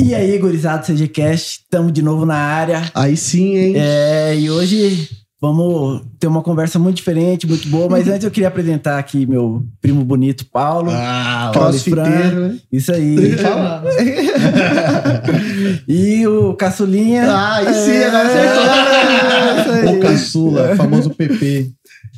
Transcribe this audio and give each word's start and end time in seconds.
E 0.00 0.14
aí, 0.14 0.38
gurizada 0.38 0.78
do 0.78 0.86
CGCast, 0.86 1.60
estamos 1.62 1.92
de 1.92 2.02
novo 2.02 2.24
na 2.26 2.36
área. 2.36 2.90
Aí 2.94 3.16
sim, 3.16 3.56
hein? 3.56 3.74
É, 3.76 4.36
e 4.36 4.50
hoje 4.50 5.08
vamos 5.40 6.00
ter 6.18 6.26
uma 6.26 6.42
conversa 6.42 6.78
muito 6.78 6.96
diferente, 6.96 7.46
muito 7.46 7.68
boa, 7.68 7.86
mas 7.86 8.08
antes 8.08 8.24
eu 8.24 8.30
queria 8.30 8.48
apresentar 8.48 8.98
aqui 8.98 9.26
meu 9.26 9.62
primo 9.80 10.02
bonito, 10.02 10.46
Paulo. 10.46 10.90
Ah, 10.90 11.50
Paulo 11.52 11.76
e 11.76 11.80
Fran. 11.80 12.08
né? 12.08 12.58
Isso 12.72 12.90
aí. 12.92 13.36
Falar. 13.36 13.82
e 15.86 16.26
o 16.26 16.54
Caçulinha. 16.54 17.30
Ah, 17.30 17.56
aí 17.56 17.74
sim, 17.74 18.02
agora 18.04 18.28
É, 18.30 19.60
isso 19.60 19.70
aí. 19.70 19.96
O 19.96 20.00
caçula, 20.00 20.76
famoso 20.76 21.10
PP. 21.10 21.70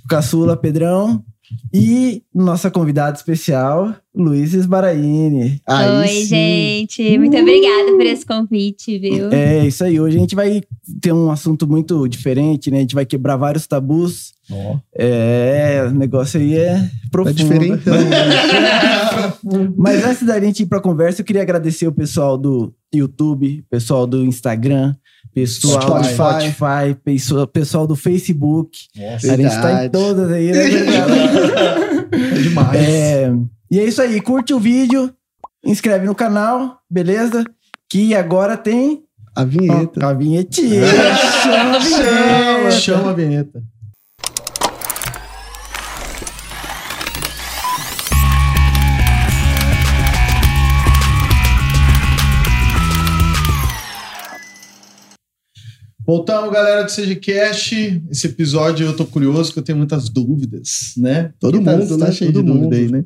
O 0.04 0.08
Caçula, 0.08 0.56
Pedrão. 0.56 1.20
E 1.72 2.22
nossa 2.34 2.70
convidada 2.70 3.16
especial, 3.16 3.94
Luiz 4.14 4.52
Esbaraini. 4.54 5.60
Aí 5.66 5.90
Oi, 6.00 6.08
sim. 6.08 6.26
gente. 6.26 7.18
Muito 7.18 7.36
obrigada 7.36 7.92
por 7.92 8.06
esse 8.06 8.24
convite, 8.26 8.98
viu? 8.98 9.30
É 9.30 9.66
isso 9.66 9.84
aí. 9.84 10.00
Hoje 10.00 10.16
a 10.16 10.20
gente 10.20 10.34
vai 10.34 10.62
ter 11.00 11.12
um 11.12 11.30
assunto 11.30 11.66
muito 11.68 12.06
diferente, 12.08 12.70
né? 12.70 12.78
A 12.78 12.80
gente 12.80 12.94
vai 12.94 13.06
quebrar 13.06 13.36
vários 13.36 13.66
tabus. 13.66 14.32
Ó, 14.50 14.78
É, 14.96 15.84
o 15.88 15.90
negócio 15.90 16.40
aí 16.40 16.54
é 16.56 16.78
tá 16.78 16.88
profundo. 17.10 17.34
diferentão. 17.34 17.94
Mas 19.76 20.04
antes 20.04 20.22
da 20.26 20.40
gente 20.40 20.62
ir 20.62 20.66
pra 20.66 20.80
conversa, 20.80 21.20
eu 21.20 21.24
queria 21.24 21.42
agradecer 21.42 21.86
o 21.86 21.92
pessoal 21.92 22.36
do 22.38 22.72
YouTube, 22.94 23.64
pessoal 23.70 24.06
do 24.06 24.24
Instagram, 24.24 24.94
pessoal 25.34 26.00
do 26.00 26.04
Spotify. 26.04 26.94
Pessoal, 27.04 27.46
pessoal 27.46 27.86
do 27.86 27.96
Facebook. 27.96 28.78
Nossa, 28.96 29.32
A 29.32 29.36
gente 29.36 29.50
tá 29.60 29.84
em 29.84 29.90
todas 29.90 30.30
aí, 30.32 30.52
né? 30.52 30.60
É 32.12 32.38
demais. 32.40 32.76
É, 32.78 33.32
e 33.70 33.80
é 33.80 33.84
isso 33.84 34.00
aí, 34.00 34.20
curte 34.20 34.54
o 34.54 34.60
vídeo, 34.60 35.12
inscreve 35.64 36.06
no 36.06 36.14
canal, 36.14 36.78
beleza? 36.88 37.44
Que 37.90 38.14
agora 38.14 38.56
tem 38.56 39.02
A 39.34 39.44
vinheta. 39.44 40.06
a 40.06 40.12
vinhetinha. 40.12 40.82
Chama 41.42 41.76
a 41.76 41.78
vinheta. 41.80 42.70
Chama 42.70 43.10
a 43.10 43.12
vinheta. 43.12 43.62
Voltamos, 56.06 56.52
galera 56.52 56.84
do 56.84 56.90
CGCast. 56.90 58.02
Esse 58.10 58.26
episódio 58.28 58.86
eu 58.86 58.94
tô 58.96 59.04
curioso, 59.04 59.52
que 59.52 59.58
eu 59.58 59.62
tenho 59.62 59.78
muitas 59.78 60.08
dúvidas, 60.08 60.92
né? 60.96 61.32
Todo 61.40 61.54
Quem 61.58 61.64
tá- 61.64 61.76
mundo, 61.76 61.98
tá 61.98 62.06
né? 62.06 62.12
cheio 62.12 62.32
Todo 62.32 62.44
de 62.44 62.46
dúvida 62.52 62.64
mundo. 62.64 62.74
aí, 62.76 62.88
né? 62.90 63.04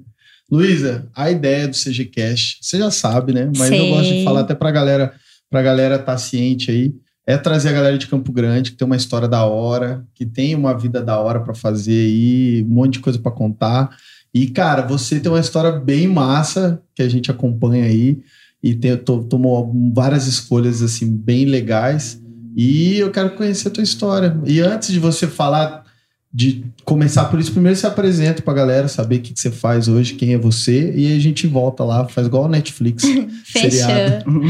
Luísa, 0.50 1.08
a 1.14 1.30
ideia 1.30 1.66
do 1.68 1.76
CGCast, 1.76 2.58
você 2.60 2.76
já 2.78 2.90
sabe, 2.90 3.32
né? 3.32 3.46
Mas 3.56 3.70
eu 3.70 3.78
Sei. 3.78 3.90
gosto 3.90 4.12
de 4.12 4.24
falar 4.24 4.40
até 4.40 4.54
pra 4.54 4.70
galera, 4.70 5.14
pra 5.48 5.62
galera 5.62 5.98
tá 5.98 6.18
ciente 6.18 6.70
aí. 6.70 6.92
É 7.26 7.38
trazer 7.38 7.68
a 7.68 7.72
galera 7.72 7.96
de 7.96 8.06
Campo 8.08 8.32
Grande, 8.32 8.72
que 8.72 8.76
tem 8.76 8.84
uma 8.84 8.96
história 8.96 9.28
da 9.28 9.44
hora, 9.44 10.04
que 10.14 10.26
tem 10.26 10.54
uma 10.54 10.76
vida 10.76 11.00
da 11.00 11.18
hora 11.20 11.40
pra 11.40 11.54
fazer 11.54 11.92
aí, 12.06 12.64
um 12.68 12.74
monte 12.74 12.94
de 12.94 12.98
coisa 13.00 13.18
pra 13.18 13.30
contar. 13.30 13.90
E, 14.34 14.48
cara, 14.48 14.82
você 14.82 15.20
tem 15.20 15.30
uma 15.30 15.40
história 15.40 15.70
bem 15.72 16.08
massa 16.08 16.82
que 16.94 17.02
a 17.02 17.08
gente 17.08 17.30
acompanha 17.30 17.84
aí 17.84 18.18
e 18.62 18.74
tem, 18.74 18.96
to- 18.96 19.24
tomou 19.24 19.72
várias 19.94 20.26
escolhas, 20.26 20.82
assim, 20.82 21.08
bem 21.08 21.44
legais. 21.44 22.20
E 22.62 22.98
eu 22.98 23.10
quero 23.10 23.30
conhecer 23.30 23.68
a 23.68 23.70
tua 23.70 23.82
história. 23.82 24.36
E 24.44 24.60
antes 24.60 24.92
de 24.92 24.98
você 24.98 25.26
falar, 25.26 25.82
de 26.30 26.62
começar 26.84 27.24
por 27.24 27.40
isso, 27.40 27.52
primeiro 27.52 27.74
se 27.74 27.86
apresenta 27.86 28.42
pra 28.42 28.52
galera 28.52 28.86
saber 28.86 29.16
o 29.16 29.20
que, 29.20 29.32
que 29.32 29.40
você 29.40 29.50
faz 29.50 29.88
hoje, 29.88 30.12
quem 30.12 30.34
é 30.34 30.38
você, 30.38 30.92
e 30.94 31.06
aí 31.06 31.16
a 31.16 31.18
gente 31.18 31.46
volta 31.46 31.82
lá, 31.84 32.06
faz 32.06 32.26
igual 32.26 32.44
a 32.44 32.48
Netflix. 32.50 33.02
Fechou. 33.50 33.88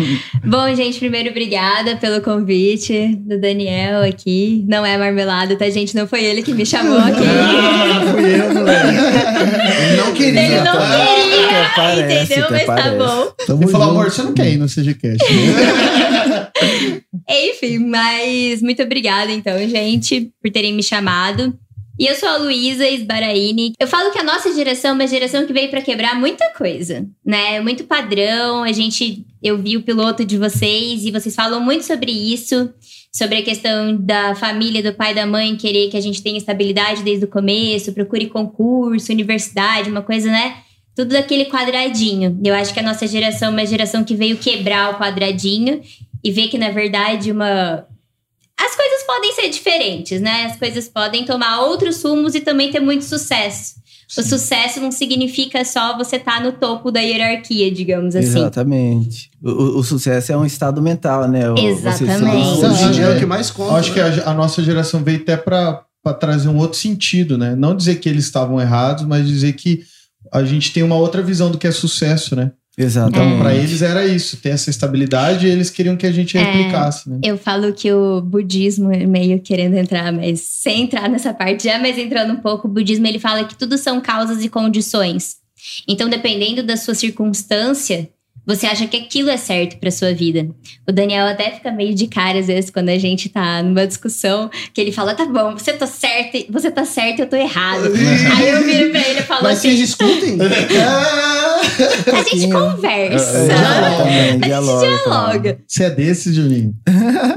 Bom, 0.44 0.74
gente, 0.74 0.98
primeiro, 0.98 1.30
obrigada 1.30 1.94
pelo 1.98 2.20
convite 2.20 3.14
do 3.14 3.40
Daniel 3.40 4.02
aqui. 4.02 4.64
Não 4.66 4.84
é 4.84 4.98
marmelada, 4.98 5.54
tá, 5.54 5.70
gente? 5.70 5.94
Não 5.94 6.08
foi 6.08 6.24
ele 6.24 6.42
que 6.42 6.52
me 6.52 6.66
chamou 6.66 6.98
aqui. 6.98 7.22
Ah, 7.22 8.10
fui 8.10 8.40
eu, 8.40 8.54
moleque. 8.54 8.88
Ele 9.86 9.96
não 9.96 10.12
queria. 10.12 10.42
Ele 10.42 10.56
não 10.56 10.64
tá? 10.64 10.96
queria, 10.96 11.39
Até 11.60 11.74
parece, 11.74 12.24
entendeu? 12.24 12.44
até 12.44 12.54
Mas 12.54 12.66
tá 12.66 12.74
parece. 12.74 12.98
bom. 12.98 13.62
Ele 13.62 13.72
falou, 13.72 13.90
amor, 13.90 14.10
você 14.10 14.22
não 14.22 14.34
quer 14.34 14.50
ir 14.50 14.56
no 14.56 14.66
CGCast. 14.66 15.24
né? 15.32 16.48
Enfim, 17.50 17.78
mas 17.78 18.60
muito 18.60 18.82
obrigada, 18.82 19.30
então, 19.30 19.56
gente, 19.68 20.32
por 20.42 20.50
terem 20.50 20.72
me 20.72 20.82
chamado. 20.82 21.56
E 22.00 22.06
eu 22.06 22.14
sou 22.14 22.30
a 22.30 22.38
Luísa 22.38 22.88
Esbaraini. 22.88 23.74
Eu 23.78 23.86
falo 23.86 24.10
que 24.10 24.18
a 24.18 24.24
nossa 24.24 24.54
geração 24.54 24.92
é 24.92 24.94
uma 24.94 25.06
geração 25.06 25.46
que 25.46 25.52
veio 25.52 25.68
pra 25.68 25.82
quebrar 25.82 26.18
muita 26.18 26.48
coisa, 26.56 27.06
né? 27.22 27.60
Muito 27.60 27.84
padrão. 27.84 28.62
A 28.62 28.72
gente, 28.72 29.26
eu 29.42 29.58
vi 29.58 29.76
o 29.76 29.82
piloto 29.82 30.24
de 30.24 30.38
vocês 30.38 31.04
e 31.04 31.10
vocês 31.10 31.34
falam 31.34 31.60
muito 31.60 31.84
sobre 31.84 32.10
isso, 32.10 32.72
sobre 33.12 33.36
a 33.36 33.42
questão 33.42 33.94
da 33.98 34.34
família, 34.34 34.82
do 34.82 34.94
pai, 34.94 35.12
da 35.12 35.26
mãe 35.26 35.54
querer 35.56 35.90
que 35.90 35.96
a 35.98 36.00
gente 36.00 36.22
tenha 36.22 36.38
estabilidade 36.38 37.02
desde 37.02 37.26
o 37.26 37.28
começo, 37.28 37.92
procure 37.92 38.28
concurso, 38.28 39.12
universidade, 39.12 39.90
uma 39.90 40.00
coisa, 40.00 40.30
né? 40.30 40.56
Tudo 40.96 41.10
daquele 41.10 41.46
quadradinho. 41.46 42.38
Eu 42.44 42.54
acho 42.54 42.74
que 42.74 42.80
a 42.80 42.82
nossa 42.82 43.06
geração 43.06 43.48
é 43.48 43.50
uma 43.52 43.66
geração 43.66 44.02
que 44.04 44.14
veio 44.14 44.36
quebrar 44.36 44.94
o 44.94 44.98
quadradinho 44.98 45.80
e 46.22 46.30
ver 46.30 46.48
que, 46.48 46.58
na 46.58 46.70
verdade, 46.70 47.30
uma. 47.32 47.86
As 48.58 48.76
coisas 48.76 49.02
podem 49.06 49.32
ser 49.34 49.48
diferentes, 49.48 50.20
né? 50.20 50.44
As 50.46 50.56
coisas 50.56 50.88
podem 50.88 51.24
tomar 51.24 51.60
outros 51.62 52.02
rumos 52.02 52.34
e 52.34 52.40
também 52.40 52.70
ter 52.70 52.80
muito 52.80 53.04
sucesso. 53.04 53.80
O 54.18 54.22
sucesso 54.22 54.80
não 54.80 54.90
significa 54.90 55.64
só 55.64 55.96
você 55.96 56.16
estar 56.16 56.42
no 56.42 56.50
topo 56.52 56.90
da 56.90 57.00
hierarquia, 57.00 57.70
digamos 57.70 58.16
assim. 58.16 58.40
Exatamente. 58.40 59.30
O, 59.40 59.78
o- 59.78 59.84
sucesso 59.84 60.32
é 60.32 60.36
um 60.36 60.44
estado 60.44 60.82
mental, 60.82 61.28
né? 61.28 61.48
O- 61.48 61.56
Exatamente. 61.56 62.64
Hoje 62.66 62.84
em 62.84 62.90
dia 62.90 63.04
é 63.04 63.16
o 63.16 63.18
que 63.20 63.24
mais 63.26 63.50
conta. 63.52 63.74
Acho 63.76 63.92
que 63.94 64.00
a, 64.00 64.30
a 64.30 64.34
nossa 64.34 64.62
geração 64.64 65.02
veio 65.04 65.20
até 65.20 65.36
pra 65.36 65.84
trazer 66.18 66.48
um 66.48 66.56
outro 66.58 66.76
sentido, 66.76 67.38
né? 67.38 67.54
Não 67.54 67.74
dizer 67.74 67.96
que 68.00 68.08
eles 68.08 68.24
estavam 68.24 68.60
errados, 68.60 69.04
mas 69.06 69.26
dizer 69.28 69.52
que 69.52 69.80
a 70.32 70.44
gente 70.44 70.72
tem 70.72 70.82
uma 70.82 70.96
outra 70.96 71.22
visão 71.22 71.50
do 71.50 71.58
que 71.58 71.66
é 71.66 71.70
sucesso, 71.72 72.34
né? 72.36 72.52
Exatamente. 72.78 73.26
Então, 73.26 73.38
pra 73.40 73.54
eles 73.54 73.82
era 73.82 74.06
isso, 74.06 74.36
ter 74.38 74.50
essa 74.50 74.70
estabilidade 74.70 75.46
e 75.46 75.50
eles 75.50 75.68
queriam 75.68 75.96
que 75.96 76.06
a 76.06 76.12
gente 76.12 76.38
É. 76.38 76.42
replicasse, 76.42 77.10
né? 77.10 77.18
Eu 77.22 77.36
falo 77.36 77.72
que 77.72 77.92
o 77.92 78.20
budismo, 78.22 78.90
é 78.92 79.04
meio 79.06 79.38
querendo 79.40 79.74
entrar, 79.76 80.10
mas 80.12 80.40
sem 80.40 80.82
entrar 80.84 81.08
nessa 81.08 81.34
parte 81.34 81.64
já, 81.64 81.78
mas 81.78 81.98
entrando 81.98 82.32
um 82.32 82.36
pouco, 82.40 82.68
o 82.68 82.70
budismo 82.70 83.06
ele 83.06 83.18
fala 83.18 83.44
que 83.44 83.56
tudo 83.56 83.76
são 83.76 84.00
causas 84.00 84.42
e 84.44 84.48
condições. 84.48 85.36
Então, 85.86 86.08
dependendo 86.08 86.62
da 86.62 86.76
sua 86.76 86.94
circunstância, 86.94 88.08
você 88.46 88.66
acha 88.66 88.86
que 88.86 88.96
aquilo 88.96 89.30
é 89.30 89.36
certo 89.36 89.78
pra 89.78 89.90
sua 89.90 90.12
vida. 90.12 90.48
O 90.88 90.92
Daniel 90.92 91.26
até 91.26 91.50
fica 91.50 91.70
meio 91.70 91.94
de 91.94 92.06
cara 92.06 92.38
às 92.38 92.46
vezes 92.46 92.70
quando 92.70 92.88
a 92.88 92.98
gente 92.98 93.28
tá 93.28 93.62
numa 93.62 93.86
discussão, 93.86 94.50
que 94.72 94.80
ele 94.80 94.92
fala: 94.92 95.14
"Tá 95.14 95.26
bom, 95.26 95.52
você 95.56 95.72
tá 95.72 95.86
certo, 95.86 96.46
você 96.50 96.70
tá 96.70 96.84
certo, 96.84 97.20
eu 97.20 97.26
tô 97.26 97.36
errado". 97.36 97.84
Aí 98.36 98.48
eu 98.48 98.64
viro 98.64 98.90
pra 98.90 99.00
ele 99.08 99.20
e 99.20 99.22
falo 99.22 99.42
Mas 99.44 99.58
assim: 99.58 99.68
vocês 99.68 99.78
discutem? 99.88 100.38
"A 102.12 102.22
gente 102.22 102.50
conversa". 102.50 103.38
É, 103.38 104.36
dialoga 104.36 104.86
A 104.86 104.90
gente 104.90 105.02
dialoga. 105.04 105.58
Você 105.66 105.84
é 105.84 105.90
desse, 105.90 106.32
Juninho? 106.32 106.74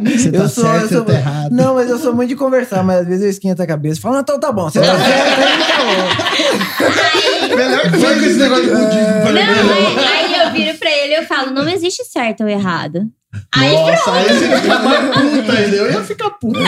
Você 0.03 0.31
tá 0.31 0.39
Eu 0.39 0.49
sou, 0.49 0.63
certo, 0.63 0.81
eu 0.83 0.87
sou, 0.89 0.97
eu 0.99 1.05
tô 1.05 1.11
errado. 1.11 1.51
Não, 1.51 1.75
mas 1.75 1.89
eu 1.89 1.99
sou 1.99 2.13
muito 2.13 2.29
de 2.29 2.35
conversar, 2.35 2.83
mas 2.83 3.01
às 3.01 3.07
vezes 3.07 3.23
eu 3.23 3.29
esquento 3.29 3.61
a 3.61 3.67
cabeça. 3.67 4.01
Falo, 4.01 4.19
então 4.19 4.39
tá 4.39 4.51
bom, 4.51 4.69
você 4.69 4.79
tá 4.79 4.97
certo, 4.97 5.41
aí 5.41 5.63
tá 5.67 5.77
bom. 5.83 7.55
Melhor 7.55 7.81
que 7.81 7.99
foi 7.99 8.19
com 8.19 8.25
esse 8.25 8.39
negócio 8.39 8.63
de 8.63 8.71
budismo. 8.71 9.03
Não, 9.33 9.73
aí, 9.73 9.97
aí 9.97 10.22
eu 10.22 10.22
viro 10.53 10.77
pra 10.77 10.89
ele 10.89 11.13
e 11.13 11.17
eu 11.17 11.23
falo, 11.23 11.51
não 11.51 11.67
existe 11.67 12.05
certo 12.05 12.43
ou 12.43 12.49
errado. 12.49 13.09
Aí 13.55 13.73
Nossa, 13.73 14.11
aí 14.11 14.25
você 14.25 14.57
fica 14.61 14.79
mais 14.79 15.09
puta 15.09 15.53
ainda. 15.53 15.75
Eu 15.75 15.91
ia 15.91 16.03
ficar 16.03 16.29
puta. 16.31 16.59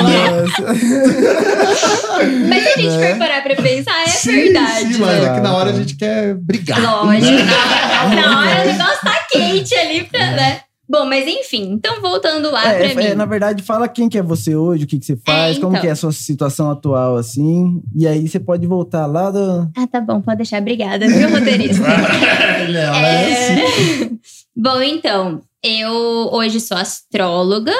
Mas 2.49 2.63
se 2.63 2.69
a 2.69 2.77
gente 2.81 3.07
for 3.07 3.17
parar 3.19 3.43
pra 3.43 3.55
pensar, 3.55 4.03
é 4.03 4.07
Sim, 4.07 4.31
verdade. 4.31 4.93
Sim, 4.93 4.99
mas 4.99 5.21
né? 5.21 5.29
é 5.29 5.33
que 5.35 5.39
na 5.41 5.55
hora 5.55 5.69
a 5.69 5.73
gente 5.73 5.95
quer 5.95 6.33
brigar. 6.35 6.81
Lógico, 6.81 7.31
na, 7.31 8.15
na 8.15 8.39
hora 8.39 8.61
o 8.61 8.65
negócio 8.65 8.99
tá 9.03 9.25
quente 9.31 9.75
ali 9.75 10.03
pra, 10.05 10.31
né? 10.31 10.61
Bom, 10.87 11.05
mas 11.05 11.27
enfim, 11.27 11.71
então 11.71 11.99
voltando 12.01 12.51
lá 12.51 12.67
É, 12.73 12.89
pra 12.93 13.03
é, 13.03 13.09
mim. 13.09 13.15
na 13.15 13.25
verdade, 13.25 13.63
fala 13.63 13.87
quem 13.87 14.07
que 14.07 14.17
é 14.17 14.21
você 14.21 14.55
hoje, 14.55 14.83
o 14.83 14.87
que, 14.87 14.99
que 14.99 15.05
você 15.05 15.17
faz, 15.17 15.57
É, 15.57 15.59
como 15.59 15.71
então. 15.71 15.81
que 15.81 15.87
é 15.87 15.91
a 15.91 15.95
sua 15.95 16.11
situação 16.11 16.69
atual, 16.69 17.17
assim. 17.17 17.81
E 17.95 18.07
aí 18.07 18.27
você 18.27 18.39
pode 18.39 18.67
voltar 18.67 19.05
lá 19.07 19.31
do... 19.31 19.69
Ah, 19.75 19.87
tá 19.91 19.99
bom, 19.99 20.21
pode 20.21 20.37
deixar. 20.37 20.61
Obrigada, 20.61 21.07
viu, 21.07 21.29
roteirista? 21.29 21.83
Ele 22.67 22.77
é, 22.77 22.81
é 22.81 23.33
assim. 23.33 24.03
É... 24.03 24.09
Bom, 24.55 24.81
então, 24.81 25.41
eu 25.61 25.91
hoje 26.31 26.59
sou 26.61 26.77
astróloga, 26.77 27.73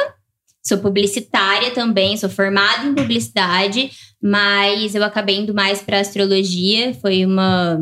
sou 0.62 0.78
publicitária 0.80 1.72
também, 1.72 2.18
sou 2.18 2.30
formada 2.30 2.86
em 2.88 2.94
publicidade, 2.96 3.92
mas 4.22 4.96
eu 4.96 5.04
acabei 5.04 5.38
indo 5.38 5.54
mais 5.54 5.82
para 5.82 6.00
astrologia. 6.00 6.94
Foi 6.96 7.24
uma. 7.26 7.80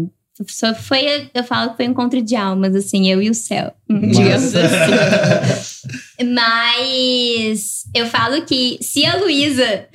Só 0.48 0.74
foi, 0.74 1.30
eu 1.34 1.44
falo 1.44 1.72
que 1.72 1.78
foi 1.78 1.88
um 1.88 1.92
encontro 1.92 2.22
de 2.22 2.36
almas, 2.36 2.76
assim, 2.76 3.10
eu 3.10 3.22
e 3.22 3.30
o 3.30 3.36
céu, 3.36 3.72
digamos 3.88 4.56
assim. 4.56 6.24
Mas 6.34 7.84
eu 7.94 8.08
falo 8.08 8.42
que 8.44 8.80
se 8.82 9.06
a 9.06 9.18
Luísa 9.18 9.88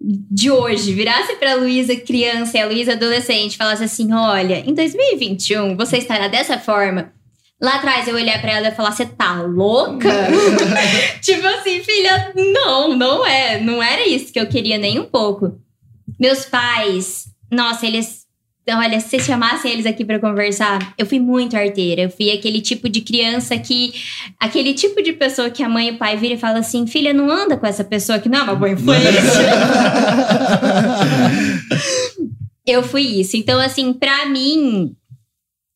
de 0.00 0.50
hoje 0.50 0.92
virasse 0.92 1.36
pra 1.36 1.54
Luísa 1.54 1.96
criança 1.96 2.58
e 2.58 2.60
a 2.60 2.66
Luísa 2.66 2.92
adolescente 2.92 3.56
falasse 3.56 3.84
assim: 3.84 4.12
olha, 4.12 4.58
em 4.60 4.74
2021 4.74 5.76
você 5.76 5.98
estará 5.98 6.28
dessa 6.28 6.58
forma. 6.58 7.12
Lá 7.60 7.76
atrás 7.76 8.06
eu 8.06 8.14
olhar 8.14 8.40
pra 8.40 8.52
ela 8.52 8.68
e 8.68 8.74
falar: 8.74 8.92
Você 8.92 9.06
tá 9.06 9.40
louca? 9.40 10.10
tipo 11.22 11.46
assim, 11.46 11.82
filha, 11.82 12.32
não, 12.34 12.96
não 12.96 13.24
é. 13.24 13.60
Não 13.60 13.82
era 13.82 14.06
isso 14.06 14.32
que 14.32 14.38
eu 14.38 14.46
queria 14.46 14.76
nem 14.76 14.98
um 14.98 15.04
pouco. 15.04 15.58
Meus 16.20 16.44
pais, 16.44 17.26
nossa, 17.50 17.86
eles. 17.86 18.23
Olha, 18.66 18.98
se 18.98 19.10
vocês 19.10 19.24
chamassem 19.24 19.70
eles 19.70 19.84
aqui 19.84 20.06
pra 20.06 20.18
conversar, 20.18 20.94
eu 20.96 21.04
fui 21.04 21.20
muito 21.20 21.54
arteira. 21.54 22.00
Eu 22.02 22.10
fui 22.10 22.30
aquele 22.30 22.62
tipo 22.62 22.88
de 22.88 23.02
criança 23.02 23.58
que. 23.58 23.92
Aquele 24.40 24.72
tipo 24.72 25.02
de 25.02 25.12
pessoa 25.12 25.50
que 25.50 25.62
a 25.62 25.68
mãe 25.68 25.88
e 25.88 25.90
o 25.92 25.98
pai 25.98 26.16
viram 26.16 26.34
e 26.34 26.38
falam 26.38 26.60
assim: 26.60 26.86
filha, 26.86 27.12
não 27.12 27.30
anda 27.30 27.58
com 27.58 27.66
essa 27.66 27.84
pessoa 27.84 28.18
que 28.18 28.28
não 28.28 28.38
é 28.38 28.42
uma 28.42 28.54
boa 28.54 28.70
influência. 28.70 29.04
eu 32.66 32.82
fui 32.82 33.20
isso. 33.20 33.36
Então, 33.36 33.60
assim, 33.60 33.92
pra 33.92 34.24
mim, 34.24 34.96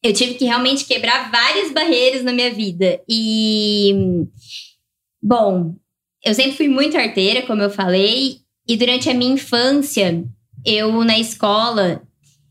eu 0.02 0.14
tive 0.14 0.34
que 0.34 0.46
realmente 0.46 0.86
quebrar 0.86 1.30
várias 1.30 1.70
barreiras 1.70 2.24
na 2.24 2.32
minha 2.32 2.54
vida. 2.54 3.02
E. 3.06 4.24
Bom, 5.22 5.74
eu 6.24 6.32
sempre 6.32 6.52
fui 6.52 6.68
muito 6.68 6.96
arteira, 6.96 7.42
como 7.42 7.60
eu 7.60 7.68
falei. 7.68 8.38
E 8.66 8.76
durante 8.76 9.10
a 9.10 9.14
minha 9.14 9.34
infância, 9.34 10.24
eu 10.64 11.04
na 11.04 11.18
escola, 11.18 12.02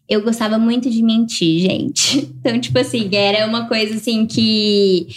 eu 0.09 0.21
gostava 0.21 0.57
muito 0.57 0.89
de 0.89 1.01
mentir, 1.03 1.61
gente. 1.61 2.29
Então, 2.47 2.59
tipo 2.61 2.79
assim, 2.79 3.09
era 3.13 3.45
uma 3.45 3.67
coisa 3.67 3.95
assim 3.95 4.25
que. 4.25 5.07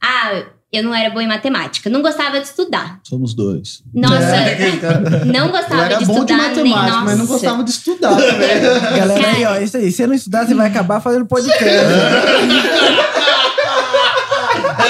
Ah, 0.00 0.44
eu 0.72 0.84
não 0.84 0.94
era 0.94 1.10
boa 1.10 1.24
em 1.24 1.26
matemática. 1.26 1.90
Não 1.90 2.02
gostava 2.02 2.38
de 2.38 2.46
estudar. 2.46 3.00
Somos 3.02 3.34
dois. 3.34 3.82
Nossa, 3.92 4.16
É, 4.36 5.24
não 5.24 5.46
eu 5.46 5.50
gostava 5.52 5.82
era 5.86 5.96
de 5.96 6.04
bom 6.04 6.12
de 6.24 6.32
estudar 6.32 6.36
nem. 6.36 6.48
matemática, 6.48 6.90
Nossa. 6.92 7.04
mas 7.04 7.18
não 7.18 7.26
gostava 7.26 7.64
de 7.64 7.70
estudar 7.70 8.14
também. 8.16 8.60
Galera 8.98 9.28
aí, 9.28 9.44
ó, 9.44 9.56
isso 9.60 9.76
aí. 9.76 9.90
Se 9.90 9.96
você 9.96 10.06
não 10.06 10.14
estudar, 10.14 10.46
você 10.46 10.54
vai 10.54 10.68
acabar 10.68 11.00
fazendo 11.00 11.26
podcast. 11.26 11.64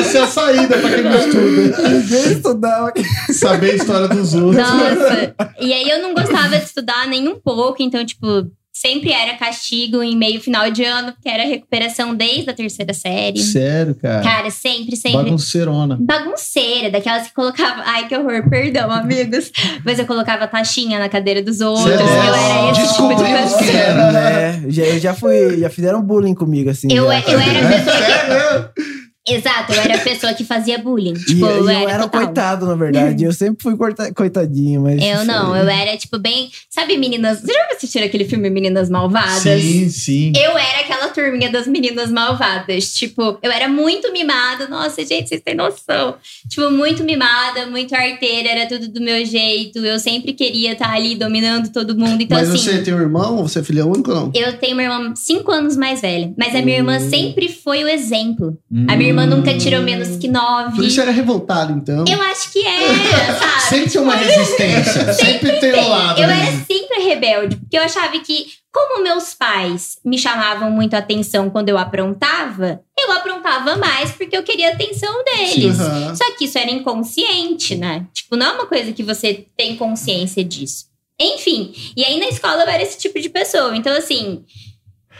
Essa 0.00 0.18
é 0.18 0.22
a 0.22 0.26
saída 0.26 0.78
pra 0.78 0.90
quem 0.90 1.02
não 1.04 1.18
estuda. 1.18 1.88
Ninguém 1.88 2.32
estudava. 2.32 2.92
Saber 3.32 3.70
a 3.72 3.74
história 3.74 4.08
dos 4.08 4.34
outros. 4.34 4.56
Nossa. 4.56 5.34
E 5.60 5.72
aí 5.72 5.88
eu 5.88 6.02
não 6.02 6.14
gostava 6.14 6.56
de 6.56 6.64
estudar 6.64 7.06
nem 7.08 7.26
um 7.28 7.38
pouco, 7.40 7.82
então, 7.82 8.04
tipo, 8.04 8.46
sempre 8.80 9.12
era 9.12 9.36
castigo 9.36 10.02
em 10.02 10.16
meio 10.16 10.40
final 10.40 10.70
de 10.70 10.84
ano, 10.84 11.12
porque 11.12 11.28
era 11.28 11.44
recuperação 11.44 12.14
desde 12.14 12.50
a 12.50 12.54
terceira 12.54 12.94
série. 12.94 13.40
Sério, 13.40 13.94
cara. 13.94 14.22
Cara, 14.22 14.50
sempre, 14.50 14.96
sempre. 14.96 15.24
Bagunceirona. 15.24 15.98
Bagunceira, 16.00 16.90
daquelas 16.90 17.26
que 17.28 17.34
colocava. 17.34 17.82
Ai, 17.84 18.06
que 18.06 18.16
horror, 18.16 18.48
perdão, 18.48 18.90
amigos. 18.90 19.50
Mas 19.84 19.98
eu 19.98 20.06
colocava 20.06 20.46
taxinha 20.46 20.98
na 20.98 21.08
cadeira 21.08 21.42
dos 21.42 21.60
outros. 21.60 21.88
Sério? 21.88 22.06
Eu 22.06 22.34
era 22.34 22.70
esse 22.70 22.94
tipo 22.94 23.14
de 23.14 23.24
pessoa. 23.24 23.70
era. 23.70 24.30
É, 24.30 24.62
já, 24.68 24.82
eu 24.84 24.98
já 25.00 25.14
fui, 25.14 25.58
já 25.58 25.70
fizeram 25.70 26.02
bullying 26.02 26.34
comigo, 26.34 26.70
assim. 26.70 26.88
Eu, 26.90 27.06
já. 27.06 27.20
eu 27.20 27.38
era 27.38 27.66
a 27.66 27.72
pessoa 27.72 28.72
que. 28.74 28.87
Exato, 29.28 29.72
eu 29.72 29.80
era 29.80 29.96
a 29.96 29.98
pessoa 30.00 30.32
que 30.34 30.44
fazia 30.44 30.78
bullying. 30.78 31.14
Tipo, 31.14 31.46
e 31.46 31.48
eu 31.48 31.48
eu 31.48 31.68
era, 31.68 31.90
era 31.90 32.02
total. 32.04 32.24
coitado, 32.24 32.66
na 32.66 32.74
verdade. 32.74 33.24
Eu 33.24 33.32
sempre 33.32 33.62
fui 33.62 33.76
coitadinho, 34.14 34.82
mas. 34.82 35.02
Eu 35.02 35.24
não, 35.24 35.54
eu 35.56 35.68
era, 35.68 35.96
tipo, 35.96 36.18
bem. 36.18 36.50
Sabe, 36.70 36.96
meninas. 36.96 37.40
Você 37.40 37.52
já 37.52 37.68
assistiu 37.72 38.04
aquele 38.04 38.24
filme 38.24 38.48
Meninas 38.50 38.88
Malvadas? 38.90 39.42
Sim, 39.42 39.88
sim. 39.88 40.32
Eu 40.36 40.52
era 40.56 40.80
aquela 40.80 41.08
turminha 41.08 41.50
das 41.50 41.66
meninas 41.66 42.10
malvadas. 42.10 42.92
Tipo, 42.94 43.38
eu 43.42 43.50
era 43.50 43.68
muito 43.68 44.12
mimada. 44.12 44.68
Nossa, 44.68 45.04
gente, 45.04 45.28
vocês 45.28 45.40
têm 45.42 45.54
noção. 45.54 46.16
Tipo, 46.48 46.70
muito 46.70 47.04
mimada, 47.04 47.66
muito 47.66 47.94
arteira, 47.94 48.48
era 48.50 48.66
tudo 48.68 48.88
do 48.88 49.00
meu 49.00 49.24
jeito. 49.24 49.78
Eu 49.78 49.98
sempre 49.98 50.32
queria 50.32 50.72
estar 50.72 50.92
ali 50.92 51.14
dominando 51.16 51.70
todo 51.72 51.96
mundo. 51.96 52.22
Então, 52.22 52.38
Mas 52.38 52.50
assim. 52.50 52.58
você 52.58 52.82
tem 52.82 52.94
um 52.94 53.00
irmão? 53.00 53.42
Você 53.46 53.60
é 53.60 53.62
filha 53.62 53.86
única 53.86 54.10
ou 54.12 54.16
não? 54.20 54.32
Eu 54.34 54.56
tenho 54.58 54.74
uma 54.74 54.82
irmã 54.82 55.12
cinco 55.16 55.50
anos 55.52 55.76
mais 55.76 56.00
velha, 56.00 56.32
mas 56.36 56.54
a 56.54 56.62
minha 56.62 56.76
irmã 56.78 56.98
Hum. 56.98 57.10
sempre 57.10 57.48
foi 57.48 57.84
o 57.84 57.88
exemplo. 57.88 58.58
A 58.88 58.96
minha 58.96 59.08
irmã 59.10 59.17
nunca 59.26 59.56
tirou 59.56 59.82
menos 59.82 60.16
que 60.16 60.28
nove. 60.28 60.76
Por 60.76 60.84
isso 60.84 61.00
era 61.00 61.10
revoltado, 61.10 61.72
então. 61.72 62.04
Eu 62.08 62.20
acho 62.22 62.52
que 62.52 62.66
era, 62.66 63.34
sabe? 63.38 63.62
Sempre 63.68 63.90
tem 63.90 64.00
uma 64.00 64.14
resistência. 64.14 65.12
Sempre 65.12 65.52
tem 65.60 65.74
um 65.74 65.88
lado. 65.88 66.20
Eu 66.20 66.28
né? 66.28 66.40
era 66.40 66.64
sempre 66.64 67.02
rebelde, 67.02 67.56
porque 67.56 67.76
eu 67.76 67.82
achava 67.82 68.18
que, 68.18 68.46
como 68.72 69.02
meus 69.02 69.34
pais 69.34 69.98
me 70.04 70.18
chamavam 70.18 70.70
muito 70.70 70.94
a 70.94 70.98
atenção 70.98 71.50
quando 71.50 71.68
eu 71.68 71.78
aprontava, 71.78 72.80
eu 72.98 73.12
aprontava 73.12 73.76
mais 73.76 74.12
porque 74.12 74.36
eu 74.36 74.42
queria 74.42 74.70
a 74.70 74.72
atenção 74.72 75.22
deles. 75.24 75.76
Só 76.16 76.36
que 76.36 76.44
isso 76.44 76.58
era 76.58 76.70
inconsciente, 76.70 77.76
né? 77.76 78.06
Tipo, 78.12 78.36
não 78.36 78.46
é 78.46 78.52
uma 78.52 78.66
coisa 78.66 78.92
que 78.92 79.02
você 79.02 79.46
tem 79.56 79.76
consciência 79.76 80.44
disso. 80.44 80.86
Enfim, 81.20 81.72
e 81.96 82.04
aí 82.04 82.18
na 82.20 82.28
escola 82.28 82.62
eu 82.62 82.68
era 82.68 82.82
esse 82.82 82.96
tipo 82.96 83.20
de 83.20 83.28
pessoa. 83.28 83.76
Então, 83.76 83.92
assim, 83.92 84.44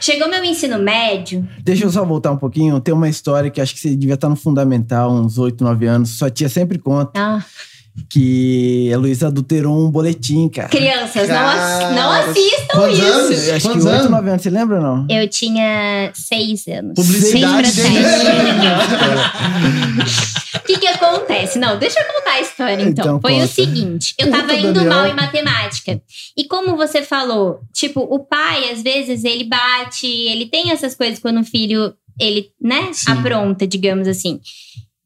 chegou 0.00 0.28
meu 0.28 0.42
ensino 0.44 0.78
médio. 0.78 1.46
Deixa 1.62 1.84
eu 1.84 1.90
só 1.90 2.04
voltar 2.04 2.32
um 2.32 2.36
pouquinho. 2.36 2.80
Tem 2.80 2.94
uma 2.94 3.08
história 3.08 3.50
que 3.50 3.60
acho 3.60 3.74
que 3.74 3.80
você 3.80 3.94
devia 3.96 4.14
estar 4.14 4.28
no 4.28 4.36
fundamental, 4.36 5.12
uns 5.12 5.38
8, 5.38 5.62
9 5.62 5.86
anos. 5.86 6.10
Sua 6.18 6.30
tia 6.30 6.48
sempre 6.48 6.78
conta 6.78 7.12
Ah, 7.14 7.44
que 8.10 8.92
a 8.92 8.98
Luísa 8.98 9.28
adulterou 9.28 9.86
um 9.86 9.90
boletim, 9.90 10.48
cara. 10.48 10.68
crianças, 10.68 11.28
não, 11.28 11.48
ass- 11.48 11.94
não 11.94 12.10
assistam 12.12 12.74
quantos 12.74 12.98
isso. 12.98 13.06
anos? 13.08 13.48
Eu 13.48 13.54
acho 13.54 13.62
que 13.66 13.72
Quantos 13.72 13.84
8, 13.86 13.94
anos? 13.96 14.10
9 14.10 14.30
anos. 14.30 14.42
Você 14.42 14.50
lembra 14.50 14.76
ou 14.76 14.82
não? 14.82 15.06
Eu 15.08 15.28
tinha 15.28 16.10
seis 16.14 16.66
anos. 16.68 16.94
Publicidade 16.94 17.72
pra. 17.72 17.88
O 20.58 20.60
que 20.68 20.78
que 20.80 20.86
acontece? 20.86 21.58
Não, 21.58 21.78
deixa 21.78 21.98
eu 22.00 22.06
contar 22.12 22.32
a 22.32 22.40
história 22.40 22.82
então. 22.82 23.04
Então, 23.04 23.20
Foi 23.20 23.32
o 23.32 23.36
conta. 23.36 23.46
seguinte, 23.48 24.14
eu 24.18 24.26
Conta, 24.26 24.38
tava 24.38 24.54
indo 24.54 24.72
Daniel. 24.74 24.92
mal 24.92 25.06
em 25.06 25.14
matemática. 25.14 26.00
E 26.36 26.44
como 26.44 26.76
você 26.76 27.02
falou, 27.02 27.60
tipo, 27.72 28.00
o 28.00 28.18
pai 28.18 28.70
às 28.70 28.82
vezes 28.82 29.24
ele 29.24 29.44
bate, 29.44 30.06
ele 30.06 30.46
tem 30.46 30.70
essas 30.70 30.94
coisas 30.94 31.18
quando 31.18 31.40
o 31.40 31.44
filho 31.44 31.94
ele, 32.20 32.50
né, 32.60 32.90
Sim. 32.92 33.12
apronta, 33.12 33.66
digamos 33.66 34.06
assim. 34.08 34.40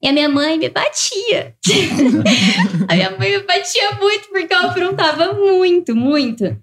E 0.02 0.08
a 0.08 0.12
minha 0.12 0.28
mãe 0.28 0.58
me 0.58 0.68
batia. 0.68 1.54
a 2.88 2.94
minha 2.94 3.10
mãe 3.16 3.30
me 3.38 3.42
batia 3.44 3.92
muito 4.00 4.28
porque 4.30 4.52
eu 4.52 4.58
aprontava 4.58 5.32
muito, 5.32 5.94
muito. 5.94 6.56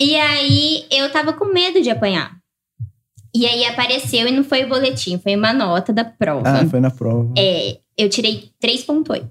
E 0.00 0.14
aí 0.16 0.84
eu 0.90 1.10
tava 1.10 1.32
com 1.32 1.46
medo 1.46 1.80
de 1.80 1.88
apanhar. 1.90 2.32
E 3.34 3.46
aí 3.46 3.64
apareceu 3.64 4.28
e 4.28 4.30
não 4.30 4.44
foi 4.44 4.64
o 4.64 4.68
boletim, 4.68 5.18
foi 5.18 5.34
uma 5.36 5.54
nota 5.54 5.90
da 5.90 6.04
prova. 6.04 6.42
Ah, 6.46 6.66
foi 6.68 6.80
na 6.80 6.90
prova. 6.90 7.32
É, 7.38 7.78
eu 7.96 8.10
tirei 8.10 8.50
3.8. 8.62 9.26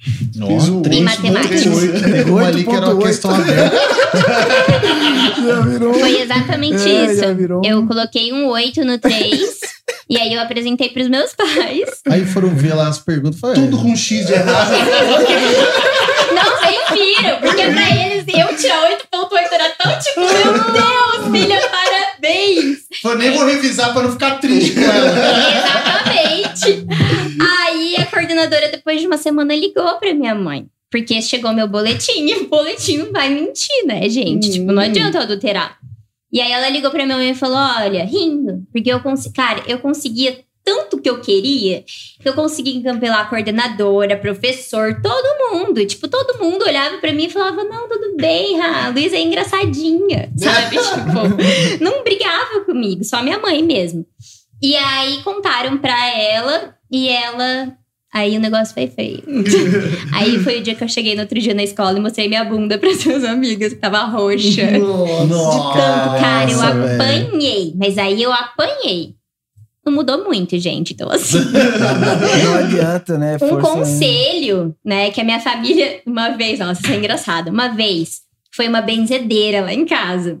Fiz 0.00 0.68
o 0.68 0.82
Em 0.92 1.02
matemática. 1.02 1.54
Uma 2.28 2.46
ali 2.48 2.64
que 2.64 2.70
era 2.70 2.86
uma 2.88 2.94
8.8. 2.96 3.02
questão 3.06 3.34
aberta. 3.34 3.76
Já 5.46 5.60
virou. 5.60 5.94
Foi 5.94 6.20
exatamente 6.22 6.88
É, 6.88 7.12
isso. 7.12 7.24
um- 7.26 7.62
Eu 7.64 7.86
coloquei 7.86 8.32
um 8.32 8.46
8 8.48 8.84
no 8.84 8.98
3 8.98 9.60
e 10.08 10.16
aí 10.16 10.32
eu 10.32 10.40
apresentei 10.40 10.88
pros 10.88 11.08
meus 11.08 11.34
pais. 11.34 12.02
Aí 12.08 12.24
foram 12.24 12.54
ver 12.54 12.74
lá 12.74 12.88
as 12.88 12.98
perguntas. 12.98 13.38
Falei, 13.38 13.56
Tudo 13.56 13.78
com 13.78 13.94
X 13.94 14.26
de 14.26 14.32
errado. 14.32 14.72
Não 16.32 16.60
nem 16.62 17.14
viram, 17.14 17.40
porque 17.40 17.62
pra 17.62 18.06
eles 18.06 18.24
eu 18.28 18.56
tirar 18.56 18.90
8.8 19.12 19.52
era 19.52 19.70
tão 19.70 19.98
tipo, 19.98 20.20
meu 20.20 20.72
Deus, 20.72 21.32
filha, 21.32 21.60
parabéns! 21.68 22.78
Eu 23.04 23.16
nem 23.16 23.30
vou 23.32 23.46
revisar 23.46 23.92
pra 23.92 24.02
não 24.02 24.12
ficar 24.12 24.38
triste 24.38 24.74
com 24.74 24.80
ela. 24.80 25.08
Exatamente. 25.56 26.86
Aí 27.40 27.96
a 27.96 28.06
coordenadora, 28.06 28.68
depois 28.68 29.00
de 29.00 29.06
uma 29.06 29.16
semana, 29.16 29.54
ligou 29.54 29.98
pra 29.98 30.14
minha 30.14 30.34
mãe. 30.34 30.66
Porque 30.90 31.20
chegou 31.20 31.52
meu 31.52 31.68
boletim 31.68 32.26
e 32.26 32.34
o 32.36 32.48
boletim 32.48 33.10
vai 33.12 33.28
mentir, 33.28 33.84
né, 33.86 34.08
gente? 34.08 34.48
Hum. 34.48 34.52
Tipo, 34.52 34.72
não 34.72 34.82
adianta 34.82 35.18
eu 35.18 35.22
adulterar. 35.22 35.78
E 36.32 36.40
aí 36.40 36.52
ela 36.52 36.68
ligou 36.68 36.90
pra 36.90 37.04
minha 37.06 37.16
mãe 37.16 37.30
e 37.30 37.34
falou: 37.34 37.56
Olha, 37.56 38.04
rindo, 38.04 38.66
porque 38.72 38.92
eu 38.92 39.00
consegui. 39.00 39.34
Cara, 39.34 39.62
eu 39.66 39.78
conseguia 39.78 40.44
tanto 40.68 41.00
que 41.00 41.08
eu 41.08 41.20
queria 41.22 41.82
que 42.20 42.28
eu 42.28 42.34
consegui 42.34 42.76
encampelar 42.76 43.20
a 43.20 43.24
coordenadora, 43.24 44.18
professor, 44.18 45.00
todo 45.00 45.50
mundo. 45.50 45.84
Tipo, 45.86 46.08
todo 46.08 46.38
mundo 46.38 46.66
olhava 46.66 46.98
pra 46.98 47.12
mim 47.12 47.24
e 47.24 47.30
falava: 47.30 47.64
Não, 47.64 47.88
tudo 47.88 48.16
bem, 48.16 48.60
a 48.60 48.90
Luísa 48.90 49.16
é 49.16 49.20
engraçadinha, 49.22 50.30
sabe? 50.36 50.76
tipo, 50.76 51.82
não 51.82 52.02
brigava 52.02 52.60
comigo, 52.66 53.02
só 53.02 53.22
minha 53.22 53.38
mãe 53.38 53.62
mesmo. 53.62 54.04
E 54.60 54.76
aí 54.76 55.22
contaram 55.22 55.78
pra 55.78 56.14
ela 56.14 56.74
e 56.90 57.08
ela. 57.08 57.74
Aí 58.12 58.36
o 58.36 58.40
negócio 58.40 58.72
foi 58.72 58.86
feio. 58.86 59.22
aí 60.14 60.38
foi 60.42 60.60
o 60.60 60.62
dia 60.62 60.74
que 60.74 60.82
eu 60.82 60.88
cheguei 60.88 61.14
no 61.14 61.20
outro 61.22 61.38
dia 61.38 61.54
na 61.54 61.62
escola 61.62 61.98
e 61.98 62.00
mostrei 62.00 62.26
minha 62.26 62.44
bunda 62.44 62.78
para 62.78 62.94
seus 62.94 63.22
amigos, 63.24 63.74
que 63.74 63.78
tava 63.78 64.04
roxa. 64.04 64.66
De 64.66 64.78
Nossa. 64.78 65.78
tanto, 65.78 66.20
cara, 66.20 66.50
eu 66.50 66.58
velho. 66.58 66.94
apanhei. 66.94 67.74
Mas 67.76 67.98
aí 67.98 68.22
eu 68.22 68.32
apanhei. 68.32 69.14
Não 69.84 69.92
mudou 69.92 70.24
muito, 70.24 70.58
gente. 70.58 70.92
Então, 70.92 71.10
assim, 71.10 71.38
Não 72.44 72.54
adianta, 72.54 73.16
né? 73.18 73.36
um 73.40 73.60
conselho, 73.60 74.74
né, 74.84 75.10
que 75.10 75.20
a 75.20 75.24
minha 75.24 75.40
família, 75.40 76.00
uma 76.06 76.30
vez, 76.30 76.58
nossa, 76.58 76.80
isso 76.82 76.92
é 76.92 76.96
engraçado. 76.96 77.48
Uma 77.48 77.68
vez, 77.68 78.20
foi 78.54 78.68
uma 78.68 78.82
benzedeira 78.82 79.62
lá 79.62 79.72
em 79.72 79.86
casa. 79.86 80.40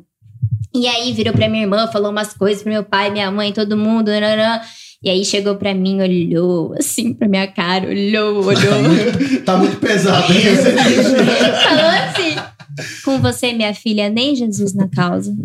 E 0.74 0.86
aí 0.86 1.12
virou 1.12 1.32
pra 1.32 1.48
minha 1.48 1.62
irmã, 1.62 1.86
falou 1.86 2.10
umas 2.10 2.34
coisas 2.34 2.62
pro 2.62 2.70
meu 2.72 2.84
pai, 2.84 3.10
minha 3.10 3.30
mãe, 3.30 3.52
todo 3.52 3.76
mundo. 3.76 4.10
nananã. 4.10 4.60
E 5.02 5.08
aí 5.10 5.24
chegou 5.24 5.54
pra 5.54 5.72
mim, 5.74 6.00
olhou 6.02 6.74
assim 6.76 7.14
pra 7.14 7.28
minha 7.28 7.46
cara, 7.46 7.86
olhou, 7.88 8.44
olhou. 8.44 9.42
Tá 9.44 9.56
muito 9.56 9.76
pesado, 9.76 10.32
hein? 10.32 10.40
falou 11.62 11.86
assim: 11.86 12.36
Com 13.04 13.20
você, 13.20 13.52
minha 13.52 13.72
filha, 13.72 14.08
nem 14.10 14.34
Jesus 14.34 14.74
na 14.74 14.88
causa. 14.88 15.30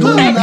Do 0.00 0.14
nada. 0.14 0.40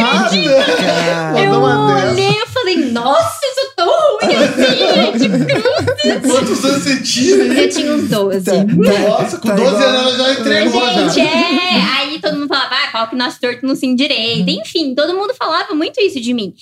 Eu 1.42 1.54
olhei 1.62 2.30
e 2.30 2.46
falei, 2.48 2.76
nossa, 2.92 3.40
eu 3.44 3.54
sou 3.56 3.72
tão 3.76 3.88
ruim 3.88 4.36
assim, 4.36 5.28
gente. 5.28 6.22
Quantos 6.28 6.66
anos 6.66 6.84
você 6.84 7.02
tinha 7.02 7.36
aí? 7.44 7.64
Eu 7.64 7.70
tinha 7.70 7.94
uns 7.96 8.10
12. 8.10 8.46
Tá- 8.46 8.54
Nossa, 8.64 9.38
com 9.38 9.48
tá 9.48 9.56
12 9.56 9.70
igual- 9.76 9.84
anos 9.90 10.20
ela 10.20 10.34
já 10.34 10.40
entregou 10.40 10.88
Gente, 10.94 11.16
já. 11.16 11.24
é. 11.24 11.82
Aí 12.00 12.20
todo 12.20 12.34
mundo 12.38 12.39
falava, 12.70 12.88
ah, 12.88 12.92
pau 12.92 13.08
que 13.10 13.16
nasce 13.16 13.40
torto 13.40 13.66
não 13.66 13.76
se 13.76 13.86
endireita. 13.86 14.50
Enfim, 14.52 14.94
todo 14.96 15.14
mundo 15.16 15.34
falava 15.34 15.74
muito 15.74 16.00
isso 16.00 16.20
de 16.22 16.34
mim. 16.34 16.54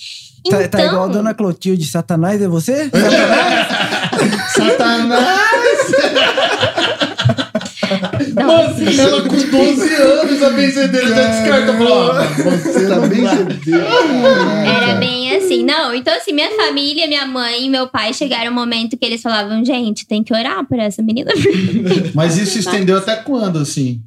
Então, 0.46 0.60
Tá, 0.62 0.68
tá 0.68 0.84
igual 0.84 1.04
a 1.04 1.08
dona 1.08 1.34
Clotilde 1.34 1.84
Satanás, 1.84 2.40
é 2.40 2.48
você? 2.48 2.90
Satanás! 4.54 5.38
Mano, 8.34 9.00
ela 9.00 9.22
com 9.22 9.36
12 9.36 9.94
anos, 9.94 10.42
a 10.42 10.50
benzedeira 10.50 11.08
já 11.08 11.28
descarta. 11.28 11.72
Falou, 11.74 12.12
ah, 12.12 12.22
você 12.24 12.86
Tá 12.88 13.00
bem 13.06 13.22
vai. 13.22 13.36
cedeiro. 13.36 13.86
Era 14.66 14.94
bem 14.94 15.36
assim. 15.36 15.64
Não, 15.64 15.94
então 15.94 16.14
assim, 16.16 16.32
minha 16.32 16.50
família, 16.56 17.06
minha 17.06 17.26
mãe 17.26 17.66
e 17.66 17.70
meu 17.70 17.88
pai 17.88 18.12
chegaram 18.14 18.50
um 18.50 18.54
momento 18.54 18.96
que 18.96 19.04
eles 19.04 19.22
falavam, 19.22 19.64
gente, 19.64 20.06
tem 20.06 20.22
que 20.22 20.32
orar 20.34 20.66
por 20.66 20.78
essa 20.78 21.02
menina. 21.02 21.32
Mas 22.14 22.36
isso 22.36 22.52
se 22.52 22.58
estendeu 22.60 22.98
até 22.98 23.16
quando, 23.16 23.58
assim? 23.58 24.00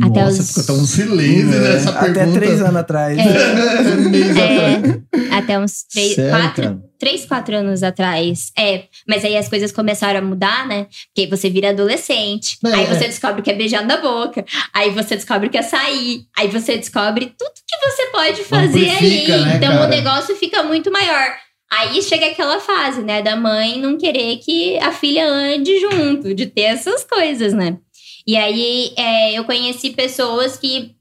Até 0.00 0.24
Nossa, 0.24 0.40
os- 0.40 0.48
ficou 0.48 0.64
tão 0.64 0.86
silêncio 0.86 1.60
nessa 1.60 1.90
Até 1.90 2.12
pergunta. 2.12 2.40
três 2.40 2.62
anos 2.62 2.76
atrás. 2.76 3.18
É, 3.18 3.22
é, 5.32 5.36
até 5.36 5.58
uns 5.58 5.82
três, 5.84 6.14
Sério, 6.14 6.30
quatro, 6.30 6.62
cara? 6.62 6.82
três, 6.98 7.26
quatro 7.26 7.56
anos 7.56 7.82
atrás. 7.82 8.52
É, 8.58 8.84
mas 9.06 9.24
aí 9.24 9.36
as 9.36 9.48
coisas 9.48 9.70
começaram 9.70 10.20
a 10.20 10.22
mudar, 10.22 10.66
né? 10.66 10.86
Porque 11.14 11.28
você 11.28 11.50
vira 11.50 11.70
adolescente. 11.70 12.56
É, 12.64 12.72
aí 12.72 12.84
é. 12.84 12.86
você 12.86 13.06
descobre 13.06 13.42
que 13.42 13.50
é 13.50 13.54
beijar 13.54 13.84
na 13.84 13.98
boca. 13.98 14.44
Aí 14.72 14.90
você 14.90 15.16
descobre 15.16 15.48
que 15.48 15.58
é 15.58 15.62
sair. 15.62 16.22
Aí 16.38 16.48
você 16.48 16.76
descobre 16.78 17.26
tudo 17.38 17.52
que 17.66 17.90
você 17.90 18.06
pode 18.06 18.44
fazer 18.44 18.90
Amplifica, 18.90 19.34
ali. 19.34 19.44
né, 19.44 19.56
então 19.56 19.72
cara? 19.72 19.86
o 19.86 19.88
negócio 19.88 20.36
fica 20.36 20.62
muito 20.62 20.90
maior. 20.90 21.32
Aí 21.70 22.02
chega 22.02 22.26
aquela 22.26 22.60
fase, 22.60 23.02
né, 23.02 23.22
da 23.22 23.34
mãe 23.34 23.80
não 23.80 23.96
querer 23.96 24.36
que 24.38 24.78
a 24.78 24.92
filha 24.92 25.26
ande 25.26 25.80
junto, 25.80 26.34
de 26.34 26.44
ter 26.46 26.62
essas 26.62 27.02
coisas, 27.02 27.54
né? 27.54 27.78
E 28.26 28.36
aí 28.36 28.92
é, 28.96 29.32
eu 29.38 29.44
conheci 29.44 29.90
pessoas 29.90 30.56
que 30.56 30.94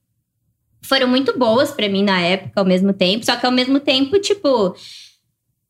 foram 0.83 1.07
muito 1.07 1.37
boas 1.37 1.71
pra 1.71 1.87
mim 1.87 2.03
na 2.03 2.19
época, 2.21 2.59
ao 2.59 2.65
mesmo 2.65 2.91
tempo, 2.93 3.25
só 3.25 3.35
que 3.35 3.45
ao 3.45 3.51
mesmo 3.51 3.79
tempo, 3.79 4.19
tipo. 4.19 4.75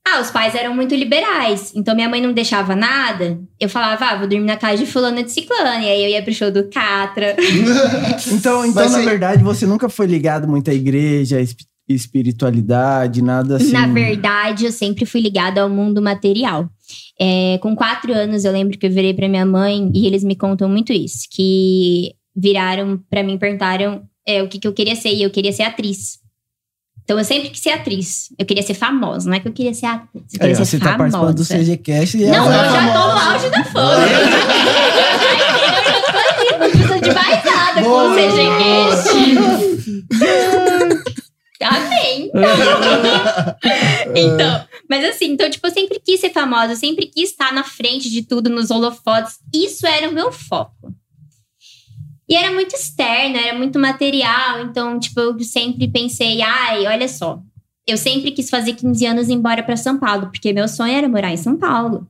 Ah, 0.08 0.20
os 0.20 0.31
pais 0.31 0.55
eram 0.55 0.74
muito 0.74 0.96
liberais. 0.96 1.72
Então 1.75 1.93
minha 1.93 2.10
mãe 2.10 2.20
não 2.20 2.34
deixava 2.34 2.75
nada. 2.75 3.39
Eu 3.60 3.70
falava, 3.70 4.03
ah, 4.05 4.15
vou 4.17 4.27
dormir 4.27 4.46
na 4.46 4.58
casa 4.58 4.84
de 4.84 4.91
fulano 4.91 5.22
de 5.24 5.31
ciclano. 5.31 5.84
E 5.84 5.89
aí 5.89 6.03
eu 6.03 6.10
ia 6.10 6.24
pro 6.24 6.34
show 6.34 6.50
do 6.50 6.67
Catra. 6.70 7.36
Então, 8.31 8.65
então 8.65 8.84
Mas 8.84 8.91
na 8.93 9.00
verdade, 9.00 9.43
você 9.43 9.67
nunca 9.67 9.88
foi 9.89 10.08
ligado 10.08 10.48
muito 10.48 10.72
à 10.72 10.74
igreja, 10.74 11.38
à 11.38 11.41
espi- 11.41 11.65
espiritualidade, 11.88 13.22
nada 13.22 13.58
assim. 13.58 13.72
Na 13.74 13.86
verdade, 13.88 14.65
eu 14.65 14.72
sempre 14.72 15.05
fui 15.05 15.22
ligada 15.22 15.62
ao 15.62 15.70
mundo 15.70 16.01
material. 16.01 16.67
É, 17.19 17.57
com 17.60 17.75
quatro 17.75 18.13
anos, 18.13 18.45
eu 18.45 18.51
lembro 18.51 18.77
que 18.77 18.86
eu 18.86 18.91
virei 18.91 19.13
pra 19.13 19.27
minha 19.29 19.45
mãe 19.45 19.91
e 19.93 20.05
eles 20.07 20.24
me 20.24 20.36
contam 20.36 20.67
muito 20.69 20.91
isso. 20.93 21.27
Que 21.31 22.13
viraram 22.36 23.00
pra 23.10 23.24
mim 23.24 23.38
perguntaram 23.38 24.03
é, 24.27 24.41
o 24.41 24.48
que, 24.48 24.57
que 24.60 24.67
eu 24.67 24.74
queria 24.74 24.95
ser. 24.95 25.10
E 25.13 25.21
eu 25.24 25.29
queria 25.29 25.51
ser 25.53 25.63
atriz. 25.63 26.19
Então 27.03 27.17
eu 27.17 27.25
sempre 27.25 27.50
quis 27.50 27.60
ser 27.62 27.71
atriz. 27.71 28.27
Eu 28.38 28.45
queria 28.45 28.63
ser 28.63 28.74
famosa, 28.75 29.27
não 29.29 29.36
é 29.36 29.39
que 29.39 29.48
eu 29.48 29.51
queria 29.51 29.74
ser 29.74 29.88
atriz. 29.88 30.24
Eu 30.33 30.39
queria 30.39 30.53
ó, 30.55 30.57
ser 30.57 30.65
você 30.65 30.79
tá 30.79 30.86
famosa. 30.98 31.17
participando 31.17 31.36
do 31.36 31.43
CGCast 31.45 32.17
e 32.17 32.25
Não, 32.27 32.51
ela- 32.51 32.65
eu 32.65 32.71
já 32.71 32.93
tô 32.93 33.00
no 33.00 33.19
auge 33.31 33.50
da 33.50 33.63
fama. 33.65 34.05
Eu 35.71 35.83
já 35.83 36.01
tô 36.01 36.17
ali, 36.17 36.51
não 36.51 36.69
precisa 36.69 37.00
de 37.01 37.12
mais 37.13 37.43
nada 37.45 37.81
com 37.83 37.89
o 37.89 38.15
CGCast. 38.15 39.10
Amém. 41.63 42.32
Então, 44.15 44.65
mas 44.89 45.06
assim, 45.06 45.32
então, 45.32 45.50
tipo, 45.50 45.65
eu 45.65 45.72
sempre 45.72 46.00
quis 46.00 46.20
ser 46.20 46.32
famosa, 46.32 46.74
eu 46.74 46.75
sempre 46.75 47.06
quis 47.06 47.30
estar 47.30 47.53
na 47.53 47.63
frente 47.63 48.10
de 48.10 48.24
tudo, 48.24 48.50
nos 48.50 48.70
holofotes. 48.72 49.39
Isso 49.53 49.88
era 49.88 50.10
o 50.10 50.13
meu 50.13 50.32
foco. 50.32 50.94
E 52.27 52.36
era 52.36 52.51
muito 52.51 52.74
externo, 52.75 53.38
era 53.38 53.58
muito 53.58 53.77
material. 53.77 54.62
Então, 54.62 55.00
tipo, 55.00 55.20
eu 55.20 55.39
sempre 55.41 55.88
pensei, 55.88 56.41
ai, 56.41 56.88
olha 56.88 57.08
só. 57.08 57.41
Eu 57.86 57.98
sempre 57.98 58.32
quis 58.32 58.50
fazer 58.50 58.74
15 58.74 59.06
anos 59.06 59.27
e 59.27 59.32
ir 59.32 59.36
embora 59.36 59.63
pra 59.63 59.75
São 59.75 59.98
Paulo, 59.98 60.27
porque 60.27 60.53
meu 60.53 60.68
sonho 60.68 60.94
era 60.94 61.10
morar 61.10 61.32
em 61.32 61.38
São 61.38 61.58
Paulo. 61.58 62.08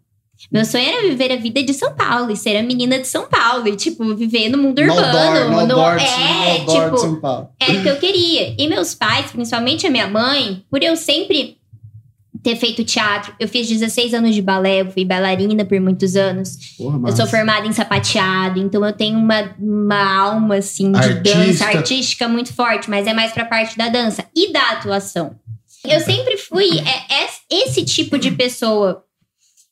Meu 0.51 0.63
sonho 0.65 0.87
era 0.87 1.01
viver 1.01 1.31
a 1.31 1.35
vida 1.35 1.61
de 1.61 1.73
São 1.73 1.93
Paulo 1.93 2.31
e 2.31 2.37
ser 2.37 2.55
a 2.57 2.63
menina 2.63 2.97
de 2.99 3.07
São 3.07 3.27
Paulo 3.27 3.67
e, 3.67 3.75
tipo, 3.75 4.15
viver 4.15 4.49
no 4.49 4.57
mundo 4.57 4.81
No 4.81 4.93
urbano. 4.93 5.11
door, 5.11 5.61
no 5.61 5.67
door, 5.67 5.97
é, 5.97 6.59
no 6.59 6.65
tipo, 6.65 6.97
São 6.97 7.19
Paulo. 7.19 7.49
era 7.59 7.73
o 7.73 7.81
que 7.83 7.89
eu 7.89 7.97
queria. 7.97 8.55
E 8.57 8.67
meus 8.67 8.95
pais, 8.95 9.31
principalmente 9.31 9.85
a 9.85 9.89
minha 9.89 10.07
mãe, 10.07 10.63
por 10.69 10.81
eu 10.81 10.95
sempre 10.95 11.57
ter 12.43 12.55
feito 12.55 12.83
teatro, 12.83 13.35
eu 13.39 13.47
fiz 13.47 13.67
16 13.67 14.15
anos 14.15 14.33
de 14.33 14.41
balé, 14.41 14.81
eu 14.81 14.89
fui 14.91 15.05
bailarina 15.05 15.63
por 15.63 15.79
muitos 15.79 16.15
anos. 16.15 16.57
Porra, 16.75 17.09
Eu 17.09 17.15
sou 17.15 17.27
formada 17.27 17.67
em 17.67 17.71
sapateado, 17.71 18.59
então 18.59 18.83
eu 18.83 18.93
tenho 18.93 19.19
uma, 19.19 19.53
uma 19.59 20.21
alma, 20.23 20.55
assim, 20.55 20.91
de 20.91 20.97
Artista. 20.97 21.37
dança 21.37 21.65
artística 21.65 22.27
muito 22.27 22.51
forte, 22.51 22.89
mas 22.89 23.05
é 23.05 23.13
mais 23.13 23.31
pra 23.31 23.45
parte 23.45 23.77
da 23.77 23.89
dança 23.89 24.25
e 24.35 24.51
da 24.51 24.71
atuação. 24.71 25.35
Eu 25.85 25.99
sempre 25.99 26.35
fui 26.37 26.79
é, 26.79 27.23
é- 27.25 27.29
esse 27.67 27.83
tipo 27.85 28.17
de 28.17 28.31
pessoa. 28.31 29.03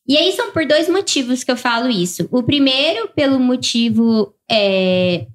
E 0.09 0.17
aí 0.17 0.31
são 0.31 0.51
por 0.51 0.65
dois 0.65 0.89
motivos 0.89 1.43
que 1.43 1.51
eu 1.51 1.55
falo 1.55 1.87
isso. 1.87 2.27
O 2.31 2.41
primeiro, 2.41 3.09
pelo 3.15 3.39
motivo 3.39 4.33
é, 4.49 5.27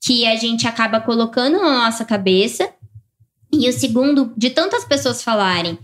que 0.00 0.24
a 0.26 0.36
gente 0.36 0.64
acaba 0.64 1.00
colocando 1.00 1.58
na 1.58 1.84
nossa 1.86 2.04
cabeça. 2.04 2.70
E 3.52 3.68
o 3.68 3.72
segundo, 3.72 4.32
de 4.36 4.50
tantas 4.50 4.84
pessoas 4.84 5.24
falarem, 5.24 5.76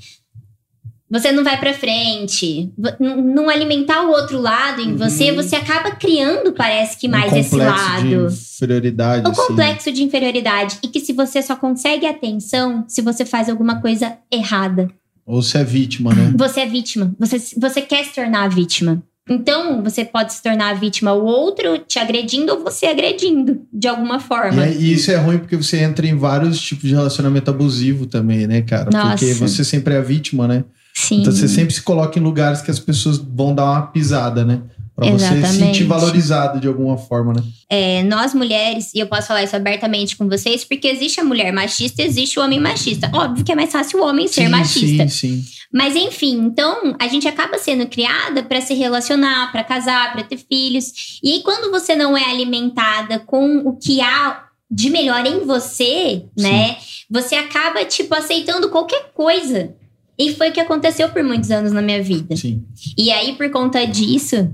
você 1.11 1.33
não 1.33 1.42
vai 1.42 1.59
pra 1.59 1.75
frente, 1.75 2.71
não 3.00 3.49
alimentar 3.49 4.02
o 4.02 4.11
outro 4.11 4.38
lado 4.40 4.80
em 4.83 4.92
Uhum. 4.92 4.99
você, 4.99 5.33
você 5.33 5.57
acaba 5.57 5.90
criando, 5.92 6.52
parece 6.52 6.97
que 6.99 7.09
Um 7.09 7.11
mais 7.11 7.33
esse 7.33 7.50
complexo 7.50 7.85
lado. 7.85 8.02
de 8.09 8.35
inferioridade. 8.35 9.26
O 9.26 9.30
assim. 9.30 9.47
complexo 9.47 9.92
de 9.92 10.02
inferioridade. 10.04 10.78
E 10.83 10.88
que 10.88 11.00
se 11.00 11.12
você 11.12 11.42
só 11.42 11.57
consegue 11.57 12.07
atenção 12.07 12.85
se 12.87 13.02
você 13.02 13.25
faz 13.25 13.49
alguma 13.49 13.80
coisa 13.80 14.16
errada. 14.30 14.88
Ou 15.28 15.42
se 15.42 15.58
é 15.58 15.62
vítima, 15.64 16.12
né? 16.14 16.32
Você 16.37 16.61
é 16.61 16.66
vítima. 16.66 17.14
Você, 17.18 17.37
você 17.61 17.82
quer 17.82 18.04
se 18.04 18.14
tornar 18.14 18.44
a 18.44 18.49
vítima. 18.49 19.02
Então, 19.30 19.82
você 19.82 20.06
pode 20.06 20.32
se 20.32 20.42
tornar 20.42 20.70
a 20.70 20.75
vítima 20.75 21.12
o 21.12 21.23
outro 21.23 21.76
te 21.87 21.99
agredindo 21.99 22.50
ou 22.54 22.64
você 22.64 22.87
agredindo, 22.87 23.61
de 23.70 23.87
alguma 23.87 24.16
E, 24.16 24.20
forma. 24.20 24.62
aí- 24.62 24.80
e 24.82 24.94
isso 24.94 25.11
é 25.11 25.16
ruim 25.16 25.37
porque 25.37 25.54
você 25.54 25.80
entra 25.80 26.06
em 26.06 26.16
vários 26.16 26.58
tipos 26.58 26.88
de 26.88 26.94
relacionamento 26.94 27.50
abusivo 27.50 28.06
também, 28.06 28.47
né, 28.47 28.62
cara? 28.62 28.88
Nossa. 28.90 29.08
Porque 29.18 29.35
você 29.35 29.62
sempre 29.62 29.92
é 29.92 29.99
a 29.99 30.00
vítima, 30.00 30.49
né? 30.49 30.64
Sim. 30.94 31.20
Então 31.20 31.30
você 31.30 31.47
sempre 31.47 31.75
se 31.75 31.82
coloca 31.82 32.18
em 32.18 32.23
lugares 32.23 32.62
que 32.62 32.70
as 32.70 32.78
pessoas 32.78 33.18
vão 33.18 33.54
dar 33.54 33.64
uma 33.66 33.82
pisada, 33.88 34.47
né? 34.47 34.62
Pra 34.99 35.12
você 35.12 35.26
se 35.26 35.35
Exatamente. 35.35 35.59
sentir 35.59 35.85
valorizado 35.85 36.59
de 36.59 36.67
alguma 36.67 36.99
forma, 36.99 37.33
né? 37.33 37.45
É, 37.71 38.02
nós 38.02 38.35
mulheres, 38.35 38.93
e 38.93 38.99
eu 38.99 39.07
posso 39.07 39.28
falar 39.28 39.45
isso 39.45 39.55
abertamente 39.55 40.17
com 40.17 40.28
vocês, 40.28 40.64
porque 40.64 40.88
existe 40.88 41.21
a 41.21 41.25
mulher 41.25 41.52
machista 41.52 42.02
existe 42.02 42.37
o 42.37 42.43
homem 42.43 42.59
machista. 42.59 43.09
Óbvio 43.14 43.45
que 43.45 43.52
é 43.52 43.55
mais 43.55 43.71
fácil 43.71 44.00
o 44.00 44.05
homem 44.05 44.26
ser 44.26 44.47
sim, 44.47 44.49
machista. 44.49 45.09
Sim, 45.09 45.40
sim. 45.40 45.45
Mas 45.73 45.95
enfim, 45.95 46.37
então 46.47 46.97
a 46.99 47.07
gente 47.07 47.28
acaba 47.28 47.59
sendo 47.59 47.87
criada 47.87 48.43
para 48.43 48.61
se 48.61 48.75
relacionar, 48.75 49.52
para 49.52 49.62
casar, 49.62 50.12
para 50.12 50.25
ter 50.25 50.38
filhos. 50.38 51.21
E 51.23 51.35
aí, 51.35 51.43
quando 51.45 51.71
você 51.71 51.95
não 51.95 52.17
é 52.17 52.25
alimentada 52.25 53.21
com 53.21 53.59
o 53.59 53.76
que 53.76 54.00
há 54.00 54.47
de 54.69 54.90
melhor 54.90 55.25
em 55.25 55.45
você, 55.47 56.25
né? 56.37 56.76
Você 57.09 57.37
acaba, 57.37 57.85
tipo, 57.85 58.14
aceitando 58.17 58.69
qualquer 58.69 59.12
coisa. 59.14 59.75
E 60.19 60.35
foi 60.35 60.50
o 60.50 60.52
que 60.52 60.61
aconteceu 60.61 61.09
por 61.11 61.23
muitos 61.23 61.52
anos 61.52 61.71
na 61.71 61.81
minha 61.81 62.02
vida. 62.02 62.35
Sim. 62.37 62.64
E 62.97 63.12
aí, 63.12 63.35
por 63.35 63.49
conta 63.50 63.87
disso, 63.87 64.50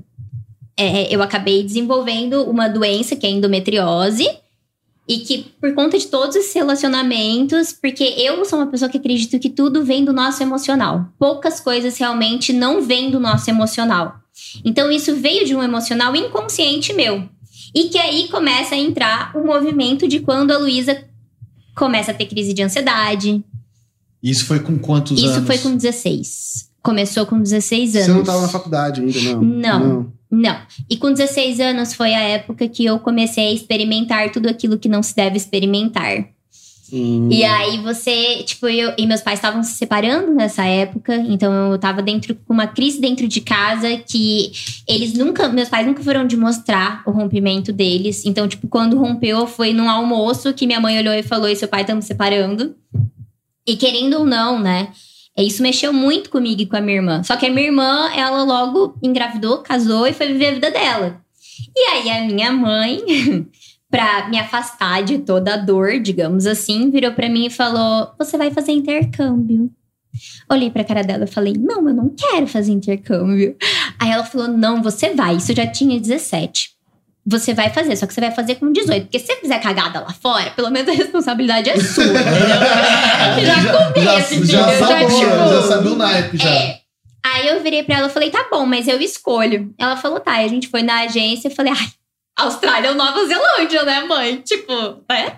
é, 0.77 1.15
eu 1.15 1.23
acabei 1.23 1.63
desenvolvendo 1.63 2.43
uma 2.43 2.69
doença 2.69 3.17
que 3.17 3.27
é 3.27 3.29
a 3.29 3.33
endometriose. 3.33 4.29
E 5.07 5.19
que, 5.19 5.53
por 5.61 5.75
conta 5.75 5.99
de 5.99 6.07
todos 6.07 6.35
esses 6.35 6.55
relacionamentos, 6.55 7.75
porque 7.75 8.03
eu 8.17 8.43
sou 8.47 8.59
uma 8.59 8.69
pessoa 8.69 8.89
que 8.89 8.97
acredito 8.97 9.39
que 9.39 9.51
tudo 9.51 9.85
vem 9.85 10.03
do 10.03 10.15
nosso 10.15 10.43
emocional. 10.43 11.07
Poucas 11.19 11.61
coisas 11.61 11.99
realmente 11.99 12.55
não 12.55 12.81
vêm 12.81 13.11
do 13.11 13.21
nosso 13.21 13.51
emocional. 13.51 14.15
Então, 14.65 14.91
isso 14.91 15.15
veio 15.15 15.45
de 15.45 15.55
um 15.55 15.63
emocional 15.63 16.17
inconsciente 16.17 16.95
meu. 16.95 17.29
E 17.75 17.91
que 17.91 17.99
aí 17.99 18.29
começa 18.29 18.75
a 18.75 18.79
entrar 18.79 19.37
o 19.37 19.45
movimento 19.45 20.09
de 20.09 20.21
quando 20.21 20.53
a 20.53 20.59
Luísa 20.59 21.05
começa 21.75 22.13
a 22.13 22.15
ter 22.15 22.27
crise 22.27 22.55
de 22.55 22.63
ansiedade. 22.63 23.45
Isso 24.23 24.47
foi 24.47 24.61
com 24.61 24.79
quantos 24.79 25.19
Isso 25.19 25.35
anos? 25.35 25.47
foi 25.47 25.59
com 25.59 25.77
16. 25.77 26.71
Começou 26.83 27.27
com 27.27 27.39
16 27.41 27.97
anos. 27.97 28.07
Você 28.07 28.13
não 28.13 28.25
tava 28.25 28.41
na 28.43 28.49
faculdade 28.49 29.03
ainda, 29.03 29.21
não? 29.21 29.43
Não. 29.43 29.79
Não. 29.81 30.13
E 30.89 30.97
com 30.97 31.13
16 31.13 31.61
anos 31.61 31.95
foi 31.95 32.15
a 32.15 32.21
época 32.21 32.69
que 32.69 32.85
eu 32.85 32.99
comecei 32.99 33.49
a 33.49 33.53
experimentar 33.53 34.31
tudo 34.33 34.49
aquilo 34.49 34.79
que 34.79 34.89
não 34.89 35.03
se 35.03 35.15
deve 35.15 35.37
experimentar. 35.37 36.29
Hum. 36.93 37.29
E 37.31 37.43
aí 37.43 37.79
você, 37.79 38.43
tipo, 38.45 38.69
eu 38.69 38.93
e 38.97 39.07
meus 39.07 39.21
pais 39.21 39.39
estavam 39.39 39.63
se 39.63 39.73
separando 39.73 40.33
nessa 40.33 40.65
época, 40.65 41.17
então 41.17 41.73
eu 41.73 41.79
tava 41.79 42.03
dentro 42.03 42.35
com 42.35 42.53
uma 42.53 42.67
crise 42.67 43.01
dentro 43.01 43.27
de 43.27 43.41
casa 43.41 43.97
que 43.97 44.53
eles 44.87 45.15
nunca, 45.15 45.49
meus 45.49 45.69
pais 45.69 45.87
nunca 45.87 46.03
foram 46.03 46.27
de 46.27 46.37
mostrar 46.37 47.03
o 47.07 47.11
rompimento 47.11 47.73
deles. 47.73 48.25
Então, 48.25 48.47
tipo, 48.47 48.69
quando 48.69 48.99
rompeu 48.99 49.47
foi 49.47 49.73
num 49.73 49.89
almoço 49.91 50.53
que 50.53 50.67
minha 50.67 50.81
mãe 50.81 50.99
olhou 50.99 51.15
e 51.15 51.23
falou: 51.23 51.49
"E 51.49 51.57
seu 51.57 51.69
pai 51.69 51.81
estamos 51.81 52.05
separando". 52.05 52.77
E 53.67 53.77
querendo 53.77 54.19
ou 54.19 54.27
não, 54.27 54.61
né? 54.61 54.89
É, 55.37 55.43
Isso 55.43 55.63
mexeu 55.63 55.93
muito 55.93 56.31
comigo 56.31 56.63
e 56.63 56.67
com 56.67 56.77
a 56.77 56.81
minha 56.81 56.99
irmã. 56.99 57.23
Só 57.23 57.37
que 57.37 57.47
a 57.47 57.51
minha 57.51 57.67
irmã, 57.67 58.09
ela 58.15 58.43
logo 58.45 58.97
engravidou, 59.03 59.59
casou 59.59 60.07
e 60.07 60.13
foi 60.13 60.29
viver 60.29 60.47
a 60.47 60.55
vida 60.55 60.71
dela. 60.71 61.21
E 61.77 61.81
aí 61.91 62.11
a 62.11 62.25
minha 62.25 62.53
mãe, 62.53 63.01
pra 63.91 64.29
me 64.29 64.39
afastar 64.39 65.03
de 65.03 65.19
toda 65.19 65.55
a 65.55 65.57
dor, 65.57 66.01
digamos 66.01 66.47
assim, 66.47 66.91
virou 66.91 67.13
pra 67.13 67.29
mim 67.29 67.47
e 67.47 67.51
falou: 67.51 68.13
Você 68.19 68.37
vai 68.37 68.51
fazer 68.51 68.73
intercâmbio. 68.73 69.71
Olhei 70.49 70.71
pra 70.71 70.85
cara 70.85 71.03
dela 71.03 71.25
e 71.25 71.29
falei: 71.29 71.55
Não, 71.55 71.89
eu 71.89 71.95
não 71.95 72.09
quero 72.11 72.47
fazer 72.47 72.73
intercâmbio. 72.73 73.57
Aí 73.99 74.11
ela 74.11 74.25
falou: 74.25 74.49
Não, 74.49 74.83
você 74.83 75.15
vai. 75.15 75.37
Isso 75.37 75.53
eu 75.53 75.57
já 75.57 75.67
tinha 75.67 75.99
17. 75.99 76.74
Você 77.27 77.55
vai 77.55 77.71
fazer, 77.71 77.97
só 77.97 78.07
que 78.07 78.13
você 78.13 78.21
vai 78.21 78.31
fazer 78.33 78.57
com 78.57 78.71
18. 78.71 79.05
Porque 79.05 79.19
se 79.19 79.27
você 79.27 79.37
fizer 79.37 79.59
cagada 79.59 80.01
lá 80.01 80.13
fora, 80.13 80.51
pelo 80.51 80.71
menos 80.71 80.89
a 80.89 80.93
responsabilidade 80.93 81.71
é 81.71 81.81
sua. 81.81 82.05
já 83.41 83.93
começo, 83.93 84.35
entendeu? 84.35 84.47
já, 84.47 84.71
Já, 84.73 84.87
sabia, 84.87 85.07
tipo, 85.09 85.49
já 85.49 85.63
sabia 85.63 85.93
o 85.93 85.97
naipe 85.97 86.37
já. 86.37 86.51
é. 86.51 86.81
Aí 87.27 87.49
eu 87.49 87.63
virei 87.63 87.83
pra 87.83 87.97
ela 87.97 88.09
e 88.09 88.11
falei, 88.11 88.31
tá 88.31 88.47
bom, 88.51 88.67
mas 88.67 88.87
eu 88.87 89.01
escolho. 89.01 89.73
Ela 89.79 89.97
falou, 89.97 90.21
tá. 90.21 90.33
Aí 90.33 90.45
a 90.45 90.49
gente 90.49 90.69
foi 90.69 90.83
na 90.83 91.01
agência 91.01 91.49
e 91.49 91.55
falei, 91.55 91.73
ai, 91.73 91.89
Austrália 92.37 92.91
ou 92.91 92.97
Nova 92.97 93.25
Zelândia, 93.27 93.83
né, 93.85 94.05
mãe? 94.05 94.37
Tipo, 94.45 94.73
é? 95.11 95.37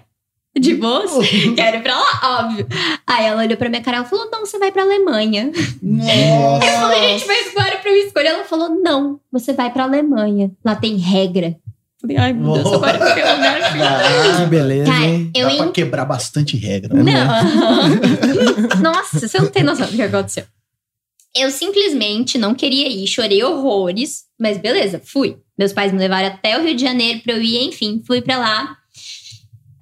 De 0.59 0.75
boas? 0.75 1.12
Quero 1.55 1.76
ir 1.76 1.83
pra 1.83 1.97
lá, 1.97 2.40
óbvio. 2.40 2.66
Aí 3.07 3.26
ela 3.26 3.43
olhou 3.43 3.57
pra 3.57 3.69
minha 3.69 3.83
cara 3.83 3.99
e 4.00 4.05
falou, 4.05 4.28
não, 4.33 4.40
você 4.40 4.59
vai 4.59 4.73
pra 4.73 4.83
Alemanha. 4.83 5.52
Nossa. 5.81 6.66
Eu 6.66 6.81
falei, 6.81 7.09
gente, 7.11 7.26
mas 7.28 7.57
agora 7.57 7.76
pra 7.76 7.90
eu 7.93 7.97
escolher. 8.07 8.28
Ela 8.28 8.45
falou, 8.45 8.71
não, 8.71 9.21
você 9.31 9.52
vai 9.52 9.71
pra 9.71 9.85
Alemanha. 9.85 10.50
Lá 10.64 10.75
tem 10.75 10.97
regra. 10.97 11.55
Falei, 12.00 12.17
ai, 12.19 12.33
meu 12.35 12.53
Deus, 12.53 12.67
agora 12.75 12.99
eu 12.99 13.15
quero 13.15 13.37
lugar 13.37 13.62
assim. 13.62 13.79
Ah, 13.81 14.41
que 14.43 14.47
beleza, 14.50 14.91
Cara, 14.93 15.07
hein? 15.07 15.31
eu 15.35 15.49
Dá 15.49 15.57
pra 15.57 15.73
quebrar 15.73 16.05
bastante 16.05 16.57
regra. 16.57 16.95
Não. 16.95 17.03
né? 17.05 17.25
Nossa, 18.83 19.26
você 19.26 19.38
não 19.38 19.49
tem 19.49 19.62
noção 19.62 19.87
do 19.87 19.93
que 19.97 20.03
aconteceu. 20.03 20.45
Eu 21.35 21.50
simplesmente 21.50 22.38
não 22.38 22.55
queria 22.55 22.88
ir, 22.88 23.07
chorei 23.07 23.43
horrores, 23.43 24.25
mas 24.38 24.59
beleza, 24.59 25.00
fui. 25.05 25.38
Meus 25.59 25.73
pais 25.73 25.93
me 25.93 25.99
levaram 25.99 26.29
até 26.29 26.59
o 26.59 26.62
Rio 26.62 26.75
de 26.75 26.83
Janeiro 26.83 27.21
pra 27.23 27.33
eu 27.35 27.43
ir, 27.43 27.62
enfim, 27.65 28.03
fui 28.07 28.21
pra 28.21 28.38
lá. 28.38 28.76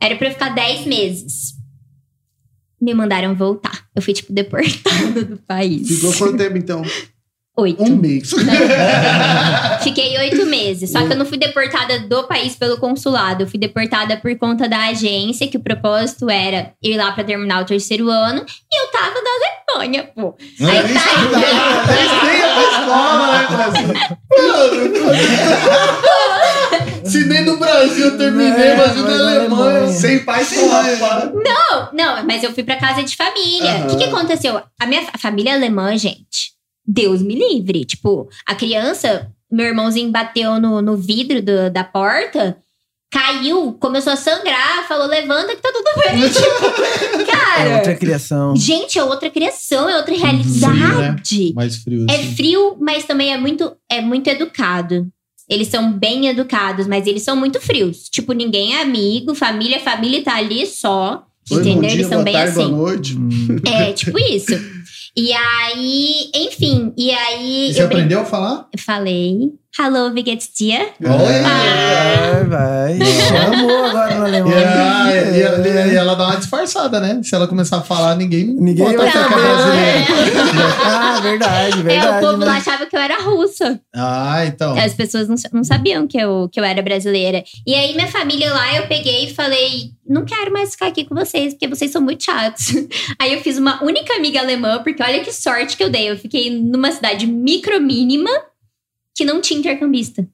Era 0.00 0.16
pra 0.16 0.28
eu 0.28 0.32
ficar 0.32 0.50
10 0.54 0.86
meses. 0.86 1.54
Me 2.80 2.92
mandaram 2.92 3.34
voltar. 3.34 3.86
Eu 3.94 4.02
fui, 4.02 4.12
tipo, 4.12 4.32
deportada 4.32 5.24
do 5.24 5.36
país. 5.38 5.88
Ficou 5.88 6.12
quanto 6.14 6.36
tempo, 6.36 6.58
então? 6.58 6.82
Oito. 7.56 7.84
Um 7.84 7.96
mês. 7.96 8.30
Fiquei 9.82 10.18
oito 10.18 10.44
meses. 10.46 10.90
Só 10.90 11.06
que 11.06 11.12
eu 11.12 11.16
não 11.16 11.24
fui 11.24 11.38
deportada 11.38 12.00
do 12.00 12.24
país 12.24 12.56
pelo 12.56 12.78
consulado. 12.78 13.44
Eu 13.44 13.46
fui 13.46 13.60
deportada 13.60 14.16
por 14.16 14.36
conta 14.36 14.68
da 14.68 14.86
agência, 14.88 15.46
que 15.46 15.56
o 15.56 15.62
propósito 15.62 16.28
era 16.28 16.72
ir 16.82 16.96
lá 16.96 17.12
pra 17.12 17.22
terminar 17.22 17.62
o 17.62 17.64
terceiro 17.64 18.10
ano. 18.10 18.44
E 18.72 18.80
eu 18.80 18.90
tava 18.90 19.14
na 19.22 19.78
Alemanha, 19.78 20.10
pô. 20.14 20.34
Aí 20.60 20.82
tá. 20.82 21.04
Eles 21.92 22.10
têm 22.24 22.42
a 22.42 22.62
escola, 22.62 23.26
né, 23.38 24.08
se 27.04 27.24
nem 27.26 27.44
no 27.44 27.56
Brasil 27.58 28.06
eu 28.06 28.18
terminei, 28.18 28.68
É, 28.68 28.76
mas 28.76 28.96
na 28.96 29.02
na 29.02 29.30
Alemanha. 29.30 29.92
Sem 29.92 30.24
pai, 30.24 30.44
sem 30.44 30.66
mãe. 30.68 30.96
Não, 31.34 31.90
não, 31.92 32.24
mas 32.24 32.42
eu 32.42 32.52
fui 32.52 32.64
pra 32.64 32.76
casa 32.76 33.02
de 33.02 33.14
família. 33.14 33.84
O 33.84 33.88
que, 33.88 33.96
que 33.96 34.04
Aham. 34.04 34.16
aconteceu? 34.16 34.60
A 34.80 34.86
minha 34.86 35.02
a 35.12 35.18
família 35.18 35.54
alemã, 35.54 35.96
gente, 35.96 36.53
Deus 36.86 37.22
me 37.22 37.34
livre. 37.34 37.84
Tipo, 37.84 38.28
a 38.46 38.54
criança, 38.54 39.30
meu 39.50 39.66
irmãozinho 39.66 40.10
bateu 40.10 40.60
no, 40.60 40.82
no 40.82 40.96
vidro 40.96 41.40
do- 41.42 41.70
da 41.70 41.82
porta, 41.84 42.56
caiu, 43.10 43.72
começou 43.74 44.12
a 44.12 44.16
sangrar, 44.16 44.86
falou: 44.88 45.06
levanta 45.06 45.54
que 45.54 45.62
tá 45.62 45.70
tudo 45.72 45.88
bem. 46.02 46.20
tipo, 46.28 47.20
É 47.20 47.24
cara. 47.24 47.76
outra 47.76 47.94
criação. 47.94 48.56
Gente, 48.56 48.98
é 48.98 49.04
outra 49.04 49.30
criação, 49.30 49.88
é 49.88 49.96
outra 49.96 50.14
realidade. 50.16 51.52
Mais 51.54 51.76
frio, 51.76 52.06
É 52.08 52.14
assim. 52.16 52.34
frio, 52.36 52.76
mas 52.80 53.04
também 53.04 53.32
é 53.32 53.36
muito, 53.38 53.72
é 53.90 54.00
muito 54.00 54.28
educado. 54.28 55.06
Eles 55.48 55.68
são 55.68 55.92
bem 55.92 56.26
educados, 56.28 56.86
mas 56.86 57.06
eles 57.06 57.22
são 57.22 57.36
muito 57.36 57.60
frios. 57.60 58.08
Tipo, 58.08 58.32
ninguém 58.32 58.74
é 58.76 58.80
amigo, 58.82 59.34
família, 59.34 59.78
família 59.78 60.22
tá 60.22 60.36
ali 60.36 60.66
só. 60.66 61.26
Oi, 61.50 61.58
entendeu? 61.60 61.74
bom 61.82 61.82
eles 61.84 61.96
dia, 61.98 62.08
são 62.08 62.12
boa 62.16 62.24
bem 62.24 62.32
tarde, 62.32 62.50
assim. 62.50 62.70
boa 62.70 62.88
noite. 62.92 63.16
É, 63.66 63.92
tipo 63.92 64.18
isso. 64.18 64.52
E 65.16 65.32
aí, 65.32 66.30
enfim, 66.34 66.92
e 66.96 67.10
aí. 67.12 67.70
E 67.70 67.74
Você 67.74 67.82
aprendeu 67.82 68.20
a 68.20 68.24
falar? 68.24 68.68
falei. 68.78 69.52
Hallo, 69.76 70.12
wie 70.14 70.22
geht's 70.22 70.48
dir? 70.56 70.86
Vai, 71.00 72.44
vai. 72.44 72.98
Chamou 73.28 73.84
agora 73.86 74.14
na 74.14 74.28
E, 74.28 74.30
Alemanha. 74.30 74.56
ela- 74.60 75.36
e 75.36 75.40
ela- 75.42 75.86
e 75.88 75.96
ela 75.96 76.14
dá 76.14 76.26
uma 76.28 76.36
disfarçada, 76.36 77.00
né? 77.00 77.20
Se 77.24 77.34
ela 77.34 77.48
começar 77.48 77.78
a 77.78 77.82
falar, 77.82 78.14
ninguém, 78.14 78.44
Ninguém 78.54 78.96
vai 78.96 79.08
a 79.08 79.10
fé 79.12 79.18
que 79.26 79.34
é 79.34 79.36
brasileira. 79.36 80.04
Ah, 80.84 81.20
verdade, 81.20 81.80
É, 81.80 81.82
verdade. 81.82 82.18
o 82.24 82.28
povo 82.28 82.38
né? 82.38 82.46
lá 82.46 82.56
achava 82.58 82.86
que 82.86 82.94
eu 82.96 83.00
era 83.00 83.20
russa. 83.20 83.80
Ah, 83.92 84.44
então. 84.46 84.78
As 84.78 84.94
pessoas 84.94 85.26
não, 85.28 85.34
não 85.52 85.64
sabiam 85.64 86.06
que 86.06 86.18
eu, 86.18 86.48
que 86.52 86.60
eu 86.60 86.64
era 86.64 86.80
brasileira. 86.80 87.42
E 87.66 87.74
aí, 87.74 87.94
minha 87.96 88.06
família 88.08 88.52
lá, 88.54 88.76
eu 88.76 88.86
peguei 88.86 89.24
e 89.26 89.34
falei: 89.34 89.90
não 90.08 90.24
quero 90.24 90.52
mais 90.52 90.70
ficar 90.70 90.86
aqui 90.86 91.04
com 91.04 91.16
vocês, 91.16 91.52
porque 91.52 91.66
vocês 91.66 91.90
são 91.90 92.00
muito 92.00 92.22
chatos. 92.22 92.66
Aí 93.20 93.32
eu 93.34 93.40
fiz 93.40 93.58
uma 93.58 93.82
única 93.82 94.14
amiga 94.14 94.38
alemã, 94.38 94.80
porque 94.84 95.02
olha 95.02 95.18
que 95.20 95.32
sorte 95.32 95.76
que 95.76 95.82
eu 95.82 95.90
dei. 95.90 96.10
Eu 96.10 96.16
fiquei 96.16 96.50
numa 96.50 96.92
cidade 96.92 97.26
micro-mínima 97.26 98.30
que 99.14 99.24
não 99.24 99.40
tinha 99.40 99.60
intercambista. 99.60 100.26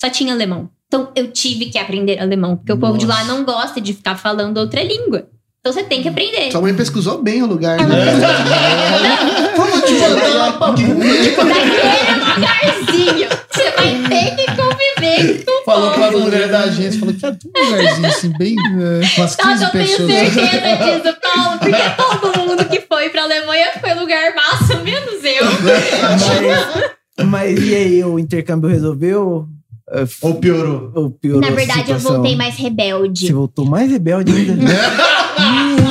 Só 0.00 0.10
tinha 0.10 0.32
alemão. 0.34 0.70
Então 0.86 1.10
eu 1.16 1.32
tive 1.32 1.66
que 1.66 1.78
aprender 1.78 2.18
alemão, 2.18 2.56
porque 2.56 2.72
o 2.72 2.78
povo 2.78 2.96
de 2.96 3.06
lá 3.06 3.24
Nossa. 3.24 3.32
não 3.32 3.44
gosta 3.44 3.80
de 3.80 3.92
ficar 3.92 4.16
falando 4.16 4.58
outra 4.58 4.82
língua. 4.82 5.28
Então 5.60 5.72
você 5.72 5.82
tem 5.82 6.00
que 6.00 6.08
aprender. 6.08 6.52
Sua 6.52 6.60
mãe 6.60 6.72
pesquisou 6.74 7.20
bem 7.20 7.42
o 7.42 7.46
lugar, 7.46 7.76
Ela 7.80 7.88
né? 7.88 8.12
Vamos 9.56 9.82
te 9.82 9.94
mandar 9.94 10.28
lá 10.28 10.52
pra 10.52 10.68
Daquele 10.68 10.92
lugarzinho. 12.20 13.28
Você 13.50 13.70
vai 13.72 14.08
ter 14.08 14.36
que 14.36 14.46
conviver 14.54 15.44
com 15.44 15.50
o 15.50 15.64
Falou 15.64 15.90
povo. 15.90 16.08
pra 16.08 16.18
mulher 16.20 16.48
da 16.48 16.60
agência, 16.60 17.00
falou 17.00 17.14
que 17.14 17.20
tudo 17.20 17.50
um 17.56 17.64
lugarzinho 17.64 18.06
assim, 18.06 18.32
bem. 18.38 18.54
Umas 19.16 19.34
15 19.34 19.48
Nossa, 19.48 19.64
eu 19.64 19.70
tenho 19.70 19.86
certeza 19.96 21.02
disso, 21.02 21.16
Paulo, 21.20 21.58
porque 21.58 21.90
todo 21.96 22.38
mundo 22.46 22.64
que 22.66 22.80
foi 22.82 23.08
pra 23.10 23.22
Alemanha 23.24 23.72
foi 23.80 23.94
lugar 23.94 24.34
massa, 24.36 24.76
menos 24.76 25.24
eu. 25.24 25.44
Mas, 26.02 26.95
mas 27.24 27.58
e 27.58 27.74
aí, 27.74 28.04
o 28.04 28.18
intercâmbio 28.18 28.68
resolveu? 28.68 29.48
Ou 30.20 30.34
piorou? 30.34 30.90
Ou 30.94 31.10
piorou 31.10 31.40
Na 31.40 31.48
a 31.48 31.50
verdade, 31.52 31.92
eu 31.92 31.98
voltei 31.98 32.34
mais 32.36 32.56
rebelde. 32.56 33.26
Você 33.26 33.32
voltou 33.32 33.64
mais 33.64 33.90
rebelde 33.90 34.32
ainda? 34.32 34.54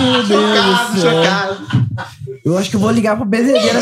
Meu 0.06 0.24
Deus 0.24 0.92
do 0.92 1.02
céu. 1.02 1.12
Chocado. 1.12 1.66
Eu 2.44 2.58
acho 2.58 2.70
que 2.70 2.76
eu 2.76 2.80
vou 2.80 2.92
ligar 2.92 3.16
pro 3.16 3.26
Bezedeira. 3.26 3.80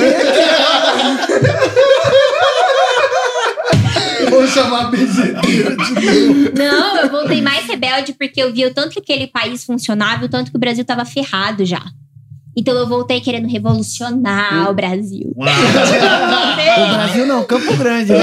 Vou 4.30 4.48
chamar 4.48 4.90
bezedeira 4.90 5.76
de. 5.76 6.58
Não, 6.58 6.98
eu 6.98 7.10
voltei 7.10 7.42
mais 7.42 7.66
rebelde 7.68 8.14
porque 8.14 8.42
eu 8.42 8.52
vi 8.54 8.66
o 8.66 8.74
tanto 8.74 8.92
que 8.92 9.00
aquele 9.00 9.28
país 9.28 9.64
funcionava, 9.64 10.24
e 10.24 10.26
o 10.26 10.30
tanto 10.30 10.50
que 10.50 10.58
o 10.58 10.60
Brasil 10.60 10.84
tava 10.84 11.06
ferrado 11.06 11.66
já. 11.66 11.84
Então 12.56 12.76
eu 12.76 12.88
voltei 12.88 13.20
querendo 13.20 13.48
revolucionar 13.48 14.70
o 14.70 14.74
Brasil. 14.74 15.34
O 16.74 16.94
Brasil 16.96 17.26
não, 17.28 17.44
Campo 17.44 17.76
Grande. 17.78 18.14
né? 18.14 18.20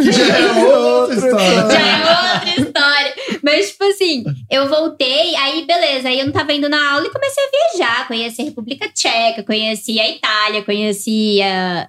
Já 0.00 0.38
é 0.38 0.52
outra 0.64 1.14
história. 1.14 1.70
Já 1.70 1.80
é 1.80 2.34
outra 2.34 2.60
história. 2.60 3.14
Mas, 3.42 3.70
tipo 3.70 3.84
assim, 3.84 4.24
eu 4.50 4.68
voltei, 4.68 5.34
aí 5.36 5.66
beleza, 5.66 6.08
aí 6.08 6.20
eu 6.20 6.26
não 6.26 6.32
tava 6.32 6.52
indo 6.52 6.68
na 6.68 6.92
aula 6.92 7.06
e 7.06 7.10
comecei 7.10 7.42
a 7.42 7.50
viajar. 7.50 8.08
Conheci 8.08 8.42
a 8.42 8.44
República 8.44 8.88
Tcheca, 8.88 9.42
conheci 9.42 9.98
a 9.98 10.08
Itália, 10.08 10.62
conheci 10.62 11.40
a. 11.42 11.88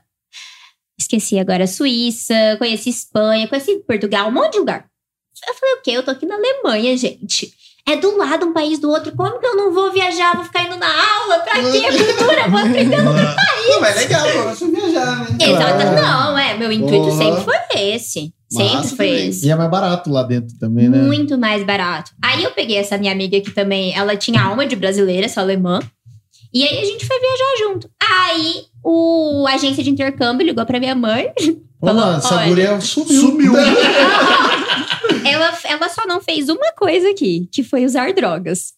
Esqueci 0.98 1.38
agora 1.38 1.66
a 1.66 1.68
Suíça, 1.68 2.34
conheci 2.58 2.90
Espanha, 2.90 3.48
conheci 3.48 3.84
Portugal, 3.86 4.30
um 4.30 4.32
monte 4.32 4.54
de 4.54 4.60
lugar. 4.60 4.86
Eu 5.48 5.54
falei, 5.54 5.76
o 5.76 5.82
quê? 5.82 5.92
Eu 5.92 6.04
tô 6.04 6.12
aqui 6.12 6.26
na 6.26 6.36
Alemanha, 6.36 6.96
gente. 6.98 7.54
É 7.88 7.95
do 7.95 8.17
lado 8.17 8.48
um 8.48 8.54
país 8.54 8.80
do 8.80 8.89
outro. 8.89 9.15
Como 9.15 9.39
que 9.39 9.45
eu 9.45 9.56
não 9.56 9.71
vou 9.71 9.91
viajar? 9.91 10.36
Vou 10.36 10.43
ficar 10.43 10.63
indo 10.63 10.76
na 10.76 10.88
aula? 10.88 11.39
Pra 11.39 11.54
quê? 11.62 11.82
Cultura? 12.17 12.50
Vou 12.50 12.60
aprender 12.60 12.98
Não, 12.98 13.82
mas 13.82 13.95
é 13.95 14.00
legal, 14.00 14.28
você 14.45 14.67
viajar, 14.71 15.19
né? 15.19 15.38
Exato. 15.39 15.82
Claro. 15.82 15.95
Não, 15.95 16.38
é. 16.38 16.58
Meu 16.58 16.71
intuito 16.71 17.06
Boa. 17.06 17.12
sempre 17.17 17.43
foi 17.43 17.80
esse. 17.80 18.34
Sempre 18.50 18.76
Massa 18.76 18.95
foi 18.95 19.08
também. 19.08 19.28
esse. 19.30 19.45
E 19.45 19.52
é 19.52 19.56
mais 19.56 19.69
barato 19.69 20.10
lá 20.10 20.24
dentro 20.24 20.58
também, 20.58 20.89
né? 20.89 20.98
Muito 21.00 21.38
mais 21.38 21.63
barato. 21.63 22.12
Aí 22.24 22.43
eu 22.43 22.52
peguei 22.52 22.78
essa 22.78 22.98
minha 22.98 23.12
amiga 23.12 23.39
que 23.39 23.52
também, 23.52 23.95
ela 23.95 24.15
tinha 24.15 24.41
alma 24.41 24.65
de 24.65 24.76
brasileira, 24.76 25.26
essa 25.26 25.41
alemã. 25.41 25.80
E 26.54 26.63
aí 26.63 26.80
a 26.80 26.86
gente 26.86 27.06
foi 27.06 27.19
viajar 27.19 27.58
junto. 27.60 27.89
Aí 28.02 28.63
o 28.84 29.45
a 29.48 29.56
agência 29.56 29.84
de 29.84 29.89
intercâmbio 29.89 30.45
ligou 30.45 30.65
pra 30.65 30.80
minha 30.80 30.95
mãe. 30.95 31.32
Pô, 31.80 31.88
Falou, 31.88 32.06
mano, 32.06 32.17
essa 32.17 32.45
guria 32.45 32.82
sumiu. 32.82 33.21
Sumiu. 33.21 33.54
Ela, 35.26 35.58
ela 35.66 35.90
só 35.90 36.06
não 36.06 36.22
fez 36.22 36.50
uma 36.50 36.72
coisa 36.74 37.10
aqui, 37.10 37.48
que 37.52 37.64
foi 37.64 37.86
usar 37.86 38.14
drogas. 38.14 38.74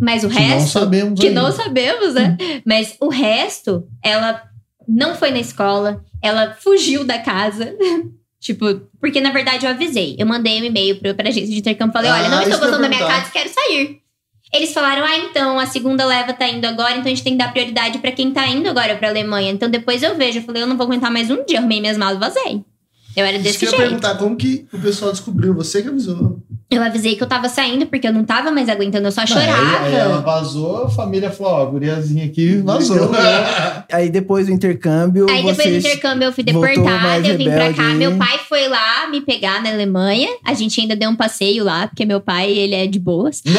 Mas 0.00 0.24
o 0.24 0.28
Que 0.28 0.34
não 0.34 0.40
resto. 0.40 0.70
sabemos 0.70 1.20
que 1.20 1.28
ainda. 1.28 1.42
não 1.42 1.52
sabemos, 1.52 2.14
né? 2.14 2.36
Mas 2.66 2.96
o 3.00 3.08
resto, 3.08 3.86
ela 4.02 4.42
não 4.88 5.14
foi 5.14 5.30
na 5.30 5.38
escola, 5.38 6.04
ela 6.22 6.54
fugiu 6.60 7.04
da 7.04 7.18
casa. 7.18 7.74
tipo, 8.40 8.66
porque 9.00 9.20
na 9.20 9.30
verdade 9.30 9.64
eu 9.66 9.70
avisei. 9.70 10.16
Eu 10.18 10.26
mandei 10.26 10.60
um 10.60 10.64
e-mail 10.64 10.98
pra, 10.98 11.14
pra 11.14 11.28
agência 11.28 11.52
de 11.52 11.58
intercâmbio. 11.60 11.92
Falei: 11.92 12.10
olha, 12.10 12.26
Ah, 12.26 12.28
não 12.28 12.42
estou 12.42 12.58
gostando 12.58 12.82
da 12.82 12.88
minha 12.88 13.06
casa, 13.06 13.30
quero 13.30 13.48
sair. 13.48 14.00
Eles 14.52 14.72
falaram: 14.72 15.04
ah, 15.04 15.16
então 15.18 15.58
a 15.58 15.66
segunda 15.66 16.04
leva 16.04 16.32
tá 16.32 16.48
indo 16.48 16.64
agora, 16.66 16.92
então 16.92 17.06
a 17.06 17.08
gente 17.08 17.22
tem 17.22 17.32
que 17.34 17.38
dar 17.38 17.52
prioridade 17.52 17.98
pra 17.98 18.12
quem 18.12 18.32
tá 18.32 18.46
indo 18.48 18.68
agora 18.68 18.96
pra 18.96 19.08
Alemanha. 19.08 19.50
Então 19.52 19.70
depois 19.70 20.02
eu 20.02 20.16
vejo. 20.16 20.40
Eu 20.40 20.42
falei: 20.42 20.62
eu 20.62 20.66
não 20.66 20.76
vou 20.76 20.86
aguentar 20.86 21.10
mais 21.10 21.30
um 21.30 21.44
dia. 21.44 21.58
Arrumei 21.60 21.80
minhas 21.80 21.96
malas 21.96 22.16
e 22.16 22.20
vazei. 22.20 22.64
Eu 23.16 23.24
era 23.24 23.36
Isso 23.36 23.44
desse 23.44 23.58
que 23.58 23.64
eu 23.66 23.70
ia 23.70 23.76
jeito. 23.76 23.88
perguntar, 23.90 24.14
como 24.16 24.36
que 24.36 24.66
o 24.72 24.78
pessoal 24.78 25.12
descobriu? 25.12 25.54
Você 25.54 25.82
que 25.82 25.88
avisou. 25.88 26.42
Eu 26.70 26.82
avisei 26.82 27.14
que 27.14 27.22
eu 27.22 27.26
tava 27.28 27.48
saindo 27.48 27.86
porque 27.86 28.08
eu 28.08 28.12
não 28.12 28.24
tava 28.24 28.50
mais 28.50 28.68
aguentando, 28.68 29.06
eu 29.06 29.12
só 29.12 29.20
Não, 29.20 29.26
chorava. 29.28 29.84
Aí, 29.84 29.94
aí 29.94 30.00
ela 30.00 30.20
vazou, 30.20 30.84
a 30.84 30.90
família 30.90 31.30
falou: 31.30 31.52
ó, 31.52 31.62
a 31.62 31.66
guriazinha 31.66 32.24
aqui 32.24 32.56
vazou. 32.56 33.10
Aí 33.92 34.08
depois 34.10 34.46
do 34.46 34.52
intercâmbio, 34.52 35.26
Aí 35.30 35.44
depois 35.44 35.68
do 35.68 35.76
intercâmbio 35.76 36.26
eu 36.26 36.32
fui 36.32 36.42
deportada, 36.42 37.28
eu 37.28 37.36
vim 37.36 37.44
pra 37.44 37.72
cá. 37.72 37.88
aí. 37.88 37.94
Meu 37.94 38.16
pai 38.16 38.40
foi 38.48 38.66
lá 38.66 39.06
me 39.08 39.20
pegar 39.20 39.62
na 39.62 39.70
Alemanha. 39.70 40.28
A 40.44 40.54
gente 40.54 40.80
ainda 40.80 40.96
deu 40.96 41.10
um 41.10 41.16
passeio 41.16 41.62
lá, 41.62 41.86
porque 41.86 42.04
meu 42.04 42.20
pai, 42.20 42.50
ele 42.50 42.74
é 42.74 42.86
de 42.86 42.98
boas. 42.98 43.42
o 43.46 43.50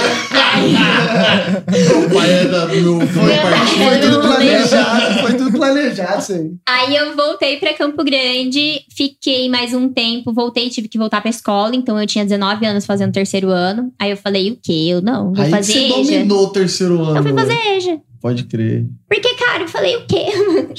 pai 2.14 2.32
é 2.32 2.46
da, 2.46 2.66
meu 2.66 3.02
avô 3.02 3.22
Meu 3.22 3.42
pai 3.42 3.68
Foi 3.68 4.00
tudo 4.00 4.22
planejado, 4.22 5.20
foi 5.20 5.34
tudo 5.36 5.58
planejado 5.58 6.22
isso 6.22 6.34
aí. 6.34 6.52
Aí 6.68 6.96
eu 6.96 7.16
voltei 7.16 7.58
pra 7.58 7.74
Campo 7.74 8.04
Grande, 8.04 8.82
fiquei 8.96 9.48
mais 9.48 9.74
um 9.74 9.88
tempo, 9.90 10.34
voltei, 10.34 10.70
tive 10.70 10.88
que 10.88 10.98
voltar 10.98 11.22
pra 11.22 11.30
escola. 11.30 11.76
Então 11.76 12.00
eu 12.00 12.08
tinha 12.08 12.26
19 12.26 12.66
anos 12.66 12.86
fazendo 12.86 12.95
terceiro 13.12 13.50
ano. 13.50 13.92
Aí 14.00 14.12
eu 14.12 14.18
falei, 14.18 14.52
o 14.52 14.58
quê? 14.62 14.88
Eu 14.90 15.02
não, 15.02 15.34
vou 15.34 15.44
Aí 15.44 15.50
fazer 15.52 15.74
você 15.74 15.80
EJA. 15.86 15.96
dominou 15.96 16.44
o 16.46 16.50
terceiro 16.50 17.02
ano. 17.04 17.18
Eu 17.18 17.24
fui 17.24 17.34
fazer 17.34 17.54
EJA. 17.78 17.98
Pode 18.22 18.44
crer. 18.46 18.86
Porque, 19.08 19.36
cara, 19.36 19.64
eu 19.64 19.68
falei, 19.68 19.96
o 19.98 20.06
quê? 20.08 20.26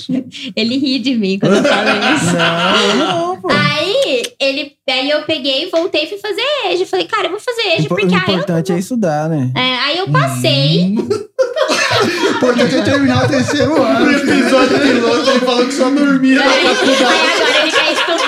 ele 0.57 0.79
ri 0.79 0.99
de 0.99 1.15
mim 1.15 1.39
quando 1.39 1.57
eu 1.57 1.63
falo 1.63 1.89
isso. 2.17 2.35
Não, 2.97 2.97
não, 3.29 3.41
pô. 3.41 3.49
Aí, 3.53 4.23
ele, 4.41 4.73
aí 4.91 5.09
eu 5.11 5.23
peguei, 5.23 5.71
voltei 5.71 6.05
e 6.05 6.07
fui 6.09 6.19
fazer 6.19 6.43
EJA. 6.73 6.87
Falei, 6.87 7.07
cara, 7.07 7.27
eu 7.27 7.31
vou 7.31 7.39
fazer 7.41 7.63
EJA, 7.79 7.89
porque 7.89 8.05
o 8.05 8.09
aí 8.09 8.15
eu 8.15 8.19
importante 8.19 8.73
é 8.73 8.79
estudar, 8.79 9.29
né? 9.29 9.53
É, 9.55 9.77
aí 9.79 9.99
eu 9.99 10.09
passei. 10.09 10.95
O 11.97 12.37
importante 12.37 12.75
é 12.77 12.83
terminar 12.83 13.25
o 13.25 13.29
terceiro 13.29 13.71
No 13.75 13.83
ano. 13.83 14.11
episódio 14.13 14.79
piloto, 14.79 15.31
ele 15.31 15.41
falou 15.41 15.67
que 15.67 15.73
só 15.73 15.89
dormia 15.91 16.37
na 16.39 16.45
faculdade. 16.45 17.05
aí 17.05 17.33
agora 17.33 17.63
ele 17.63 17.71
quer 17.71 17.93
estudar. 17.93 18.26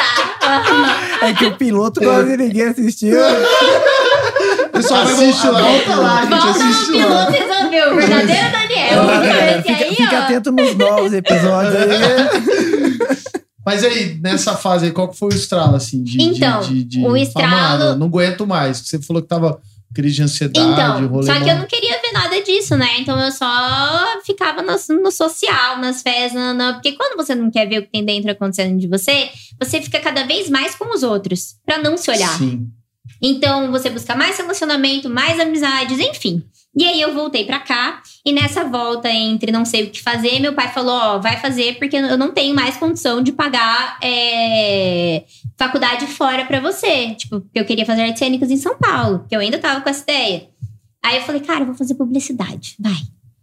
É 1.23 1.33
que 1.35 1.47
o 1.47 1.57
piloto 1.57 2.01
quase 2.01 2.37
ninguém 2.37 2.63
assistiu. 2.69 3.17
O 3.19 4.69
pessoal 4.71 5.05
vai 5.05 5.13
Assiste 5.15 5.47
voltar, 5.47 5.61
lá. 5.61 5.71
volta 5.71 5.95
lá, 5.97 6.19
a 6.19 6.21
gente 6.23 6.31
Volta 6.31 6.49
assiste 6.51 6.93
lá. 7.03 7.27
piloto 7.27 7.71
ver 7.71 7.89
o 7.93 7.97
verdadeiro 7.97 8.53
Daniel. 8.53 9.11
É, 9.25 9.59
Esse 9.59 9.69
aí, 9.85 9.95
fica 9.97 10.17
ó. 10.17 10.23
atento 10.23 10.53
nos 10.53 10.75
novos 10.77 11.13
episódios 11.13 11.75
aí. 11.75 13.09
Mas 13.67 13.85
aí, 13.85 14.19
nessa 14.23 14.55
fase 14.57 14.87
aí, 14.87 14.93
qual 14.93 15.09
que 15.09 15.19
foi 15.19 15.29
o 15.29 15.35
estralo, 15.35 15.77
assim? 15.77 16.03
De, 16.03 16.23
Então, 16.23 16.61
de, 16.61 16.85
de, 16.85 17.01
de... 17.01 17.07
o 17.07 17.15
estralo- 17.17 17.51
Falar, 17.51 17.79
"Mano, 17.79 17.97
não 17.97 18.07
aguento 18.07 18.47
mais. 18.47 18.79
Você 18.79 18.99
falou 19.03 19.21
que 19.21 19.29
tava 19.29 19.59
crise 19.95 20.17
de 20.17 20.23
ansiedade, 20.23 20.69
Então, 20.73 21.07
rolê 21.09 21.27
só 21.27 21.33
que 21.35 21.41
mó- 21.41 21.51
eu 21.51 21.59
não 21.59 21.67
queria 21.67 22.01
ver 22.01 22.13
nada 22.13 22.41
disso, 22.43 22.77
né? 22.77 22.99
Então 23.01 23.19
eu 23.21 23.33
só 23.33 24.21
ficava 24.25 24.63
no, 24.63 24.73
no 25.03 25.11
social, 25.11 25.79
nas 25.79 26.03
festas, 26.03 26.35
na- 26.35 26.55
na- 26.55 26.73
porque 26.75 26.93
quando 26.93 27.17
você 27.17 27.35
não 27.35 27.51
quer 27.51 27.67
ver 27.69 27.79
o 27.79 27.83
que 27.83 27.91
tem 27.91 28.05
dentro 28.05 28.31
acontecendo 28.31 28.79
de 28.79 28.87
você, 28.87 29.31
você 29.61 29.81
fica 29.81 29.99
cada 30.01 30.25
vez 30.25 30.49
mais 30.51 30.75
com 30.75 30.95
os 30.95 31.03
outros, 31.03 31.55
pra 31.65 31.79
não 31.79 31.97
se 31.97 32.11
olhar. 32.11 32.37
Sim. 32.39 32.69
Então 33.23 33.71
você 33.73 33.89
busca 33.91 34.15
mais 34.15 34.37
relacionamento, 34.37 35.09
mais 35.09 35.41
amizades, 35.41 35.99
enfim. 35.99 36.45
E 36.77 36.85
aí 36.85 37.01
eu 37.01 37.13
voltei 37.15 37.45
pra 37.45 37.59
cá 37.59 38.03
e 38.25 38.33
nessa 38.33 38.65
volta 38.65 39.11
entre 39.11 39.51
não 39.51 39.65
sei 39.65 39.85
o 39.85 39.91
que 39.91 40.03
fazer, 40.03 40.39
meu 40.39 40.53
pai 40.53 40.69
falou, 40.69 40.95
ó, 40.95 41.19
vai 41.19 41.37
fazer 41.37 41.79
porque 41.79 41.97
eu 41.97 42.17
não 42.17 42.31
tenho 42.31 42.55
mais 42.55 42.77
condição 42.77 43.23
de 43.23 43.33
pagar 43.33 43.99
é, 44.03 45.25
faculdade 45.57 46.07
fora 46.07 46.45
pra 46.45 46.61
você. 46.61 47.15
Tipo, 47.15 47.41
porque 47.41 47.59
eu 47.59 47.65
queria 47.65 47.87
fazer 47.87 48.03
artes 48.03 48.19
cênicas 48.19 48.51
em 48.51 48.57
São 48.57 48.79
Paulo, 48.79 49.21
porque 49.21 49.35
eu 49.35 49.41
ainda 49.41 49.59
tava 49.59 49.81
com 49.81 49.89
essa 49.89 50.03
ideia. 50.03 50.49
Aí 51.05 51.17
eu 51.17 51.23
falei, 51.23 51.41
cara, 51.41 51.61
eu 51.61 51.67
vou 51.67 51.75
fazer 51.75 51.95
publicidade, 51.95 52.77
vai. 52.79 52.97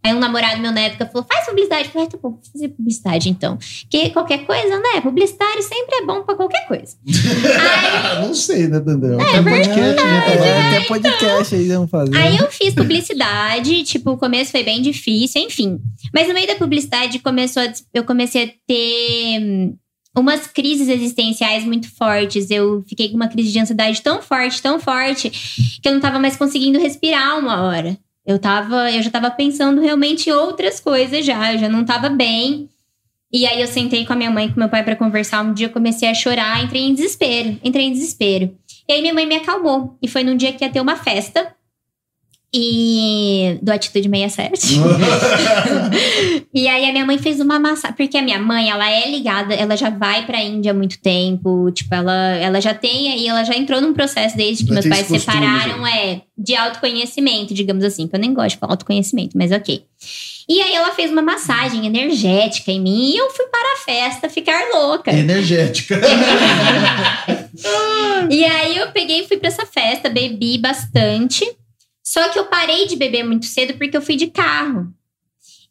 Aí 0.04 0.14
um 0.14 0.20
namorado 0.20 0.60
meu 0.60 0.70
na 0.70 0.82
época 0.82 1.06
falou, 1.06 1.26
faz 1.30 1.46
publicidade. 1.46 1.86
Eu 1.86 1.90
falei, 1.90 2.06
ah, 2.06 2.10
tá 2.10 2.18
bom, 2.22 2.30
vou 2.30 2.40
fazer 2.52 2.68
publicidade 2.68 3.28
então. 3.28 3.58
Porque 3.82 4.10
qualquer 4.10 4.46
coisa, 4.46 4.78
né? 4.78 5.00
Publicitário 5.02 5.62
sempre 5.62 5.96
é 5.96 6.06
bom 6.06 6.22
pra 6.22 6.36
qualquer 6.36 6.66
coisa. 6.68 6.96
Aí 8.16 8.26
não 8.26 8.34
sei, 8.34 8.68
né, 8.68 8.78
Dandão? 8.78 9.20
É 9.20 9.32
Tem 9.32 9.42
podcast, 9.42 10.04
né? 10.04 10.20
tá. 10.20 10.32
É, 10.32 10.76
até 10.76 10.80
podcast 10.86 11.54
aí 11.54 11.68
vamos 11.68 11.90
fazer. 11.90 12.16
Aí 12.16 12.36
eu 12.36 12.50
fiz 12.50 12.72
publicidade, 12.74 13.82
tipo, 13.82 14.12
o 14.12 14.16
começo 14.16 14.52
foi 14.52 14.62
bem 14.62 14.80
difícil, 14.80 15.42
enfim. 15.42 15.80
Mas 16.14 16.28
no 16.28 16.34
meio 16.34 16.46
da 16.46 16.54
publicidade 16.54 17.18
começou 17.18 17.62
a 17.62 17.72
eu 17.92 18.04
comecei 18.04 18.44
a 18.44 18.48
ter 18.66 19.40
hum, 19.40 19.76
umas 20.16 20.46
crises 20.46 20.88
existenciais 20.88 21.64
muito 21.64 21.94
fortes. 21.94 22.50
Eu 22.50 22.82
fiquei 22.88 23.08
com 23.08 23.16
uma 23.16 23.28
crise 23.28 23.52
de 23.52 23.58
ansiedade 23.58 24.00
tão 24.02 24.22
forte, 24.22 24.62
tão 24.62 24.80
forte, 24.80 25.30
que 25.82 25.88
eu 25.88 25.92
não 25.92 26.00
tava 26.00 26.18
mais 26.18 26.36
conseguindo 26.36 26.78
respirar 26.78 27.38
uma 27.38 27.62
hora. 27.62 27.98
Eu 28.26 28.38
tava, 28.38 28.90
eu 28.90 29.02
já 29.02 29.10
tava 29.10 29.30
pensando 29.30 29.80
realmente 29.80 30.30
outras 30.32 30.80
coisas 30.80 31.24
já, 31.24 31.52
eu 31.52 31.58
já 31.58 31.68
não 31.68 31.84
tava 31.84 32.08
bem. 32.08 32.68
E 33.32 33.46
aí 33.46 33.60
eu 33.60 33.66
sentei 33.66 34.04
com 34.04 34.12
a 34.12 34.16
minha 34.16 34.30
mãe 34.30 34.46
e 34.46 34.52
com 34.52 34.58
meu 34.58 34.68
pai 34.68 34.82
pra 34.82 34.96
conversar. 34.96 35.44
Um 35.44 35.52
dia 35.52 35.66
eu 35.66 35.72
comecei 35.72 36.08
a 36.08 36.14
chorar, 36.14 36.62
entrei 36.64 36.82
em 36.82 36.94
desespero, 36.94 37.58
entrei 37.62 37.86
em 37.86 37.92
desespero. 37.92 38.56
E 38.88 38.92
aí 38.92 39.00
minha 39.00 39.14
mãe 39.14 39.26
me 39.26 39.36
acalmou. 39.36 39.96
E 40.02 40.08
foi 40.08 40.22
num 40.22 40.36
dia 40.36 40.52
que 40.52 40.64
ia 40.64 40.70
ter 40.70 40.80
uma 40.80 40.96
festa. 40.96 41.54
E 42.54 43.58
do 43.60 43.70
Atitude 43.70 44.08
67. 44.08 44.80
e 46.54 46.68
aí 46.68 46.88
a 46.88 46.92
minha 46.92 47.04
mãe 47.04 47.18
fez 47.18 47.40
uma 47.40 47.58
massa, 47.58 47.92
porque 47.92 48.16
a 48.16 48.22
minha 48.22 48.38
mãe, 48.38 48.70
ela 48.70 48.88
é 48.90 49.10
ligada, 49.10 49.52
ela 49.52 49.76
já 49.76 49.90
vai 49.90 50.24
pra 50.24 50.42
Índia 50.42 50.70
há 50.70 50.74
muito 50.74 50.98
tempo, 51.00 51.70
tipo, 51.72 51.94
ela, 51.94 52.14
ela 52.36 52.60
já 52.60 52.72
tem 52.72 53.12
aí, 53.12 53.26
ela 53.26 53.44
já 53.44 53.54
entrou 53.54 53.80
num 53.80 53.92
processo 53.92 54.36
desde 54.36 54.64
que 54.64 54.68
Já 54.68 54.74
meus 54.74 54.86
pais 54.86 55.08
costume, 55.08 55.20
separaram, 55.20 55.86
é, 55.86 56.22
de 56.38 56.54
autoconhecimento, 56.54 57.52
digamos 57.52 57.84
assim, 57.84 58.06
que 58.06 58.14
eu 58.14 58.20
nem 58.20 58.32
gosto 58.32 58.50
de 58.50 58.58
falar 58.58 58.72
autoconhecimento, 58.72 59.36
mas 59.36 59.52
ok. 59.52 59.84
E 60.48 60.62
aí 60.62 60.74
ela 60.74 60.92
fez 60.92 61.10
uma 61.10 61.22
massagem 61.22 61.84
energética 61.84 62.70
em 62.70 62.80
mim 62.80 63.10
e 63.10 63.16
eu 63.16 63.28
fui 63.30 63.46
para 63.46 63.74
a 63.74 63.76
festa 63.78 64.28
ficar 64.28 64.62
louca. 64.72 65.12
Energética. 65.12 66.00
E 68.30 68.44
aí 68.44 68.76
eu 68.76 68.90
peguei 68.92 69.20
e 69.20 69.28
fui 69.28 69.36
pra 69.36 69.48
essa 69.48 69.64
festa, 69.64 70.08
bebi 70.08 70.58
bastante. 70.58 71.44
Só 72.08 72.28
que 72.28 72.38
eu 72.38 72.44
parei 72.44 72.86
de 72.86 72.94
beber 72.94 73.24
muito 73.24 73.46
cedo 73.46 73.74
porque 73.74 73.96
eu 73.96 74.00
fui 74.00 74.14
de 74.14 74.28
carro. 74.28 74.92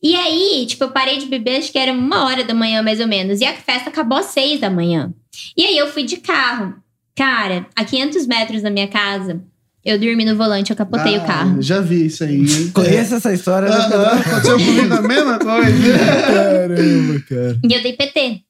E 0.04 0.14
aí, 0.16 0.66
tipo, 0.68 0.84
eu 0.84 0.92
parei 0.92 1.18
de 1.18 1.28
beber, 1.28 1.60
acho 1.60 1.72
que 1.72 1.78
era 1.78 1.94
uma 1.94 2.26
hora 2.26 2.44
da 2.44 2.54
manhã, 2.54 2.82
mais 2.84 3.00
ou 3.00 3.08
menos. 3.08 3.40
E 3.40 3.46
a 3.46 3.54
festa 3.54 3.90
acabou 3.90 4.18
às 4.18 4.26
seis 4.26 4.60
da 4.60 4.70
manhã. 4.70 5.14
E 5.56 5.64
aí 5.66 5.78
eu 5.78 5.88
fui 5.88 6.04
de 6.04 6.18
carro. 6.18 6.76
Cara, 7.16 7.66
a 7.74 7.86
500 7.86 8.28
metros 8.28 8.62
da 8.62 8.70
minha 8.70 8.88
casa, 8.90 9.42
eu 9.84 9.98
dormi 9.98 10.26
no 10.26 10.36
volante, 10.36 10.72
eu 10.72 10.76
capotei 10.76 11.18
o 11.18 11.22
Ah, 11.22 11.26
carro. 11.26 11.62
Já 11.62 11.80
vi 11.80 12.06
isso 12.08 12.26
aí. 12.26 12.46
Conheço 12.76 13.16
essa 13.16 13.34
história. 13.34 13.70
né? 13.70 13.76
Aham, 13.76 14.20
Aconteceu 14.20 14.58
comigo 14.60 14.94
a 14.94 15.02
mesma 15.02 15.40
coisa. 15.40 15.98
Caramba, 16.28 17.20
cara. 17.30 17.60
E 17.64 17.74
eu 17.74 17.82
dei 17.82 17.94
PT. 17.94 18.42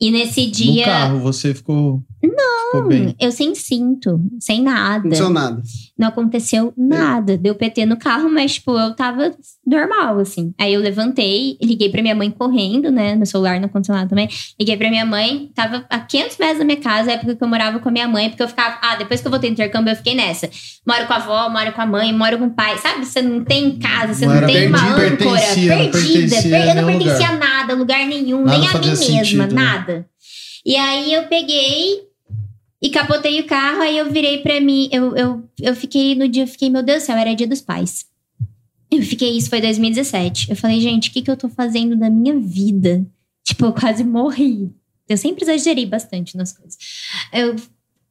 E 0.00 0.10
nesse 0.12 0.46
No 0.46 0.52
dia. 0.52 0.84
carro, 0.84 1.18
você 1.20 1.52
ficou. 1.54 2.02
Não. 2.28 3.14
Eu 3.20 3.30
sem 3.32 3.54
cinto, 3.54 4.20
sem 4.40 4.62
nada. 4.62 5.08
Não 5.08 5.08
aconteceu 5.08 5.30
nada. 5.30 5.62
Não 5.98 6.08
aconteceu 6.08 6.72
nada. 6.76 7.36
Deu 7.36 7.54
PT 7.54 7.86
no 7.86 7.96
carro, 7.96 8.28
mas, 8.30 8.54
tipo, 8.54 8.76
eu 8.78 8.94
tava 8.94 9.32
normal, 9.66 10.18
assim. 10.18 10.52
Aí 10.58 10.74
eu 10.74 10.80
levantei, 10.80 11.56
liguei 11.62 11.88
pra 11.88 12.02
minha 12.02 12.14
mãe 12.14 12.30
correndo, 12.30 12.90
né? 12.90 13.14
No 13.14 13.24
celular 13.26 13.58
não 13.60 13.66
aconteceu 13.66 13.94
nada 13.94 14.08
também. 14.08 14.28
Liguei 14.58 14.76
pra 14.76 14.90
minha 14.90 15.06
mãe, 15.06 15.50
tava 15.54 15.84
a 15.88 15.98
500 16.00 16.38
metros 16.38 16.58
da 16.58 16.64
minha 16.64 16.80
casa, 16.80 17.12
época 17.12 17.34
que 17.36 17.42
eu 17.44 17.48
morava 17.48 17.78
com 17.78 17.88
a 17.88 17.92
minha 17.92 18.08
mãe, 18.08 18.28
porque 18.28 18.42
eu 18.42 18.48
ficava. 18.48 18.78
Ah, 18.82 18.96
depois 18.96 19.20
que 19.20 19.26
eu 19.26 19.30
voltei 19.30 19.50
do 19.50 19.54
intercâmbio, 19.54 19.92
eu 19.92 19.96
fiquei 19.96 20.14
nessa. 20.14 20.48
Moro 20.86 21.06
com 21.06 21.12
a 21.12 21.16
avó, 21.16 21.48
moro 21.48 21.72
com 21.72 21.80
a 21.80 21.86
mãe, 21.86 22.12
moro 22.12 22.38
com 22.38 22.46
o 22.46 22.50
pai. 22.50 22.76
Sabe? 22.78 23.04
Você 23.06 23.22
não 23.22 23.44
tem 23.44 23.78
casa, 23.78 24.14
você 24.14 24.26
Não 24.26 24.40
não, 24.40 24.46
tem 24.46 24.68
uma 24.68 24.78
âncora. 24.78 25.10
não 25.10 25.16
perdida. 25.16 26.42
per- 26.42 26.68
Eu 26.68 26.74
não 26.74 26.86
pertencia 26.86 27.28
a 27.28 27.36
nada, 27.36 27.74
lugar 27.74 28.04
nenhum, 28.06 28.44
Nada 28.44 28.58
nem 28.58 28.68
a 28.68 28.72
mim 28.74 28.78
mesma, 28.88 28.96
sentido, 28.96 29.38
né? 29.38 29.62
nada. 29.62 30.06
E 30.66 30.76
aí 30.76 31.12
eu 31.12 31.24
peguei 31.24 31.98
e 32.84 32.90
capotei 32.90 33.40
o 33.40 33.46
carro, 33.46 33.80
aí 33.80 33.96
eu 33.96 34.12
virei 34.12 34.42
pra 34.42 34.60
mim. 34.60 34.90
Eu, 34.92 35.16
eu, 35.16 35.48
eu 35.58 35.74
fiquei 35.74 36.14
no 36.14 36.28
dia, 36.28 36.42
eu 36.42 36.46
fiquei, 36.46 36.68
meu 36.68 36.82
Deus 36.82 37.02
do 37.02 37.06
céu, 37.06 37.16
era 37.16 37.34
dia 37.34 37.46
dos 37.46 37.62
pais. 37.62 38.04
Eu 38.90 39.00
fiquei, 39.00 39.34
isso 39.38 39.48
foi 39.48 39.58
2017. 39.62 40.50
Eu 40.50 40.56
falei, 40.56 40.78
gente, 40.82 41.08
o 41.08 41.12
que, 41.14 41.22
que 41.22 41.30
eu 41.30 41.36
tô 41.36 41.48
fazendo 41.48 41.96
da 41.96 42.10
minha 42.10 42.38
vida? 42.38 43.02
Tipo, 43.42 43.64
eu 43.64 43.72
quase 43.72 44.04
morri. 44.04 44.70
Eu 45.08 45.16
sempre 45.16 45.44
exagerei 45.44 45.86
bastante 45.86 46.36
nas 46.36 46.52
coisas. 46.52 46.76
Eu, 47.32 47.54
o 47.54 47.58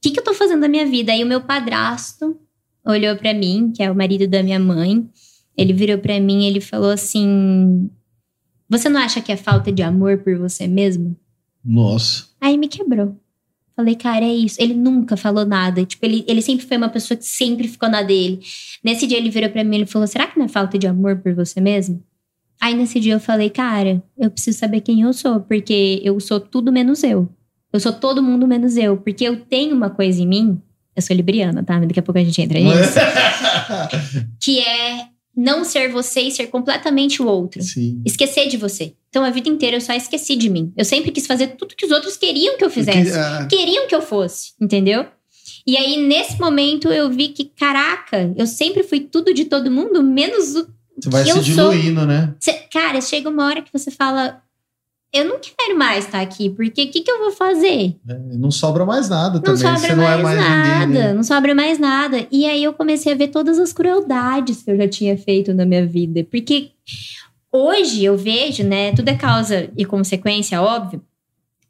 que, 0.02 0.10
que 0.10 0.20
eu 0.20 0.24
tô 0.24 0.34
fazendo 0.34 0.62
da 0.62 0.68
minha 0.68 0.88
vida? 0.88 1.12
Aí 1.12 1.24
o 1.24 1.28
meu 1.28 1.42
padrasto 1.42 2.36
olhou 2.84 3.16
pra 3.16 3.32
mim, 3.32 3.72
que 3.76 3.84
é 3.84 3.92
o 3.92 3.96
marido 3.96 4.28
da 4.28 4.42
minha 4.42 4.60
mãe. 4.60 5.08
Ele 5.56 5.74
virou 5.74 6.00
pra 6.00 6.20
mim 6.20 6.46
e 6.46 6.48
ele 6.48 6.60
falou 6.60 6.90
assim: 6.90 7.92
Você 8.68 8.90
não 8.90 9.00
acha 9.00 9.22
que 9.22 9.32
é 9.32 9.38
falta 9.38 9.72
de 9.72 9.84
amor 9.84 10.18
por 10.24 10.36
você 10.36 10.68
mesmo? 10.68 11.16
Nossa. 11.64 12.26
Aí 12.42 12.58
me 12.58 12.68
quebrou. 12.68 13.16
Falei, 13.76 13.96
cara, 13.96 14.24
é 14.24 14.34
isso. 14.34 14.62
Ele 14.62 14.74
nunca 14.74 15.18
falou 15.18 15.46
nada. 15.46 15.84
Tipo, 15.84 16.06
ele, 16.06 16.24
ele 16.28 16.42
sempre 16.42 16.66
foi 16.66 16.78
uma 16.78 16.90
pessoa 16.90 17.18
que 17.18 17.26
sempre 17.26 17.68
ficou 17.68 17.90
na 17.90 18.04
dele. 18.04 18.40
Nesse 18.84 19.08
dia 19.08 19.18
ele 19.18 19.30
virou 19.30 19.50
pra 19.50 19.64
mim 19.64 19.82
e 19.82 19.86
falou: 19.86 20.08
será 20.08 20.28
que 20.28 20.38
não 20.38 20.46
é 20.46 20.50
falta 20.50 20.78
de 20.78 20.86
amor 20.86 21.18
por 21.18 21.34
você 21.34 21.60
mesmo? 21.60 22.04
Aí 22.62 22.76
nesse 22.76 23.00
dia 23.00 23.14
eu 23.14 23.20
falei, 23.20 23.50
cara, 23.50 24.02
eu 24.18 24.32
preciso 24.32 24.58
saber 24.58 24.82
quem 24.82 25.02
eu 25.02 25.12
sou, 25.12 25.42
porque 25.42 26.00
eu 26.04 26.20
sou 26.20 26.40
tudo 26.40 26.72
menos 26.72 27.04
eu. 27.04 27.28
Eu 27.74 27.80
sou 27.80 27.92
todo 27.92 28.22
mundo 28.22 28.48
menos 28.48 28.78
eu, 28.78 28.96
porque 28.98 29.24
eu 29.24 29.38
tenho 29.38 29.76
uma 29.76 29.90
coisa 29.90 30.22
em 30.22 30.28
mim. 30.28 30.62
Eu 30.96 31.02
sou 31.02 31.16
libriana, 31.16 31.64
tá? 31.64 31.80
Daqui 31.80 32.00
a 32.00 32.04
pouco 32.04 32.20
a 32.20 32.24
gente 32.24 32.40
entra 32.40 32.60
nisso. 32.60 33.00
que 34.40 34.60
é 34.60 35.08
não 35.36 35.64
ser 35.64 35.90
você 35.92 36.22
e 36.22 36.32
ser 36.32 36.48
completamente 36.48 37.22
o 37.22 37.26
outro. 37.28 37.62
Sim. 37.64 38.02
Esquecer 38.06 38.48
de 38.48 38.58
você. 38.58 38.94
Então 39.10 39.24
a 39.24 39.30
vida 39.30 39.50
inteira 39.50 39.78
eu 39.78 39.82
só 39.82 39.94
esqueci 39.94 40.36
de 40.36 40.50
mim. 40.50 40.72
Eu 40.78 40.86
sempre 40.86 41.12
quis 41.12 41.26
fazer 41.28 41.48
tudo 41.56 41.76
que 41.76 41.86
os 41.86 41.92
outros 41.92 42.18
queriam 42.18 42.58
que 42.58 42.64
eu 42.66 42.70
fizesse. 42.70 43.12
Que- 43.12 43.18
ah, 43.18 43.48
Queriam 43.50 43.88
que 43.88 43.96
eu 43.96 44.02
fosse, 44.02 44.54
entendeu? 44.62 45.06
E 45.66 45.78
aí, 45.78 45.98
nesse 46.06 46.40
momento, 46.40 46.90
eu 46.90 47.10
vi 47.10 47.30
que, 47.30 47.46
caraca, 47.46 48.34
eu 48.36 48.46
sempre 48.46 48.84
fui 48.84 49.00
tudo 49.00 49.34
de 49.34 49.46
todo 49.46 49.72
mundo, 49.72 50.04
menos 50.04 50.56
o. 50.56 50.68
Você 51.02 51.10
vai 51.10 51.24
que 51.24 51.32
se 51.32 51.38
eu 51.38 51.44
sou. 51.44 51.72
diluindo, 51.72 52.06
né? 52.06 52.36
Cê- 52.40 52.66
cara, 52.72 53.00
chega 53.02 53.30
uma 53.30 53.46
hora 53.46 53.62
que 53.62 53.72
você 53.74 53.90
fala. 53.90 54.42
Eu 55.14 55.26
não 55.26 55.40
quero 55.40 55.78
mais 55.78 56.06
estar 56.06 56.22
aqui, 56.22 56.50
porque 56.50 56.86
o 56.86 56.90
que, 56.90 57.02
que 57.02 57.12
eu 57.12 57.20
vou 57.20 57.32
fazer? 57.32 57.96
É, 58.08 58.18
Não 58.36 58.50
sobra 58.50 58.84
mais 58.84 59.08
nada 59.10 59.36
Não 59.36 59.42
também. 59.42 59.58
sobra 59.62 59.78
Você 59.78 59.96
não 59.96 60.04
mais, 60.04 60.20
é 60.20 60.24
mais 60.24 60.40
nada, 60.40 60.86
ninguém. 60.88 61.02
né? 61.04 61.14
não 61.14 61.24
sobra 61.24 61.54
mais 61.54 61.78
nada. 61.78 62.28
E 62.32 62.46
aí 62.48 62.64
eu 62.64 62.74
comecei 62.74 63.14
a 63.14 63.16
ver 63.16 63.28
todas 63.28 63.60
as 63.60 63.72
crueldades 63.72 64.64
que 64.64 64.72
eu 64.72 64.78
já 64.78 64.88
tinha 64.88 65.16
feito 65.16 65.54
na 65.54 65.66
minha 65.68 65.86
vida. 65.86 66.24
Porque 66.32 66.72
hoje 67.52 68.04
eu 68.04 68.18
vejo, 68.18 68.64
né? 68.64 68.92
Tudo 68.94 69.10
é 69.10 69.16
causa 69.16 69.70
e 69.78 69.86
consequência, 69.86 70.60
óbvio. 70.60 71.00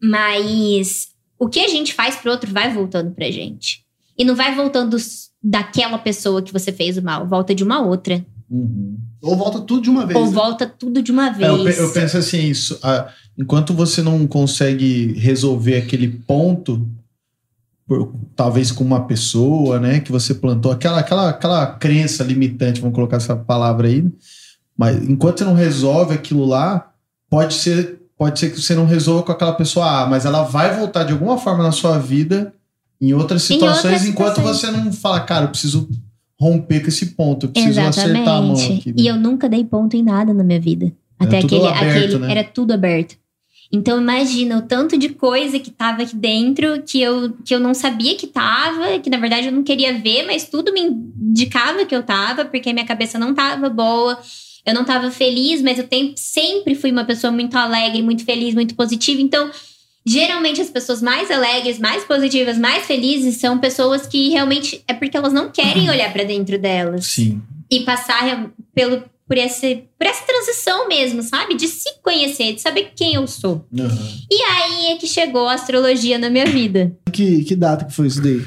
Mas 0.01 1.09
o 1.39 1.47
que 1.49 1.59
a 1.59 1.67
gente 1.67 1.93
faz 1.93 2.15
pro 2.15 2.31
outro 2.31 2.51
vai 2.51 2.73
voltando 2.73 3.11
pra 3.11 3.29
gente. 3.29 3.83
E 4.17 4.23
não 4.23 4.35
vai 4.35 4.53
voltando 4.55 4.95
daquela 5.41 5.97
pessoa 5.97 6.41
que 6.41 6.53
você 6.53 6.71
fez 6.71 6.97
o 6.97 7.01
mal, 7.01 7.27
volta 7.27 7.53
de 7.53 7.63
uma 7.63 7.81
outra. 7.85 8.25
Uhum. 8.49 8.97
Ou 9.21 9.35
volta 9.35 9.59
tudo 9.61 9.81
de 9.81 9.89
uma 9.89 10.05
vez. 10.05 10.19
Ou 10.19 10.25
né? 10.27 10.31
volta 10.31 10.65
tudo 10.67 11.01
de 11.01 11.11
uma 11.11 11.27
É, 11.27 11.33
vez. 11.33 11.49
eu, 11.49 11.63
pe- 11.63 11.79
eu 11.81 11.93
penso 11.93 12.17
assim, 12.17 12.45
isso, 12.47 12.77
ah, 12.83 13.09
enquanto 13.37 13.73
você 13.73 14.01
não 14.01 14.25
consegue 14.27 15.13
resolver 15.17 15.77
aquele 15.77 16.07
ponto, 16.07 16.87
por- 17.87 18.13
talvez 18.35 18.71
com 18.71 18.83
uma 18.83 19.05
pessoa, 19.05 19.79
né, 19.79 19.99
que 19.99 20.11
você 20.11 20.33
plantou, 20.33 20.71
aquela, 20.71 20.99
aquela, 20.99 21.29
aquela 21.29 21.65
crença 21.67 22.23
limitante, 22.23 22.79
vamos 22.81 22.95
colocar 22.95 23.17
essa 23.17 23.35
palavra 23.35 23.87
aí, 23.87 24.05
mas 24.77 25.07
enquanto 25.07 25.39
você 25.39 25.45
não 25.45 25.53
resolve 25.55 26.13
aquilo 26.13 26.45
lá, 26.45 26.91
pode 27.29 27.53
ser, 27.55 28.01
pode 28.17 28.39
ser 28.39 28.51
que 28.51 28.61
você 28.61 28.73
não 28.75 28.85
resolva 28.85 29.23
com 29.23 29.31
aquela 29.31 29.53
pessoa 29.53 30.01
A, 30.03 30.07
mas 30.07 30.25
ela 30.25 30.43
vai 30.43 30.75
voltar 30.77 31.03
de 31.03 31.11
alguma 31.13 31.37
forma 31.37 31.63
na 31.63 31.71
sua 31.71 31.97
vida 31.99 32.53
em 33.01 33.13
outras 33.13 33.43
Em 33.49 33.55
situações, 33.55 33.83
outras 33.85 34.05
enquanto 34.07 34.35
situações. 34.37 34.71
você 34.71 34.71
não 34.85 34.93
fala, 34.93 35.19
cara, 35.21 35.45
eu 35.45 35.49
preciso 35.49 35.89
romper 36.39 36.79
com 36.81 36.87
esse 36.87 37.07
ponto, 37.07 37.45
eu 37.45 37.49
preciso 37.51 37.79
acertar 37.81 38.27
a 38.37 38.41
mão 38.41 38.53
Exatamente. 38.53 38.79
aqui. 38.79 38.89
né? 38.89 38.95
E 38.97 39.07
eu 39.07 39.17
nunca 39.17 39.49
dei 39.49 39.63
ponto 39.63 39.95
em 39.95 40.03
nada 40.03 40.33
na 40.33 40.43
minha 40.43 40.59
vida. 40.59 40.91
Até 41.19 41.39
tudo 41.41 41.55
aquele, 41.55 41.67
aberto, 41.67 41.97
aquele 41.97 42.19
né? 42.19 42.31
era 42.31 42.43
tudo 42.43 42.71
aberto. 42.73 43.15
Então 43.73 43.99
imagina 43.99 44.59
o 44.59 44.61
tanto 44.61 44.95
de 44.95 45.09
coisa 45.09 45.57
que 45.57 45.71
tava 45.71 46.03
aqui 46.03 46.15
dentro 46.15 46.83
que 46.83 47.01
eu, 47.01 47.33
que 47.43 47.55
eu 47.55 47.59
não 47.59 47.73
sabia 47.73 48.15
que 48.15 48.27
tava, 48.27 48.99
que 48.99 49.09
na 49.09 49.17
verdade 49.17 49.47
eu 49.47 49.51
não 49.51 49.63
queria 49.63 49.97
ver, 49.97 50.27
mas 50.27 50.47
tudo 50.47 50.71
me 50.71 50.81
indicava 50.81 51.83
que 51.83 51.95
eu 51.95 52.03
tava, 52.03 52.45
porque 52.45 52.69
a 52.69 52.73
minha 52.73 52.85
cabeça 52.85 53.17
não 53.17 53.33
tava 53.33 53.67
boa. 53.71 54.19
Eu 54.63 54.75
não 54.75 54.85
tava 54.85 55.09
feliz, 55.09 55.61
mas 55.61 55.79
eu 55.79 55.87
sempre 56.15 56.75
fui 56.75 56.91
uma 56.91 57.03
pessoa 57.03 57.33
muito 57.33 57.57
alegre, 57.57 58.03
muito 58.03 58.23
feliz, 58.23 58.53
muito 58.53 58.75
positiva. 58.75 59.19
Então, 59.19 59.49
geralmente 60.05 60.61
as 60.61 60.69
pessoas 60.69 61.01
mais 61.01 61.31
alegres, 61.31 61.79
mais 61.79 62.03
positivas, 62.03 62.59
mais 62.59 62.85
felizes 62.85 63.37
são 63.37 63.57
pessoas 63.57 64.05
que 64.05 64.29
realmente 64.29 64.83
é 64.87 64.93
porque 64.93 65.17
elas 65.17 65.33
não 65.33 65.49
querem 65.49 65.89
olhar 65.89 66.13
pra 66.13 66.23
dentro 66.23 66.59
delas 66.59 67.07
Sim. 67.07 67.41
e 67.69 67.81
passar 67.81 68.51
pelo, 68.73 69.03
por, 69.27 69.37
esse, 69.37 69.83
por 69.97 70.05
essa 70.07 70.23
transição 70.25 70.87
mesmo, 70.87 71.23
sabe? 71.23 71.55
De 71.55 71.67
se 71.67 71.89
conhecer, 72.03 72.53
de 72.53 72.61
saber 72.61 72.91
quem 72.95 73.15
eu 73.15 73.25
sou. 73.27 73.65
Uhum. 73.71 73.87
E 74.31 74.41
aí 74.43 74.85
é 74.93 74.97
que 74.97 75.07
chegou 75.07 75.47
a 75.47 75.53
astrologia 75.53 76.17
na 76.17 76.29
minha 76.29 76.45
vida. 76.45 76.91
Que, 77.11 77.43
que 77.43 77.55
data 77.55 77.85
que 77.85 77.93
foi 77.93 78.07
isso 78.07 78.21
daí? 78.21 78.41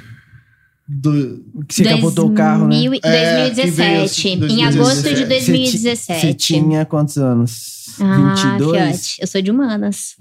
Do, 0.88 1.44
Que 1.66 1.74
você 1.74 1.84
capotou 1.84 2.28
o 2.28 2.32
carro, 2.32 2.68
né? 2.68 2.76
2000 2.76 2.94
e- 2.94 3.00
É, 3.02 3.50
que 3.50 3.66
veio 3.70 4.04
2017. 4.04 4.04
assim, 4.04 4.54
Em 4.54 4.64
agosto 4.64 5.02
de 5.14 5.24
2017. 5.24 5.26
Você 5.26 5.52
ti- 5.52 5.82
2017. 5.82 6.20
Você 6.20 6.34
tinha 6.34 6.84
quantos 6.84 7.16
anos? 7.18 7.76
Ah, 7.98 8.34
22? 8.52 8.76
fiote, 8.82 9.16
eu 9.20 9.26
sou 9.26 9.40
de 9.42 9.50
humanas. 9.50 10.14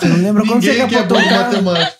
Você 0.00 0.08
não 0.08 0.16
lembra 0.16 0.44
quando 0.46 0.62
você 0.62 0.72
Ninguém 0.72 0.84
é 0.84 0.88
capotou 0.88 1.18
o 1.18 1.28
carro? 1.28 1.62
matemática. 1.62 1.96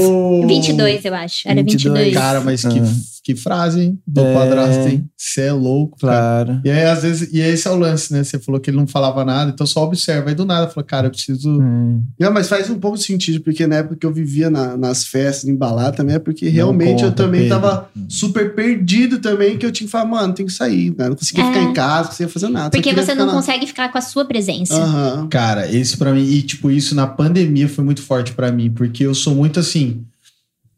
Oh. 0.00 0.42
Ô, 0.42 0.46
22, 0.46 1.04
eu 1.04 1.14
acho. 1.14 1.48
Era 1.48 1.62
22. 1.62 1.82
22. 2.04 2.14
Cara, 2.14 2.40
mas 2.40 2.62
que, 2.62 2.78
Ah. 2.80 2.82
Que 3.24 3.34
frase, 3.34 3.80
hein? 3.80 3.98
Do 4.06 4.20
É. 4.20 4.34
padrasto, 4.34 4.86
hein? 4.86 5.08
Você 5.16 5.40
é 5.40 5.52
louco, 5.52 5.98
cara. 5.98 6.44
Claro. 6.44 6.60
E 6.62 6.70
aí, 6.70 6.84
às 6.84 7.02
vezes, 7.02 7.32
e 7.32 7.40
esse 7.40 7.66
é 7.66 7.70
o 7.70 7.76
lance, 7.76 8.12
né? 8.12 8.22
Você 8.22 8.38
falou 8.38 8.60
que 8.60 8.68
ele 8.68 8.76
não 8.76 8.86
falava 8.86 9.24
nada, 9.24 9.50
então 9.50 9.66
só 9.66 9.82
observa. 9.82 10.28
Aí 10.28 10.34
do 10.34 10.44
nada, 10.44 10.68
falou, 10.68 10.84
cara, 10.86 11.06
eu 11.06 11.10
preciso. 11.10 11.48
Hum. 11.50 12.02
Não, 12.20 12.30
mas 12.30 12.48
faz 12.48 12.68
um 12.68 12.78
pouco 12.78 12.98
de 12.98 13.04
sentido, 13.04 13.40
porque 13.42 13.66
na 13.66 13.76
época 13.76 13.96
que 13.96 14.04
eu 14.04 14.12
vivia 14.12 14.50
na- 14.50 14.76
nas 14.76 15.06
festas, 15.06 15.48
em 15.48 15.56
balada, 15.56 15.96
também 15.96 16.16
é 16.16 16.18
porque 16.18 16.48
realmente 16.50 17.02
eu 17.02 17.08
conta, 17.08 17.24
também 17.24 17.42
Pedro. 17.48 17.60
tava 17.60 17.88
super 18.10 18.54
perdido 18.54 19.18
também, 19.18 19.56
que 19.56 19.64
eu 19.64 19.72
tinha 19.72 19.86
que 19.86 19.90
falar, 19.90 20.04
mano, 20.04 20.34
tem 20.34 20.44
que 20.44 20.52
sair, 20.52 20.94
né? 20.98 21.08
Não 21.08 21.16
conseguia 21.16 21.44
É. 21.44 21.46
ficar 21.48 21.62
em 21.62 21.72
casa, 21.72 22.00
não 22.02 22.08
conseguia 22.08 22.28
fazer 22.28 22.48
nada. 22.50 22.70
Porque 22.70 22.92
você 22.94 23.14
não 23.14 23.24
na- 23.26 23.32
consegue 23.32 23.66
ficar 23.66 23.90
com 23.90 23.96
a 23.96 24.02
sua 24.02 24.26
presença. 24.26 24.74
Aham. 24.76 25.28
Cara, 25.30 25.66
esse 25.74 25.96
pra 25.96 26.12
mim, 26.12 26.24
e 26.24 26.42
tipo, 26.42 26.70
isso 26.70 26.94
na 26.94 27.06
pandemia 27.06 27.70
foi 27.70 27.82
muito 27.84 28.02
forte 28.02 28.32
pra 28.32 28.52
mim, 28.52 28.70
porque 28.70 29.04
eu 29.06 29.14
sou 29.14 29.34
muito 29.34 29.58
assim. 29.58 30.02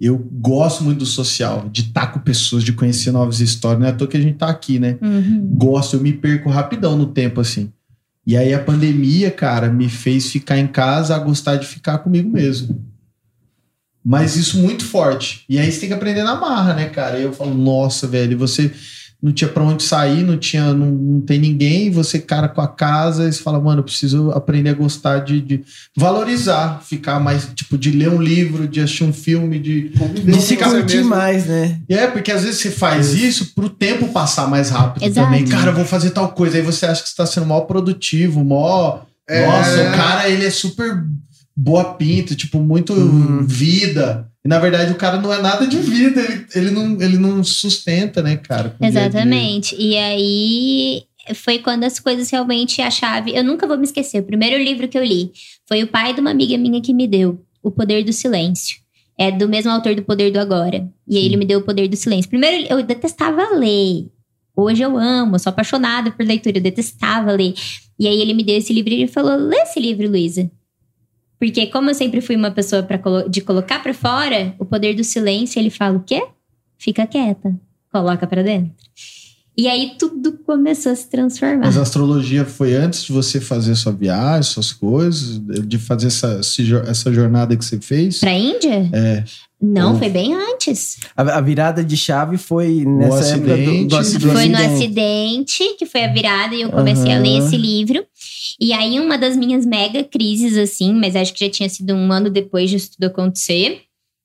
Eu 0.01 0.19
gosto 0.19 0.85
muito 0.85 0.99
do 0.99 1.07
social, 1.07 1.69
de 1.71 1.83
estar 1.83 2.09
com 2.09 2.21
pessoas, 2.21 2.63
de 2.63 2.73
conhecer 2.73 3.11
novas 3.11 3.41
histórias. 3.41 3.81
Não 3.81 3.87
é 3.87 3.91
à 3.91 3.95
toa 3.95 4.07
que 4.07 4.17
a 4.17 4.21
gente 4.21 4.37
tá 4.37 4.49
aqui, 4.49 4.79
né? 4.79 4.99
Uhum. 5.01 5.55
gosto, 5.55 5.97
eu 5.97 6.01
me 6.01 6.13
perco 6.13 6.51
rapidão 6.51 6.97
no 6.97 7.07
tempo, 7.07 7.41
assim. 7.41 7.73
E 8.27 8.37
aí 8.37 8.53
a 8.53 8.59
pandemia, 8.59 9.31
cara, 9.31 9.69
me 9.71 9.89
fez 9.89 10.31
ficar 10.31 10.59
em 10.59 10.67
casa 10.67 11.15
a 11.15 11.19
gostar 11.19 11.57
de 11.57 11.67
ficar 11.67 11.99
comigo 11.99 12.29
mesmo. 12.29 12.85
Mas 14.05 14.37
isso 14.37 14.59
muito 14.59 14.85
forte. 14.85 15.45
E 15.49 15.59
aí 15.59 15.71
você 15.71 15.81
tem 15.81 15.89
que 15.89 15.95
aprender 15.95 16.23
na 16.23 16.37
marra, 16.37 16.75
né, 16.75 16.89
cara? 16.89 17.19
E 17.19 17.23
eu 17.23 17.33
falo, 17.33 17.55
nossa, 17.55 18.07
velho, 18.07 18.37
você 18.39 18.73
não 19.23 19.33
tinha 19.33 19.49
pra 19.49 19.63
onde 19.63 19.83
sair, 19.83 20.23
não 20.23 20.37
tinha, 20.37 20.73
não, 20.75 20.87
não 20.87 21.21
tem 21.21 21.39
ninguém, 21.39 21.91
você, 21.91 22.19
cara, 22.19 22.49
com 22.49 22.61
a 22.61 22.69
casa, 22.69 23.29
e 23.29 23.33
você 23.33 23.43
fala, 23.43 23.59
mano, 23.59 23.81
eu 23.81 23.85
preciso 23.85 24.31
aprender 24.31 24.71
a 24.71 24.75
gostar 24.75 25.21
de, 25.21 25.41
de 25.41 25.65
valorizar, 25.97 26.83
ficar 26.85 27.19
mais, 27.19 27.49
tipo, 27.55 27.79
de 27.79 27.91
ler 27.91 28.11
um 28.11 28.21
livro, 28.21 28.69
de 28.69 28.81
assistir 28.81 29.05
um 29.05 29.13
filme, 29.13 29.59
de 29.59 29.89
De 30.25 30.41
se 30.41 30.57
curtir 30.57 31.03
mais, 31.03 31.47
né? 31.47 31.81
e 31.89 31.95
é, 31.95 32.07
porque 32.07 32.31
às 32.31 32.45
vezes 32.45 32.61
você 32.61 32.71
faz 32.71 33.15
isso 33.15 33.55
pro 33.55 33.69
tempo 33.69 34.09
passar 34.09 34.49
mais 34.49 34.71
rápido 34.71 35.05
Exato. 35.05 35.27
também. 35.27 35.45
Cara, 35.47 35.71
eu 35.71 35.75
vou 35.75 35.85
fazer 35.85 36.11
tal 36.11 36.29
coisa. 36.31 36.59
Aí 36.59 36.63
você 36.63 36.87
acha 36.87 37.03
que 37.03 37.09
você 37.09 37.17
tá 37.17 37.27
sendo 37.27 37.47
mó 37.47 37.61
produtivo, 37.63 38.45
mó. 38.45 39.01
É. 39.29 39.47
Nossa, 39.47 39.83
o 39.83 39.97
cara, 39.97 40.29
ele 40.29 40.45
é 40.45 40.51
super 40.51 41.03
boa 41.57 41.95
pinta, 41.95 42.35
tipo, 42.35 42.59
muito 42.59 42.93
Uhum. 42.93 43.47
vida. 43.47 44.31
E 44.45 44.49
na 44.49 44.59
verdade 44.59 44.93
o 44.93 44.97
cara 44.97 45.21
não 45.21 45.33
é 45.33 45.41
nada 45.43 45.67
de 45.67 45.79
vida, 45.79 46.21
ele, 46.21 46.47
ele, 46.55 46.71
não, 46.71 47.01
ele 47.03 47.19
não 47.19 47.43
sustenta, 47.43 48.23
né, 48.23 48.37
cara? 48.37 48.77
Exatamente. 48.81 49.75
E 49.79 49.97
aí 49.97 51.03
foi 51.35 51.59
quando 51.59 51.83
as 51.85 51.99
coisas 51.99 52.31
realmente 52.31 52.81
a 52.81 52.91
chave. 52.91 53.35
Eu 53.35 53.43
nunca 53.43 53.67
vou 53.67 53.77
me 53.77 53.85
esquecer. 53.85 54.21
O 54.21 54.25
primeiro 54.25 54.63
livro 54.63 54.87
que 54.87 54.97
eu 54.97 55.03
li 55.05 55.33
foi 55.67 55.83
o 55.83 55.89
pai 55.89 56.15
de 56.15 56.21
uma 56.21 56.31
amiga 56.31 56.57
minha 56.57 56.81
que 56.81 56.93
me 56.95 57.09
deu, 57.09 57.41
O 57.63 57.71
Poder 57.71 58.05
do 58.05 58.13
Silêncio. 58.13 58.77
É 59.19 59.33
do 59.33 59.49
mesmo 59.49 59.71
autor 59.73 59.95
do 59.95 60.03
Poder 60.03 60.31
do 60.31 60.39
Agora. 60.39 60.87
E 61.09 61.17
aí 61.17 61.23
Sim. 61.23 61.27
ele 61.29 61.37
me 61.39 61.45
deu 61.47 61.59
o 61.61 61.63
Poder 61.63 61.89
do 61.89 61.97
Silêncio. 61.97 62.29
Primeiro 62.29 62.67
eu 62.71 62.83
detestava 62.83 63.57
ler. 63.57 64.07
Hoje 64.55 64.83
eu 64.83 64.97
amo, 64.97 65.35
eu 65.35 65.39
sou 65.39 65.51
apaixonada 65.51 66.11
por 66.13 66.25
leitura, 66.25 66.59
eu 66.59 66.63
detestava 66.63 67.33
ler. 67.33 67.55
E 67.99 68.07
aí 68.07 68.21
ele 68.21 68.33
me 68.35 68.45
deu 68.45 68.57
esse 68.57 68.73
livro 68.73 68.93
e 68.93 68.97
ele 69.03 69.07
falou: 69.09 69.35
"Lê 69.37 69.57
esse 69.63 69.81
livro, 69.81 70.09
Luísa". 70.09 70.49
Porque 71.39 71.67
como 71.67 71.91
eu 71.91 71.95
sempre 71.95 72.21
fui 72.21 72.35
uma 72.37 72.51
pessoa 72.51 72.83
pra 72.83 72.99
colo- 72.99 73.29
de 73.29 73.41
colocar 73.41 73.83
pra 73.83 73.93
fora, 73.93 74.55
o 74.59 74.65
poder 74.65 74.95
do 74.95 75.05
silêncio, 75.05 75.59
ele 75.59 75.71
fala 75.71 75.97
o 75.99 76.03
quê? 76.03 76.23
Fica 76.79 77.07
quieta, 77.07 77.55
coloca 77.93 78.27
pra 78.27 78.43
dentro. 78.43 78.73
E 79.59 79.69
aí 79.69 79.93
tudo 79.99 80.33
começou 80.45 80.93
a 80.93 80.95
se 80.95 81.09
transformar. 81.09 81.65
Mas 81.65 81.79
a 81.79 81.83
astrologia 81.83 82.45
foi 82.45 82.75
antes 82.75 83.05
de 83.05 83.13
você 83.13 83.41
fazer 83.41 83.75
sua 83.75 83.91
viagem, 83.93 84.43
suas 84.43 84.71
coisas, 84.71 85.41
de 85.67 85.79
fazer 85.79 86.09
essa, 86.09 86.41
essa 86.87 87.13
jornada 87.13 87.57
que 87.57 87.65
você 87.65 87.81
fez? 87.81 88.19
Pra 88.21 88.33
Índia? 88.35 88.91
É. 88.93 89.25
Não, 89.59 89.93
Ou- 89.95 89.99
foi 89.99 90.11
bem 90.11 90.35
antes. 90.35 90.99
A, 91.17 91.23
a 91.39 91.41
virada 91.41 91.83
de 91.83 91.97
chave 91.97 92.37
foi 92.37 92.85
nessa 92.85 93.37
época 93.37 93.47
do, 93.47 93.53
acidente. 93.63 93.87
do, 93.87 93.97
aci- 93.97 94.19
do 94.19 94.31
foi 94.31 94.49
no 94.51 94.57
acidente. 94.59 94.75
acidente 94.75 95.77
que 95.79 95.87
foi 95.87 96.05
a 96.05 96.13
virada 96.13 96.55
e 96.55 96.61
eu 96.61 96.71
comecei 96.71 97.11
a 97.11 97.19
ler 97.19 97.39
esse 97.39 97.57
livro. 97.57 98.05
E 98.61 98.73
aí, 98.73 98.99
uma 98.99 99.19
das 99.19 99.37
minhas 99.37 99.67
mega 99.67 100.03
crises, 100.05 100.57
assim, 100.57 100.95
mas 100.95 101.15
acho 101.15 101.33
que 101.35 101.45
já 101.45 101.51
tinha 101.51 101.69
sido 101.69 101.95
um 101.95 102.11
ano 102.11 102.31
depois 102.31 102.71
disso 102.71 102.93
tudo 102.93 103.05
acontecer. 103.05 103.83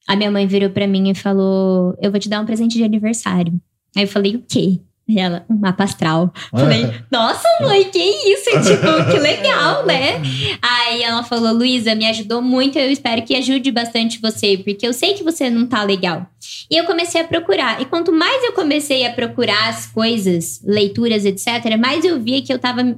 A 0.07 0.15
minha 0.15 0.31
mãe 0.31 0.47
virou 0.47 0.69
pra 0.69 0.87
mim 0.87 1.09
e 1.09 1.15
falou: 1.15 1.95
Eu 2.01 2.11
vou 2.11 2.19
te 2.19 2.29
dar 2.29 2.41
um 2.41 2.45
presente 2.45 2.77
de 2.77 2.83
aniversário. 2.83 3.53
Aí 3.95 4.03
eu 4.03 4.07
falei: 4.07 4.35
O 4.35 4.43
quê? 4.47 4.79
E 5.11 5.19
ela, 5.19 5.45
um 5.49 5.57
mapa 5.57 5.83
astral. 5.83 6.31
Falei, 6.51 6.89
nossa, 7.11 7.45
mãe, 7.59 7.83
que 7.83 7.99
isso? 7.99 8.49
Tipo, 8.51 9.11
que 9.11 9.19
legal, 9.19 9.85
né? 9.85 10.21
Aí 10.61 11.03
ela 11.03 11.21
falou, 11.21 11.51
Luísa, 11.53 11.93
me 11.95 12.05
ajudou 12.05 12.41
muito, 12.41 12.79
eu 12.79 12.89
espero 12.89 13.21
que 13.23 13.35
ajude 13.35 13.71
bastante 13.71 14.21
você, 14.21 14.57
porque 14.57 14.87
eu 14.87 14.93
sei 14.93 15.13
que 15.13 15.23
você 15.23 15.49
não 15.49 15.67
tá 15.67 15.83
legal. 15.83 16.25
E 16.69 16.77
eu 16.77 16.85
comecei 16.85 17.19
a 17.19 17.25
procurar. 17.25 17.81
E 17.81 17.85
quanto 17.85 18.13
mais 18.13 18.41
eu 18.43 18.53
comecei 18.53 19.05
a 19.05 19.11
procurar 19.11 19.69
as 19.69 19.87
coisas, 19.87 20.61
leituras, 20.63 21.25
etc., 21.25 21.77
mais 21.77 22.05
eu 22.05 22.17
via 22.17 22.41
que 22.41 22.53
eu 22.53 22.59
tava 22.59 22.97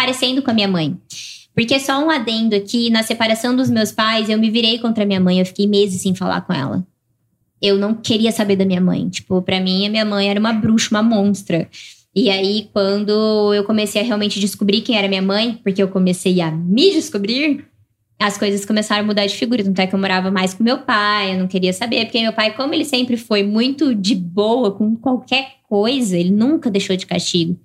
parecendo 0.00 0.42
com 0.42 0.50
a 0.50 0.54
minha 0.54 0.68
mãe. 0.68 0.96
Porque 1.54 1.78
só 1.78 2.04
um 2.04 2.10
adendo 2.10 2.54
aqui, 2.54 2.90
na 2.90 3.02
separação 3.02 3.54
dos 3.54 3.68
meus 3.68 3.92
pais, 3.92 4.28
eu 4.28 4.38
me 4.38 4.50
virei 4.50 4.78
contra 4.78 5.04
a 5.04 5.06
minha 5.06 5.20
mãe, 5.20 5.40
eu 5.40 5.46
fiquei 5.46 5.66
meses 5.66 6.02
sem 6.02 6.14
falar 6.14 6.40
com 6.42 6.52
ela 6.52 6.86
eu 7.60 7.76
não 7.76 7.94
queria 7.94 8.32
saber 8.32 8.56
da 8.56 8.64
minha 8.64 8.80
mãe. 8.80 9.08
Tipo, 9.08 9.42
para 9.42 9.60
mim, 9.60 9.86
a 9.86 9.90
minha 9.90 10.04
mãe 10.04 10.30
era 10.30 10.40
uma 10.40 10.52
bruxa, 10.52 10.88
uma 10.90 11.02
monstra. 11.02 11.68
E 12.14 12.30
aí, 12.30 12.68
quando 12.72 13.54
eu 13.54 13.64
comecei 13.64 14.00
a 14.00 14.04
realmente 14.04 14.40
descobrir 14.40 14.80
quem 14.80 14.96
era 14.96 15.08
minha 15.08 15.22
mãe, 15.22 15.60
porque 15.62 15.82
eu 15.82 15.88
comecei 15.88 16.40
a 16.40 16.50
me 16.50 16.90
descobrir, 16.92 17.64
as 18.18 18.36
coisas 18.36 18.64
começaram 18.64 19.04
a 19.04 19.06
mudar 19.06 19.26
de 19.26 19.36
figura. 19.36 19.62
Tanto 19.62 19.78
é 19.78 19.86
que 19.86 19.94
eu 19.94 19.98
morava 19.98 20.30
mais 20.30 20.54
com 20.54 20.64
meu 20.64 20.78
pai, 20.78 21.34
eu 21.34 21.38
não 21.38 21.46
queria 21.46 21.72
saber. 21.72 22.06
Porque 22.06 22.20
meu 22.20 22.32
pai, 22.32 22.54
como 22.54 22.74
ele 22.74 22.84
sempre 22.84 23.16
foi 23.16 23.42
muito 23.42 23.94
de 23.94 24.14
boa 24.14 24.72
com 24.72 24.96
qualquer 24.96 25.56
coisa, 25.68 26.16
ele 26.16 26.30
nunca 26.30 26.70
deixou 26.70 26.96
de 26.96 27.06
castigo. 27.06 27.58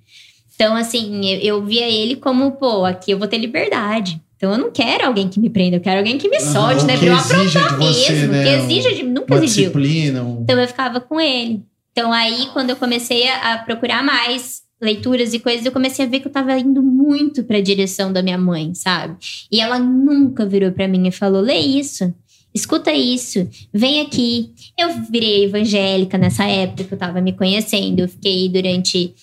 Então, 0.56 0.76
assim, 0.76 1.26
eu, 1.30 1.40
eu 1.60 1.66
via 1.66 1.88
ele 1.90 2.16
como, 2.16 2.52
pô, 2.54 2.86
aqui 2.86 3.12
eu 3.12 3.20
vou 3.20 3.28
ter 3.28 3.38
liberdade. 3.38 4.22
Então 4.38 4.52
eu 4.52 4.58
não 4.58 4.72
quero 4.72 5.06
alguém 5.06 5.30
que 5.30 5.40
me 5.40 5.50
prenda, 5.50 5.78
eu 5.78 5.82
quero 5.82 6.00
alguém 6.00 6.18
que 6.18 6.28
me 6.30 6.40
solte, 6.42 6.82
Uhum, 6.82 6.88
né? 6.88 6.98
Pra 6.98 7.08
eu 7.08 7.16
aprontar 7.16 7.78
você, 7.78 8.12
mesmo. 8.12 8.32
né, 8.34 8.44
Que 8.44 8.50
exija 8.50 8.94
de. 8.94 9.04
Nunca 9.04 9.34
Uma 9.36 9.44
exigiu. 9.46 9.70
disciplina. 9.72 10.24
Um... 10.24 10.42
Então 10.42 10.60
eu 10.60 10.68
ficava 10.68 11.00
com 11.00 11.20
ele. 11.22 11.62
Então 11.92 12.12
aí, 12.12 12.48
quando 12.52 12.70
eu 12.70 12.76
comecei 12.76 13.28
a, 13.30 13.54
a 13.54 13.58
procurar 13.60 14.04
mais 14.04 14.62
leituras 14.82 15.34
e 15.34 15.40
coisas, 15.40 15.66
eu 15.66 15.72
comecei 15.72 16.06
a 16.06 16.08
ver 16.08 16.20
que 16.20 16.28
eu 16.28 16.32
tava 16.32 16.58
indo 16.60 16.84
muito 16.84 17.44
pra 17.46 17.62
direção 17.62 18.12
da 18.12 18.22
minha 18.22 18.38
mãe, 18.38 18.74
sabe? 18.76 19.16
E 19.50 19.62
ela 19.62 19.80
nunca 19.80 20.46
virou 20.46 20.72
pra 20.74 20.88
mim 20.88 21.08
e 21.08 21.12
falou: 21.12 21.42
lê 21.42 21.58
isso. 21.58 22.14
Escuta 22.54 22.94
isso, 22.94 23.50
vem 23.74 24.00
aqui. 24.02 24.52
Eu 24.80 24.90
virei 25.12 25.44
evangélica 25.46 26.18
nessa 26.18 26.46
época 26.46 26.84
que 26.86 26.94
eu 26.94 26.98
tava 26.98 27.20
me 27.20 27.34
conhecendo. 27.34 28.00
Eu 28.02 28.08
fiquei 28.10 28.48
durante 28.48 29.14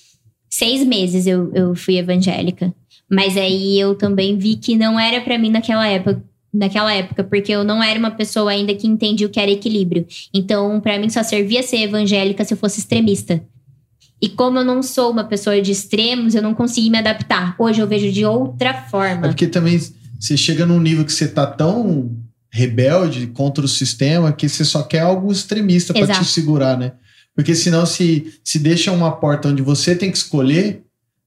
seis 0.53 0.85
meses 0.87 1.27
eu, 1.27 1.51
eu 1.55 1.75
fui 1.75 1.97
evangélica. 1.97 2.73
Mas 3.11 3.37
aí 3.37 3.79
eu 3.81 3.95
também 3.95 4.37
vi 4.37 4.57
que 4.57 4.77
não 4.77 5.01
era 5.01 5.21
pra 5.23 5.39
mim 5.39 5.51
naquela 5.51 5.87
época. 5.89 6.23
Naquela 6.55 6.93
época, 6.93 7.25
porque 7.25 7.51
eu 7.51 7.65
não 7.65 7.83
era 7.83 7.99
uma 7.99 8.11
pessoa 8.11 8.51
ainda 8.51 8.75
que 8.75 8.87
entendia 8.87 9.27
o 9.27 9.31
que 9.31 9.41
era 9.41 9.51
equilíbrio. 9.51 10.07
Então, 10.35 10.79
pra 10.83 10.99
mim, 10.99 11.09
só 11.09 11.23
servia 11.23 11.63
ser 11.63 11.79
evangélica 11.79 12.45
se 12.45 12.53
eu 12.53 12.59
fosse 12.59 12.79
extremista. 12.81 13.43
E 14.21 14.29
como 14.29 14.59
eu 14.59 14.65
não 14.65 14.83
sou 14.83 15.11
uma 15.11 15.25
pessoa 15.25 15.61
de 15.63 15.73
extremos, 15.73 16.35
eu 16.35 16.43
não 16.43 16.53
consegui 16.53 16.91
me 16.91 16.99
adaptar. 16.99 17.57
Hoje 17.59 17.81
eu 17.81 17.87
vejo 17.89 18.13
de 18.13 18.27
outra 18.27 18.69
É 18.69 18.89
forma. 18.91 19.23
porque 19.29 19.47
também 19.47 19.81
você 20.21 20.37
chega 20.37 20.67
num 20.67 20.79
nível 20.79 21.07
que 21.07 21.13
você 21.13 21.27
tá 21.27 21.47
tão 21.47 22.15
rebelde 22.51 23.29
contra 23.29 23.65
o 23.65 23.69
sistema 23.69 24.31
que 24.31 24.47
você 24.47 24.63
só 24.65 24.83
quer 24.83 25.01
algo 25.01 25.33
extremista 25.33 25.95
pra 25.95 26.07
te 26.07 26.25
segurar, 26.27 26.77
né? 26.79 26.93
Porque 27.35 27.55
senão 27.55 27.87
se, 27.87 28.35
se 28.45 28.59
deixa 28.59 28.93
uma 28.93 29.13
porta 29.13 29.49
onde 29.49 29.63
você 29.63 29.95
tem 29.95 30.11
que 30.11 30.19
escolher, 30.19 30.83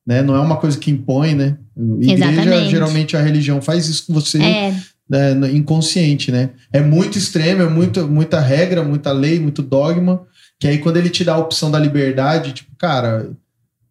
né? 0.06 0.22
Não 0.22 0.36
é 0.36 0.40
uma 0.40 0.58
coisa 0.58 0.78
que 0.78 0.92
impõe, 0.92 1.34
né? 1.34 1.58
Igreja, 1.78 2.14
Exatamente. 2.14 2.70
geralmente 2.70 3.18
a 3.18 3.22
religião 3.22 3.62
faz 3.62 3.88
isso 3.88 4.06
com 4.08 4.14
você 4.14 4.38
É, 4.42 4.74
né, 5.10 5.52
inconsciente, 5.52 6.32
né? 6.32 6.52
É 6.72 6.82
muito 6.82 7.18
extremo, 7.18 7.62
é 7.62 7.70
muito, 7.70 8.08
muita 8.08 8.40
regra, 8.40 8.84
muita 8.84 9.12
lei, 9.12 9.40
muito 9.40 9.62
dogma, 9.62 10.26
que 10.60 10.68
aí 10.68 10.78
quando 10.78 10.98
ele 10.98 11.10
te 11.10 11.24
dá 11.24 11.34
a 11.36 11.40
opção 11.40 11.70
da 11.70 11.80
liberdade, 11.80 12.54
tipo, 12.54 12.72
cara, 12.78 13.32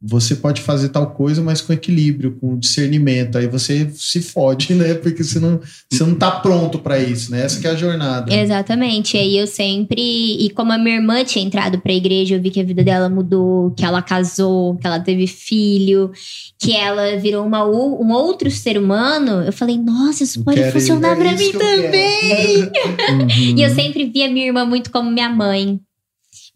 você 0.06 0.36
pode 0.36 0.60
fazer 0.60 0.90
tal 0.90 1.12
coisa, 1.12 1.40
mas 1.40 1.62
com 1.62 1.72
equilíbrio, 1.72 2.36
com 2.38 2.58
discernimento, 2.58 3.38
aí 3.38 3.46
você 3.46 3.88
se 3.94 4.20
fode, 4.20 4.74
né? 4.74 4.92
Porque 4.92 5.24
você 5.24 5.40
não, 5.40 5.58
você 5.90 6.04
não 6.04 6.14
tá 6.14 6.30
pronto 6.30 6.78
pra 6.78 6.98
isso, 6.98 7.30
né? 7.30 7.42
Essa 7.42 7.58
que 7.58 7.66
é 7.66 7.70
a 7.70 7.74
jornada. 7.74 8.34
Exatamente. 8.34 9.16
E 9.16 9.20
aí 9.20 9.38
eu 9.38 9.46
sempre. 9.46 9.96
E 9.96 10.50
como 10.50 10.72
a 10.72 10.78
minha 10.78 10.96
irmã 10.96 11.24
tinha 11.24 11.42
entrado 11.42 11.80
pra 11.80 11.92
igreja, 11.92 12.34
eu 12.34 12.42
vi 12.42 12.50
que 12.50 12.60
a 12.60 12.64
vida 12.64 12.84
dela 12.84 13.08
mudou, 13.08 13.70
que 13.70 13.84
ela 13.84 14.02
casou, 14.02 14.76
que 14.76 14.86
ela 14.86 15.00
teve 15.00 15.26
filho, 15.26 16.12
que 16.58 16.76
ela 16.76 17.16
virou 17.16 17.46
uma, 17.46 17.64
um 17.64 18.12
outro 18.12 18.50
ser 18.50 18.76
humano. 18.76 19.42
Eu 19.42 19.52
falei, 19.52 19.78
nossa, 19.78 20.22
isso 20.22 20.44
pode 20.44 20.70
funcionar 20.70 21.12
é 21.12 21.16
pra 21.16 21.32
mim 21.32 21.52
também. 21.52 22.62
Uhum. 22.62 23.54
E 23.56 23.62
eu 23.62 23.70
sempre 23.70 24.04
via 24.06 24.28
minha 24.28 24.46
irmã 24.46 24.64
muito 24.64 24.90
como 24.90 25.10
minha 25.10 25.28
mãe. 25.28 25.80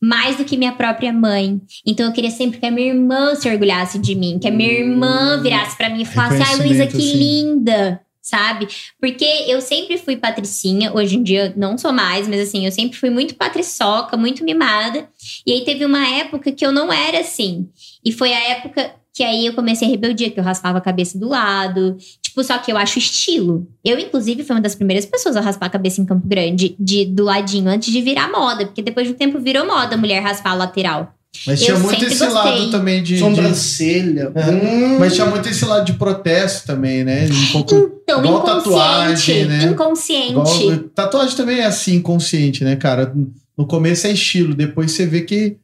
Mais 0.01 0.37
do 0.37 0.45
que 0.45 0.57
minha 0.57 0.73
própria 0.73 1.13
mãe. 1.13 1.61
Então 1.85 2.07
eu 2.07 2.13
queria 2.13 2.31
sempre 2.31 2.59
que 2.59 2.67
a 2.67 2.71
minha 2.71 2.89
irmã 2.89 3.35
se 3.35 3.49
orgulhasse 3.51 3.99
de 3.99 4.15
mim. 4.15 4.39
Que 4.39 4.49
a 4.49 4.51
minha 4.51 4.71
irmã 4.71 5.41
virasse 5.43 5.77
pra 5.77 5.89
mim 5.89 6.03
e 6.03 6.05
falasse: 6.05 6.43
Ai, 6.43 6.57
Luísa, 6.57 6.87
que 6.87 6.97
assim. 6.97 7.13
linda! 7.15 8.01
Sabe? 8.21 8.69
Porque 9.01 9.25
eu 9.49 9.61
sempre 9.63 9.97
fui 9.97 10.15
patricinha. 10.15 10.93
Hoje 10.93 11.17
em 11.17 11.23
dia 11.23 11.55
não 11.57 11.79
sou 11.79 11.93
mais, 11.93 12.29
mas 12.29 12.41
assim, 12.41 12.67
eu 12.67 12.71
sempre 12.71 12.99
fui 12.99 13.09
muito 13.09 13.35
patriçoca, 13.35 14.19
muito 14.19 14.45
mimada. 14.45 15.09
E 15.47 15.53
aí 15.53 15.65
teve 15.65 15.85
uma 15.85 16.07
época 16.07 16.53
que 16.53 16.65
eu 16.65 16.71
não 16.71 16.93
era 16.93 17.21
assim. 17.21 17.69
E 18.05 18.13
foi 18.13 18.33
a 18.35 18.51
época 18.51 18.95
que 19.15 19.25
aí 19.25 19.47
eu 19.47 19.53
comecei 19.53 19.89
a 19.89 19.91
rebeldia, 19.91 20.31
que 20.31 20.39
eu 20.39 20.45
raspava 20.45 20.79
a 20.79 20.81
cabeça 20.81 21.19
do 21.19 21.29
lado. 21.29 21.97
Tipo, 22.39 22.45
só 22.45 22.59
que 22.59 22.71
eu 22.71 22.77
acho 22.77 22.99
estilo. 22.99 23.67
Eu, 23.85 23.99
inclusive, 23.99 24.45
fui 24.45 24.55
uma 24.55 24.63
das 24.63 24.75
primeiras 24.77 25.05
pessoas 25.05 25.37
a 25.37 25.41
raspar 25.41 25.67
a 25.67 25.71
cabeça 25.71 26.01
em 26.01 26.05
Campo 26.05 26.27
Grande, 26.27 26.77
de, 26.79 27.05
do 27.05 27.25
ladinho, 27.25 27.69
antes 27.69 27.93
de 27.93 28.01
virar 28.01 28.31
moda. 28.31 28.65
Porque 28.67 28.81
depois 28.83 29.07
de 29.09 29.13
um 29.13 29.17
tempo 29.17 29.41
virou 29.41 29.67
moda 29.67 29.95
a 29.95 29.99
mulher 29.99 30.21
raspar 30.23 30.51
a 30.53 30.55
lateral. 30.55 31.15
Mas 31.47 31.61
eu 31.61 31.67
tinha 31.67 31.79
muito 31.79 32.05
esse 32.05 32.19
gostei. 32.25 32.29
lado 32.35 32.71
também 32.71 33.03
de. 33.03 33.15
de- 33.15 33.19
Sobrancelha. 33.21 34.31
Hum. 34.35 34.99
mas 34.99 35.15
tinha 35.15 35.27
muito 35.27 35.49
esse 35.49 35.65
lado 35.65 35.85
de 35.85 35.93
protesto 35.95 36.67
também, 36.67 37.03
né? 37.05 37.27
Um 37.31 37.53
pouco. 37.53 37.75
Então, 38.03 38.21
Igual 38.21 38.39
inconsciente. 38.39 38.65
tatuagem, 38.65 39.45
né? 39.47 39.63
Inconsciente. 39.65 40.31
Igual- 40.31 40.79
tatuagem 40.95 41.37
também 41.37 41.59
é 41.61 41.65
assim, 41.67 41.97
inconsciente, 41.97 42.63
né, 42.65 42.77
cara? 42.77 43.13
No 43.57 43.67
começo 43.67 44.07
é 44.07 44.13
estilo, 44.13 44.55
depois 44.55 44.93
você 44.93 45.05
vê 45.07 45.23
que, 45.23 45.57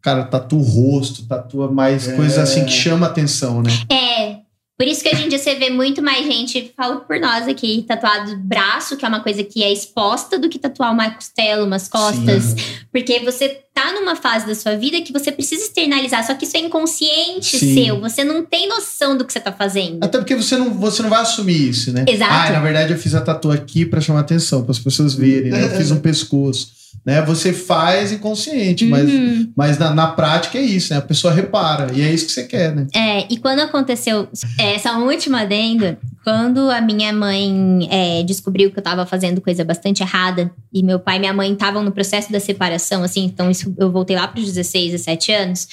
cara, 0.00 0.24
tatua 0.24 0.58
o 0.58 0.62
rosto, 0.62 1.24
tatua 1.26 1.70
mais 1.70 2.08
É. 2.08 2.16
coisas 2.16 2.38
assim 2.38 2.64
que 2.64 2.72
chama 2.72 3.06
atenção, 3.06 3.62
né? 3.62 3.70
É. 3.90 4.41
Por 4.78 4.88
isso 4.88 5.02
que 5.02 5.08
hoje 5.08 5.24
em 5.24 5.28
dia 5.28 5.38
você 5.38 5.54
vê 5.54 5.70
muito 5.70 6.02
mais 6.02 6.26
gente, 6.26 6.72
falo 6.76 7.00
por 7.00 7.20
nós 7.20 7.46
aqui, 7.46 7.84
tatuado 7.86 8.36
braço, 8.38 8.96
que 8.96 9.04
é 9.04 9.08
uma 9.08 9.20
coisa 9.20 9.44
que 9.44 9.62
é 9.62 9.72
exposta, 9.72 10.38
do 10.38 10.48
que 10.48 10.58
tatuar 10.58 10.92
uma 10.92 11.10
costela, 11.10 11.64
umas 11.64 11.86
costas. 11.88 12.42
Sim. 12.42 12.56
Porque 12.90 13.20
você 13.20 13.60
tá 13.72 13.92
numa 13.92 14.16
fase 14.16 14.46
da 14.46 14.54
sua 14.54 14.76
vida 14.76 15.00
que 15.02 15.12
você 15.12 15.30
precisa 15.30 15.62
externalizar, 15.62 16.26
só 16.26 16.34
que 16.34 16.44
isso 16.44 16.56
é 16.56 16.60
inconsciente 16.60 17.58
Sim. 17.58 17.74
seu. 17.74 18.00
Você 18.00 18.24
não 18.24 18.44
tem 18.44 18.68
noção 18.68 19.16
do 19.16 19.24
que 19.24 19.32
você 19.32 19.40
tá 19.40 19.52
fazendo. 19.52 20.02
Até 20.02 20.18
porque 20.18 20.34
você 20.34 20.56
não, 20.56 20.74
você 20.74 21.02
não 21.02 21.10
vai 21.10 21.22
assumir 21.22 21.68
isso, 21.68 21.92
né? 21.92 22.04
Exato. 22.08 22.32
Ah, 22.32 22.50
na 22.50 22.60
verdade 22.60 22.92
eu 22.92 22.98
fiz 22.98 23.14
a 23.14 23.20
tatu 23.20 23.50
aqui 23.50 23.86
pra 23.86 24.00
chamar 24.00 24.20
atenção, 24.20 24.62
para 24.62 24.72
as 24.72 24.78
pessoas 24.78 25.14
verem, 25.14 25.52
né? 25.52 25.64
Eu 25.64 25.70
fiz 25.70 25.90
um 25.90 26.00
pescoço. 26.02 26.81
Né? 27.04 27.20
Você 27.22 27.52
faz 27.52 28.12
inconsciente, 28.12 28.84
mas, 28.86 29.10
Uhum. 29.10 29.52
mas 29.56 29.76
na, 29.76 29.92
na 29.92 30.06
prática 30.06 30.56
é 30.56 30.62
isso, 30.62 30.92
né? 30.92 31.00
A 31.00 31.02
pessoa 31.02 31.32
repara. 31.32 31.92
E 31.92 32.00
é 32.00 32.12
isso 32.12 32.26
que 32.26 32.32
você 32.32 32.44
quer, 32.44 32.72
né? 32.74 32.86
É, 32.94 33.26
e 33.28 33.38
quando 33.38 33.58
aconteceu 33.58 34.28
essa 34.56 34.96
última 34.98 35.40
adenda, 35.40 35.98
quando 36.22 36.70
a 36.70 36.80
minha 36.80 37.12
mãe 37.12 37.88
é, 37.90 38.22
descobriu 38.22 38.70
que 38.70 38.78
eu 38.78 38.82
tava 38.82 39.04
fazendo 39.04 39.40
coisa 39.40 39.64
bastante 39.64 40.00
errada, 40.00 40.52
e 40.72 40.80
meu 40.80 41.00
pai 41.00 41.16
e 41.16 41.18
minha 41.18 41.32
mãe 41.32 41.52
estavam 41.52 41.82
no 41.82 41.90
processo 41.90 42.30
da 42.30 42.38
separação, 42.38 43.02
assim, 43.02 43.24
então 43.24 43.50
isso, 43.50 43.74
eu 43.76 43.90
voltei 43.90 44.14
lá 44.14 44.28
pros 44.28 44.44
16, 44.46 44.92
17 44.92 45.32
anos, 45.32 45.66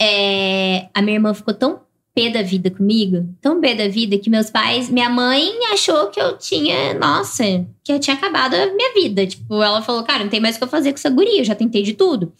é, 0.00 0.86
a 0.94 1.02
minha 1.02 1.16
irmã 1.16 1.34
ficou 1.34 1.54
tão 1.54 1.80
pé 2.14 2.30
da 2.30 2.42
vida 2.42 2.70
comigo, 2.70 3.28
tão 3.40 3.60
pé 3.60 3.74
da 3.74 3.88
vida, 3.88 4.16
que 4.16 4.30
meus 4.30 4.48
pais, 4.48 4.88
minha 4.88 5.10
mãe 5.10 5.50
achou 5.72 6.08
que 6.08 6.20
eu 6.20 6.38
tinha, 6.38 6.94
nossa, 6.94 7.44
que 7.82 7.92
eu 7.92 7.98
tinha 7.98 8.14
acabado 8.14 8.54
a 8.54 8.66
minha 8.66 8.94
vida. 8.94 9.26
Tipo, 9.26 9.60
ela 9.62 9.82
falou, 9.82 10.04
cara, 10.04 10.22
não 10.22 10.30
tem 10.30 10.40
mais 10.40 10.54
o 10.54 10.58
que 10.58 10.64
eu 10.64 10.68
fazer 10.68 10.90
com 10.90 10.98
essa 10.98 11.10
guria, 11.10 11.40
eu 11.40 11.44
já 11.44 11.54
tentei 11.54 11.82
de 11.82 11.94
tudo. 11.94 12.32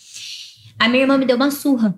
A 0.79 0.89
minha 0.89 1.03
irmã 1.03 1.19
me 1.19 1.27
deu 1.27 1.37
uma 1.37 1.51
surra. 1.51 1.95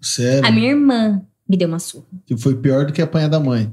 Sério. 0.00 0.46
A 0.46 0.50
minha 0.50 0.70
irmã 0.70 1.22
me 1.46 1.56
deu 1.56 1.68
uma 1.68 1.78
surra. 1.78 2.06
Que 2.26 2.36
foi 2.36 2.56
pior 2.56 2.86
do 2.86 2.92
que 2.92 3.02
apanhar 3.02 3.28
da 3.28 3.40
mãe. 3.40 3.72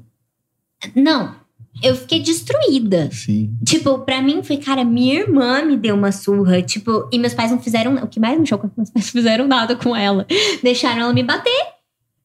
Não, 0.96 1.36
eu 1.82 1.96
fiquei 1.96 2.20
destruída. 2.20 3.10
Sim. 3.12 3.56
Tipo, 3.66 4.00
pra 4.00 4.22
mim 4.22 4.44
foi, 4.44 4.58
cara, 4.58 4.84
minha 4.84 5.22
irmã 5.22 5.64
me 5.64 5.78
deu 5.78 5.96
uma 5.96 6.12
surra. 6.12 6.62
Tipo, 6.62 7.08
e 7.12 7.18
meus 7.18 7.34
pais 7.34 7.52
não 7.52 7.62
fizeram. 7.62 7.96
O 7.96 8.08
que 8.08 8.20
mais 8.20 8.40
me 8.40 8.46
chocou 8.46 8.68
é 8.68 8.70
que 8.70 8.78
meus 8.78 8.90
pais 8.90 9.06
não 9.06 9.12
fizeram 9.12 9.48
nada 9.48 9.76
com 9.76 9.96
ela. 9.96 10.26
Deixaram 10.62 11.02
ela 11.02 11.14
me 11.14 11.24
bater. 11.24 11.68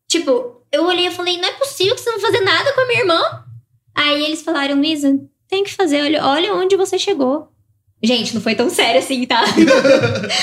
Tipo, 0.09 0.56
eu 0.73 0.85
olhei 0.85 1.07
e 1.09 1.11
falei, 1.11 1.37
não 1.39 1.49
é 1.49 1.53
possível 1.53 1.95
que 1.95 2.01
vocês 2.01 2.15
não 2.15 2.23
fazer 2.23 2.41
nada 2.41 2.73
com 2.73 2.81
a 2.81 2.87
minha 2.87 3.01
irmã. 3.01 3.21
Aí 3.95 4.25
eles 4.25 4.43
falaram, 4.43 4.77
Luísa, 4.77 5.19
tem 5.49 5.65
que 5.65 5.73
fazer, 5.73 6.03
olha, 6.03 6.25
olha 6.25 6.55
onde 6.55 6.77
você 6.77 6.99
chegou. 6.99 7.49
Gente, 8.03 8.35
não 8.35 8.43
foi 8.43 8.55
tão 8.55 8.69
sério 8.69 8.99
assim, 9.01 9.25
tá? 9.25 9.43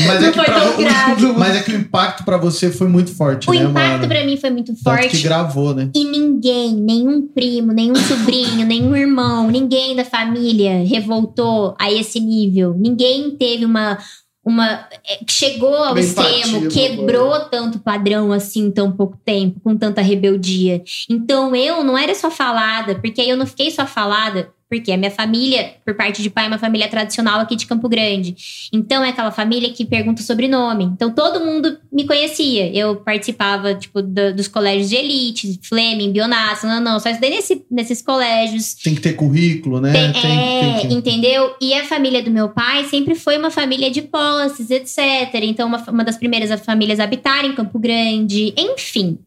Mas 0.07 0.21
Não 0.21 0.27
é 0.29 0.33
foi 0.33 0.45
tão 0.45 0.75
grave. 0.75 1.25
Mas 1.37 1.55
é 1.55 1.61
que 1.61 1.71
o 1.71 1.75
impacto 1.75 2.23
pra 2.25 2.35
você 2.35 2.71
foi 2.71 2.87
muito 2.87 3.15
forte, 3.15 3.47
o 3.47 3.53
né, 3.53 3.59
impacto 3.61 3.91
mano? 3.99 4.07
pra 4.07 4.25
mim 4.25 4.37
foi 4.37 4.49
muito 4.49 4.73
Tanto 4.73 4.79
que 4.79 4.83
forte. 5.09 5.21
gravou, 5.21 5.73
né? 5.75 5.89
E 5.93 6.03
ninguém, 6.03 6.73
nenhum 6.75 7.27
primo, 7.27 7.71
nenhum 7.71 7.95
sobrinho, 7.95 8.65
nenhum 8.65 8.95
irmão, 8.95 9.51
ninguém 9.51 9.95
da 9.95 10.03
família 10.03 10.83
revoltou 10.83 11.75
a 11.79 11.91
esse 11.91 12.19
nível. 12.19 12.73
Ninguém 12.75 13.31
teve 13.37 13.65
uma, 13.65 13.99
uma 14.45 14.87
é, 15.07 15.19
chegou 15.29 15.73
ao 15.73 15.91
Uma 15.91 15.99
extremo, 15.99 16.69
quebrou 16.69 17.39
tanto 17.45 17.79
padrão 17.79 18.31
assim 18.33 18.65
em 18.65 18.71
tão 18.71 18.91
pouco 18.91 19.17
tempo, 19.23 19.59
com 19.61 19.77
tanta 19.77 20.01
rebeldia. 20.01 20.83
Então 21.09 21.55
eu 21.55 21.83
não 21.83 21.97
era 21.97 22.13
só 22.13 22.29
falada, 22.29 22.95
porque 22.95 23.21
aí 23.21 23.29
eu 23.29 23.37
não 23.37 23.47
fiquei 23.47 23.71
só 23.71 23.85
falada, 23.85 24.51
porque 24.73 24.91
a 24.91 24.97
minha 24.97 25.11
família, 25.11 25.75
por 25.85 25.93
parte 25.95 26.23
de 26.23 26.29
pai, 26.31 26.45
é 26.45 26.47
uma 26.47 26.57
família 26.57 26.87
tradicional 26.87 27.39
aqui 27.39 27.55
de 27.55 27.67
Campo 27.67 27.87
Grande. 27.87 28.35
Então 28.73 29.03
é 29.03 29.09
aquela 29.09 29.29
família 29.31 29.71
que 29.71 29.85
pergunta 29.85 30.21
o 30.21 30.25
sobrenome. 30.25 30.85
Então 30.85 31.11
todo 31.13 31.39
mundo 31.45 31.77
me 31.91 32.05
conhecia. 32.07 32.75
Eu 32.75 32.95
participava, 32.95 33.75
tipo, 33.75 34.01
do- 34.01 34.33
dos 34.33 34.47
colégios 34.47 34.89
de 34.89 34.95
elite, 34.95 35.59
Fleming, 35.61 36.11
Bionasso, 36.11 36.65
não, 36.65 36.81
não, 36.81 36.99
só 36.99 37.09
estudei 37.09 37.29
nesse, 37.29 37.63
nesses 37.69 38.01
colégios. 38.01 38.73
Tem 38.73 38.95
que 38.95 39.01
ter 39.01 39.13
currículo, 39.13 39.79
né? 39.79 39.91
Tem- 39.93 40.11
Tem, 40.13 40.31
é, 40.39 40.79
tem 40.81 40.93
entendeu? 40.93 41.53
E 41.61 41.73
a 41.75 41.83
família 41.85 42.23
do 42.23 42.31
meu 42.31 42.49
pai 42.49 42.85
sempre 42.85 43.13
foi 43.13 43.37
uma 43.37 43.51
família 43.51 43.91
de 43.91 44.01
posses, 44.01 44.71
etc. 44.71 44.99
Então, 45.43 45.67
uma, 45.67 45.77
uma 45.89 46.03
das 46.03 46.17
primeiras 46.17 46.59
famílias 46.65 46.99
a 46.99 47.03
habitar 47.03 47.45
em 47.45 47.53
Campo 47.53 47.77
Grande, 47.77 48.53
enfim. 48.57 49.19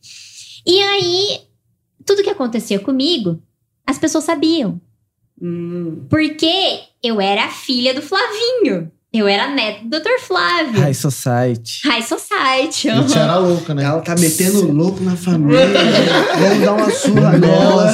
E 0.67 0.81
aí, 0.81 1.39
tudo 2.05 2.23
que 2.25 2.31
acontecia 2.31 2.81
comigo, 2.81 3.41
as 3.87 3.99
pessoas 3.99 4.25
sabiam. 4.25 4.81
Hum. 5.41 6.05
Porque 6.09 6.81
eu 7.03 7.21
era 7.21 7.45
a 7.45 7.49
filha 7.51 7.93
do 7.95 8.03
Flavinho. 8.03 8.91
Eu 9.13 9.27
era 9.27 9.45
a 9.45 9.49
neta 9.49 9.81
do 9.85 9.99
Dr. 9.99 10.21
Flávio. 10.21 10.79
High 10.79 10.93
Society. 10.93 11.81
High 11.87 12.03
Society. 12.03 12.91
A 12.91 12.97
gente 12.97 13.17
era 13.17 13.39
louca, 13.39 13.73
né? 13.75 13.85
Ela 13.85 14.03
tá 14.03 14.15
metendo 14.15 14.71
louco 14.71 15.03
na 15.03 15.17
família. 15.17 15.69
Vamos 16.39 16.61
dar 16.63 16.73
uma 16.75 16.91
surra 16.91 17.39
nela. 17.39 17.93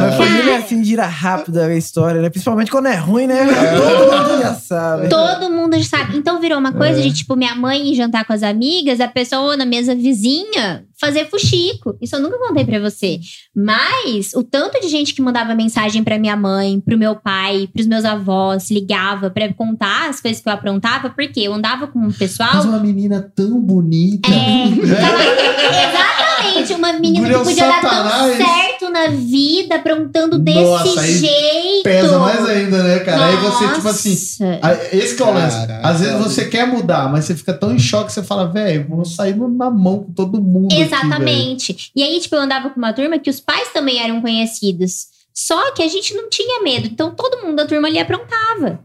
Mas 0.00 0.14
família 0.16 0.56
assim 0.58 0.82
gira 0.82 1.06
rápido 1.06 1.58
a 1.60 1.72
história, 1.76 2.20
né? 2.20 2.30
Principalmente 2.30 2.68
quando 2.70 2.86
é 2.86 2.96
ruim, 2.96 3.28
né? 3.28 3.46
Todo 3.76 4.28
mundo 4.28 4.42
já 4.42 4.54
sabe. 4.54 5.08
Todo 5.08 5.50
mundo 5.50 5.78
já 5.78 5.84
sabe. 5.98 6.16
Então 6.18 6.40
virou 6.40 6.58
uma 6.58 6.70
É. 6.70 6.72
coisa 6.72 7.00
de, 7.00 7.12
tipo, 7.12 7.36
minha 7.36 7.54
mãe 7.54 7.94
jantar 7.94 8.24
com 8.24 8.32
as 8.32 8.42
amigas, 8.42 9.00
a 9.00 9.06
pessoa 9.06 9.56
na 9.56 9.64
mesa 9.66 9.94
vizinha 9.94 10.84
fazer 11.00 11.28
fuxico. 11.28 11.96
Isso 12.00 12.16
eu 12.16 12.20
nunca 12.20 12.38
contei 12.38 12.64
pra 12.64 12.80
você. 12.80 13.18
Mas 13.54 14.32
o 14.34 14.42
tanto 14.42 14.80
de 14.80 14.88
gente 14.88 15.14
que 15.14 15.22
mandava 15.22 15.54
mensagem 15.54 16.02
pra 16.02 16.18
minha 16.18 16.36
mãe, 16.36 16.80
pro 16.80 16.98
meu 16.98 17.16
pai, 17.16 17.68
pros 17.72 17.86
meus 17.86 18.04
avós, 18.04 18.70
ligava 18.70 19.30
pra 19.30 19.52
contar 19.52 20.08
as 20.08 20.20
coisas 20.20 20.42
que 20.42 20.48
eu 20.48 20.52
aprontava, 20.52 21.10
porque 21.10 21.40
eu 21.40 21.52
andava 21.52 21.86
com 21.86 21.98
um 21.98 22.12
pessoal. 22.12 22.50
Mas 22.54 22.64
uma 22.64 22.78
menina 22.78 23.32
tão 23.34 23.60
bonita. 23.60 24.28
É, 24.30 24.64
exatamente, 24.68 26.33
uma 26.74 26.92
menina 26.94 27.28
é 27.28 27.30
que 27.30 27.36
o 27.36 27.44
podia 27.44 27.66
dar 27.66 27.82
satanás. 27.82 28.36
tão 28.36 28.46
certo 28.46 28.90
na 28.90 29.08
vida, 29.08 29.74
aprontando 29.76 30.38
desse 30.38 30.60
Nossa, 30.60 31.06
jeito. 31.06 31.82
Pesa 31.84 32.18
mais 32.18 32.44
ainda, 32.46 32.82
né, 32.82 32.98
cara? 33.00 33.26
Aí 33.26 33.36
você, 33.36 33.68
tipo 33.74 33.88
assim. 33.88 34.10
Nossa. 34.10 34.96
Esse 34.96 35.16
que 35.16 35.22
é 35.22 35.26
o 35.26 35.32
lance. 35.32 35.56
Às 35.82 36.00
vezes 36.00 36.18
você 36.18 36.44
quer 36.46 36.66
mudar, 36.66 37.10
mas 37.10 37.24
você 37.24 37.34
fica 37.34 37.52
tão 37.52 37.74
em 37.74 37.78
choque 37.78 38.06
que 38.06 38.12
você 38.12 38.22
fala, 38.22 38.46
velho, 38.46 38.86
vou 38.88 39.04
sair 39.04 39.36
na 39.36 39.70
mão 39.70 40.04
com 40.04 40.12
todo 40.12 40.40
mundo. 40.40 40.66
aqui, 40.66 40.76
velho." 40.76 40.86
Exatamente. 40.86 41.90
e 41.94 42.02
aí, 42.02 42.20
tipo, 42.20 42.34
eu 42.34 42.40
andava 42.40 42.70
com 42.70 42.78
uma 42.78 42.92
turma 42.92 43.18
que 43.18 43.30
os 43.30 43.40
pais 43.40 43.68
também 43.72 44.02
eram 44.02 44.20
conhecidos. 44.20 45.14
Só 45.32 45.72
que 45.72 45.82
a 45.82 45.88
gente 45.88 46.14
não 46.14 46.30
tinha 46.30 46.62
medo. 46.62 46.86
Então 46.86 47.10
todo 47.10 47.42
mundo 47.44 47.56
da 47.56 47.66
turma 47.66 47.88
ali 47.88 47.98
aprontava. 47.98 48.78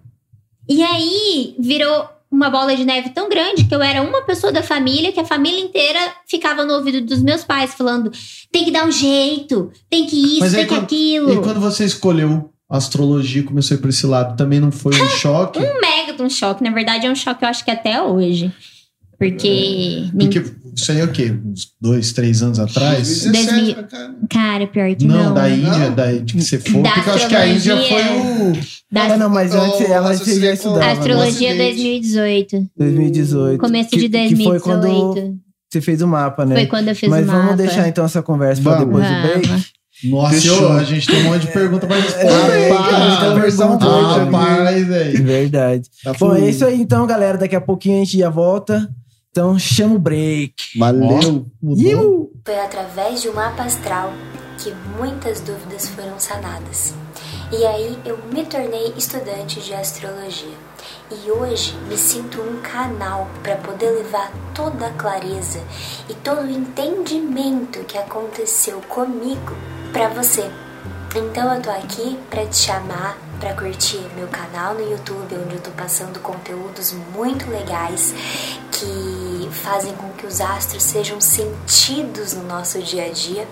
E 0.68 0.82
aí 0.84 1.55
virou 1.60 2.10
uma 2.32 2.50
bola 2.50 2.76
de 2.76 2.86
neve 2.86 3.10
tão 3.10 3.28
grande 3.30 3.66
que 3.66 3.74
eu 3.74 3.82
era 3.82 4.02
uma 4.02 4.22
pessoa 4.22 4.52
da 4.52 4.62
família 4.64 5.12
que 5.12 5.20
a 5.20 5.26
família 5.26 5.60
inteira 5.60 6.00
ficava 6.28 6.64
no 6.66 6.74
ouvido 6.76 7.02
dos 7.02 7.22
meus 7.22 7.44
pais 7.44 7.74
falando: 7.74 8.12
tem 8.52 8.66
que 8.66 8.72
dar 8.72 8.86
um 8.86 8.92
jeito, 8.92 9.72
tem 9.90 10.06
que 10.06 10.16
isso, 10.16 10.40
Mas 10.42 10.54
tem 10.54 10.62
que 10.66 10.74
quando- 10.74 10.84
aquilo. 10.84 11.34
E 11.34 11.38
quando 11.42 11.60
você 11.60 11.86
escolheu 11.86 12.52
astrologia 12.70 13.42
e 13.42 13.46
começou 13.46 13.74
a 13.76 13.78
ir 13.80 13.82
por 13.82 13.90
esse 13.90 14.06
lado, 14.06 14.38
também 14.38 14.60
não 14.60 14.72
foi 14.72 14.94
um 14.96 15.10
choque? 15.18 15.58
Um 15.60 15.82
mega 15.82 16.14
de 16.14 16.22
um 16.22 16.30
choque. 16.30 16.64
Na 16.64 16.70
verdade, 16.70 17.08
é 17.08 17.12
um 17.12 17.16
choque, 17.16 17.44
eu 17.44 17.50
acho 17.50 17.66
que 17.66 17.72
até 17.72 18.00
hoje. 18.02 18.54
Porque. 19.20 20.06
Porque 20.18 20.44
isso 20.76 20.92
aí 20.94 21.00
é 21.02 21.04
o 21.04 21.12
quê? 21.12 21.34
Uns 21.46 21.68
dois, 21.82 22.14
três 22.14 22.42
anos 22.42 22.58
atrás? 22.60 23.26
2000. 23.26 23.76
cara. 23.76 24.16
Cara, 24.30 24.68
pior 24.68 24.96
que 24.96 25.06
Não, 25.06 25.26
não. 25.26 25.34
da 25.34 25.50
Índia, 25.50 25.78
Não? 25.90 25.94
da, 25.96 26.12
de 26.14 26.34
que 26.34 26.42
você 26.42 26.58
for. 26.58 26.82
Da 26.82 26.92
Porque 26.94 27.10
eu 27.10 27.14
acho 27.16 27.28
que 27.28 27.36
a 27.36 27.48
Índia 27.48 27.76
foi 27.76 28.02
o. 28.02 28.54
Da 28.92 29.04
Ah, 29.04 29.18
não, 29.18 29.30
mas 29.30 29.54
antes 29.54 29.82
Oh, 29.82 29.94
ela 29.94 30.14
já 30.16 30.54
estudava. 30.54 30.80
né? 30.80 30.92
Astrologia 30.94 31.50
acidente. 31.50 31.58
2018. 31.76 32.70
2018. 32.78 33.60
Começo 33.60 33.90
que, 33.90 33.98
de 33.98 34.02
Que 34.04 34.10
2018. 34.10 34.50
foi 34.50 34.60
quando 34.62 35.40
você 35.70 35.82
fez 35.82 36.02
o 36.02 36.08
mapa, 36.08 36.46
né? 36.46 36.56
Foi 36.56 36.66
quando 36.66 36.88
eu 36.88 36.96
fiz 36.96 37.10
Mas 37.10 37.24
o 37.26 37.28
mapa. 37.28 37.40
vamos 37.42 37.58
deixar 37.58 37.88
então 37.88 38.06
essa 38.06 38.24
conversa 38.24 38.62
pra 38.62 38.80
Vamos. 38.80 38.86
depois 38.88 39.06
do 39.06 39.22
break. 39.22 39.66
Nossa, 40.06 40.48
eu- 40.48 40.72
a 40.78 40.84
gente 40.86 41.06
tem 41.06 41.20
um 41.20 41.24
monte 41.26 41.42
de 41.46 41.52
pergunta 41.52 41.86
pra 41.86 41.98
responder. 41.98 42.30
É, 42.30 42.70
Rapaz. 42.72 44.18
Rapaz, 44.18 44.88
velho. 44.88 45.24
Verdade. 45.26 45.90
Tá 46.04 46.14
Bom, 46.14 46.28
é 46.32 46.36
fluindo. 46.36 46.50
isso 46.50 46.66
aí 46.66 46.80
então, 46.82 47.06
galera. 47.06 47.38
Daqui 47.38 47.56
a 47.56 47.60
pouquinho 47.62 47.98
a 48.02 48.06
gente 48.06 48.18
já 48.18 48.30
volta. 48.30 48.90
Então 49.32 49.60
chama 49.60 49.96
o 49.96 50.00
break. 50.00 50.78
Valeu. 50.78 51.46
Foi 52.44 52.60
através 52.60 53.22
de 53.22 53.30
um 53.30 53.34
mapa 53.34 53.64
astral 53.64 54.12
que 54.58 54.74
muitas 54.98 55.40
dúvidas 55.40 55.88
foram 55.90 56.20
sanadas. 56.20 56.94
E 57.52 57.66
aí 57.66 57.98
eu 58.06 58.18
me 58.32 58.46
tornei 58.46 58.94
estudante 58.98 59.62
de 59.62 59.74
astrologia. 59.74 60.58
E 61.12 61.32
hoje 61.32 61.76
me 61.88 61.98
sinto 61.98 62.42
um 62.42 62.60
canal 62.62 63.28
para 63.42 63.56
poder 63.56 63.90
levar 63.92 64.32
toda 64.54 64.88
a 64.88 64.94
clareza 64.94 65.60
e 66.10 66.14
todo 66.16 66.42
o 66.42 66.50
entendimento 66.50 67.84
que 67.86 67.98
aconteceu 67.98 68.82
comigo 68.82 69.56
para 69.92 70.10
você. 70.10 70.50
Então 71.16 71.53
eu 71.55 71.62
tô 71.62 71.72
aqui 71.72 72.20
para 72.30 72.45
te 72.45 72.55
chamar 72.55 73.18
para 73.39 73.53
curtir 73.55 74.05
meu 74.16 74.28
canal 74.28 74.76
no 74.76 74.82
YouTube, 74.82 75.36
onde 75.43 75.55
eu 75.55 75.62
tô 75.62 75.72
passando 75.72 76.20
conteúdos 76.20 76.93
muito 77.16 77.49
legais 77.49 78.14
que 78.72 79.49
fazem 79.51 79.93
com 79.95 80.10
que 80.10 80.28
os 80.28 80.39
astros 80.39 80.84
sejam 80.84 81.20
sentidos 81.20 82.34
no 82.34 82.43
nosso 82.43 82.80
dia 82.80 83.05
a 83.05 83.10
dia. 83.10 83.47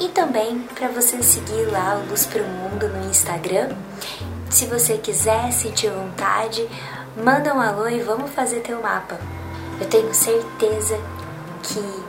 E 0.00 0.08
também 0.08 0.60
para 0.74 0.88
você 0.88 1.22
seguir 1.22 1.66
lá 1.66 1.96
o 1.96 2.08
Luz 2.08 2.24
pro 2.24 2.42
Mundo 2.44 2.88
no 2.88 3.10
Instagram. 3.10 3.76
Se 4.48 4.64
você 4.64 4.96
quiser 4.96 5.52
sentir 5.52 5.90
vontade, 5.90 6.66
manda 7.16 7.54
um 7.54 7.60
alô 7.60 7.88
e 7.88 8.00
vamos 8.00 8.30
fazer 8.30 8.60
teu 8.60 8.80
mapa. 8.80 9.18
Eu 9.78 9.86
tenho 9.86 10.14
certeza 10.14 10.98
que 11.62 12.04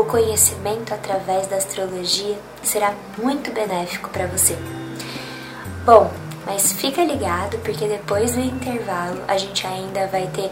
o 0.00 0.04
conhecimento 0.04 0.94
através 0.94 1.46
da 1.46 1.56
astrologia 1.56 2.38
será 2.62 2.94
muito 3.22 3.52
benéfico 3.52 4.08
para 4.10 4.26
você. 4.26 4.56
Bom, 5.84 6.10
mas 6.46 6.72
fica 6.72 7.04
ligado 7.04 7.58
porque 7.58 7.86
depois 7.86 8.34
do 8.34 8.40
intervalo 8.40 9.20
a 9.28 9.36
gente 9.36 9.66
ainda 9.66 10.06
vai 10.06 10.26
ter 10.28 10.50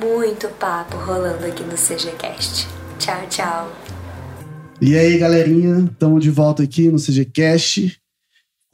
muito 0.00 0.48
papo 0.48 0.96
rolando 0.96 1.46
aqui 1.46 1.62
no 1.62 1.76
CGCast. 1.76 2.68
Tchau, 2.98 3.26
tchau. 3.28 3.72
E 4.80 4.96
aí, 4.98 5.18
galerinha, 5.18 5.88
estamos 5.90 6.22
de 6.22 6.30
volta 6.30 6.62
aqui 6.62 6.88
no 6.90 6.98
CGCast. 6.98 8.03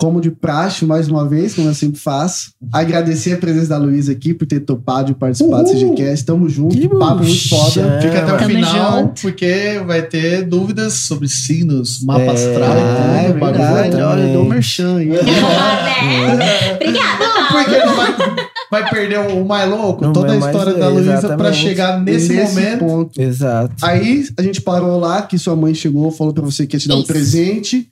Como 0.01 0.19
de 0.21 0.31
praxe, 0.31 0.87
mais 0.87 1.09
uma 1.09 1.29
vez, 1.29 1.55
como 1.55 1.69
eu 1.69 1.75
sempre 1.75 2.01
faço. 2.01 2.53
Agradecer 2.73 3.35
a 3.35 3.37
presença 3.37 3.69
da 3.69 3.77
Luísa 3.77 4.13
aqui 4.13 4.33
por 4.33 4.47
ter 4.47 4.61
topado 4.61 5.09
de 5.09 5.15
participar 5.15 5.63
do. 5.63 5.69
CGCast. 5.71 6.25
Tamo 6.25 6.49
junto, 6.49 6.75
Que 6.75 6.89
papo 6.89 7.23
muito 7.23 7.49
foda. 7.51 8.01
Fica 8.01 8.19
até 8.23 8.33
o 8.33 8.39
Tamo 8.39 8.49
final, 8.51 8.99
junto. 9.01 9.21
porque 9.21 9.81
vai 9.87 10.01
ter 10.03 10.43
dúvidas 10.47 10.95
sobre 10.95 11.29
signos, 11.29 12.03
mapa 12.03 12.23
É, 12.23 12.31
astral. 12.31 12.73
É 12.77 13.25
tudo, 13.29 13.39
bagulho. 13.41 13.63
verdade. 13.75 13.97
Olha, 14.03 14.27
deu 14.27 14.41
um 14.41 14.49
merchan 14.49 14.97
aí. 14.97 15.07
né? 15.07 16.75
Obrigada, 16.75 17.25
Não, 17.25 17.49
Paulo. 17.49 17.51
porque 17.51 17.75
ele 17.75 17.87
vai, 17.87 18.47
vai 18.71 18.91
perder 18.91 19.19
o 19.19 19.45
mais 19.45 19.69
louco, 19.69 20.05
Não 20.05 20.13
toda 20.13 20.33
a 20.33 20.37
é 20.37 20.39
história 20.39 20.75
da 20.75 20.89
Luísa 20.89 21.37
pra 21.37 21.53
chegar 21.53 22.01
nesse, 22.01 22.33
momento. 22.33 22.79
ponto. 22.79 23.21
Exato. 23.21 23.75
Aí 23.83 24.27
a 24.39 24.43
gente 24.43 24.61
parou 24.63 24.99
lá, 24.99 25.23
que 25.23 25.37
sua 25.39 25.55
mãe 25.57 25.75
chegou, 25.75 26.11
falou 26.11 26.33
pra 26.33 26.43
você 26.45 26.67
que 26.67 26.77
ia 26.77 26.81
te 26.81 26.89
dar 26.89 26.97
um 26.97 27.01
Isso. 27.01 27.07
presente. 27.09 27.89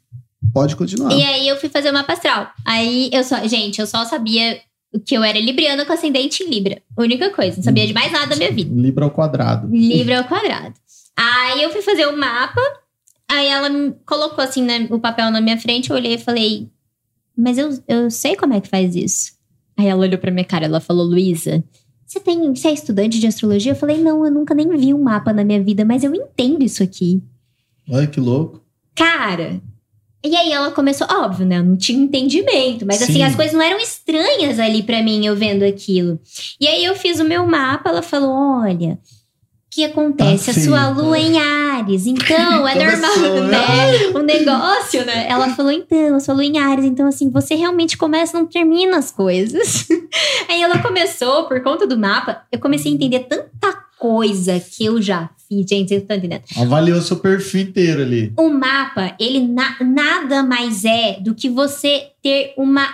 Pode 0.53 0.77
continuar. 0.77 1.13
E 1.13 1.23
aí 1.23 1.49
eu 1.49 1.57
fui 1.57 1.69
fazer 1.69 1.91
o 1.91 1.93
mapa 1.93 2.13
astral. 2.13 2.51
Aí 2.65 3.11
eu 3.13 3.23
só, 3.25 3.47
gente, 3.47 3.81
eu 3.81 3.87
só 3.87 4.05
sabia 4.05 4.61
que 5.05 5.17
eu 5.17 5.23
era 5.23 5.39
libriana 5.39 5.85
com 5.85 5.93
ascendente 5.93 6.43
em 6.43 6.49
Libra. 6.49 6.81
Única 6.97 7.31
coisa, 7.31 7.57
não 7.57 7.65
sabia 7.65 7.87
de 7.87 7.93
mais 7.93 8.11
nada 8.11 8.27
da 8.27 8.37
minha 8.37 8.53
vida. 8.53 8.75
Libra 8.75 9.05
ao 9.05 9.11
quadrado. 9.11 9.69
Libra 9.71 10.19
ao 10.19 10.25
quadrado. 10.25 10.75
Aí 11.17 11.63
eu 11.63 11.71
fui 11.71 11.83
fazer 11.83 12.07
o 12.07 12.17
mapa, 12.17 12.61
aí 13.29 13.47
ela 13.49 13.69
colocou 14.07 14.43
assim 14.43 14.63
né, 14.63 14.87
o 14.91 14.99
papel 14.99 15.31
na 15.31 15.41
minha 15.41 15.59
frente, 15.59 15.91
eu 15.91 15.97
olhei 15.97 16.15
e 16.15 16.19
falei, 16.19 16.69
mas 17.37 17.59
eu, 17.59 17.71
eu 17.87 18.11
sei 18.11 18.37
como 18.37 18.55
é 18.55 18.61
que 18.61 18.69
faz 18.69 18.95
isso. 18.95 19.33
Aí 19.77 19.87
ela 19.87 20.01
olhou 20.01 20.19
pra 20.19 20.31
minha 20.31 20.45
cara, 20.45 20.65
ela 20.65 20.81
falou, 20.81 21.05
Luísa, 21.05 21.63
você 22.07 22.19
tem, 22.19 22.55
você 22.55 22.69
é 22.69 22.73
estudante 22.73 23.21
de 23.21 23.27
astrologia? 23.27 23.73
Eu 23.73 23.77
falei, 23.77 24.03
não, 24.03 24.25
eu 24.25 24.31
nunca 24.31 24.55
nem 24.55 24.69
vi 24.77 24.95
um 24.95 25.03
mapa 25.03 25.33
na 25.33 25.45
minha 25.45 25.63
vida, 25.63 25.85
mas 25.85 26.03
eu 26.03 26.15
entendo 26.15 26.65
isso 26.65 26.83
aqui. 26.83 27.23
Olha 27.91 28.07
que 28.07 28.19
louco. 28.19 28.63
Cara. 28.95 29.61
E 30.25 30.35
aí 30.35 30.51
ela 30.51 30.73
começou, 30.73 31.07
óbvio, 31.11 31.47
né? 31.47 31.59
Eu 31.59 31.65
não 31.65 31.77
tinha 31.77 32.03
entendimento, 32.03 32.85
mas 32.85 33.01
assim, 33.01 33.15
Sim. 33.15 33.23
as 33.23 33.37
coisas 33.37 33.55
não 33.55 33.63
eram 33.63 33.79
estranhas 33.79 34.59
ali 34.59 34.83
pra 34.83 35.03
mim, 35.03 35.25
eu 35.25 35.37
vendo 35.37 35.63
aquilo. 35.63 36.19
E 36.61 36.67
aí 36.67 36.85
eu 36.85 36.97
fiz 36.97 37.21
o 37.21 37.25
meu 37.25 37.47
mapa, 37.47 37.91
ela 37.91 38.03
falou: 38.03 38.31
olha, 38.31 38.95
o 38.95 39.71
que 39.71 39.85
acontece? 39.85 40.53
Tá 40.53 40.61
a 40.61 40.65
sua 40.65 40.89
lua 40.89 41.19
em 41.19 41.39
Ares, 41.39 42.07
então 42.07 42.67
é 42.67 42.75
normal, 42.83 43.43
né? 43.49 44.09
O 44.13 44.19
negócio, 44.19 45.05
né? 45.05 45.29
Ela 45.29 45.55
falou, 45.55 45.71
então, 45.71 46.17
a 46.17 46.21
sua 46.21 46.35
lua 46.35 46.45
em 46.45 46.59
Ares, 46.59 46.85
então 46.85 47.07
assim, 47.07 47.31
você 47.31 47.55
realmente 47.55 47.97
começa 47.97 48.37
não 48.37 48.47
termina 48.47 48.99
as 48.99 49.13
coisas. 49.13 49.87
Aí 50.49 50.61
ela 50.61 50.79
começou, 50.79 51.45
por 51.45 51.63
conta 51.63 51.87
do 51.87 51.97
mapa, 51.97 52.43
eu 52.51 52.59
comecei 52.59 52.91
a 52.91 52.95
entender 52.95 53.21
tanta 53.21 53.88
coisa 53.99 54.59
que 54.61 54.85
eu 54.85 55.01
já 55.03 55.29
fiz, 55.49 55.67
gente, 55.69 55.89
vocês 55.89 56.03
estão 56.03 56.17
entendendo? 56.17 56.43
Avaliou 56.57 57.01
seu 57.01 57.17
perfil 57.17 57.63
inteiro 57.63 58.03
ali. 58.03 58.33
O 58.37 58.49
mapa, 58.51 59.15
ele 59.19 59.41
na- 59.47 59.77
nada 59.81 60.43
mais 60.43 60.85
é 60.85 61.19
do 61.21 61.35
que 61.35 61.49
você 61.49 62.09
ter 62.23 62.53
uma 62.57 62.87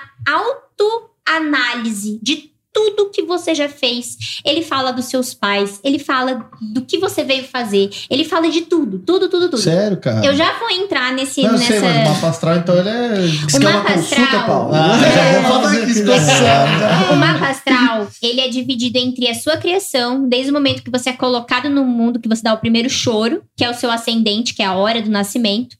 autoanálise 1.27 2.19
de 2.23 2.51
tudo 2.75 3.11
que 3.11 3.23
você 3.23 3.55
já 3.55 3.69
fez. 3.69 4.41
Ele 4.45 4.61
fala 4.61 4.91
dos 4.93 5.05
seus 5.07 5.33
pais, 5.33 5.81
ele 5.85 5.99
fala 5.99 6.51
do 6.61 6.83
que 6.83 6.99
você 6.99 7.23
veio 7.23 7.45
fazer, 7.45 7.89
ele 8.11 8.25
fala 8.25 8.51
de 8.51 8.63
tudo, 8.63 8.99
tudo, 8.99 9.29
tudo, 9.29 9.49
tudo. 9.49 9.63
Sério, 9.63 9.97
cara? 9.99 10.27
Eu 10.27 10.35
já 10.35 10.59
vou 10.59 10.69
entrar 10.71 11.13
nesse 11.13 11.43
Não, 11.43 11.51
eu 11.51 11.59
nessa 11.59 11.67
sei, 11.67 11.81
mas 11.81 12.09
o 12.09 12.11
mapa 12.13 12.29
astral, 12.29 12.57
então 12.57 12.77
ele 12.77 12.89
é. 12.89 12.93
O 12.93 13.57
é 13.57 13.59
uma 13.61 13.71
mapa 13.71 13.93
consulta, 13.93 14.23
astral. 14.23 14.47
Paulo. 14.47 14.75
Ah, 14.75 14.99
já 14.99 15.49
vou 15.49 15.63
fazer 15.63 15.83
aqui. 15.83 15.95
já. 16.41 17.13
O 17.13 17.17
mapa 17.17 17.49
astral, 17.49 18.09
ele 18.21 18.41
é 18.41 18.49
dividido 18.49 18.99
entre 18.99 19.29
a 19.29 19.35
sua 19.35 19.57
criação, 19.57 20.29
desde 20.29 20.51
o 20.51 20.55
momento 20.55 20.83
que 20.83 20.91
você 20.91 21.11
é 21.11 21.13
colocado 21.13 21.71
no 21.71 21.85
mundo, 21.85 22.19
que 22.19 22.29
você 22.29 22.43
dá 22.43 22.53
o 22.53 22.59
primeiro 22.59 22.91
choro, 22.91 23.43
que 23.57 23.65
é 23.65 23.71
o 23.71 23.75
seu 23.75 23.91
ascendente, 23.91 24.53
que 24.55 24.63
é 24.63 24.67
a 24.67 24.75
hora 24.75 25.01
do 25.01 25.11
nascimento, 25.11 25.77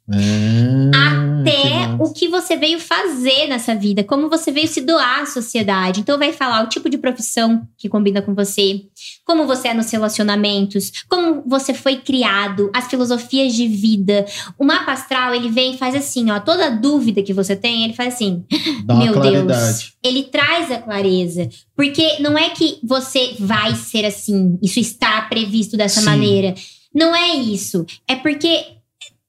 Ah, 0.95 1.24
que 1.24 1.24
até 1.51 2.03
o 2.03 2.13
que 2.13 2.29
você 2.29 2.57
veio 2.57 2.79
fazer 2.79 3.47
nessa 3.49 3.75
vida, 3.75 4.03
como 4.05 4.29
você 4.29 4.51
veio 4.51 4.69
se 4.69 4.81
doar 4.81 5.23
à 5.23 5.27
sociedade. 5.27 6.01
Então 6.01 6.19
vai 6.19 6.33
falar 6.33 6.65
o 6.65 6.69
tipo 6.69 6.89
de 6.89 6.99
profissão 6.99 7.67
que 7.77 7.89
combina 7.89 8.23
com 8.23 8.35
você, 8.35 8.83
como 9.25 9.47
você 9.47 9.69
é 9.69 9.75
nos 9.75 9.91
relacionamentos, 9.91 10.93
como 11.09 11.43
você 11.47 11.75
foi 11.75 11.97
criado, 11.97 12.71
as 12.75 12.87
filosofias 12.89 13.55
de 13.55 13.67
vida. 13.67 14.25
O 14.59 14.65
mapa 14.65 14.93
astral, 14.93 15.35
ele 15.35 15.49
vem 15.49 15.75
e 15.75 15.79
faz 15.79 15.95
assim, 15.95 16.31
ó, 16.31 16.41
toda 16.41 16.71
dúvida 16.71 17.23
que 17.23 17.33
você 17.33 17.55
tem, 17.55 17.85
ele 17.85 17.95
faz 17.95 18.15
assim: 18.15 18.45
Dá 18.85 18.95
meu. 18.95 19.15
Deus, 19.21 19.95
ele 20.03 20.25
traz 20.25 20.71
a 20.71 20.79
clareza. 20.79 21.49
Porque 21.77 22.19
não 22.21 22.37
é 22.37 22.51
que 22.51 22.79
você 22.83 23.35
vai 23.39 23.75
ser 23.75 24.05
assim, 24.05 24.59
isso 24.63 24.79
está 24.79 25.23
previsto 25.23 25.77
dessa 25.77 26.01
Sim. 26.01 26.07
maneira. 26.07 26.55
Não 26.95 27.15
é 27.15 27.35
isso. 27.35 27.85
É 28.07 28.15
porque 28.15 28.65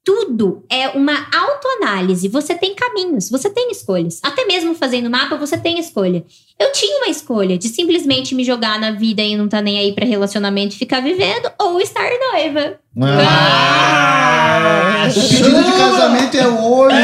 tudo 0.06 0.64
é 0.70 0.90
uma 0.90 1.28
autoanálise. 1.36 2.28
Você 2.28 2.54
tem 2.54 2.76
caminhos, 2.76 3.28
você 3.28 3.50
tem 3.50 3.72
escolhas. 3.72 4.20
Até 4.22 4.46
mesmo 4.46 4.76
fazendo 4.76 5.10
mapa, 5.10 5.36
você 5.36 5.58
tem 5.58 5.80
escolha. 5.80 6.24
Eu 6.60 6.72
tinha 6.72 7.00
uma 7.00 7.10
escolha 7.10 7.58
de 7.58 7.68
simplesmente 7.68 8.36
me 8.36 8.44
jogar 8.44 8.80
na 8.80 8.92
vida 8.92 9.24
e 9.24 9.36
não 9.36 9.50
tá 9.50 9.62
nem 9.62 9.80
aí 9.80 9.94
pra 9.94 10.06
relacionamento 10.06 10.76
e 10.76 10.78
ficar 10.78 11.02
vivendo, 11.02 11.52
ou 11.60 11.82
estar 11.82 12.10
noiva. 12.32 12.80
Ah! 13.02 14.35
O 15.10 15.14
pedido 15.14 15.64
de 15.64 15.72
casamento 15.72 16.38
é 16.38 16.48
hoje. 16.48 16.96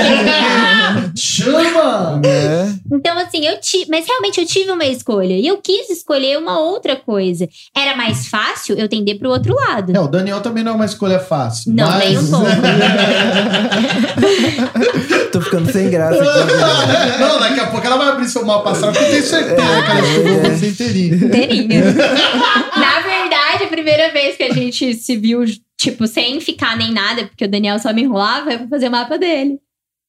Chama! 1.16 2.22
É. 2.26 2.68
Então, 2.92 3.18
assim, 3.18 3.46
eu 3.46 3.60
tive. 3.60 3.90
Mas 3.90 4.06
realmente 4.08 4.40
eu 4.40 4.46
tive 4.46 4.72
uma 4.72 4.86
escolha. 4.86 5.34
E 5.34 5.48
eu 5.48 5.58
quis 5.58 5.90
escolher 5.90 6.38
uma 6.38 6.60
outra 6.60 6.96
coisa. 6.96 7.50
Era 7.76 7.96
mais 7.96 8.28
fácil 8.28 8.78
eu 8.78 8.88
tender 8.88 9.18
pro 9.18 9.30
outro 9.30 9.56
lado. 9.56 9.96
É, 9.96 10.00
o 10.00 10.08
Daniel 10.08 10.42
também 10.42 10.64
não 10.64 10.74
é 10.74 10.76
uma 10.76 10.86
escolha 10.86 11.20
fácil. 11.20 11.74
Não, 11.74 11.88
mas... 11.88 12.06
nem 12.06 12.18
um 12.18 12.30
pouco. 12.30 12.46
Tô 15.32 15.40
ficando 15.40 15.72
sem 15.72 15.90
graça 15.90 16.22
aqui. 16.22 16.28
não, 17.20 17.40
daqui 17.40 17.60
a 17.60 17.68
pouco 17.68 17.86
ela 17.86 17.98
vai 17.98 18.10
abrir 18.10 18.28
seu 18.28 18.46
mapa 18.46 18.72
astral, 18.72 18.92
porque 18.92 19.06
eu 19.06 19.12
tenho 19.12 19.24
certeza 19.24 19.56
que 19.56 19.92
ela 19.92 20.02
estudou 20.02 20.32
é. 20.32 20.50
você 20.50 20.68
inteirinho. 20.68 21.26
Inteirinha. 21.26 21.84
Na 22.76 23.00
verdade, 23.62 23.66
a 23.66 23.68
primeira 23.68 24.12
vez 24.12 24.36
que 24.38 24.44
a 24.44 24.54
gente 24.54 24.94
se 24.96 25.16
viu, 25.18 25.44
tipo, 25.80 26.08
sem 26.08 26.40
ficar 26.42 26.76
nem 26.78 26.92
nada, 26.92 27.26
porque 27.26 27.46
o 27.46 27.50
Daniel 27.50 27.80
só 27.80 27.94
me 27.94 28.02
enrolava, 28.04 28.52
eu 28.54 28.60
fui 28.60 28.68
fazer 28.68 28.88
o 28.88 28.92
mapa 28.92 29.18
dele. 29.18 29.60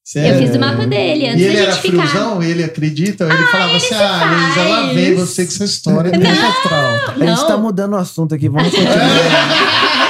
Sério? 0.04 0.34
Eu 0.34 0.46
fiz 0.46 0.56
o 0.56 0.58
mapa 0.58 0.84
dele 0.84 1.28
antes 1.28 1.40
E 1.40 1.44
ele 1.44 1.56
da 1.56 1.62
era 1.62 1.72
ficar. 1.76 2.06
friozão? 2.08 2.42
Ele 2.42 2.64
acredita? 2.64 3.24
Ele 3.24 3.46
falava 3.46 3.76
assim, 3.76 3.94
ah, 3.94 4.24
Luiz, 4.34 4.56
ela 4.56 4.82
faz. 4.82 4.94
vem 4.96 5.14
você 5.14 5.44
com 5.46 5.52
essa 5.52 5.64
história 5.64 6.10
mapa 6.18 6.48
astral. 6.48 6.96
A 7.06 7.18
gente 7.18 7.38
Não. 7.40 7.46
tá 7.46 7.56
mudando 7.56 7.92
o 7.92 7.96
assunto 7.96 8.34
aqui, 8.34 8.48
vamos 8.48 8.68
continuar. 8.74 10.01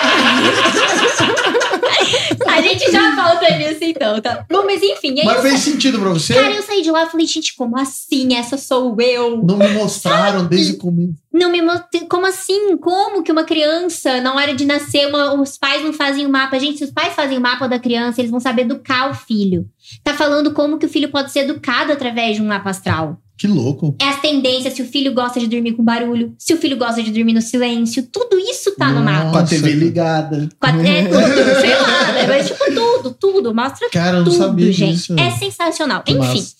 A 2.52 2.62
gente 2.62 2.90
já 2.90 3.14
volta 3.14 3.56
nisso 3.56 3.78
então, 3.82 4.20
tá? 4.20 4.44
Bom, 4.50 4.64
mas 4.64 4.82
enfim, 4.82 5.18
aí 5.18 5.24
Mas 5.24 5.36
eu 5.36 5.42
fez 5.42 5.60
sentido 5.60 5.98
pra 5.98 6.10
você? 6.10 6.34
Cara, 6.34 6.54
eu 6.54 6.62
saí 6.62 6.82
de 6.82 6.90
lá 6.90 7.04
e 7.04 7.10
falei, 7.10 7.26
gente, 7.26 7.54
como 7.56 7.78
assim? 7.78 8.34
Essa 8.34 8.56
sou 8.56 8.94
eu. 9.00 9.42
Não 9.42 9.56
me 9.56 9.68
mostraram 9.68 10.46
desde 10.46 10.72
o 10.74 10.78
começo. 10.78 11.14
Não 11.32 11.50
me 11.50 11.62
mostrei. 11.62 12.02
Como 12.06 12.26
assim? 12.26 12.76
Como 12.76 13.22
que 13.22 13.32
uma 13.32 13.44
criança, 13.44 14.20
na 14.20 14.34
hora 14.34 14.54
de 14.54 14.64
nascer, 14.66 15.06
uma- 15.08 15.34
os 15.40 15.56
pais 15.56 15.82
não 15.82 15.92
fazem 15.92 16.26
o 16.26 16.28
mapa? 16.28 16.58
Gente, 16.58 16.78
se 16.78 16.84
os 16.84 16.90
pais 16.90 17.14
fazem 17.14 17.38
o 17.38 17.40
mapa 17.40 17.66
da 17.68 17.78
criança, 17.78 18.20
eles 18.20 18.30
vão 18.30 18.40
saber 18.40 18.62
educar 18.62 19.10
o 19.10 19.14
filho. 19.14 19.66
Tá 20.04 20.14
falando 20.14 20.52
como 20.52 20.78
que 20.78 20.86
o 20.86 20.88
filho 20.88 21.10
pode 21.10 21.30
ser 21.32 21.40
educado 21.40 21.92
através 21.92 22.36
de 22.36 22.42
um 22.42 22.46
mapa 22.46 22.70
astral. 22.70 23.18
Que 23.38 23.46
louco. 23.48 23.96
É 24.00 24.04
as 24.08 24.20
tendências, 24.20 24.74
se 24.74 24.82
o 24.82 24.86
filho 24.86 25.12
gosta 25.12 25.40
de 25.40 25.48
dormir 25.48 25.72
com 25.72 25.82
barulho, 25.82 26.32
se 26.38 26.54
o 26.54 26.56
filho 26.58 26.76
gosta 26.76 27.02
de 27.02 27.10
dormir 27.10 27.32
no 27.32 27.42
silêncio, 27.42 28.04
tudo 28.12 28.38
isso 28.38 28.76
tá 28.76 28.88
no 28.90 29.02
mapa. 29.02 29.30
Com 29.30 29.36
a 29.38 29.40
Nossa, 29.40 29.54
TV 29.56 29.72
ligada. 29.72 30.48
Com 30.60 30.66
a- 30.66 30.70
É 30.86 31.02
tudo, 31.04 31.60
sei 31.60 31.74
lá, 31.74 32.12
né? 32.12 32.26
Mas 32.28 32.46
tipo, 32.46 32.64
tudo, 32.72 33.10
tudo. 33.18 33.54
Mostra 33.54 33.88
Cara, 33.90 34.18
eu 34.18 34.24
não 34.24 34.30
tudo, 34.30 34.36
sabia 34.36 34.72
gente. 34.72 34.92
disso. 34.94 35.16
É 35.18 35.30
sensacional. 35.32 36.02
Que 36.04 36.12
Enfim. 36.12 36.20
massa. 36.20 36.54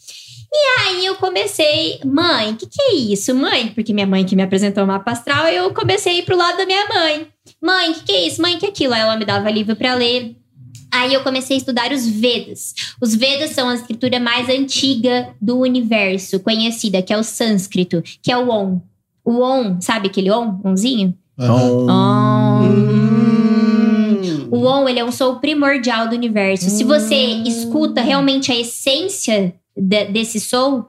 Aí 0.80 1.06
eu 1.06 1.14
comecei, 1.14 1.98
mãe, 2.04 2.50
o 2.52 2.56
que, 2.56 2.66
que 2.66 2.82
é 2.82 2.94
isso, 2.94 3.34
mãe? 3.34 3.68
Porque 3.68 3.92
minha 3.94 4.06
mãe 4.06 4.24
que 4.24 4.36
me 4.36 4.42
apresentou 4.42 4.84
o 4.84 4.86
mapa 4.86 5.12
astral, 5.12 5.46
eu 5.46 5.72
comecei 5.72 6.16
a 6.16 6.18
ir 6.18 6.24
pro 6.24 6.36
lado 6.36 6.58
da 6.58 6.66
minha 6.66 6.86
mãe. 6.88 7.26
Mãe, 7.62 7.90
o 7.90 7.94
que, 7.94 8.02
que 8.04 8.12
é 8.12 8.26
isso? 8.26 8.42
Mãe, 8.42 8.56
o 8.56 8.58
que 8.58 8.66
é 8.66 8.68
aquilo? 8.68 8.92
Aí 8.92 9.00
ela 9.00 9.16
me 9.16 9.24
dava 9.24 9.48
livro 9.50 9.74
pra 9.76 9.94
ler. 9.94 10.36
Aí 10.92 11.14
eu 11.14 11.22
comecei 11.22 11.56
a 11.56 11.58
estudar 11.58 11.90
os 11.90 12.06
Vedas. 12.06 12.74
Os 13.00 13.14
Vedas 13.14 13.50
são 13.50 13.68
a 13.70 13.74
escritura 13.74 14.20
mais 14.20 14.48
antiga 14.48 15.34
do 15.40 15.58
universo, 15.58 16.38
conhecida, 16.40 17.00
que 17.00 17.12
é 17.12 17.18
o 17.18 17.22
sânscrito, 17.24 18.02
que 18.22 18.30
é 18.30 18.36
o 18.36 18.50
Om. 18.50 18.80
O 19.24 19.40
Om, 19.40 19.80
sabe 19.80 20.08
aquele 20.08 20.30
Om? 20.30 20.60
Omzinho? 20.64 21.14
Aham. 21.38 22.62
Om. 22.62 24.48
O 24.50 24.64
Om, 24.66 24.88
ele 24.88 24.98
é 25.00 25.04
um 25.04 25.10
som 25.12 25.36
primordial 25.38 26.08
do 26.08 26.14
universo. 26.14 26.68
Se 26.68 26.84
você 26.84 27.14
escuta 27.16 28.00
realmente 28.02 28.52
a 28.52 28.56
essência 28.58 29.54
de- 29.76 30.04
desse 30.06 30.38
som, 30.38 30.84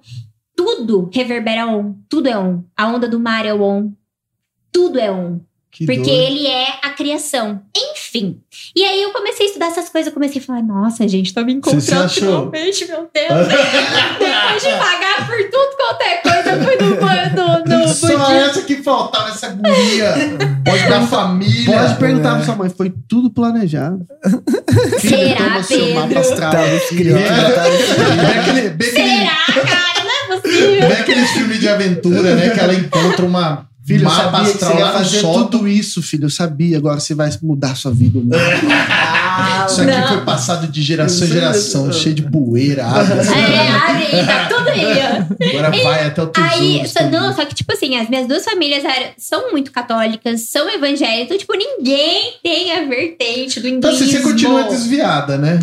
tudo 0.55 1.09
reverbera 1.13 1.65
Om. 1.65 1.95
Tudo 2.09 2.27
é 2.27 2.37
Om. 2.37 2.63
A 2.75 2.87
onda 2.87 3.07
do 3.07 3.19
mar 3.19 3.45
é 3.45 3.53
o 3.53 3.61
Om. 3.61 3.93
Tudo 4.71 4.99
é 4.99 5.09
Om. 5.11 5.39
Que 5.75 5.87
Porque 5.87 6.01
doido. 6.03 6.09
ele 6.11 6.45
é 6.45 6.67
a 6.83 6.89
criação. 6.91 7.61
Enfim. 7.75 8.39
E 8.75 8.83
aí 8.83 9.01
eu 9.01 9.11
comecei 9.11 9.45
a 9.45 9.49
estudar 9.49 9.65
essas 9.67 9.89
coisas. 9.89 10.07
Eu 10.07 10.13
comecei 10.13 10.39
a 10.39 10.45
falar, 10.45 10.61
nossa, 10.61 11.07
gente, 11.07 11.33
tô 11.33 11.41
me 11.43 11.59
Você 11.59 11.69
se 11.71 11.75
encontrando 11.77 12.03
achou? 12.05 12.23
finalmente, 12.51 12.85
meu 12.87 13.09
Deus. 13.11 13.47
Depois 14.19 14.63
de 14.63 14.69
pagar 14.69 15.27
por 15.27 15.37
tudo 15.49 15.75
quanto 15.77 16.01
é 16.03 16.17
coisa, 16.17 16.49
eu 16.51 16.63
fui 16.63 16.75
no, 16.75 16.89
no, 17.73 17.79
no 17.81 17.87
Só 17.87 18.07
budismo. 18.07 18.33
essa 18.35 18.61
que 18.61 18.75
faltava, 18.83 19.29
essa 19.29 19.49
guria. 19.49 20.13
Pode 20.63 20.87
dar 20.89 21.07
família. 21.07 21.79
Pode 21.79 21.95
perguntar 21.95 22.35
pra 22.35 22.45
sua 22.45 22.55
mãe, 22.55 22.69
foi 22.69 22.93
tudo 23.09 23.31
planejado. 23.31 24.05
Será, 24.99 25.61
Pedro? 25.67 26.35
Tava 26.39 26.75
escrito, 26.75 27.15
É. 27.17 27.27
tava 27.27 27.67
aquele- 28.41 28.67
aquele- 28.67 28.83
Será, 28.91 29.35
cara? 29.47 30.03
Não 30.03 30.35
é 30.35 30.39
possível. 30.41 30.87
bem 30.87 30.97
aqueles 30.99 31.31
filmes 31.31 31.59
de 31.59 31.67
aventura, 31.67 32.35
né? 32.35 32.49
Que 32.51 32.59
ela 32.59 32.73
encontra 32.75 33.25
uma 33.25 33.67
Filho, 33.85 34.05
eu 34.05 34.09
sabia 34.09 34.53
que 34.53 34.59
você 34.59 34.73
ia 34.77 34.87
fazer 34.91 35.21
tudo 35.21 35.67
isso, 35.67 36.01
filho. 36.01 36.25
Eu 36.25 36.29
sabia. 36.29 36.77
Agora 36.77 36.99
você 37.01 37.13
vai 37.13 37.29
mudar 37.41 37.75
sua 37.75 37.91
vida. 37.91 38.19
né? 38.23 38.37
Isso 39.67 39.81
aqui 39.81 39.91
Não. 39.91 40.07
foi 40.07 40.21
passado 40.21 40.67
de 40.67 40.81
geração 40.81 41.27
em 41.27 41.31
aí, 41.31 41.33
geração, 41.37 41.89
isso. 41.89 41.99
cheio 41.99 42.15
de 42.15 42.21
poeira, 42.21 42.85
água. 42.85 43.19
assim. 43.19 43.33
É, 43.33 43.69
aí, 43.71 44.25
tá 44.25 44.45
tudo 44.47 44.69
aí, 44.69 44.85
ó. 44.85 45.49
Agora 45.49 45.71
vai 45.83 46.07
até 46.07 46.21
o 46.21 46.27
tesouro. 46.27 46.53
Aí, 46.55 46.87
só, 46.87 47.03
não, 47.09 47.35
só 47.35 47.43
que, 47.45 47.55
tipo 47.55 47.73
assim, 47.73 47.97
as 47.97 48.07
minhas 48.09 48.27
duas 48.27 48.43
famílias 48.45 48.85
eram, 48.85 49.07
são 49.17 49.51
muito 49.51 49.71
católicas, 49.71 50.41
são 50.49 50.69
evangélicas, 50.69 51.25
então, 51.25 51.37
tipo, 51.37 51.53
ninguém 51.55 52.35
tem 52.43 52.71
a 52.73 52.85
vertente 52.85 53.59
do 53.59 53.67
Então, 53.67 53.89
assim, 53.89 54.03
hinduísmo. 54.03 54.21
você 54.21 54.31
continua 54.33 54.63
desviada, 54.63 55.37
né? 55.37 55.59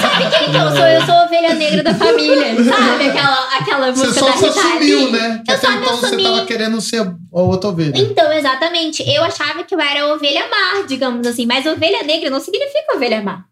Sabe 0.00 0.30
quem 0.38 0.50
que 0.50 0.56
eu 0.56 0.70
sou? 0.76 0.86
Eu 0.86 1.04
sou 1.06 1.14
a 1.14 1.24
ovelha 1.24 1.54
negra 1.54 1.82
da 1.82 1.94
família, 1.94 2.54
sabe? 2.64 3.08
Aquela, 3.08 3.48
aquela 3.58 3.92
Você 3.92 4.06
música 4.06 4.20
só 4.20 4.26
da 4.30 4.46
Rita 4.46 4.78
Lee. 4.78 5.10
né? 5.12 5.40
Que 5.44 5.52
Eu 5.52 5.58
só 5.58 5.70
me 5.70 5.76
então 5.76 5.96
você 6.22 6.34
tava 6.34 6.46
querendo 6.46 6.80
ser 6.80 7.00
a 7.00 7.40
outra 7.40 7.70
ovelha. 7.70 7.96
Então, 7.96 8.32
exatamente. 8.32 9.02
Eu 9.08 9.22
achava 9.24 9.64
que 9.64 9.74
eu 9.74 9.80
era 9.80 10.04
a 10.04 10.14
ovelha 10.14 10.48
má, 10.48 10.82
digamos 10.86 11.26
assim. 11.26 11.46
Mas 11.46 11.66
ovelha 11.66 12.02
negra 12.02 12.30
não 12.30 12.40
significa 12.40 12.94
ovelha 12.94 13.22
má. 13.22 13.44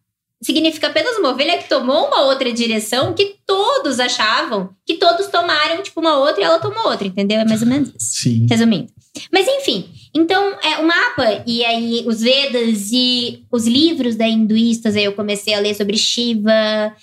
Significa 0.42 0.86
apenas 0.86 1.18
uma 1.18 1.30
ovelha 1.30 1.58
que 1.58 1.68
tomou 1.68 2.06
uma 2.06 2.22
outra 2.22 2.50
direção 2.50 3.12
que 3.12 3.36
todos 3.46 4.00
achavam 4.00 4.70
que 4.86 4.94
todos 4.94 5.26
tomaram, 5.28 5.82
tipo, 5.82 6.00
uma 6.00 6.18
outra 6.18 6.40
e 6.40 6.44
ela 6.44 6.58
tomou 6.58 6.88
outra, 6.88 7.06
entendeu? 7.06 7.38
É 7.38 7.44
mais 7.44 7.62
ou 7.62 7.68
menos 7.68 7.90
isso. 7.90 8.22
Sim. 8.22 8.46
Resumindo. 8.48 8.88
Mas 9.32 9.46
enfim, 9.46 9.88
então 10.14 10.56
é 10.62 10.78
o 10.78 10.86
mapa 10.86 11.42
e 11.46 11.64
aí 11.64 12.04
os 12.06 12.20
Vedas 12.20 12.90
e 12.92 13.44
os 13.52 13.66
livros 13.66 14.16
da 14.16 14.26
hinduístas, 14.26 14.96
aí 14.96 15.04
eu 15.04 15.12
comecei 15.12 15.52
a 15.54 15.60
ler 15.60 15.74
sobre 15.74 15.96
Shiva, 15.96 16.94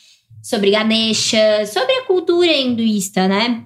sobre 0.42 0.72
Ganesha, 0.72 1.66
sobre 1.66 1.94
a 1.94 2.06
cultura 2.06 2.52
hinduísta, 2.52 3.28
né? 3.28 3.64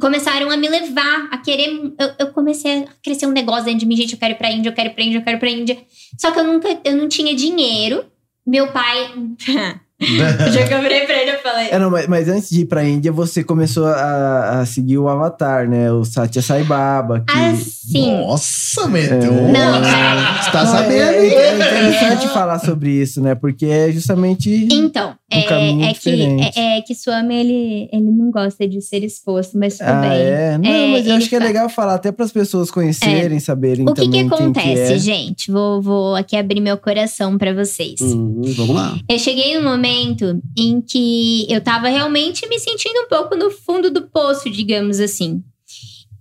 Começaram 0.00 0.50
a 0.50 0.56
me 0.56 0.68
levar, 0.68 1.28
a 1.30 1.38
querer. 1.38 1.68
Eu, 1.98 2.10
eu 2.18 2.26
comecei 2.32 2.84
a 2.84 2.86
crescer 3.02 3.26
um 3.26 3.32
negócio 3.32 3.64
dentro 3.64 3.80
de 3.80 3.86
mim, 3.86 3.96
gente. 3.96 4.14
Eu 4.14 4.18
quero 4.18 4.34
ir 4.34 4.36
pra 4.36 4.50
Índia, 4.50 4.70
eu 4.70 4.74
quero 4.74 4.88
ir 4.88 4.94
pra 4.94 5.04
Índia, 5.04 5.18
eu 5.18 5.22
quero 5.22 5.36
ir 5.36 5.40
pra 5.40 5.50
Índia. 5.50 5.78
Só 6.18 6.30
que 6.30 6.38
eu 6.38 6.44
nunca, 6.44 6.68
eu 6.84 6.96
não 6.96 7.08
tinha 7.08 7.34
dinheiro. 7.34 8.04
Meu 8.46 8.68
pai. 8.68 9.12
dia 9.98 10.66
que 10.68 10.74
eu 10.74 10.82
virei 10.82 11.06
pra 11.06 11.22
ele, 11.22 11.30
eu 11.32 11.38
falei. 11.38 11.68
É, 11.70 11.78
não, 11.78 11.90
mas, 11.90 12.06
mas 12.06 12.28
antes 12.28 12.50
de 12.50 12.60
ir 12.60 12.66
pra 12.66 12.84
Índia, 12.84 13.10
você 13.10 13.42
começou 13.42 13.86
a, 13.86 14.60
a 14.60 14.66
seguir 14.66 14.98
o 14.98 15.08
Avatar, 15.08 15.68
né? 15.68 15.90
O 15.90 16.04
Satya 16.04 16.42
Sai 16.42 16.62
Baba. 16.64 17.24
Que... 17.26 17.38
Assim. 17.38 18.18
Nossa, 18.18 18.86
meteu. 18.88 19.32
É. 19.32 19.52
Não. 19.52 20.42
Você 20.42 20.50
tá 20.50 20.64
Não, 20.64 20.70
sabendo, 20.70 21.00
é, 21.00 21.26
é 21.26 21.54
interessante 21.54 22.28
falar 22.28 22.58
sobre 22.58 22.90
isso, 22.90 23.22
né? 23.22 23.34
Porque 23.34 23.66
é 23.66 23.90
justamente. 23.90 24.68
Então, 24.70 25.14
Um 25.32 25.36
é, 25.36 25.90
é, 25.90 25.94
que, 25.94 26.10
é, 26.60 26.78
é 26.78 26.82
que 26.82 26.94
Swami, 26.94 27.34
ele, 27.34 27.88
ele 27.92 28.10
não 28.12 28.30
gosta 28.30 28.66
de 28.68 28.80
ser 28.80 29.02
exposto, 29.02 29.58
mas 29.58 29.76
tudo 29.76 29.88
Ah, 29.88 30.00
bem. 30.02 30.10
é? 30.20 30.58
Não, 30.58 30.70
É, 30.70 30.86
mas 30.92 31.06
eu 31.06 31.16
acho 31.16 31.28
que 31.28 31.34
é 31.34 31.40
legal 31.40 31.68
falar 31.68 31.94
até 31.96 32.12
para 32.12 32.24
as 32.24 32.30
pessoas 32.30 32.70
conhecerem, 32.70 33.40
saberem 33.40 33.84
O 33.88 33.92
que 33.92 34.02
também 34.02 34.26
acontece, 34.26 34.86
que 34.86 34.92
é. 34.92 34.98
gente? 34.98 35.50
Vou, 35.50 35.82
vou 35.82 36.14
aqui 36.14 36.36
abrir 36.36 36.60
meu 36.60 36.78
coração 36.78 37.36
pra 37.36 37.52
vocês. 37.52 38.00
Hum, 38.00 38.40
vamos 38.56 38.76
lá. 38.76 38.96
Eu 39.10 39.18
cheguei 39.18 39.58
num 39.58 39.68
momento 39.68 40.40
em 40.56 40.80
que 40.80 41.44
eu 41.52 41.60
tava 41.60 41.88
realmente 41.88 42.48
me 42.48 42.60
sentindo 42.60 43.00
um 43.00 43.08
pouco 43.08 43.34
no 43.34 43.50
fundo 43.50 43.90
do 43.90 44.02
poço, 44.02 44.48
digamos 44.48 45.00
assim. 45.00 45.42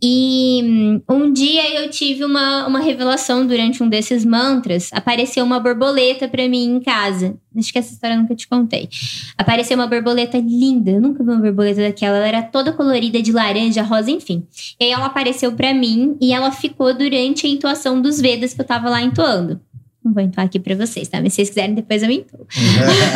E 0.08 0.62
hum, 0.64 1.02
um 1.10 1.34
dia 1.34 1.82
eu 1.82 1.90
tive 1.90 2.24
uma, 2.24 2.68
uma 2.68 2.80
revelação 2.80 3.44
durante 3.44 3.82
um 3.82 3.90
desses 3.90 4.24
mantras. 4.24 4.92
Apareceu 4.94 5.44
uma 5.44 5.60
borboleta 5.60 6.28
pra 6.28 6.48
mim 6.48 6.76
em 6.76 6.80
casa. 6.80 7.36
Acho 7.58 7.74
que 7.74 7.80
essa 7.80 7.92
história 7.92 8.14
eu 8.14 8.20
nunca 8.20 8.36
te 8.36 8.48
contei. 8.48 8.88
Apareceu 9.36 9.76
uma 9.76 9.88
borboleta 9.88 10.38
linda. 10.38 10.92
Eu 10.92 11.02
nunca 11.02 11.24
vi 11.24 11.32
uma 11.32 11.42
borboleta 11.42 11.82
daquela. 11.82 12.18
Ela 12.18 12.28
era 12.28 12.44
toda 12.44 12.72
colorida 12.72 13.20
de 13.20 13.32
laranja, 13.32 13.82
rosa, 13.82 14.12
enfim. 14.12 14.46
E 14.80 14.84
aí 14.84 14.92
ela 14.92 15.08
apareceu 15.08 15.54
pra 15.54 15.74
mim 15.74 16.16
e 16.22 16.32
ela 16.32 16.52
ficou 16.52 16.94
durante 16.94 17.48
a 17.48 17.50
entoação 17.50 18.00
dos 18.00 18.22
Vedas 18.22 18.54
que 18.54 18.62
eu 18.62 18.66
tava 18.66 18.92
lá 18.92 19.02
entoando. 19.02 19.60
Não 20.06 20.14
vou 20.14 20.22
entoar 20.22 20.46
aqui 20.46 20.60
pra 20.60 20.76
vocês, 20.76 21.08
tá? 21.08 21.20
Mas 21.20 21.34
se 21.34 21.38
vocês 21.38 21.50
quiserem, 21.50 21.74
depois 21.74 22.04
eu 22.04 22.12
entoo. 22.12 22.46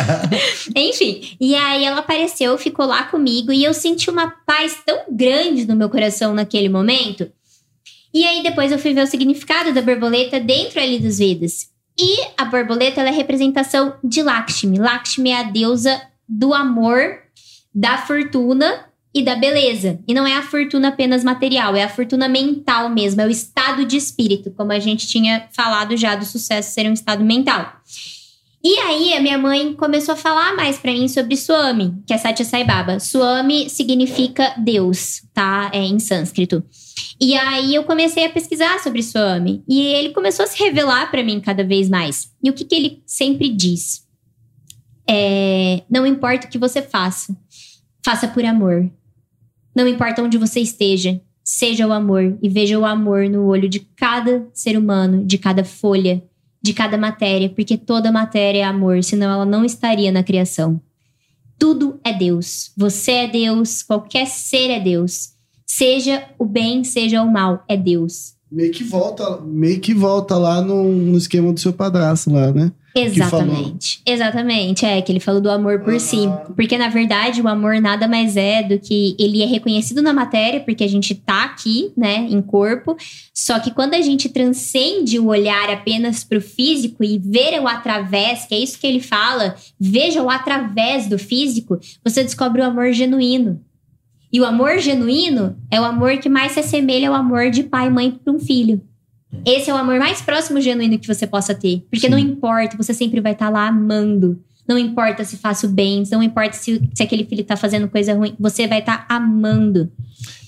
Enfim, 0.74 1.36
e 1.40 1.54
aí 1.54 1.84
ela 1.84 2.00
apareceu, 2.00 2.58
ficou 2.58 2.84
lá 2.84 3.04
comigo 3.04 3.52
e 3.52 3.62
eu 3.62 3.72
senti 3.72 4.10
uma 4.10 4.28
paz 4.44 4.78
tão 4.84 5.04
grande 5.08 5.68
no 5.68 5.76
meu 5.76 5.88
coração 5.88 6.34
naquele 6.34 6.68
momento. 6.68 7.30
E 8.12 8.24
aí 8.24 8.42
depois 8.42 8.72
eu 8.72 8.78
fui 8.78 8.92
ver 8.92 9.04
o 9.04 9.06
significado 9.06 9.72
da 9.72 9.80
borboleta 9.80 10.40
dentro 10.40 10.80
ali 10.80 10.98
dos 10.98 11.18
Vedas. 11.18 11.70
E 11.96 12.26
a 12.36 12.44
borboleta 12.44 13.00
ela 13.00 13.10
é 13.10 13.12
a 13.12 13.16
representação 13.16 13.94
de 14.02 14.20
Lakshmi. 14.20 14.78
Lakshmi 14.78 15.30
é 15.30 15.38
a 15.38 15.42
deusa 15.44 16.02
do 16.28 16.52
amor, 16.52 17.20
da 17.72 17.98
fortuna 17.98 18.89
e 19.14 19.22
da 19.22 19.34
beleza. 19.34 19.98
E 20.06 20.14
não 20.14 20.26
é 20.26 20.36
a 20.36 20.42
fortuna 20.42 20.88
apenas 20.88 21.24
material, 21.24 21.74
é 21.74 21.82
a 21.82 21.88
fortuna 21.88 22.28
mental 22.28 22.88
mesmo, 22.88 23.20
é 23.20 23.26
o 23.26 23.30
estado 23.30 23.84
de 23.84 23.96
espírito, 23.96 24.50
como 24.52 24.72
a 24.72 24.78
gente 24.78 25.06
tinha 25.06 25.48
falado 25.52 25.96
já 25.96 26.14
do 26.14 26.24
sucesso 26.24 26.72
ser 26.72 26.88
um 26.88 26.92
estado 26.92 27.24
mental. 27.24 27.80
E 28.62 28.78
aí, 28.80 29.14
a 29.14 29.20
minha 29.20 29.38
mãe 29.38 29.72
começou 29.72 30.12
a 30.12 30.16
falar 30.16 30.54
mais 30.54 30.76
pra 30.76 30.92
mim 30.92 31.08
sobre 31.08 31.34
Swami, 31.34 31.94
que 32.06 32.12
é 32.12 32.18
Satya 32.18 32.44
Sai 32.44 32.62
Baba. 32.62 33.00
Swami 33.00 33.70
significa 33.70 34.54
Deus, 34.58 35.22
tá? 35.32 35.70
É 35.72 35.78
em 35.78 35.98
sânscrito. 35.98 36.62
E 37.18 37.34
aí 37.34 37.74
eu 37.74 37.84
comecei 37.84 38.26
a 38.26 38.30
pesquisar 38.30 38.78
sobre 38.80 39.02
Swami. 39.02 39.64
E 39.66 39.80
ele 39.80 40.10
começou 40.10 40.44
a 40.44 40.46
se 40.46 40.62
revelar 40.62 41.10
pra 41.10 41.24
mim 41.24 41.40
cada 41.40 41.64
vez 41.64 41.88
mais. 41.88 42.30
E 42.44 42.50
o 42.50 42.52
que, 42.52 42.66
que 42.66 42.74
ele 42.74 43.02
sempre 43.06 43.48
diz? 43.48 44.06
É, 45.08 45.82
não 45.88 46.06
importa 46.06 46.46
o 46.46 46.50
que 46.50 46.58
você 46.58 46.82
faça, 46.82 47.34
faça 48.04 48.28
por 48.28 48.44
amor. 48.44 48.90
Não 49.80 49.88
importa 49.88 50.22
onde 50.22 50.36
você 50.36 50.60
esteja, 50.60 51.18
seja 51.42 51.86
o 51.86 51.92
amor 51.92 52.36
e 52.42 52.50
veja 52.50 52.78
o 52.78 52.84
amor 52.84 53.30
no 53.30 53.46
olho 53.46 53.66
de 53.66 53.80
cada 53.80 54.46
ser 54.52 54.76
humano, 54.76 55.24
de 55.24 55.38
cada 55.38 55.64
folha, 55.64 56.22
de 56.62 56.74
cada 56.74 56.98
matéria, 56.98 57.48
porque 57.48 57.78
toda 57.78 58.12
matéria 58.12 58.58
é 58.58 58.62
amor, 58.62 59.02
senão 59.02 59.32
ela 59.32 59.46
não 59.46 59.64
estaria 59.64 60.12
na 60.12 60.22
criação. 60.22 60.78
Tudo 61.58 61.98
é 62.04 62.12
Deus. 62.12 62.72
Você 62.76 63.12
é 63.12 63.26
Deus, 63.26 63.82
qualquer 63.82 64.26
ser 64.26 64.68
é 64.68 64.78
Deus. 64.78 65.30
Seja 65.66 66.28
o 66.38 66.44
bem, 66.44 66.84
seja 66.84 67.22
o 67.22 67.32
mal, 67.32 67.64
é 67.66 67.74
Deus. 67.74 68.34
Meio 68.50 68.72
que 68.72 68.82
volta, 68.82 69.40
meio 69.42 69.80
que 69.80 69.94
volta 69.94 70.36
lá 70.36 70.60
no, 70.60 70.84
no 70.84 71.16
esquema 71.16 71.52
do 71.52 71.60
seu 71.60 71.72
padrasto 71.72 72.32
lá, 72.32 72.52
né? 72.52 72.72
Exatamente. 72.94 74.02
Exatamente. 74.04 74.84
É, 74.84 75.00
que 75.00 75.12
ele 75.12 75.20
falou 75.20 75.40
do 75.40 75.50
amor 75.50 75.80
por 75.80 75.98
si. 76.00 76.28
Porque, 76.56 76.76
na 76.76 76.88
verdade, 76.88 77.40
o 77.40 77.48
amor 77.48 77.80
nada 77.80 78.08
mais 78.08 78.36
é 78.36 78.62
do 78.62 78.78
que 78.78 79.14
ele 79.18 79.42
é 79.42 79.46
reconhecido 79.46 80.02
na 80.02 80.12
matéria, 80.12 80.60
porque 80.60 80.84
a 80.84 80.88
gente 80.88 81.14
tá 81.14 81.44
aqui, 81.44 81.92
né, 81.96 82.26
em 82.28 82.42
corpo. 82.42 82.96
Só 83.32 83.58
que 83.60 83.70
quando 83.70 83.94
a 83.94 84.00
gente 84.00 84.28
transcende 84.28 85.18
o 85.18 85.26
olhar 85.26 85.70
apenas 85.70 86.24
pro 86.24 86.40
físico 86.40 87.04
e 87.04 87.18
ver 87.18 87.60
o 87.60 87.68
através, 87.68 88.46
que 88.46 88.54
é 88.54 88.58
isso 88.58 88.78
que 88.78 88.86
ele 88.86 89.00
fala, 89.00 89.54
veja 89.78 90.22
o 90.22 90.30
através 90.30 91.08
do 91.08 91.18
físico, 91.18 91.78
você 92.04 92.22
descobre 92.22 92.60
o 92.60 92.64
amor 92.64 92.92
genuíno. 92.92 93.60
E 94.32 94.40
o 94.40 94.44
amor 94.44 94.78
genuíno 94.78 95.56
é 95.70 95.80
o 95.80 95.84
amor 95.84 96.18
que 96.18 96.28
mais 96.28 96.52
se 96.52 96.60
assemelha 96.60 97.08
ao 97.08 97.14
amor 97.14 97.50
de 97.50 97.64
pai 97.64 97.88
e 97.88 97.90
mãe 97.90 98.10
para 98.10 98.32
um 98.32 98.38
filho. 98.38 98.80
Esse 99.44 99.70
é 99.70 99.74
o 99.74 99.76
amor 99.76 99.98
mais 99.98 100.20
próximo 100.20 100.60
genuíno 100.60 100.98
que 100.98 101.06
você 101.06 101.26
possa 101.26 101.54
ter. 101.54 101.84
Porque 101.90 102.06
Sim. 102.06 102.10
não 102.10 102.18
importa, 102.18 102.76
você 102.76 102.92
sempre 102.92 103.20
vai 103.20 103.32
estar 103.32 103.48
lá 103.48 103.66
amando. 103.66 104.42
Não 104.70 104.78
importa 104.78 105.24
se 105.24 105.36
faço 105.36 105.66
bem, 105.66 106.04
não 106.12 106.22
importa 106.22 106.52
se, 106.52 106.80
se 106.94 107.02
aquele 107.02 107.24
filho 107.24 107.42
tá 107.42 107.56
fazendo 107.56 107.88
coisa 107.88 108.14
ruim, 108.14 108.36
você 108.38 108.68
vai 108.68 108.78
estar 108.78 109.04
amando. 109.08 109.90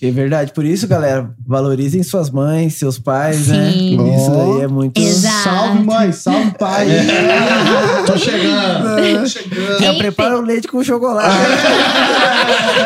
É 0.00 0.12
verdade. 0.12 0.52
Por 0.52 0.64
isso, 0.64 0.86
galera, 0.86 1.34
valorizem 1.44 2.04
suas 2.04 2.30
mães, 2.30 2.74
seus 2.74 3.00
pais, 3.00 3.48
né? 3.48 3.72
Sim. 3.72 3.94
Isso 4.14 4.30
Ó. 4.30 4.56
aí 4.58 4.60
é 4.62 4.68
muito. 4.68 4.96
Exato. 4.96 5.42
Salve, 5.42 5.82
mãe, 5.84 6.12
salve, 6.12 6.56
pai. 6.56 6.86
Tô 8.06 8.16
chegando. 8.16 9.20
Tô 9.22 9.26
chegando. 9.26 9.80
Já 9.82 9.94
prepara 9.94 10.38
o 10.38 10.42
leite 10.42 10.68
com 10.68 10.84
chocolate. 10.84 11.28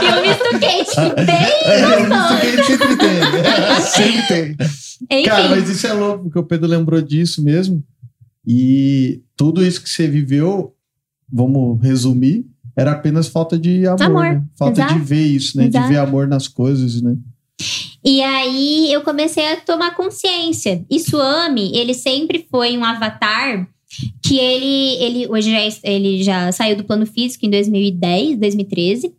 E 0.03 0.07
um 0.07 0.23
misto 0.23 0.59
quente 0.59 1.01
É, 1.01 1.25
bem 1.25 1.97
isso 1.97 2.09
gostoso. 2.09 2.41
que 2.41 2.47
a 2.47 2.51
gente 2.51 2.67
sempre 2.67 2.97
tem. 2.97 3.81
Sempre 3.83 4.27
tem. 4.29 4.57
Enfim, 5.11 5.25
Cara, 5.25 5.49
mas 5.49 5.69
isso 5.69 5.87
é 5.87 5.93
louco, 5.93 6.25
porque 6.25 6.39
o 6.39 6.45
Pedro 6.45 6.67
lembrou 6.69 7.01
disso 7.03 7.43
mesmo. 7.43 7.83
E 8.47 9.23
tudo 9.37 9.65
isso 9.65 9.83
que 9.83 9.89
você 9.89 10.07
viveu, 10.07 10.73
vamos 11.31 11.81
resumir, 11.81 12.47
era 12.77 12.93
apenas 12.93 13.29
falta 13.29 13.59
de 13.59 13.87
amor. 13.87 14.03
Amor, 14.03 14.25
né? 14.25 14.45
Falta 14.59 14.81
exato. 14.81 14.95
de 14.95 15.01
ver 15.01 15.27
isso, 15.27 15.57
né? 15.57 15.67
Exato. 15.67 15.87
De 15.87 15.93
ver 15.93 15.99
amor 15.99 16.27
nas 16.29 16.47
coisas, 16.47 17.01
né? 17.01 17.17
E 18.05 18.23
aí 18.23 18.93
eu 18.93 19.03
comecei 19.03 19.53
a 19.53 19.61
tomar 19.61 19.97
consciência. 19.97 20.85
E 20.89 21.01
Swami, 21.01 21.77
ele 21.77 21.95
sempre 21.95 22.47
foi 22.51 22.77
um 22.77 22.85
avatar 22.85 23.67
que 24.23 24.39
ele, 24.39 24.97
ele 25.03 25.29
hoje 25.29 25.51
já, 25.51 25.59
é, 25.59 25.95
ele 25.95 26.23
já 26.23 26.53
saiu 26.53 26.77
do 26.77 26.85
plano 26.85 27.07
físico 27.07 27.47
em 27.47 27.51
2010, 27.51 28.39
2013. 28.39 29.13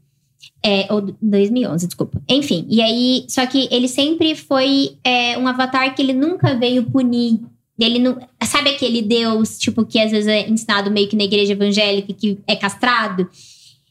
É, 0.64 0.92
ou 0.92 1.02
2011, 1.22 1.88
desculpa. 1.88 2.22
Enfim, 2.28 2.66
e 2.70 2.82
aí, 2.82 3.26
só 3.30 3.46
que 3.46 3.68
ele 3.72 3.88
sempre 3.88 4.36
foi 4.36 4.98
é, 5.04 5.38
um 5.38 5.48
avatar 5.48 5.94
que 5.96 6.02
ele 6.02 6.14
nunca 6.14 6.56
veio 6.56 6.90
punir. 6.90 7.40
Ele 7.80 8.00
não. 8.00 8.18
Sabe 8.44 8.72
aquele 8.72 9.02
Deus, 9.02 9.58
tipo, 9.58 9.86
que 9.86 10.00
às 10.00 10.12
vezes 10.12 10.28
é 10.28 10.50
ensinado 10.50 10.90
meio 10.90 11.08
que 11.08 11.16
na 11.16 11.24
igreja 11.24 11.54
evangélica, 11.54 12.14
que 12.14 12.40
é 12.48 12.56
castrado? 12.56 13.30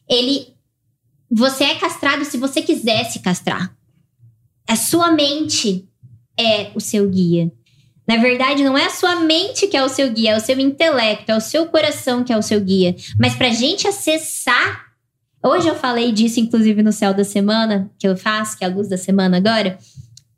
Ele. 0.09 0.47
Você 1.29 1.65
é 1.65 1.75
castrado 1.75 2.23
se 2.23 2.37
você 2.37 2.61
quiser 2.61 3.03
se 3.05 3.19
castrar. 3.19 3.75
A 4.67 4.75
sua 4.75 5.11
mente 5.11 5.85
é 6.39 6.71
o 6.73 6.79
seu 6.79 7.09
guia. 7.09 7.51
Na 8.07 8.15
verdade, 8.15 8.63
não 8.63 8.77
é 8.77 8.85
a 8.85 8.89
sua 8.89 9.17
mente 9.17 9.67
que 9.67 9.75
é 9.75 9.83
o 9.83 9.89
seu 9.89 10.09
guia, 10.11 10.31
é 10.31 10.37
o 10.37 10.41
seu 10.41 10.57
intelecto, 10.57 11.29
é 11.29 11.35
o 11.35 11.41
seu 11.41 11.65
coração 11.65 12.23
que 12.23 12.31
é 12.31 12.37
o 12.37 12.41
seu 12.41 12.61
guia. 12.61 12.95
Mas 13.19 13.35
pra 13.35 13.49
gente 13.49 13.87
acessar. 13.87 14.87
Hoje 15.43 15.67
eu 15.67 15.75
falei 15.75 16.11
disso, 16.11 16.39
inclusive, 16.39 16.81
no 16.81 16.91
céu 16.91 17.13
da 17.13 17.23
semana, 17.23 17.91
que 17.99 18.07
eu 18.07 18.17
faço, 18.17 18.57
que 18.57 18.63
é 18.63 18.67
a 18.67 18.71
luz 18.71 18.87
da 18.87 18.97
semana 18.97 19.37
agora, 19.37 19.77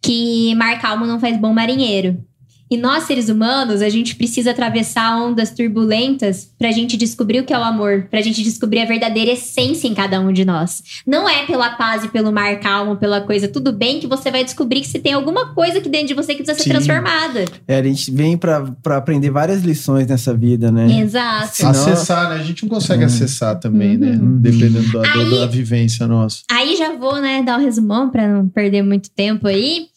que 0.02 0.54
mar 0.56 0.80
calmo 0.82 1.06
não 1.06 1.20
faz 1.20 1.38
bom 1.38 1.54
marinheiro. 1.54 2.24
E 2.72 2.78
nós, 2.78 3.04
seres 3.06 3.30
humanos, 3.30 3.82
a 3.82 3.90
gente 3.90 4.16
precisa 4.16 4.52
atravessar 4.52 5.18
ondas 5.20 5.50
turbulentas 5.52 6.52
pra 6.58 6.72
gente 6.72 6.96
descobrir 6.98 7.40
o 7.40 7.44
que 7.44 7.54
é 7.54 7.58
o 7.58 7.64
amor, 7.64 8.08
pra 8.12 8.22
gente 8.22 8.44
descobrir 8.44 8.80
a 8.82 8.86
verdadeira 8.86 9.32
essência 9.32 9.88
em 9.88 9.94
cada 9.96 10.20
um 10.20 10.32
de 10.32 10.46
nós. 10.46 10.84
Não 11.06 11.28
é 11.28 11.46
pela 11.46 11.72
paz 11.72 12.04
e 12.04 12.10
pelo 12.10 12.32
mar 12.32 12.60
calmo, 12.60 12.96
pela 12.98 13.22
coisa 13.22 13.48
tudo 13.48 13.72
bem, 13.72 14.00
que 14.00 14.08
você 14.08 14.30
vai 14.30 14.44
descobrir 14.44 14.82
que 14.82 14.88
se 14.88 15.00
tem 15.00 15.14
alguma 15.14 15.54
coisa 15.54 15.80
aqui 15.80 15.90
dentro 15.90 16.08
de 16.10 16.14
você 16.14 16.36
que 16.36 16.44
precisa 16.44 16.58
ser 16.58 16.64
Sim. 16.64 16.70
transformada. 16.70 17.46
É, 17.68 17.78
a 17.80 17.84
gente 17.84 18.12
vem 18.12 18.38
pra, 18.38 18.62
pra 18.84 18.98
aprender 18.98 19.30
várias 19.32 19.64
lições 19.64 20.06
nessa 20.08 20.34
vida, 20.34 20.72
né? 20.72 21.00
Exato. 21.02 21.56
Senão- 21.56 21.72
Acessar, 21.72 22.30
né? 22.30 22.36
A 22.36 22.44
gente 22.44 22.64
não 22.64 22.70
consegue 22.70 23.04
Hum. 23.04 23.08
acessar 23.08 23.60
também, 23.60 23.98
né? 23.98 24.12
Uhum. 24.12 24.38
Dependendo 24.40 24.92
da, 24.92 25.12
Aí- 25.12 25.30
da 25.40 25.46
vivência 25.48 26.06
nossa. 26.08 26.44
Aí 26.52 26.76
já 26.76 26.96
vou, 26.96 27.20
né, 27.20 27.42
dar 27.42 27.58
um 27.60 27.62
resumão 27.64 28.10
pra 28.10 28.28
não 28.28 28.48
perder 28.48 28.84
muito 28.84 29.10
tempo 29.10 29.48
aí. 29.48 29.88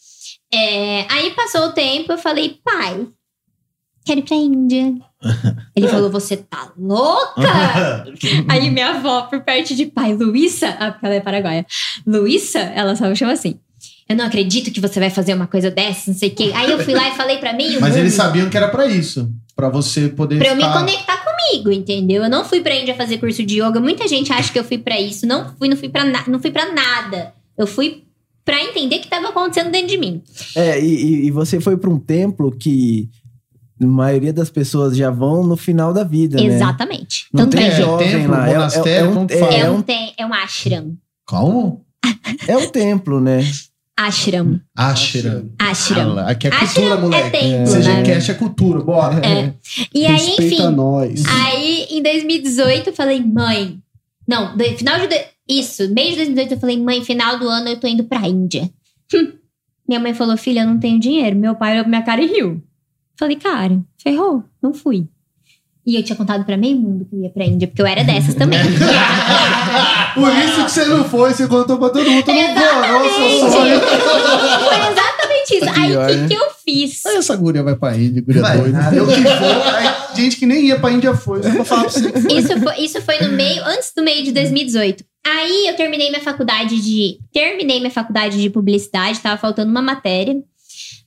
É, 0.53 1.05
aí 1.09 1.31
passou 1.31 1.67
o 1.67 1.71
tempo, 1.71 2.11
eu 2.11 2.17
falei, 2.17 2.59
pai, 2.63 3.07
quero 4.05 4.19
ir 4.19 4.23
pra 4.23 4.35
Índia. 4.37 4.93
Ele 5.75 5.87
falou, 5.87 6.09
você 6.11 6.37
tá 6.37 6.71
louca? 6.77 8.05
aí 8.49 8.69
minha 8.69 8.89
avó, 8.89 9.23
por 9.23 9.41
parte 9.41 9.75
de 9.75 9.85
pai, 9.87 10.13
Luísa, 10.13 10.69
ah, 10.79 10.91
porque 10.91 11.05
ela 11.05 11.15
é 11.15 11.19
paraguaia. 11.21 11.65
Luísa, 12.05 12.59
ela 12.59 12.95
só 12.95 13.07
me 13.07 13.15
chama 13.15 13.31
assim. 13.31 13.59
Eu 14.07 14.17
não 14.17 14.25
acredito 14.25 14.69
que 14.69 14.81
você 14.81 14.99
vai 14.99 15.09
fazer 15.09 15.33
uma 15.33 15.47
coisa 15.47 15.71
dessa, 15.71 16.11
não 16.11 16.17
sei 16.17 16.29
o 16.29 16.35
quê. 16.35 16.51
Aí 16.53 16.69
eu 16.69 16.79
fui 16.79 16.93
lá 16.93 17.07
e 17.09 17.15
falei 17.15 17.37
pra 17.37 17.53
mim. 17.53 17.77
Mas 17.79 17.95
eles 17.95 18.13
sabiam 18.13 18.49
que 18.49 18.57
era 18.57 18.67
pra 18.67 18.85
isso. 18.85 19.31
Pra 19.55 19.69
você 19.69 20.09
poder 20.09 20.37
Pra 20.39 20.49
eu 20.49 20.55
me 20.55 20.63
conectar 20.71 21.17
comigo, 21.23 21.71
entendeu? 21.71 22.23
Eu 22.23 22.29
não 22.29 22.43
fui 22.43 22.59
pra 22.61 22.75
Índia 22.75 22.95
fazer 22.95 23.17
curso 23.17 23.43
de 23.45 23.61
yoga. 23.61 23.79
Muita 23.79 24.07
gente 24.07 24.31
acha 24.33 24.51
que 24.51 24.59
eu 24.59 24.63
fui 24.63 24.77
pra 24.77 24.99
isso. 24.99 25.25
Não 25.25 25.55
fui, 25.57 25.69
não 25.69 25.77
fui 25.77 25.87
pra, 25.89 26.03
na- 26.03 26.23
não 26.27 26.39
fui 26.39 26.51
pra 26.51 26.71
nada. 26.73 27.33
Eu 27.57 27.65
fui 27.65 28.03
pra 28.45 28.61
entender 28.61 28.97
o 28.97 29.01
que 29.01 29.07
tava 29.07 29.29
acontecendo 29.29 29.71
dentro 29.71 29.87
de 29.87 29.97
mim. 29.97 30.21
É, 30.55 30.79
e, 30.79 31.27
e- 31.27 31.31
você 31.31 31.59
foi 31.59 31.77
pra 31.77 31.89
um 31.89 31.97
templo 31.99 32.51
que 32.51 33.09
a 33.81 33.85
maioria 33.85 34.31
das 34.33 34.49
pessoas 34.49 34.95
já 34.95 35.09
vão 35.09 35.45
no 35.45 35.55
final 35.57 35.93
da 35.93 36.03
vida, 36.03 36.37
né? 36.37 36.45
Exatamente. 36.45 37.25
Não 37.33 37.43
Tanto 37.45 37.57
tem 37.57 37.65
é. 37.65 37.69
É, 37.69 37.75
jovem 37.75 38.09
templo, 38.09 38.31
lá. 38.31 38.47
É- 38.47 38.51
é- 38.51 38.55
monastério, 38.55 39.05
é 39.07 39.09
um- 39.19 39.27
é-? 39.29 39.55
É 39.55 39.59
é 39.61 39.69
um, 39.71 39.81
tem, 39.81 40.13
é 40.17 40.25
um 40.25 40.33
ashram. 40.33 40.97
Como? 41.25 41.85
É 42.47 42.57
um 42.57 42.69
templo, 42.69 43.19
né? 43.19 43.39
Ashram. 43.95 44.59
Ashram. 44.75 45.49
Ashram. 45.59 46.17
Aqui 46.17 46.47
é 46.47 46.49
Ashram 46.49 46.67
cultura, 46.67 46.95
é 46.95 46.97
moleque. 47.01 47.37
templo, 47.37 47.67
Seja 47.67 47.93
né? 47.93 48.03
cast 48.03 48.31
é 48.31 48.33
cultura, 48.33 48.81
bora. 48.81 49.25
É. 49.25 49.53
E 49.93 50.05
aí, 50.05 50.11
Respeita 50.13 50.43
enfim. 50.43 50.75
nós. 50.75 51.23
Aí, 51.27 51.87
em 51.91 52.01
2018, 52.01 52.89
eu 52.89 52.93
falei, 52.93 53.23
mãe. 53.23 53.77
Não, 54.27 54.57
final 54.77 54.99
de. 54.99 55.32
Isso, 55.47 55.89
mês 55.93 56.11
de 56.11 56.17
2018, 56.17 56.53
eu 56.53 56.59
falei, 56.59 56.77
mãe, 56.79 57.03
final 57.03 57.37
do 57.37 57.47
ano 57.47 57.69
eu 57.69 57.79
tô 57.79 57.87
indo 57.87 58.03
pra 58.05 58.27
Índia. 58.27 58.69
Hum. 59.13 59.33
Minha 59.87 59.99
mãe 59.99 60.13
falou, 60.13 60.37
filha, 60.37 60.61
eu 60.61 60.67
não 60.67 60.79
tenho 60.79 60.99
dinheiro. 60.99 61.35
Meu 61.35 61.55
pai 61.55 61.73
olhou 61.73 61.83
pra 61.83 61.89
minha 61.89 62.01
cara 62.03 62.21
e 62.21 62.27
riu. 62.27 62.63
Falei, 63.19 63.35
cara, 63.35 63.81
ferrou, 64.01 64.43
não 64.61 64.73
fui. 64.73 65.07
E 65.85 65.97
eu 65.97 66.03
tinha 66.03 66.15
contado 66.15 66.45
pra 66.45 66.55
meio 66.55 66.77
mundo 66.77 67.05
que 67.05 67.13
eu 67.13 67.19
ia 67.23 67.29
pra 67.29 67.43
Índia, 67.45 67.67
porque 67.67 67.81
eu 67.81 67.85
era 67.85 68.05
dessas 68.05 68.35
também. 68.35 68.59
Por 70.15 70.31
isso 70.33 70.63
que 70.63 70.71
você 70.71 70.85
não 70.85 71.03
foi, 71.03 71.33
você 71.33 71.45
contou 71.45 71.77
pra 71.77 71.89
todo 71.89 72.09
mundo. 72.09 72.23
Seu 72.23 72.33
Exatamente. 72.33 73.51
sonho. 73.51 73.79
Foi 73.81 74.77
exatamente 74.91 75.55
isso. 75.55 75.69
Aí, 75.69 75.89
Pior, 75.89 76.05
o 76.05 76.07
que, 76.07 76.15
né? 76.15 76.27
que 76.29 76.33
eu 76.33 76.49
fiz? 76.63 77.05
Aí 77.05 77.17
essa 77.17 77.35
guria 77.35 77.63
vai 77.63 77.75
pra 77.75 77.97
Índia, 77.97 78.21
guria 78.21 78.41
Vai, 78.41 78.57
doida. 78.57 78.79
Eu 78.95 79.05
que 79.07 79.19
vou, 79.19 79.63
aí, 79.73 79.93
gente 80.15 80.37
que 80.37 80.45
nem 80.45 80.67
ia 80.67 80.79
pra 80.79 80.91
Índia 80.91 81.13
foi. 81.15 81.43
Só 81.43 81.49
pra 81.51 81.65
falar 81.65 81.81
pra 81.81 81.89
você. 81.91 82.09
Isso 82.33 82.59
foi, 82.61 82.79
isso 82.79 83.01
foi 83.01 83.19
no 83.19 83.33
meio, 83.33 83.61
antes 83.65 83.91
do 83.93 84.01
meio 84.03 84.23
de 84.23 84.31
2018. 84.31 85.03
Aí 85.25 85.67
eu 85.67 85.75
terminei 85.75 86.09
minha 86.09 86.21
faculdade 86.21 86.79
de. 86.81 87.19
Terminei 87.31 87.79
minha 87.79 87.91
faculdade 87.91 88.41
de 88.41 88.49
publicidade, 88.49 89.19
tava 89.19 89.39
faltando 89.39 89.71
uma 89.71 89.81
matéria. 89.81 90.35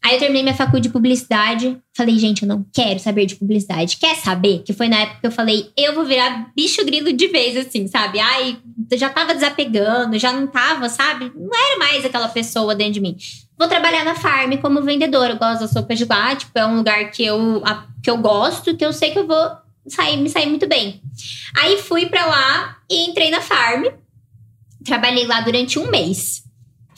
Aí 0.04 0.14
eu 0.14 0.18
terminei 0.20 0.42
minha 0.42 0.54
faculdade 0.54 0.84
de 0.84 0.92
publicidade. 0.92 1.76
Falei, 1.96 2.18
gente, 2.18 2.42
eu 2.42 2.48
não 2.48 2.64
quero 2.72 2.98
saber 3.00 3.26
de 3.26 3.34
publicidade. 3.34 3.96
Quer 3.96 4.14
saber? 4.16 4.62
Que 4.62 4.72
foi 4.72 4.88
na 4.88 5.00
época 5.00 5.20
que 5.20 5.26
eu 5.26 5.32
falei, 5.32 5.70
eu 5.76 5.94
vou 5.94 6.04
virar 6.04 6.50
bicho 6.54 6.84
grilo 6.84 7.12
de 7.12 7.26
vez, 7.28 7.56
assim, 7.56 7.86
sabe? 7.88 8.20
Ai, 8.20 8.56
já 8.94 9.08
tava 9.10 9.34
desapegando, 9.34 10.18
já 10.18 10.32
não 10.32 10.46
tava, 10.46 10.88
sabe? 10.88 11.32
Não 11.34 11.50
era 11.52 11.78
mais 11.78 12.04
aquela 12.04 12.28
pessoa 12.28 12.74
dentro 12.74 12.94
de 12.94 13.00
mim. 13.00 13.16
Vou 13.58 13.68
trabalhar 13.68 14.04
na 14.04 14.14
farm 14.14 14.52
como 14.58 14.82
vendedora. 14.82 15.32
Eu 15.32 15.38
gosto 15.38 15.60
da 15.60 15.68
sopa 15.68 15.94
de 15.94 16.04
lá, 16.04 16.36
tipo, 16.36 16.56
é 16.58 16.64
um 16.66 16.76
lugar 16.76 17.10
que 17.10 17.24
eu, 17.24 17.62
a- 17.64 17.86
que 18.02 18.10
eu 18.10 18.16
gosto, 18.18 18.76
que 18.76 18.84
eu 18.84 18.92
sei 18.92 19.10
que 19.10 19.18
eu 19.18 19.26
vou 19.26 19.50
sair, 19.88 20.16
me 20.18 20.28
sair 20.28 20.46
muito 20.46 20.68
bem. 20.68 21.00
Aí 21.58 21.78
fui 21.78 22.06
pra 22.06 22.26
lá 22.26 22.76
e 22.90 23.08
entrei 23.08 23.30
na 23.30 23.40
farm. 23.40 23.84
Trabalhei 24.86 25.26
lá 25.26 25.40
durante 25.40 25.78
um 25.78 25.90
mês. 25.90 26.44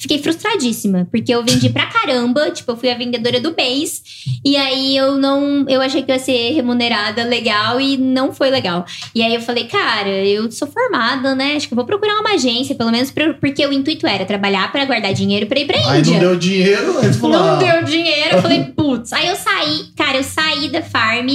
Fiquei 0.01 0.23
frustradíssima, 0.23 1.09
porque 1.11 1.35
eu 1.35 1.43
vendi 1.45 1.71
pra 1.71 1.87
caramba, 1.87 2.53
tipo, 2.53 2.71
eu 2.71 2.77
fui 2.77 2.89
a 2.89 2.95
vendedora 2.97 3.41
do 3.41 3.53
mês, 3.57 4.01
e 4.45 4.57
aí 4.57 4.97
eu 4.97 5.17
não, 5.17 5.65
eu 5.69 5.81
achei 5.81 6.05
que 6.05 6.11
eu 6.13 6.15
ia 6.15 6.21
ser 6.21 6.53
remunerada 6.55 7.25
legal 7.25 7.81
e 7.81 7.97
não 7.97 8.33
foi 8.33 8.49
legal. 8.49 8.85
E 9.13 9.25
aí 9.25 9.35
eu 9.35 9.41
falei, 9.41 9.65
cara, 9.65 10.09
eu 10.09 10.49
sou 10.53 10.69
formada, 10.69 11.35
né? 11.35 11.57
Acho 11.57 11.67
que 11.67 11.75
eu 11.75 11.77
vou 11.77 11.85
procurar 11.85 12.15
uma 12.21 12.35
agência, 12.35 12.77
pelo 12.77 12.93
menos 12.93 13.11
pra- 13.11 13.35
porque 13.35 13.67
o 13.67 13.73
intuito 13.73 14.07
era 14.07 14.25
trabalhar 14.25 14.71
pra 14.71 14.85
guardar 14.85 15.13
dinheiro 15.13 15.47
pra 15.49 15.59
ir 15.59 15.67
pra 15.67 15.77
Aí 15.91 15.99
Índia. 15.99 16.13
não 16.13 16.21
deu 16.21 16.37
dinheiro, 16.37 16.99
aí 17.01 17.13
falou, 17.15 17.37
Não 17.37 17.49
ah, 17.55 17.57
deu 17.57 17.83
dinheiro. 17.83 18.37
Eu 18.37 18.43
falei, 18.43 18.65
putz. 18.77 19.13
Aí 19.13 19.27
eu 19.27 19.35
saí, 19.35 19.87
cara, 19.97 20.19
eu 20.19 20.23
saí 20.25 20.69
da 20.69 20.81
farm. 20.81 21.27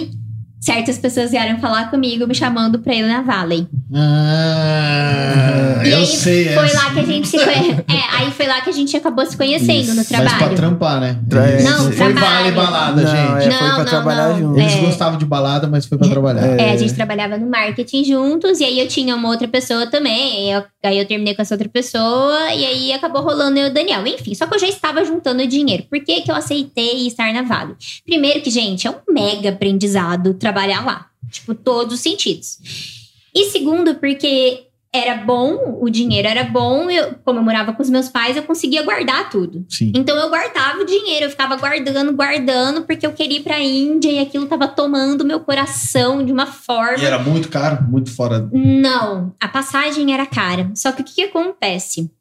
Certas 0.64 0.98
pessoas 0.98 1.32
vieram 1.32 1.60
falar 1.60 1.90
comigo, 1.92 2.26
me 2.26 2.34
chamando 2.34 2.80
pra 2.80 2.94
ir 2.96 3.04
na 3.06 3.22
Valley. 3.22 3.68
Ah, 3.94 5.82
e 5.86 5.90
eu 5.90 5.98
aí 5.98 6.06
sei 6.06 6.46
foi 6.54 6.66
essa. 6.66 6.78
lá 6.78 6.92
que 6.94 7.00
a 7.00 7.04
gente 7.06 7.28
se 7.28 7.38
conhe... 7.38 7.72
É, 7.90 8.18
aí 8.18 8.32
foi 8.32 8.48
lá 8.48 8.62
que 8.62 8.70
a 8.70 8.74
gente 8.74 8.96
acabou 8.96 9.26
se 9.26 9.36
conhecendo 9.36 9.90
no 9.90 9.96
Mas 9.98 10.08
pra 10.08 10.22
trabalho. 10.26 10.56
trampar, 10.56 11.02
né? 11.02 11.20
Tra- 11.30 11.56
Isso. 11.56 11.70
Não, 11.70 11.92
foi 11.92 12.14
trabalho. 12.14 12.44
vale 12.44 12.52
balada, 12.52 13.02
não, 13.02 13.10
gente. 13.12 13.48
é, 13.48 13.50
Não, 13.50 13.58
foi 13.60 13.68
pra 13.70 13.78
não, 13.78 13.86
trabalhar 13.86 14.30
não. 14.30 14.40
junto. 14.40 14.60
Eles 14.60 14.74
É. 14.74 14.80
gostavam 14.80 15.18
de 15.18 15.26
balada, 15.26 15.68
mas 15.68 15.86
foi 15.86 15.98
pra 15.98 16.08
trabalhar. 16.08 16.46
É, 16.60 16.72
a 16.72 16.78
gente 16.78 16.94
trabalhava 16.94 17.38
no 17.38 17.50
marketing 17.50 18.04
juntos, 18.06 18.60
e 18.62 18.64
aí 18.64 18.80
eu 18.80 18.88
tinha 18.88 19.16
uma 19.16 19.30
outra 19.30 19.48
pessoa 19.48 19.86
também. 19.88 20.50
eu- 20.52 20.64
aí 20.86 20.98
eu 20.98 21.06
terminei 21.06 21.34
com 21.36 21.42
essa 21.42 21.54
outra 21.56 21.68
pessoa, 21.70 22.52
e 22.54 22.66
aí 22.66 22.94
acabou 22.94 23.22
rolando 23.22 23.58
eu 23.60 23.68
e 23.68 23.70
o 23.70 23.74
Daniel. 23.74 24.06
Enfim, 24.08 24.34
só 24.34 24.46
que 24.48 24.56
eu 24.56 24.60
já 24.60 24.68
estava 24.68 25.04
juntando 25.04 25.46
dinheiro. 25.46 25.84
Por 25.90 26.00
que, 26.04 26.22
que 26.22 26.32
eu 26.32 26.36
aceitei 26.36 27.06
estar 27.08 27.34
na 27.34 27.42
Vale? 27.42 27.74
Primeiro 28.06 28.40
que, 28.42 28.50
gente, 28.50 28.88
é 28.88 28.90
um 28.92 28.96
mega 29.14 29.50
aprendizado 29.50 30.34
trabalhar 30.34 30.53
lá. 30.54 31.10
Tipo, 31.30 31.56
todos 31.56 31.96
os 31.96 32.00
sentidos. 32.00 32.60
E 33.34 33.46
segundo, 33.46 33.96
porque 33.96 34.68
era 34.96 35.16
bom, 35.16 35.80
o 35.82 35.90
dinheiro 35.90 36.28
era 36.28 36.44
bom, 36.44 36.88
eu, 36.88 37.16
como 37.26 37.40
eu 37.40 37.44
morava 37.44 37.74
com 37.74 37.82
os 37.82 37.90
meus 37.90 38.10
pais, 38.10 38.38
eu 38.38 38.44
conseguia 38.44 38.84
guardar 38.84 39.28
tudo. 39.28 39.66
Sim. 39.68 39.92
Então 39.96 40.16
eu 40.16 40.30
guardava 40.30 40.82
o 40.82 40.86
dinheiro, 40.86 41.26
eu 41.26 41.30
ficava 41.32 41.56
guardando, 41.56 42.14
guardando, 42.14 42.84
porque 42.84 43.08
eu 43.08 43.12
queria 43.12 43.40
ir 43.40 43.44
pra 43.44 43.60
Índia 43.60 44.12
e 44.12 44.20
aquilo 44.20 44.46
tava 44.46 44.68
tomando 44.68 45.26
meu 45.26 45.40
coração 45.40 46.24
de 46.24 46.32
uma 46.32 46.46
forma. 46.46 47.00
E 47.00 47.06
era 47.06 47.18
muito 47.18 47.50
caro, 47.50 47.84
muito 47.90 48.12
fora. 48.12 48.48
Não, 48.54 49.34
a 49.42 49.48
passagem 49.48 50.14
era 50.14 50.28
cara. 50.28 50.70
Só 50.76 50.92
que 50.92 51.02
o 51.02 51.06
que, 51.06 51.16
que 51.16 51.24
acontece? 51.24 52.12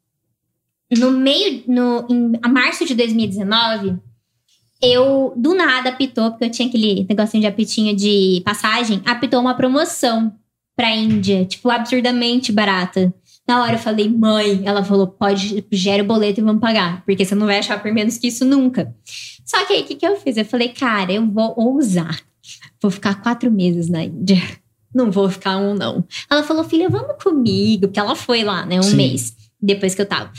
No 0.99 1.11
meio, 1.11 1.65
no, 1.69 2.07
em 2.09 2.33
a 2.43 2.49
março 2.49 2.87
de 2.87 2.95
2019, 2.95 3.99
eu 4.83 5.33
do 5.37 5.55
nada 5.55 5.91
apitou, 5.91 6.31
porque 6.31 6.45
eu 6.45 6.51
tinha 6.51 6.69
aquele 6.69 7.07
negocinho 7.09 7.41
de 7.41 7.47
apitinho 7.47 7.95
de 7.95 8.43
passagem, 8.45 9.01
apitou 9.05 9.41
uma 9.41 9.55
promoção 9.55 10.35
pra 10.77 10.95
Índia, 10.95 11.45
tipo, 11.45 11.71
absurdamente 11.71 12.51
barata. 12.51 13.15
Na 13.47 13.63
hora 13.63 13.75
eu 13.75 13.79
falei, 13.79 14.09
mãe, 14.09 14.63
ela 14.65 14.85
falou, 14.85 15.07
pode, 15.07 15.65
gera 15.71 16.03
o 16.03 16.07
boleto 16.07 16.41
e 16.41 16.43
vamos 16.43 16.61
pagar, 16.61 17.05
porque 17.05 17.25
você 17.25 17.35
não 17.35 17.47
vai 17.47 17.59
achar 17.59 17.81
por 17.81 17.93
menos 17.93 18.19
que 18.19 18.29
isso 18.29 18.45
nunca. 18.45 18.95
Só 19.45 19.65
que 19.65 19.73
aí 19.73 19.83
o 19.83 19.85
que, 19.85 19.95
que 19.95 20.07
eu 20.07 20.17
fiz? 20.17 20.37
Eu 20.37 20.45
falei, 20.45 20.69
cara, 20.69 21.13
eu 21.13 21.27
vou 21.27 21.55
ousar. 21.57 22.21
Vou 22.81 22.91
ficar 22.91 23.21
quatro 23.23 23.51
meses 23.51 23.89
na 23.89 24.05
Índia. 24.05 24.41
Não 24.95 25.11
vou 25.11 25.29
ficar 25.31 25.57
um, 25.57 25.75
não. 25.75 26.05
Ela 26.31 26.43
falou, 26.43 26.65
filha, 26.65 26.89
vamos 26.89 27.23
comigo, 27.23 27.87
porque 27.87 28.01
ela 28.01 28.15
foi 28.15 28.45
lá, 28.45 28.67
né, 28.67 28.79
um 28.79 28.83
Sim. 28.83 28.97
mês 28.97 29.37
depois 29.61 29.95
que 29.95 30.03
eu 30.03 30.07
tava. 30.07 30.33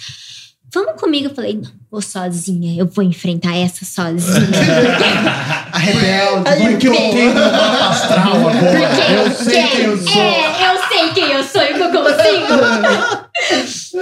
Vamos 0.73 0.99
comigo. 0.99 1.27
Eu 1.27 1.35
falei, 1.35 1.53
não, 1.55 1.69
vou 1.91 2.01
sozinha, 2.01 2.75
eu 2.79 2.87
vou 2.87 3.03
enfrentar 3.03 3.55
essa 3.55 3.85
sozinha. 3.85 4.41
A 5.71 5.77
rebelde. 5.77 6.43
Porque 6.71 6.87
eu 6.87 6.93
tenho 6.93 7.31
um 7.31 7.35
mapa 7.35 7.89
astral 7.89 8.49
agora. 8.49 8.89
Porque 8.89 9.13
Eu 9.13 9.31
sei 9.31 9.67
quem 9.67 9.83
eu 9.85 9.97
sou. 9.97 10.21
É, 10.21 10.75
eu 10.75 10.81
sei 10.87 11.09
quem 11.13 11.31
eu 11.31 11.43
sou 11.43 11.61
e 11.61 11.73
o 11.73 11.75
que 11.75 11.81
eu 11.81 11.91
consigo. 11.91 12.47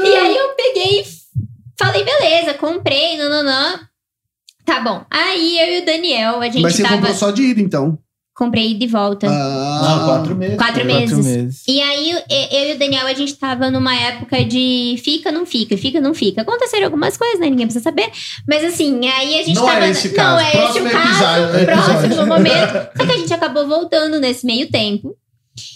e 0.05 0.15
aí 0.15 0.37
eu 0.37 0.49
peguei 0.55 1.01
e 1.01 1.05
falei, 1.77 2.03
beleza, 2.03 2.53
comprei, 2.53 3.17
nananã. 3.17 3.79
Tá 4.65 4.79
bom. 4.79 5.03
Aí 5.09 5.59
eu 5.59 5.77
e 5.77 5.81
o 5.81 5.85
Daniel, 5.85 6.39
a 6.39 6.45
gente 6.45 6.61
Mas 6.61 6.75
você 6.75 6.83
tava. 6.83 6.95
comprou 6.97 7.15
só 7.15 7.31
de 7.31 7.41
ida, 7.43 7.61
então. 7.61 7.97
Comprei 8.33 8.73
de 8.73 8.87
volta. 8.87 9.27
Ah, 9.29 9.81
Não, 9.99 10.05
quatro 10.07 10.35
meses. 10.35 10.55
Quatro 10.57 10.73
Quatro 10.83 10.85
meses. 10.85 11.25
meses. 11.25 11.63
E 11.67 11.81
aí, 11.81 12.11
eu 12.11 12.69
e 12.69 12.73
o 12.73 12.79
Daniel, 12.79 13.05
a 13.05 13.13
gente 13.13 13.35
tava 13.35 13.69
numa 13.69 13.93
época 13.95 14.43
de 14.43 14.95
fica, 15.03 15.31
não 15.31 15.45
fica, 15.45 15.77
fica, 15.77 15.99
não 15.99 16.13
fica. 16.13 16.41
Aconteceram 16.41 16.85
algumas 16.85 17.17
coisas, 17.17 17.39
né? 17.39 17.49
Ninguém 17.49 17.67
precisa 17.67 17.83
saber. 17.83 18.09
Mas 18.47 18.63
assim, 18.63 19.05
aí 19.07 19.39
a 19.39 19.43
gente 19.43 19.55
Não 19.57 19.65
tava. 19.65 19.85
é 19.85 19.89
esse 19.89 20.07
não 20.07 20.15
caso. 20.15 20.45
é 20.45 20.51
Próximo 20.51 20.87
esse 20.87 20.95
o 20.95 20.99
caso. 20.99 21.09
episódio. 21.11 21.65
Próximo 21.65 21.99
Episódio. 22.05 22.27
momento. 22.27 22.89
Só 22.97 23.05
que 23.05 23.11
a 23.11 23.17
gente 23.17 23.33
acabou 23.33 23.67
voltando 23.67 24.19
nesse 24.19 24.45
meio 24.45 24.69
tempo. 24.71 25.15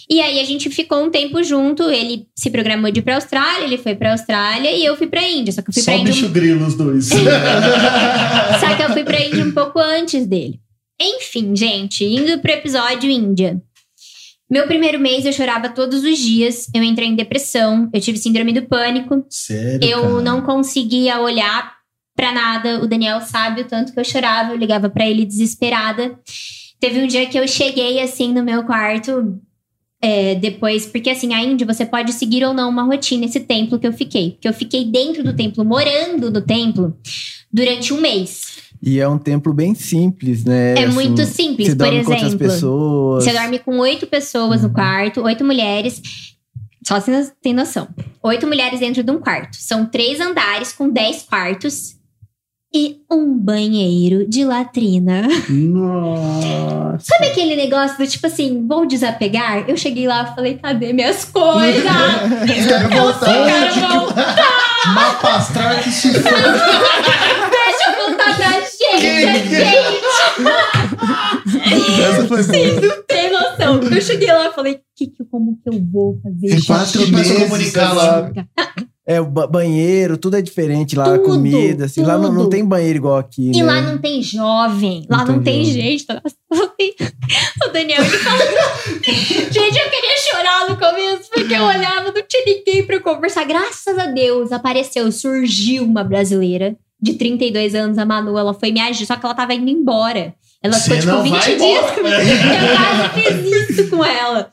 E 0.08 0.20
aí 0.22 0.40
a 0.40 0.44
gente 0.44 0.70
ficou 0.70 1.04
um 1.04 1.10
tempo 1.10 1.42
junto. 1.44 1.82
Ele 1.90 2.26
se 2.34 2.48
programou 2.50 2.90
de 2.90 3.00
ir 3.00 3.02
pra 3.02 3.16
Austrália, 3.16 3.64
ele 3.66 3.76
foi 3.76 3.94
pra 3.94 4.12
Austrália 4.12 4.70
e 4.70 4.82
eu 4.84 4.96
fui 4.96 5.06
pra 5.06 5.22
Índia. 5.28 5.52
Só 5.52 5.60
que 5.60 5.68
eu 5.68 5.74
fui 5.74 5.82
Só 5.82 5.92
pra 5.92 6.00
Índia. 6.00 6.12
bicho 6.14 6.28
grilo 6.30 6.66
os 6.66 6.74
dois. 6.74 7.10
Só 8.60 8.74
que 8.74 8.82
eu 8.82 8.90
fui 8.92 9.04
pra 9.04 9.20
Índia 9.20 9.44
um 9.44 9.52
pouco 9.52 9.78
antes 9.78 10.26
dele. 10.26 10.58
Enfim, 11.00 11.54
gente, 11.54 12.04
indo 12.04 12.38
pro 12.40 12.52
episódio 12.52 13.10
Índia. 13.10 13.60
Meu 14.48 14.66
primeiro 14.66 15.00
mês 15.00 15.26
eu 15.26 15.32
chorava 15.32 15.68
todos 15.68 16.04
os 16.04 16.18
dias, 16.18 16.68
eu 16.72 16.82
entrei 16.82 17.08
em 17.08 17.16
depressão, 17.16 17.90
eu 17.92 18.00
tive 18.00 18.16
síndrome 18.16 18.52
do 18.52 18.62
pânico, 18.62 19.26
Sério, 19.28 19.84
eu 19.86 20.02
cara? 20.02 20.22
não 20.22 20.40
conseguia 20.40 21.20
olhar 21.20 21.74
pra 22.14 22.32
nada. 22.32 22.80
O 22.80 22.86
Daniel 22.86 23.20
sabe 23.20 23.62
o 23.62 23.64
tanto 23.64 23.92
que 23.92 23.98
eu 23.98 24.04
chorava, 24.04 24.52
eu 24.52 24.56
ligava 24.56 24.88
pra 24.88 25.06
ele 25.08 25.24
desesperada. 25.24 26.18
Teve 26.78 27.00
um 27.00 27.06
dia 27.06 27.26
que 27.26 27.38
eu 27.38 27.46
cheguei 27.48 28.00
assim 28.00 28.32
no 28.32 28.42
meu 28.44 28.62
quarto, 28.64 29.36
é, 30.00 30.34
depois, 30.36 30.86
porque 30.86 31.10
assim, 31.10 31.34
a 31.34 31.42
Índia 31.42 31.66
você 31.66 31.84
pode 31.84 32.12
seguir 32.12 32.44
ou 32.44 32.54
não 32.54 32.68
uma 32.68 32.84
rotina, 32.84 33.24
esse 33.24 33.40
templo 33.40 33.78
que 33.78 33.86
eu 33.86 33.92
fiquei. 33.92 34.32
Porque 34.32 34.48
eu 34.48 34.52
fiquei 34.54 34.84
dentro 34.84 35.24
do 35.24 35.34
templo, 35.34 35.64
morando 35.64 36.30
no 36.30 36.40
templo, 36.40 36.96
durante 37.52 37.92
um 37.92 38.00
mês. 38.00 38.65
E 38.82 39.00
é 39.00 39.08
um 39.08 39.18
templo 39.18 39.52
bem 39.52 39.74
simples, 39.74 40.44
né? 40.44 40.74
É 40.74 40.84
Assim, 40.84 40.94
muito 40.94 41.24
simples, 41.24 41.68
Você 41.68 41.74
por 41.76 41.84
dorme 41.84 42.04
com 42.04 42.10
outras 42.12 42.28
exemplo. 42.28 42.46
pessoas. 42.46 43.24
Você 43.24 43.32
dorme 43.32 43.58
com 43.58 43.78
oito 43.78 44.06
pessoas 44.06 44.62
Uhum. 44.62 44.68
no 44.68 44.74
quarto, 44.74 45.22
oito 45.22 45.44
mulheres. 45.44 46.00
Só 46.86 47.00
você 47.00 47.32
tem 47.42 47.52
noção. 47.52 47.88
Oito 48.22 48.46
mulheres 48.46 48.78
dentro 48.80 49.02
de 49.02 49.10
um 49.10 49.18
quarto. 49.18 49.56
São 49.56 49.86
três 49.86 50.20
andares 50.20 50.72
com 50.72 50.88
dez 50.88 51.22
quartos. 51.22 51.94
e 52.74 52.98
um 53.10 53.38
banheiro 53.38 54.28
de 54.28 54.44
latrina. 54.44 55.22
Nossa. 55.48 56.98
Sabe 56.98 57.28
aquele 57.28 57.56
negócio 57.56 57.96
do 57.96 58.06
tipo 58.06 58.26
assim, 58.26 58.66
vou 58.66 58.84
desapegar? 58.86 59.64
Eu 59.66 59.76
cheguei 59.78 60.06
lá 60.06 60.28
e 60.30 60.34
falei, 60.34 60.54
cadê 60.58 60.92
minhas 60.92 61.24
coisas? 61.24 61.82
Quero 62.66 62.88
voltar. 62.90 63.72
Quero 63.72 63.98
voltar, 64.00 64.36
Mapa 64.94 65.36
astral 65.36 65.70
é 65.72 65.82
que 65.82 65.90
se 65.90 66.12
for. 66.12 66.22
deixa 66.30 67.90
eu 67.90 68.06
voltar 68.08 68.36
pra 68.36 68.60
gente, 68.78 69.48
gente. 69.48 69.56
Essa 72.02 72.26
foi 72.26 72.42
boa. 72.42 72.80
Não 72.96 73.02
tem 73.04 73.30
noção. 73.32 73.80
Eu 73.82 74.00
cheguei 74.00 74.28
lá 74.32 74.48
e 74.48 74.52
falei, 74.52 74.80
que, 74.96 75.06
que, 75.08 75.24
como 75.30 75.58
que 75.62 75.68
eu 75.68 75.80
vou 75.90 76.18
fazer? 76.22 76.48
Tem 76.48 76.62
quatro 76.64 77.06
meses. 77.08 77.38
comunicar 77.38 77.92
lá. 77.94 78.30
É, 79.08 79.20
o 79.20 79.24
ba- 79.24 79.46
banheiro, 79.46 80.18
tudo 80.18 80.36
é 80.36 80.42
diferente 80.42 80.96
lá, 80.96 81.04
a 81.04 81.16
Tudo, 81.16 81.22
comida, 81.34 81.84
assim. 81.84 82.02
Lá 82.02 82.18
não, 82.18 82.32
não 82.32 82.38
tudo. 82.42 82.50
tem 82.50 82.64
banheiro 82.64 82.98
igual 82.98 83.16
aqui, 83.18 83.52
E 83.54 83.62
né? 83.62 83.62
lá 83.62 83.80
não 83.80 83.98
tem 83.98 84.20
jovem, 84.20 85.06
lá 85.08 85.18
Não 85.24 85.36
não 85.36 85.42
tem 85.44 85.62
tem 85.62 85.64
gente. 85.64 86.04
Nossa, 86.08 86.34
não 86.50 86.66
tem- 86.76 86.92
O 87.64 87.68
Daniel 87.68 88.02
ele 88.02 88.18
falou. 88.18 88.40
gente, 89.04 89.78
eu 89.78 89.90
queria 89.90 90.16
chorar 90.28 90.68
no 90.68 90.76
começo, 90.76 91.30
porque 91.32 91.54
eu 91.54 91.62
olhava, 91.62 92.10
não 92.12 92.22
tinha 92.28 92.44
ninguém 92.46 92.84
pra 92.84 92.96
eu 92.96 93.00
conversar. 93.00 93.44
Graças 93.44 93.96
a 93.96 94.06
Deus 94.06 94.50
apareceu, 94.50 95.12
surgiu 95.12 95.84
uma 95.84 96.02
brasileira 96.02 96.76
de 97.00 97.14
32 97.14 97.74
anos, 97.74 97.98
a 97.98 98.04
Manu, 98.04 98.36
ela 98.38 98.54
foi 98.54 98.72
me 98.72 98.80
agir, 98.80 99.06
só 99.06 99.16
que 99.16 99.24
ela 99.24 99.34
tava 99.34 99.54
indo 99.54 99.70
embora. 99.70 100.34
Ela 100.62 100.74
ficou 100.74 100.98
tipo 100.98 101.12
não 101.12 101.22
20 101.22 101.32
vai 101.32 101.42
dias 101.56 101.60
embora. 101.60 101.94
comigo. 101.94 102.14
Eu 102.16 102.76
quase 102.76 103.44
fiz 103.44 103.68
isso 103.70 103.90
com 103.90 104.04
ela. 104.04 104.50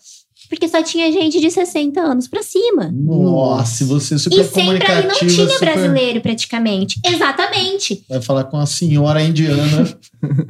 Porque 0.49 0.67
só 0.67 0.83
tinha 0.83 1.11
gente 1.11 1.39
de 1.39 1.49
60 1.49 1.99
anos 1.99 2.27
pra 2.27 2.43
cima. 2.43 2.91
Nossa, 2.93 3.83
você 3.85 4.13
é 4.13 4.17
super 4.19 4.39
E 4.39 4.43
sempre 4.43 4.91
ali 4.91 5.07
não 5.07 5.15
tinha 5.15 5.47
super- 5.49 5.59
brasileiro, 5.73 6.21
praticamente. 6.21 6.99
Exatamente. 7.03 8.03
Vai 8.07 8.21
falar 8.21 8.43
com 8.43 8.57
a 8.57 8.65
senhora 8.65 9.21
indiana. 9.23 9.87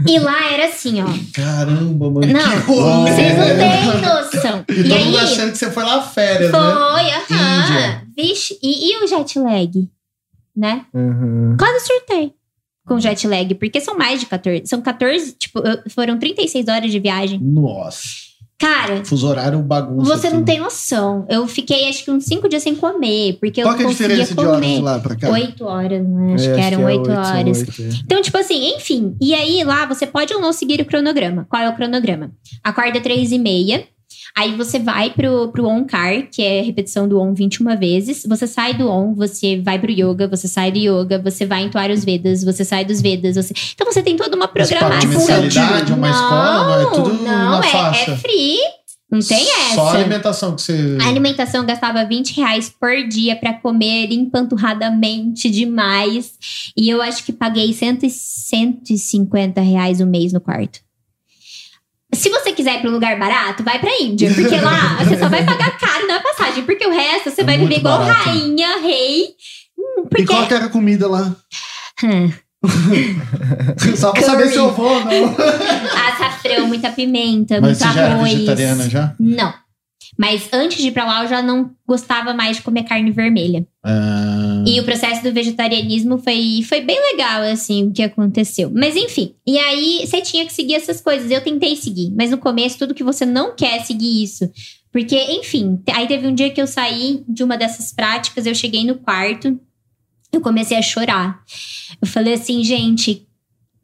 E 0.07 0.19
lá 0.19 0.53
era 0.53 0.67
assim, 0.67 1.01
ó. 1.01 1.05
Caramba, 1.33 2.11
mano. 2.11 2.27
Não, 2.31 2.61
que 2.61 2.67
rolê. 2.71 3.11
vocês 3.11 3.37
não 3.39 3.45
têm 3.57 4.01
noção. 4.01 4.65
E 4.69 4.73
E, 4.81 4.83
todo 4.89 4.99
mundo 5.05 5.17
aí, 5.17 5.23
achando 5.23 5.51
que 5.51 5.57
você 5.57 5.71
foi 5.71 5.83
lá 5.83 5.99
férias, 6.03 6.51
foi, 6.51 6.59
né? 6.59 6.65
aham. 6.67 6.99
Índia. 7.65 8.03
Vixe, 8.15 8.59
e, 8.61 8.91
e 8.91 9.03
o 9.03 9.07
jet 9.07 9.39
lag? 9.39 9.71
Né? 10.55 10.85
Uhum. 10.93 11.55
Quase 11.57 11.85
surtei 11.85 12.33
com 12.85 12.99
jet 12.99 13.25
lag, 13.27 13.55
porque 13.55 13.79
são 13.79 13.97
mais 13.97 14.19
de 14.19 14.25
14. 14.25 14.63
São 14.65 14.81
14, 14.81 15.33
tipo, 15.39 15.61
foram 15.89 16.19
36 16.19 16.67
horas 16.67 16.91
de 16.91 16.99
viagem. 16.99 17.39
Nossa. 17.39 18.01
Cara, 18.59 19.03
Fuso 19.03 19.27
horário 19.27 19.59
bagunça. 19.61 20.15
você 20.15 20.29
não 20.29 20.37
tudo. 20.37 20.45
tem 20.45 20.59
noção. 20.59 21.25
Eu 21.29 21.45
fiquei 21.47 21.89
acho 21.89 22.05
que 22.05 22.11
uns 22.11 22.23
5 22.25 22.47
dias 22.47 22.63
sem 22.63 22.73
comer, 22.75 23.37
porque 23.41 23.61
Qual 23.61 23.73
eu 23.73 23.77
que 23.77 23.83
é 23.83 23.85
a 23.85 23.87
não 23.87 23.93
conseguia 23.93 24.07
diferença 24.25 24.33
de 24.35 24.39
horas 24.47 24.65
comer. 24.67 24.81
lá 24.81 24.99
pra 24.99 25.15
cá? 25.17 25.29
8 25.31 25.65
horas, 25.65 26.07
né? 26.07 26.33
Acho 26.35 26.49
É, 26.49 26.53
que 26.55 26.61
eram 26.61 26.81
é 26.81 26.85
8 26.93 27.05
são 27.05 27.17
horas. 27.17 27.57
oito, 27.59 27.81
é. 27.81 27.89
Então, 28.05 28.21
tipo 28.21 28.37
assim, 28.37 28.75
enfim. 28.75 29.17
E 29.19 29.33
aí 29.33 29.63
lá 29.65 29.85
você 29.85 30.05
pode 30.07 30.33
ou 30.33 30.39
não 30.39 30.53
seguir 30.53 30.79
o 30.79 30.85
cronograma. 30.85 31.45
Qual 31.49 31.61
é 31.61 31.67
o 31.69 31.75
cronograma? 31.75 32.31
Acorda 32.63 33.01
três 33.01 33.31
e 33.33 33.39
meia. 33.39 33.85
Aí 34.35 34.55
você 34.55 34.79
vai 34.79 35.11
pro, 35.11 35.49
pro 35.49 35.67
on-car, 35.67 36.27
que 36.31 36.41
é 36.41 36.61
repetição 36.61 37.07
do 37.07 37.19
on 37.19 37.33
21 37.35 37.77
vezes. 37.77 38.25
Você 38.27 38.47
sai 38.47 38.73
do 38.73 38.89
on, 38.89 39.13
você 39.13 39.61
vai 39.61 39.77
pro 39.77 39.91
yoga, 39.91 40.27
você 40.27 40.47
sai 40.47 40.71
do 40.71 40.79
yoga, 40.79 41.19
você 41.19 41.45
vai 41.45 41.63
entoar 41.63 41.91
os 41.91 42.03
Vedas, 42.03 42.43
você 42.43 42.65
sai 42.65 42.83
dos 42.83 42.99
Vedas. 42.99 43.35
Você... 43.35 43.53
Então 43.75 43.85
você 43.85 44.01
tem 44.01 44.17
toda 44.17 44.35
uma 44.35 44.49
Mas 44.53 44.69
paga 44.69 44.79
programação. 44.79 45.19
mensalidade, 45.19 45.91
é 45.91 45.95
uma 45.95 46.09
escola, 46.09 46.63
não, 46.63 46.81
é 46.81 46.95
tudo 46.95 47.23
não, 47.23 47.51
na 47.51 47.59
é, 47.59 47.69
faixa. 47.69 48.11
é 48.11 48.17
free. 48.17 48.57
Não 49.11 49.19
tem 49.19 49.43
essa. 49.43 49.75
Só 49.75 49.89
a 49.89 49.93
alimentação 49.93 50.55
que 50.55 50.61
você. 50.63 50.97
A 50.99 51.07
alimentação 51.07 51.63
gastava 51.63 52.03
20 52.03 52.35
reais 52.35 52.67
por 52.67 53.07
dia 53.07 53.35
pra 53.35 53.53
comer 53.53 54.11
empanturradamente 54.11 55.51
demais. 55.51 56.33
E 56.75 56.89
eu 56.89 56.99
acho 56.99 57.23
que 57.23 57.31
paguei 57.31 57.71
100, 57.71 57.99
e 58.01 58.09
150 58.09 59.61
reais 59.61 60.01
o 60.01 60.07
mês 60.07 60.33
no 60.33 60.41
quarto. 60.41 60.79
Se 62.13 62.29
você 62.29 62.51
quiser 62.51 62.75
ir 62.75 62.81
pra 62.81 62.89
um 62.89 62.93
lugar 62.93 63.17
barato, 63.17 63.63
vai 63.63 63.79
pra 63.79 63.91
Índia. 63.99 64.33
Porque 64.33 64.55
lá 64.57 64.97
você 65.03 65.17
só 65.17 65.27
vai 65.29 65.43
pagar 65.43 65.77
caro 65.77 66.07
na 66.07 66.19
passagem. 66.19 66.63
Porque 66.63 66.85
o 66.85 66.91
resto 66.91 67.29
você 67.31 67.41
É 67.41 67.43
vai 67.43 67.57
viver 67.57 67.77
igual 67.79 67.99
barato. 67.99 68.29
rainha, 68.29 68.79
rei. 68.79 69.25
Hum, 69.77 70.03
E 70.05 70.09
Porque. 70.09 70.25
qual 70.25 70.47
que 70.47 70.53
era 70.53 70.65
a 70.65 70.69
comida 70.69 71.07
lá? 71.07 71.35
Hum, 72.03 72.31
Só 73.97 74.11
pra 74.11 74.21
saber 74.21 74.43
Curry. 74.43 74.53
se 74.53 74.57
eu 74.57 74.71
vou 74.73 74.85
ou 74.93 75.05
não. 75.05 75.35
açafrão, 76.07 76.67
muita 76.67 76.89
pimenta, 76.91 77.59
Mas 77.59 77.79
muito 77.79 77.91
você 77.91 77.93
já 77.99 78.01
era 78.05 78.13
arroz. 78.15 78.31
vegetariana 78.33 78.89
já? 78.89 79.13
Não. 79.19 79.53
Mas 80.17 80.47
antes 80.53 80.77
de 80.77 80.87
ir 80.87 80.91
pra 80.91 81.05
lá, 81.05 81.23
eu 81.23 81.29
já 81.29 81.41
não 81.41 81.71
gostava 81.87 82.33
mais 82.33 82.57
de 82.57 82.63
comer 82.63 82.83
carne 82.83 83.11
vermelha. 83.11 83.65
Ah, 83.83 84.63
E 84.65 84.79
o 84.79 84.83
processo 84.83 85.23
do 85.23 85.33
vegetarianismo 85.33 86.17
foi, 86.19 86.63
foi 86.67 86.81
bem 86.81 86.99
legal, 87.11 87.41
assim, 87.43 87.87
o 87.87 87.91
que 87.91 88.03
aconteceu. 88.03 88.71
Mas 88.73 88.95
enfim, 88.95 89.35
e 89.45 89.57
aí 89.57 90.05
você 90.05 90.21
tinha 90.21 90.45
que 90.45 90.53
seguir 90.53 90.75
essas 90.75 91.01
coisas. 91.01 91.29
Eu 91.31 91.41
tentei 91.41 91.75
seguir, 91.75 92.11
mas 92.15 92.31
no 92.31 92.37
começo, 92.37 92.77
tudo 92.77 92.93
que 92.93 93.03
você 93.03 93.25
não 93.25 93.55
quer 93.55 93.81
seguir 93.83 94.23
isso. 94.23 94.49
Porque, 94.91 95.17
enfim, 95.17 95.81
aí 95.91 96.07
teve 96.07 96.27
um 96.27 96.35
dia 96.35 96.51
que 96.51 96.61
eu 96.61 96.67
saí 96.67 97.23
de 97.27 97.43
uma 97.43 97.57
dessas 97.57 97.91
práticas, 97.91 98.45
eu 98.45 98.53
cheguei 98.53 98.85
no 98.85 98.95
quarto, 98.95 99.59
eu 100.31 100.39
comecei 100.39 100.77
a 100.77 100.81
chorar. 100.83 101.41
Eu 101.99 102.07
falei 102.07 102.35
assim, 102.35 102.63
gente. 102.63 103.27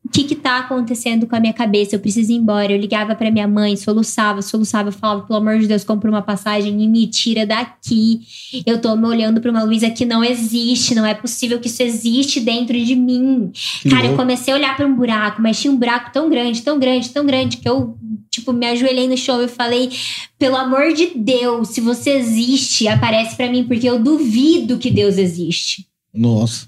O 0.10 0.12
que 0.12 0.24
que 0.24 0.36
tá 0.36 0.58
acontecendo 0.58 1.28
com 1.28 1.36
a 1.36 1.40
minha 1.40 1.54
cabeça? 1.54 1.96
Eu 1.96 2.00
preciso 2.00 2.32
ir 2.32 2.36
embora. 2.36 2.72
Eu 2.72 2.80
ligava 2.80 3.14
pra 3.14 3.30
minha 3.30 3.48
mãe, 3.48 3.76
soluçava, 3.78 4.42
soluçava. 4.42 4.90
Eu 4.90 4.92
falava, 4.92 5.22
pelo 5.22 5.38
amor 5.38 5.60
de 5.60 5.68
Deus, 5.68 5.84
compra 5.84 6.10
uma 6.10 6.24
passagem 6.24 6.82
e 6.84 6.88
me 6.88 7.06
tira 7.06 7.46
daqui. 7.46 8.22
Eu 8.66 8.82
tô 8.82 8.96
me 8.96 9.06
olhando 9.06 9.40
pra 9.40 9.52
uma 9.52 9.62
Luísa 9.64 9.88
que 9.92 10.06
não 10.06 10.24
existe, 10.24 10.96
não 10.96 11.06
é 11.06 11.14
possível 11.14 11.60
que 11.60 11.68
isso 11.68 11.84
existe 11.84 12.40
dentro 12.40 12.74
de 12.84 12.96
mim. 12.96 13.52
que 13.54 13.90
Cara, 13.90 14.06
eu 14.06 14.08
louco. 14.08 14.18
comecei 14.24 14.52
a 14.52 14.58
olhar 14.58 14.76
pra 14.76 14.88
um 14.88 14.96
buraco, 14.96 15.44
mas 15.44 15.62
tinha 15.62 15.72
um 15.72 15.78
buraco 15.78 16.12
tão 16.12 16.28
grande, 16.28 16.64
tão 16.64 16.80
grande, 16.80 17.10
tão 17.10 17.24
grande, 17.24 17.58
que 17.58 17.70
eu, 17.70 17.96
tipo, 18.32 18.52
me 18.52 18.66
ajoelhei 18.66 19.08
no 19.08 19.16
chão 19.16 19.40
e 19.44 19.48
falei: 19.48 19.92
pelo 20.40 20.56
amor 20.56 20.92
de 20.92 21.12
Deus, 21.16 21.70
se 21.70 21.82
você 21.82 22.14
existe, 22.18 22.88
aparece 22.88 23.36
pra 23.36 23.48
mim, 23.50 23.64
porque 23.64 23.88
eu 23.88 24.00
duvido 24.00 24.80
que 24.80 24.90
Deus 24.90 25.20
existe. 25.20 25.86
Nossa. 26.12 26.68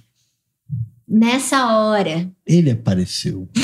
Nessa 1.13 1.75
hora, 1.75 2.31
Ele 2.47 2.71
apareceu. 2.71 3.49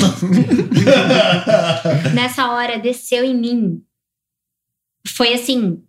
nessa 2.14 2.50
hora, 2.50 2.78
desceu 2.78 3.24
em 3.24 3.34
mim. 3.34 3.82
Foi 5.06 5.32
assim. 5.32 5.82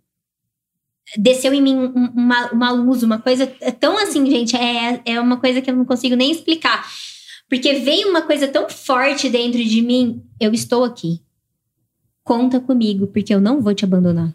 Desceu 1.16 1.52
em 1.52 1.60
mim 1.60 1.74
um- 1.76 2.12
uma, 2.14 2.50
uma 2.52 2.70
luz, 2.70 3.02
uma 3.02 3.18
coisa 3.18 3.46
tão 3.78 3.98
assim, 3.98 4.24
gente. 4.30 4.56
É, 4.56 5.00
é 5.04 5.20
uma 5.20 5.38
coisa 5.38 5.60
que 5.60 5.70
eu 5.70 5.76
não 5.76 5.84
consigo 5.84 6.14
nem 6.16 6.30
explicar. 6.30 6.86
Porque 7.48 7.74
veio 7.74 8.08
uma 8.08 8.22
coisa 8.22 8.46
tão 8.48 8.68
forte 8.68 9.28
dentro 9.28 9.62
de 9.62 9.82
mim. 9.82 10.22
Eu 10.40 10.52
estou 10.54 10.84
aqui. 10.84 11.20
Conta 12.22 12.60
comigo, 12.60 13.08
porque 13.08 13.34
eu 13.34 13.40
não 13.40 13.60
vou 13.60 13.74
te 13.74 13.84
abandonar. 13.84 14.32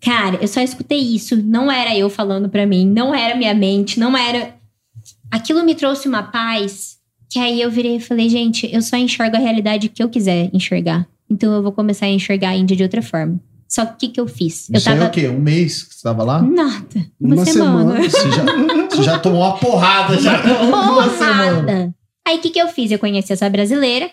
Cara, 0.00 0.38
eu 0.40 0.46
só 0.46 0.60
escutei 0.60 1.00
isso. 1.00 1.36
Não 1.42 1.70
era 1.70 1.96
eu 1.96 2.08
falando 2.08 2.48
pra 2.48 2.66
mim, 2.66 2.86
não 2.88 3.12
era 3.14 3.36
minha 3.36 3.54
mente, 3.54 3.98
não 3.98 4.16
era. 4.16 4.56
Aquilo 5.30 5.62
me 5.64 5.74
trouxe 5.74 6.08
uma 6.08 6.22
paz 6.22 6.98
que 7.30 7.38
aí 7.38 7.60
eu 7.60 7.70
virei 7.70 7.96
e 7.96 8.00
falei, 8.00 8.28
gente, 8.28 8.68
eu 8.72 8.80
só 8.80 8.96
enxergo 8.96 9.36
a 9.36 9.38
realidade 9.38 9.88
que 9.88 10.02
eu 10.02 10.08
quiser 10.08 10.48
enxergar. 10.52 11.06
Então 11.30 11.52
eu 11.52 11.62
vou 11.62 11.72
começar 11.72 12.06
a 12.06 12.10
enxergar 12.10 12.50
a 12.50 12.56
Índia 12.56 12.74
de 12.76 12.82
outra 12.82 13.02
forma. 13.02 13.38
Só 13.68 13.84
que 13.84 13.92
o 13.92 13.96
que, 13.98 14.08
que 14.08 14.20
eu 14.20 14.26
fiz? 14.26 14.70
Eu 14.70 14.78
Isso 14.78 14.88
é 14.88 14.94
tava. 14.94 15.08
o 15.08 15.10
quê? 15.10 15.28
Um 15.28 15.38
mês 15.38 15.82
que 15.82 15.94
você 15.94 16.02
tava 16.02 16.24
lá? 16.24 16.40
Nada. 16.40 17.06
Uma, 17.20 17.34
Uma 17.34 17.44
semana. 17.44 18.08
semana. 18.08 18.10
Você 18.10 18.30
já, 18.30 18.86
você 18.88 19.02
já 19.02 19.18
tomou 19.18 19.42
uma 19.42 19.58
porrada 19.58 20.18
já. 20.18 20.40
Uma 20.64 21.10
semana. 21.10 21.60
Porrada! 21.60 21.94
Aí 22.26 22.38
o 22.38 22.40
que, 22.40 22.48
que 22.50 22.58
eu 22.58 22.68
fiz? 22.68 22.90
Eu 22.90 22.98
conheci 22.98 23.30
essa 23.32 23.48
brasileira. 23.50 24.10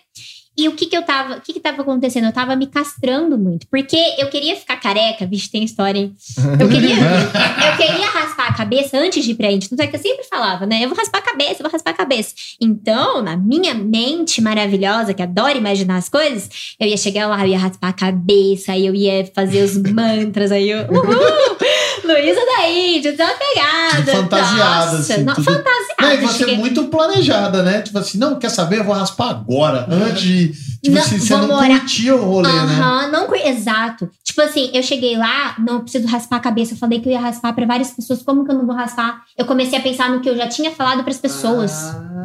E 0.57 0.69
o 0.69 0.73
que 0.73 0.85
que 0.85 0.95
eu 0.95 1.03
tava, 1.03 1.35
o 1.35 1.41
que 1.41 1.53
que 1.53 1.59
tava 1.59 1.81
acontecendo? 1.81 2.25
Eu 2.25 2.31
tava 2.31 2.55
me 2.55 2.67
castrando 2.67 3.37
muito, 3.37 3.67
porque 3.67 3.97
eu 4.17 4.27
queria 4.29 4.55
ficar 4.55 4.77
careca, 4.77 5.25
vixe, 5.25 5.51
tem 5.51 5.63
história, 5.63 5.99
hein? 5.99 6.15
Eu 6.59 6.69
queria, 6.69 6.95
eu 6.95 7.77
queria 7.77 8.07
raspar 8.07 8.47
a 8.47 8.53
cabeça 8.53 8.97
antes 8.97 9.23
de 9.23 9.31
ir 9.31 9.35
pra 9.35 9.51
Índia. 9.51 9.69
Tanto 9.69 9.81
é 9.81 9.87
que 9.87 9.95
eu 9.95 9.99
sempre 9.99 10.23
falava, 10.23 10.65
né? 10.65 10.83
Eu 10.83 10.89
vou 10.89 10.97
raspar 10.97 11.19
a 11.19 11.21
cabeça, 11.21 11.55
eu 11.59 11.63
vou 11.63 11.71
raspar 11.71 11.91
a 11.91 11.93
cabeça. 11.93 12.33
Então, 12.59 13.21
na 13.21 13.35
minha 13.35 13.73
mente 13.73 14.41
maravilhosa, 14.41 15.13
que 15.13 15.21
adora 15.21 15.57
imaginar 15.57 15.97
as 15.97 16.07
coisas, 16.07 16.49
eu 16.79 16.87
ia 16.87 16.97
chegar 16.97 17.27
lá, 17.27 17.41
eu 17.45 17.51
ia 17.51 17.59
raspar 17.59 17.89
a 17.89 17.93
cabeça, 17.93 18.71
aí 18.71 18.85
eu 18.85 18.95
ia 18.95 19.29
fazer 19.33 19.63
os 19.63 19.75
mantras, 19.77 20.51
aí 20.51 20.69
eu. 20.69 20.81
Uhul! 20.89 21.57
Luísa 22.05 22.39
da 22.45 22.69
Índia, 22.69 23.11
desapegada. 23.11 24.11
Fantasiada, 24.11 24.85
Nossa, 24.97 25.13
assim, 25.13 25.23
não, 25.23 25.33
tudo- 25.35 25.43
fantasiada. 25.45 25.95
Não, 26.01 26.13
e 26.13 26.17
você 26.17 26.37
cheguei- 26.39 26.57
muito 26.57 26.83
planejada, 26.85 27.63
né? 27.63 27.81
Tipo 27.81 27.99
assim, 27.99 28.17
não, 28.17 28.37
quer 28.39 28.49
saber? 28.49 28.79
Eu 28.79 28.83
vou 28.83 28.93
raspar 28.95 29.29
agora. 29.29 29.87
Antes 29.89 30.21
de. 30.21 30.75
Tipo 30.85 30.97
Não, 30.97 31.01
assim, 31.03 31.17
você 31.19 31.35
não 31.35 31.47
morar- 31.47 31.79
curtia 31.79 32.15
o 32.15 32.23
rolê, 32.23 32.47
né? 32.51 32.59
Aham, 32.59 33.07
não 33.11 33.25
cur- 33.27 33.35
Exato. 33.43 34.07
Tipo 34.23 34.41
assim, 34.41 34.69
eu 34.73 34.83
cheguei 34.83 35.17
lá, 35.17 35.55
não 35.57 35.81
preciso 35.81 36.05
raspar 36.07 36.35
a 36.37 36.39
cabeça. 36.39 36.73
Eu 36.73 36.77
falei 36.77 36.99
que 36.99 37.07
eu 37.09 37.13
ia 37.13 37.19
raspar 37.19 37.53
pra 37.53 37.65
várias 37.65 37.89
pessoas. 37.91 38.21
Como 38.21 38.45
que 38.45 38.51
eu 38.51 38.55
não 38.55 38.67
vou 38.67 38.75
raspar? 38.75 39.21
Eu 39.37 39.45
comecei 39.45 39.79
a 39.79 39.81
pensar 39.81 40.11
no 40.11 40.19
que 40.19 40.29
eu 40.29 40.37
já 40.37 40.47
tinha 40.47 40.69
falado 40.71 41.03
pras 41.03 41.17
pessoas. 41.17 41.71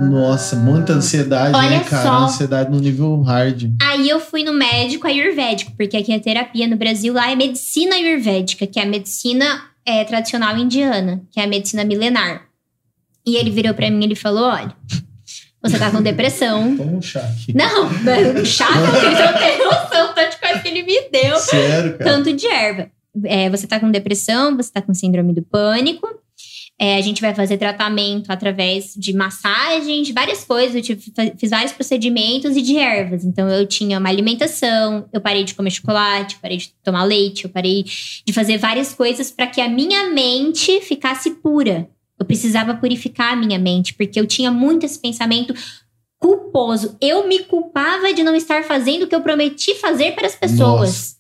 Nossa, 0.01 0.57
muita 0.57 0.93
ansiedade, 0.93 1.55
Olha 1.57 1.71
né, 1.71 1.85
cara? 1.89 2.03
só. 2.03 2.13
Ansiedade 2.25 2.71
no 2.71 2.81
nível 2.81 3.23
hard. 3.23 3.71
Aí 3.83 4.09
eu 4.09 4.21
fui 4.21 4.43
no 4.45 4.53
médico 4.53 5.07
ayurvédico, 5.07 5.73
porque 5.77 5.97
aqui 5.97 6.13
é 6.13 6.19
terapia 6.19 6.67
no 6.67 6.77
Brasil, 6.77 7.13
lá 7.15 7.31
é 7.31 7.37
medicina 7.37 7.95
ayurvédica, 7.97 8.67
que 8.67 8.79
é 8.79 8.83
a 8.83 8.87
medicina 8.87 9.63
é, 9.85 10.05
tradicional 10.05 10.57
indiana, 10.57 11.23
que 11.31 11.41
é 11.41 11.45
a 11.45 11.47
medicina 11.47 11.85
milenar. 11.85 12.47
E 13.27 13.37
ele 13.37 13.51
virou 13.51 13.75
pra 13.75 13.91
mim 13.91 14.01
e 14.01 14.05
ele 14.05 14.15
falou: 14.15 14.45
olha, 14.45 14.75
você 15.63 15.79
tá 15.79 15.91
com 15.91 16.03
depressão. 16.03 16.77
Toma 16.77 16.93
um 16.93 17.03
chá 17.03 17.21
aqui. 17.21 17.55
Não, 17.55 17.87
um 17.87 18.45
chá, 18.45 18.67
vocês 18.67 19.19
não 19.19 19.39
têm 19.39 19.59
noção, 19.59 20.15
tanto 20.15 20.31
de 20.31 20.37
coisa 20.39 20.59
que 20.61 20.69
ele 20.69 20.83
me 20.83 21.11
deu. 21.11 21.37
Sério, 21.39 21.99
cara. 21.99 22.11
Tanto 22.11 22.33
de 22.33 22.47
erva. 22.47 22.91
É, 23.25 23.51
você 23.51 23.67
tá 23.67 23.79
com 23.79 23.91
depressão, 23.91 24.57
você 24.57 24.73
tá 24.73 24.81
com 24.81 24.95
síndrome 24.95 25.35
do 25.35 25.43
pânico. 25.43 26.09
É, 26.83 26.97
a 26.97 27.01
gente 27.03 27.21
vai 27.21 27.35
fazer 27.35 27.59
tratamento 27.59 28.31
através 28.31 28.95
de 28.97 29.13
massagens, 29.13 30.09
várias 30.13 30.45
coisas. 30.45 30.75
Eu 30.75 30.81
tive- 30.81 31.13
fiz 31.37 31.51
vários 31.51 31.73
procedimentos 31.73 32.57
e 32.57 32.63
de 32.63 32.79
ervas. 32.79 33.23
Então, 33.23 33.47
eu 33.51 33.67
tinha 33.67 33.99
uma 33.99 34.09
alimentação, 34.09 35.07
eu 35.13 35.21
parei 35.21 35.45
de 35.45 35.55
comer 35.55 35.71
chocolate, 35.73 36.39
parei 36.41 36.57
de 36.57 36.73
tomar 36.83 37.05
leite, 37.05 37.45
eu 37.45 37.51
parei 37.51 37.85
de 37.85 38.33
fazer 38.33 38.57
várias 38.57 38.95
coisas 38.95 39.31
para 39.31 39.47
que 39.47 39.61
a 39.61 39.69
minha 39.69 40.09
mente 40.11 40.81
ficasse 40.81 41.33
pura. 41.33 41.87
Eu 42.19 42.25
precisava 42.25 42.73
purificar 42.75 43.35
a 43.35 43.37
minha 43.37 43.59
mente, 43.59 43.93
porque 43.93 44.19
eu 44.19 44.27
tinha 44.27 44.51
muito 44.51 44.87
esse 44.87 44.99
pensamento 44.99 45.55
culposo. 46.19 46.97
Eu 47.01 47.27
me 47.27 47.41
culpava 47.41 48.13
de 48.13 48.23
não 48.23 48.35
estar 48.35 48.65
fazendo 48.65 49.03
o 49.03 49.07
que 49.07 49.15
eu 49.15 49.21
prometi 49.23 49.75
fazer 49.75 50.13
para 50.15 50.27
as 50.27 50.35
pessoas. 50.35 51.17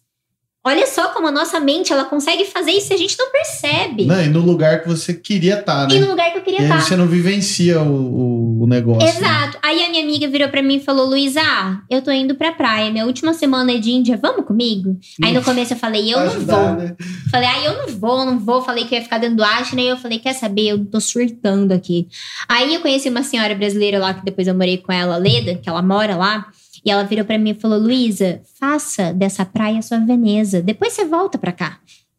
Olha 0.62 0.86
só 0.86 1.08
como 1.08 1.26
a 1.28 1.32
nossa 1.32 1.58
mente 1.58 1.90
ela 1.90 2.04
consegue 2.04 2.44
fazer 2.44 2.72
isso 2.72 2.92
e 2.92 2.94
a 2.94 2.98
gente 2.98 3.16
não 3.18 3.32
percebe. 3.32 4.04
Não, 4.04 4.22
e 4.22 4.28
no 4.28 4.40
lugar 4.40 4.82
que 4.82 4.88
você 4.88 5.14
queria 5.14 5.58
estar, 5.58 5.88
né? 5.88 5.94
E 5.94 5.98
no 5.98 6.08
lugar 6.10 6.30
que 6.32 6.38
eu 6.38 6.42
queria 6.42 6.58
aí 6.60 6.66
estar. 6.66 6.82
você 6.82 6.96
não 6.96 7.06
vivencia 7.06 7.80
o, 7.80 8.62
o, 8.64 8.66
negócio. 8.66 9.00
né? 9.00 9.08
Exato. 9.08 9.58
Aí 9.62 9.82
a 9.82 9.88
minha 9.88 10.02
amiga 10.02 10.28
virou 10.28 10.50
pra 10.50 10.60
mim 10.62 10.76
e 10.76 10.80
falou: 10.80 11.06
Luísa, 11.06 11.40
ah, 11.42 11.80
eu 11.88 12.02
tô 12.02 12.10
indo 12.10 12.34
pra 12.34 12.52
praia. 12.52 12.90
Minha 12.90 13.06
última 13.06 13.32
semana 13.32 13.72
é 13.72 13.78
de 13.78 13.90
Índia, 13.90 14.18
vamos 14.20 14.44
comigo? 14.44 14.98
Aí 15.24 15.32
no 15.32 15.42
começo 15.42 15.72
eu 15.72 15.78
falei: 15.78 16.12
eu 16.12 16.18
Pra 16.18 16.24
não 16.26 16.32
ajudar, 16.32 16.74
vou. 16.74 16.84
né? 16.84 16.96
Falei, 17.30 17.48
ah, 17.48 17.64
eu 17.64 17.78
não 17.78 17.86
vou, 17.98 18.26
não 18.26 18.38
vou. 18.38 18.60
Falei 18.62 18.84
que 18.84 18.94
eu 18.94 18.98
ia 18.98 19.04
ficar 19.04 19.16
dando 19.16 19.42
Ashna. 19.42 19.80
E 19.80 19.88
eu 19.88 19.96
falei, 19.96 20.18
quer 20.18 20.34
saber? 20.34 20.68
Eu 20.68 20.84
tô 20.84 21.00
surtando 21.00 21.72
aqui. 21.72 22.06
Aí 22.46 22.74
eu 22.74 22.80
conheci 22.82 23.08
uma 23.08 23.22
senhora 23.22 23.54
brasileira 23.54 23.98
lá, 23.98 24.12
que 24.12 24.24
depois 24.26 24.46
eu 24.46 24.54
morei 24.54 24.76
com 24.76 24.92
ela, 24.92 25.16
Leda, 25.16 25.54
que 25.54 25.70
ela 25.70 25.80
mora 25.80 26.16
lá. 26.16 26.46
E 26.84 26.90
ela 26.90 27.04
virou 27.04 27.24
pra 27.24 27.38
mim 27.38 27.50
e 27.50 27.54
falou, 27.54 27.78
Luísa, 27.78 28.40
faça 28.58 29.12
dessa 29.12 29.44
praia 29.44 29.82
sua 29.82 29.98
Veneza. 29.98 30.62
Depois 30.62 30.92
você 30.92 31.04
volta 31.04 31.38
pra 31.38 31.52
cá. 31.52 31.78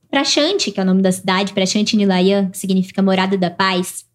Prachante, 0.10 0.72
que 0.72 0.80
é 0.80 0.84
o 0.84 0.86
nome 0.86 1.02
da 1.02 1.12
cidade, 1.12 1.54
Prachante 1.54 1.96
Nilayan, 1.96 2.50
que 2.50 2.58
significa 2.58 3.02
morada 3.02 3.38
da 3.38 3.50
paz. 3.50 4.06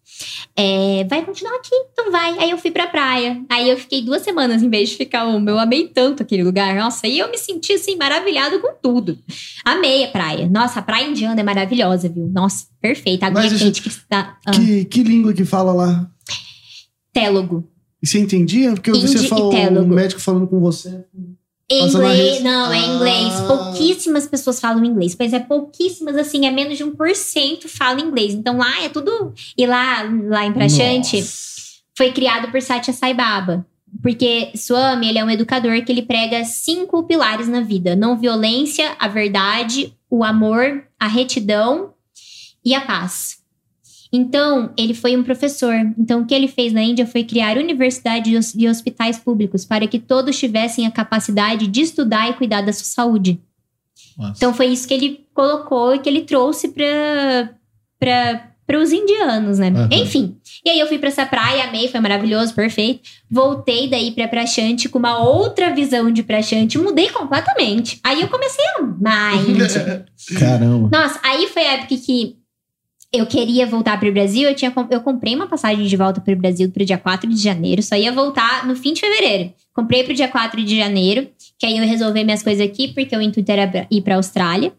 É, 0.55 1.05
vai 1.09 1.23
continuar 1.23 1.55
aqui, 1.55 1.75
então 1.91 2.11
vai. 2.11 2.37
Aí 2.39 2.49
eu 2.49 2.57
fui 2.57 2.71
pra 2.71 2.87
praia. 2.87 3.39
Aí 3.49 3.69
eu 3.69 3.77
fiquei 3.77 4.01
duas 4.01 4.21
semanas 4.23 4.63
em 4.63 4.69
vez 4.69 4.89
de 4.89 4.95
ficar 4.95 5.25
uma. 5.25 5.49
Eu 5.49 5.59
amei 5.59 5.87
tanto 5.87 6.23
aquele 6.23 6.43
lugar. 6.43 6.75
Nossa, 6.75 7.05
aí 7.05 7.19
eu 7.19 7.29
me 7.29 7.37
senti 7.37 7.73
assim, 7.73 7.95
maravilhado 7.95 8.59
com 8.59 8.73
tudo. 8.81 9.17
Amei 9.63 10.05
a 10.05 10.07
praia. 10.07 10.49
Nossa, 10.49 10.79
a 10.79 10.81
praia 10.81 11.07
indiana 11.07 11.39
é 11.39 11.43
maravilhosa, 11.43 12.09
viu? 12.09 12.27
Nossa, 12.27 12.65
perfeita. 12.81 13.25
A 13.25 13.29
aguinha 13.29 13.51
Mas, 13.51 13.61
quente 13.61 13.81
que 13.81 13.89
está. 13.89 14.37
Ah, 14.45 14.51
Que, 14.51 14.85
que 14.85 15.03
língua 15.03 15.33
que 15.33 15.45
fala 15.45 15.73
lá? 15.73 16.09
télogo. 17.13 17.67
E 18.07 18.09
você 18.09 18.19
entendia? 18.19 18.71
Porque 18.71 18.89
Hindi 18.89 19.05
você 19.05 19.27
falou, 19.27 19.53
um 19.53 19.87
médico 19.87 20.21
falando 20.21 20.47
com 20.47 20.61
você. 20.61 21.03
Inglês, 21.69 22.41
não, 22.41 22.71
é 22.71 22.79
Ah. 22.79 22.95
inglês. 22.95 23.33
Pouquíssimas 23.41 24.25
pessoas 24.25 24.61
falam 24.61 24.85
inglês. 24.85 25.13
Pois 25.13 25.33
é, 25.33 25.39
pouquíssimas, 25.39 26.15
assim, 26.15 26.45
é 26.45 26.51
menos 26.51 26.77
de 26.77 26.85
1% 26.85 27.67
falam 27.67 27.99
inglês. 27.99 28.33
Então 28.33 28.57
lá 28.57 28.81
é 28.81 28.87
tudo. 28.87 29.33
E 29.57 29.65
lá, 29.67 30.03
lá 30.29 30.45
em 30.45 30.53
Prachante, 30.53 31.21
foi 31.97 32.13
criado 32.13 32.49
por 32.49 32.61
Satya 32.61 32.93
Sai 32.93 33.13
Baba. 33.13 33.65
Porque 34.01 34.51
Swami, 34.55 35.09
ele 35.09 35.19
é 35.19 35.25
um 35.25 35.29
educador 35.29 35.83
que 35.83 35.91
ele 35.91 36.01
prega 36.01 36.45
cinco 36.45 37.03
pilares 37.03 37.49
na 37.49 37.59
vida: 37.59 37.95
não 37.95 38.17
violência, 38.17 38.95
a 38.97 39.07
verdade, 39.09 39.93
o 40.09 40.23
amor, 40.23 40.83
a 40.97 41.07
retidão 41.07 41.93
e 42.63 42.73
a 42.73 42.81
paz. 42.81 43.39
Então, 44.11 44.71
ele 44.77 44.93
foi 44.93 45.15
um 45.17 45.23
professor. 45.23 45.73
Então, 45.97 46.21
o 46.21 46.25
que 46.25 46.33
ele 46.33 46.47
fez 46.47 46.71
na 46.73 46.81
Índia 46.81 47.05
foi 47.05 47.23
criar 47.23 47.57
universidades 47.57 48.53
e 48.55 48.65
hos- 48.67 48.71
hospitais 48.77 49.17
públicos 49.17 49.65
para 49.65 49.85
que 49.87 49.99
todos 49.99 50.37
tivessem 50.37 50.85
a 50.87 50.91
capacidade 50.91 51.67
de 51.67 51.81
estudar 51.81 52.29
e 52.29 52.33
cuidar 52.33 52.61
da 52.61 52.71
sua 52.73 52.85
saúde. 52.85 53.39
Nossa. 54.17 54.33
Então, 54.37 54.53
foi 54.53 54.67
isso 54.67 54.87
que 54.87 54.93
ele 54.93 55.25
colocou 55.33 55.93
e 55.95 55.99
que 55.99 56.07
ele 56.09 56.21
trouxe 56.21 56.69
para 56.69 57.53
para 58.67 58.79
os 58.81 58.91
indianos, 58.91 59.59
né? 59.59 59.69
Aham. 59.69 59.87
Enfim. 59.93 60.35
E 60.65 60.69
aí 60.69 60.77
eu 60.77 60.87
fui 60.87 60.99
para 60.99 61.07
essa 61.07 61.25
praia, 61.25 61.63
amei, 61.69 61.87
foi 61.87 62.01
maravilhoso, 62.01 62.53
perfeito. 62.53 62.99
Voltei 63.31 63.89
daí 63.89 64.11
para 64.11 64.27
Prachante 64.27 64.89
com 64.89 64.99
uma 64.99 65.19
outra 65.23 65.73
visão 65.73 66.11
de 66.11 66.21
Prachante, 66.21 66.77
mudei 66.77 67.09
completamente. 67.09 67.97
Aí 68.03 68.21
eu 68.21 68.27
comecei 68.27 68.65
a 68.65 68.79
amar 68.79 69.33
a 69.33 69.35
Índia. 69.37 70.05
Caramba. 70.37 70.89
Nossa, 70.91 71.17
aí 71.23 71.47
foi 71.47 71.61
a 71.65 71.73
época 71.75 71.95
que 71.95 72.35
eu 73.11 73.25
queria 73.25 73.65
voltar 73.65 73.99
pro 73.99 74.11
Brasil. 74.11 74.49
Eu, 74.49 74.55
tinha, 74.55 74.73
eu 74.89 75.01
comprei 75.01 75.35
uma 75.35 75.47
passagem 75.47 75.85
de 75.85 75.95
volta 75.97 76.21
pro 76.21 76.35
Brasil 76.35 76.69
pro 76.71 76.85
dia 76.85 76.97
4 76.97 77.29
de 77.29 77.41
janeiro. 77.41 77.81
Só 77.81 77.95
ia 77.95 78.11
voltar 78.11 78.67
no 78.67 78.75
fim 78.75 78.93
de 78.93 79.01
fevereiro. 79.01 79.53
Comprei 79.73 80.03
pro 80.03 80.13
dia 80.13 80.27
4 80.27 80.63
de 80.63 80.75
janeiro, 80.75 81.29
que 81.57 81.65
aí 81.65 81.77
eu 81.77 81.85
resolvi 81.85 82.23
minhas 82.23 82.41
coisas 82.41 82.65
aqui, 82.65 82.87
porque 82.89 83.15
o 83.15 83.21
intuito 83.21 83.51
era 83.51 83.87
ir 83.91 84.01
pra 84.01 84.15
Austrália. 84.15 84.73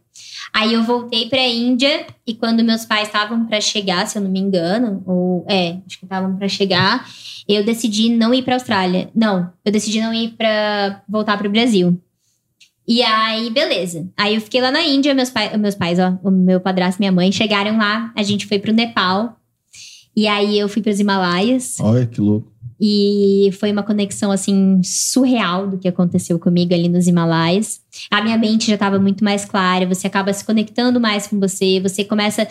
Aí 0.53 0.73
eu 0.73 0.83
voltei 0.83 1.29
pra 1.29 1.47
Índia 1.47 2.07
e 2.27 2.35
quando 2.35 2.65
meus 2.65 2.85
pais 2.85 3.07
estavam 3.07 3.47
pra 3.47 3.61
chegar, 3.61 4.07
se 4.07 4.19
eu 4.19 4.23
não 4.23 4.31
me 4.31 4.41
engano, 4.41 5.03
ou 5.07 5.45
é, 5.49 5.79
acho 5.87 5.99
que 5.99 6.05
estavam 6.05 6.37
pra 6.37 6.49
chegar, 6.49 7.07
eu 7.49 7.65
decidi 7.65 8.09
não 8.09 8.33
ir 8.35 8.43
pra 8.43 8.55
Austrália. 8.55 9.11
Não, 9.15 9.51
eu 9.65 9.71
decidi 9.71 10.01
não 10.01 10.13
ir 10.13 10.31
pra 10.31 11.03
voltar 11.09 11.37
pro 11.39 11.51
Brasil. 11.51 12.01
E 12.89 13.03
aí, 13.03 13.51
beleza. 13.51 14.09
Aí 14.17 14.35
eu 14.35 14.41
fiquei 14.41 14.63
lá 14.63 14.71
na 14.71 14.83
Índia, 14.83 15.15
meus, 15.15 15.29
pai, 15.29 15.55
meus 15.59 15.75
pais, 15.75 15.99
ó, 15.99 16.19
o 16.25 16.31
meu 16.31 16.59
padrasto 16.59 16.99
e 16.99 17.03
minha 17.03 17.13
mãe 17.13 17.31
chegaram 17.31 17.77
lá, 17.77 18.11
a 18.17 18.23
gente 18.23 18.47
foi 18.47 18.59
pro 18.59 18.73
Nepal. 18.73 19.37
E 20.17 20.27
aí 20.27 20.59
eu 20.59 20.71
fui 20.71 20.81
pros 20.81 20.99
Himalaias. 20.99 21.77
Olha 21.81 22.07
que 22.07 22.19
louco. 22.19 22.51
E 22.81 23.51
foi 23.61 23.73
uma 23.73 23.83
conexão, 23.83 24.33
assim, 24.33 24.81
surreal 24.83 25.69
do 25.69 25.79
que 25.79 25.87
aconteceu 25.87 26.39
comigo 26.39 26.73
ali 26.73 26.89
nos 26.89 27.07
Himalaias. 27.07 27.81
A 28.11 28.23
minha 28.23 28.39
mente 28.39 28.69
já 28.69 28.75
estava 28.75 28.99
muito 28.99 29.23
mais 29.23 29.45
clara, 29.45 29.87
você 29.87 30.07
acaba 30.07 30.33
se 30.33 30.45
conectando 30.45 30.99
mais 30.99 31.27
com 31.27 31.39
você, 31.39 31.81
você 31.81 32.05
começa. 32.05 32.49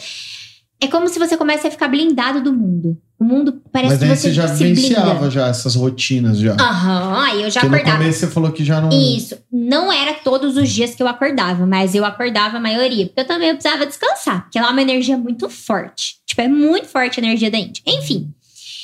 É 0.79 0.87
como 0.87 1.07
se 1.07 1.17
você 1.17 1.35
começa 1.35 1.67
a 1.67 1.71
ficar 1.71 1.87
blindado 1.87 2.43
do 2.43 2.53
mundo. 2.53 2.95
O 3.19 3.23
mundo 3.23 3.61
parece 3.71 3.93
Mas 3.95 3.99
que 3.99 4.05
aí 4.05 4.15
você 4.15 4.21
você 4.29 4.33
já 4.33 4.47
se 4.47 4.63
vivenciava 4.63 5.31
já 5.31 5.47
essas 5.47 5.73
rotinas 5.73 6.37
já. 6.37 6.53
Aham, 6.53 7.23
aí 7.25 7.41
eu 7.41 7.49
já 7.49 7.61
Porque 7.61 7.71
no 7.71 7.75
acordava. 7.77 7.97
começo 7.97 8.19
você 8.19 8.27
falou 8.27 8.51
que 8.51 8.63
já 8.63 8.79
não. 8.79 8.89
Isso. 8.89 9.35
Não 9.51 9.91
era 9.91 10.13
todos 10.13 10.55
os 10.55 10.69
dias 10.69 10.93
que 10.93 11.01
eu 11.01 11.07
acordava, 11.07 11.65
mas 11.65 11.95
eu 11.95 12.05
acordava 12.05 12.57
a 12.57 12.59
maioria. 12.59 13.07
Porque 13.07 13.21
eu 13.21 13.25
também 13.25 13.55
precisava 13.55 13.87
descansar. 13.87 14.43
Porque 14.43 14.59
lá 14.59 14.67
é 14.67 14.71
uma 14.71 14.81
energia 14.83 15.17
muito 15.17 15.49
forte. 15.49 16.17
Tipo, 16.27 16.41
é 16.41 16.47
muito 16.47 16.87
forte 16.87 17.19
a 17.19 17.23
energia 17.23 17.49
da 17.49 17.57
Índia. 17.57 17.81
Enfim. 17.87 18.31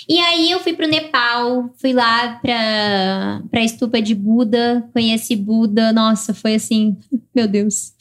E 0.10 0.20
aí 0.20 0.52
eu 0.52 0.60
fui 0.60 0.74
pro 0.74 0.88
Nepal, 0.88 1.70
fui 1.80 1.94
lá 1.94 2.40
pra, 2.42 3.42
pra 3.50 3.64
estupa 3.64 4.02
de 4.02 4.16
Buda, 4.16 4.84
conheci 4.92 5.36
Buda. 5.36 5.94
Nossa, 5.94 6.34
foi 6.34 6.56
assim, 6.56 6.98
meu 7.34 7.48
Deus. 7.48 7.94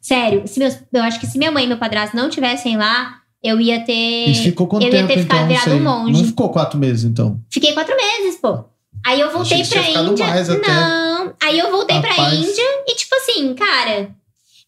Sério, 0.00 0.42
se 0.46 0.58
meus, 0.58 0.78
eu 0.92 1.02
acho 1.02 1.20
que 1.20 1.26
se 1.26 1.38
minha 1.38 1.52
mãe 1.52 1.64
e 1.64 1.68
meu 1.68 1.78
padrasto 1.78 2.16
não 2.16 2.28
tivessem 2.28 2.76
lá, 2.76 3.20
eu 3.44 3.60
ia 3.60 3.80
ter. 3.84 4.28
E 4.30 4.34
ficou 4.34 4.66
quanto 4.66 4.82
eu 4.84 4.88
ia 4.92 4.98
tempo, 5.00 5.08
ter 5.12 5.20
ficado 5.20 5.50
então? 5.52 5.62
virado 5.64 5.76
um 5.76 5.82
monge. 5.82 6.12
Não 6.12 6.24
ficou 6.24 6.48
quatro 6.48 6.78
meses, 6.78 7.04
então. 7.04 7.38
Fiquei 7.50 7.72
quatro 7.72 7.94
meses, 7.94 8.36
pô. 8.40 8.64
Aí 9.06 9.20
eu 9.20 9.30
voltei 9.30 9.60
Achei 9.60 9.82
que 9.82 9.92
pra 9.92 10.02
Índia. 10.02 10.26
mais 10.26 10.48
até. 10.48 10.66
Não. 10.66 11.34
Aí 11.42 11.58
eu 11.58 11.70
voltei 11.70 12.00
pra 12.00 12.10
Rapaz. 12.10 12.38
Índia 12.38 12.64
e, 12.88 12.94
tipo 12.94 13.14
assim, 13.16 13.52
cara, 13.54 14.08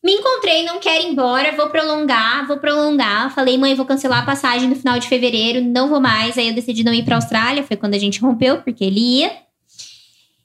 me 0.05 0.13
encontrei, 0.13 0.63
não 0.63 0.79
quero 0.79 1.05
ir 1.05 1.09
embora, 1.11 1.57
vou 1.57 1.69
prolongar, 1.71 2.47
vou 2.47 2.59
prolongar. 2.59 3.35
Falei, 3.35 3.57
mãe, 3.57 3.75
vou 3.75 3.87
cancelar 3.87 4.23
a 4.23 4.27
passagem 4.27 4.69
no 4.69 4.77
final 4.77 4.99
de 4.99 5.09
fevereiro, 5.09 5.63
não 5.63 5.89
vou 5.89 6.01
mais. 6.01 6.37
Aí 6.37 6.49
eu 6.49 6.55
decidi 6.55 6.85
não 6.85 6.93
ir 6.93 7.03
pra 7.03 7.17
Austrália, 7.17 7.63
foi 7.63 7.77
quando 7.79 7.95
a 7.95 7.99
gente 7.99 8.21
rompeu, 8.21 8.59
porque 8.59 8.85
ele 8.85 9.01
ia. 9.21 9.33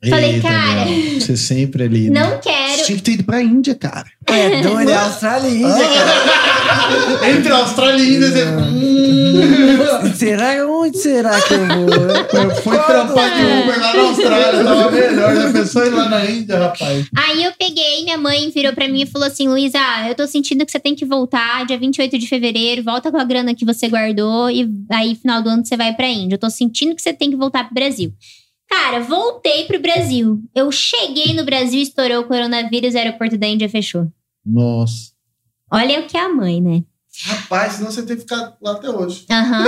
Falei, 0.09 0.35
Eita, 0.35 0.47
cara, 0.47 0.85
não. 0.85 1.19
Você 1.19 1.37
sempre 1.37 1.83
ali. 1.85 2.09
né? 2.09 2.19
Não 2.21 2.41
Você 2.41 2.70
quero. 2.81 2.85
tinha 2.87 2.97
que 2.97 3.03
ter 3.03 3.11
ido 3.13 3.23
pra 3.23 3.41
Índia, 3.41 3.75
cara. 3.75 4.05
É 4.27 4.61
doido, 4.61 4.89
é 4.89 4.95
Austrália 4.95 5.47
e 5.49 5.61
Índia, 5.61 5.87
cara. 5.87 7.29
Entre 7.29 7.51
Austrália 7.51 8.03
e 8.03 8.15
Índia, 8.15 8.29
você. 8.29 10.13
Será? 10.15 10.67
Onde 10.67 10.97
será 10.97 11.41
que 11.41 11.53
eu 11.53 11.65
vou? 11.67 12.41
Eu 12.43 12.55
fui 12.57 12.77
trampar 12.77 13.35
de 13.35 13.41
Uber 13.43 13.79
lá 13.79 13.93
na 13.93 14.01
Austrália, 14.01 14.63
tava 14.63 14.91
melhor. 14.91 15.35
Já 15.35 15.51
pensou 15.51 15.85
ir 15.85 15.89
lá 15.89 16.09
na 16.09 16.25
Índia, 16.25 16.57
rapaz? 16.59 17.07
Aí 17.15 17.43
eu 17.43 17.51
peguei, 17.57 18.03
minha 18.03 18.17
mãe 18.17 18.49
virou 18.49 18.73
pra 18.73 18.87
mim 18.87 19.03
e 19.03 19.05
falou 19.05 19.27
assim: 19.27 19.47
Luísa, 19.47 19.79
eu 20.07 20.15
tô 20.15 20.27
sentindo 20.27 20.65
que 20.65 20.71
você 20.71 20.79
tem 20.79 20.95
que 20.95 21.05
voltar 21.05 21.65
dia 21.65 21.77
28 21.77 22.17
de 22.17 22.27
fevereiro, 22.27 22.83
volta 22.83 23.11
com 23.11 23.17
a 23.17 23.23
grana 23.23 23.53
que 23.53 23.65
você 23.65 23.87
guardou 23.87 24.49
e 24.49 24.67
aí 24.89 25.15
final 25.15 25.41
do 25.41 25.49
ano 25.49 25.65
você 25.65 25.77
vai 25.77 25.93
pra 25.93 26.07
Índia. 26.07 26.35
Eu 26.35 26.39
tô 26.39 26.49
sentindo 26.49 26.95
que 26.95 27.01
você 27.01 27.13
tem 27.13 27.29
que 27.29 27.35
voltar 27.35 27.65
pro 27.65 27.73
Brasil. 27.73 28.13
Cara, 28.71 29.01
voltei 29.01 29.65
pro 29.65 29.81
Brasil. 29.81 30.41
Eu 30.55 30.71
cheguei 30.71 31.33
no 31.33 31.43
Brasil, 31.43 31.81
estourou 31.81 32.19
o 32.21 32.23
coronavírus, 32.23 32.93
o 32.93 32.97
aeroporto 32.97 33.37
da 33.37 33.45
Índia 33.45 33.67
fechou. 33.67 34.07
Nossa. 34.45 35.11
Olha 35.69 35.99
o 35.99 36.07
que 36.07 36.15
é 36.17 36.21
a 36.21 36.29
mãe, 36.29 36.61
né? 36.61 36.81
Rapaz, 37.25 37.73
senão 37.73 37.91
você 37.91 38.01
tem 38.03 38.15
que 38.15 38.21
ficar 38.21 38.55
lá 38.61 38.71
até 38.71 38.89
hoje. 38.89 39.25
Aham. 39.29 39.65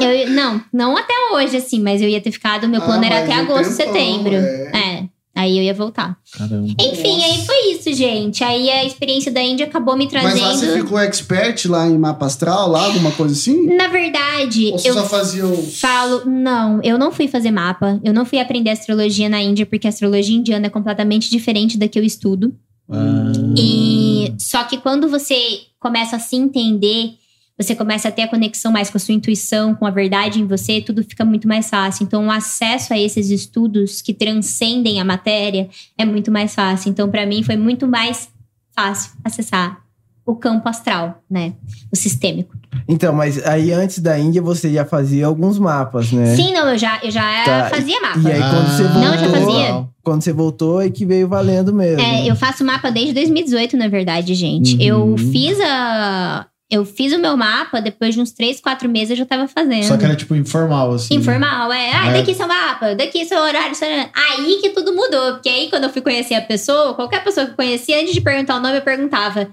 Eu- 0.00 0.30
não, 0.30 0.64
não 0.72 0.96
até 0.96 1.12
hoje, 1.32 1.58
assim, 1.58 1.80
mas 1.80 2.00
eu 2.00 2.08
ia 2.08 2.20
ter 2.20 2.32
ficado. 2.32 2.66
Meu 2.66 2.80
plano 2.80 3.04
Ah, 3.04 3.06
era 3.06 3.18
até 3.24 3.34
agosto, 3.34 3.76
tempão, 3.76 3.94
setembro. 3.94 4.34
é. 4.34 4.72
É. 4.74 5.08
Aí 5.36 5.58
eu 5.58 5.62
ia 5.62 5.74
voltar. 5.74 6.18
Caramba. 6.32 6.72
Enfim, 6.80 7.22
aí 7.22 7.44
foi 7.44 7.72
isso, 7.72 7.92
gente. 7.92 8.42
Aí 8.42 8.70
a 8.70 8.86
experiência 8.86 9.30
da 9.30 9.42
Índia 9.42 9.66
acabou 9.66 9.94
me 9.94 10.08
Mas 10.10 10.24
lá 10.24 10.30
você 10.30 10.38
trazendo. 10.38 10.84
ficou 10.84 10.98
expert 10.98 11.66
lá 11.66 11.86
em 11.86 11.98
mapa 11.98 12.24
astral, 12.24 12.70
lá, 12.70 12.86
alguma 12.86 13.12
coisa 13.12 13.34
assim? 13.34 13.66
Na 13.76 13.86
verdade, 13.88 14.68
Ou 14.72 14.78
você 14.78 14.88
eu 14.88 14.94
só 14.94 15.04
fazia 15.04 15.44
o... 15.44 15.62
falo. 15.62 16.24
Não, 16.24 16.80
eu 16.82 16.98
não 16.98 17.12
fui 17.12 17.28
fazer 17.28 17.50
mapa. 17.50 18.00
Eu 18.02 18.14
não 18.14 18.24
fui 18.24 18.38
aprender 18.38 18.70
astrologia 18.70 19.28
na 19.28 19.42
Índia, 19.42 19.66
porque 19.66 19.86
a 19.86 19.90
astrologia 19.90 20.34
indiana 20.34 20.68
é 20.68 20.70
completamente 20.70 21.30
diferente 21.30 21.76
da 21.76 21.86
que 21.86 21.98
eu 21.98 22.04
estudo. 22.04 22.54
Ah. 22.90 23.30
E 23.58 24.32
só 24.38 24.64
que 24.64 24.78
quando 24.78 25.06
você 25.06 25.36
começa 25.78 26.16
a 26.16 26.18
se 26.18 26.34
entender, 26.34 27.10
você 27.58 27.74
começa 27.74 28.08
a 28.08 28.12
ter 28.12 28.22
a 28.22 28.28
conexão 28.28 28.70
mais 28.70 28.90
com 28.90 28.98
a 28.98 29.00
sua 29.00 29.14
intuição, 29.14 29.74
com 29.74 29.86
a 29.86 29.90
verdade 29.90 30.40
em 30.40 30.46
você, 30.46 30.80
tudo 30.80 31.02
fica 31.02 31.24
muito 31.24 31.48
mais 31.48 31.70
fácil. 31.70 32.04
Então, 32.04 32.26
o 32.26 32.30
acesso 32.30 32.92
a 32.92 32.98
esses 32.98 33.30
estudos 33.30 34.02
que 34.02 34.12
transcendem 34.12 35.00
a 35.00 35.04
matéria 35.04 35.68
é 35.96 36.04
muito 36.04 36.30
mais 36.30 36.54
fácil. 36.54 36.90
Então, 36.90 37.08
para 37.10 37.24
mim, 37.24 37.42
foi 37.42 37.56
muito 37.56 37.86
mais 37.88 38.28
fácil 38.74 39.12
acessar 39.24 39.78
o 40.26 40.34
campo 40.34 40.68
astral, 40.68 41.22
né? 41.30 41.52
O 41.90 41.96
sistêmico. 41.96 42.54
Então, 42.88 43.12
mas 43.14 43.44
aí 43.46 43.72
antes 43.72 44.00
da 44.00 44.18
Índia 44.18 44.42
você 44.42 44.70
já 44.72 44.84
fazia 44.84 45.24
alguns 45.24 45.56
mapas, 45.58 46.10
né? 46.12 46.34
Sim, 46.34 46.52
não, 46.52 46.68
eu 46.68 46.76
já, 46.76 46.98
eu 47.02 47.10
já 47.10 47.44
Tá, 47.44 47.70
fazia 47.70 48.00
mapa. 48.00 48.18
E 48.18 48.32
aí 48.32 48.40
quando 48.40 48.66
você 48.68 48.82
voltou, 48.82 49.02
Não, 49.02 49.14
eu 49.14 49.18
já 49.20 49.30
fazia. 49.30 49.88
quando 50.02 50.22
você 50.22 50.32
voltou 50.32 50.82
é 50.82 50.90
que 50.90 51.06
veio 51.06 51.28
valendo 51.28 51.72
mesmo. 51.72 52.00
É, 52.02 52.26
eu 52.28 52.34
faço 52.36 52.64
mapa 52.64 52.90
desde 52.90 53.14
2018, 53.14 53.76
na 53.76 53.86
verdade, 53.88 54.34
gente. 54.34 54.74
Uhum. 54.74 54.82
Eu 54.82 55.16
fiz 55.16 55.58
a. 55.60 56.46
Eu 56.68 56.84
fiz 56.84 57.12
o 57.12 57.18
meu 57.18 57.36
mapa, 57.36 57.80
depois 57.80 58.12
de 58.14 58.20
uns 58.20 58.32
3, 58.32 58.60
4 58.60 58.88
meses 58.88 59.10
eu 59.10 59.16
já 59.16 59.24
tava 59.24 59.46
fazendo. 59.46 59.84
Só 59.84 59.96
que 59.96 60.04
era 60.04 60.16
tipo 60.16 60.34
informal, 60.34 60.92
assim. 60.94 61.14
Informal, 61.14 61.72
é. 61.72 61.92
Ah, 61.94 62.08
É. 62.08 62.12
daqui 62.14 62.34
seu 62.34 62.48
mapa, 62.48 62.94
daqui 62.96 63.24
seu 63.24 63.38
horário. 63.40 63.74
Seu... 63.74 63.86
horário. 63.88 64.10
Aí 64.14 64.58
que 64.60 64.70
tudo 64.70 64.92
mudou. 64.92 65.34
Porque 65.34 65.48
aí, 65.48 65.70
quando 65.70 65.84
eu 65.84 65.90
fui 65.90 66.02
conhecer 66.02 66.34
a 66.34 66.42
pessoa, 66.42 66.94
qualquer 66.94 67.22
pessoa 67.22 67.46
que 67.46 67.52
eu 67.52 67.56
conhecia, 67.56 68.00
antes 68.00 68.12
de 68.14 68.20
perguntar 68.20 68.56
o 68.56 68.60
nome, 68.60 68.76
eu 68.78 68.82
perguntava: 68.82 69.48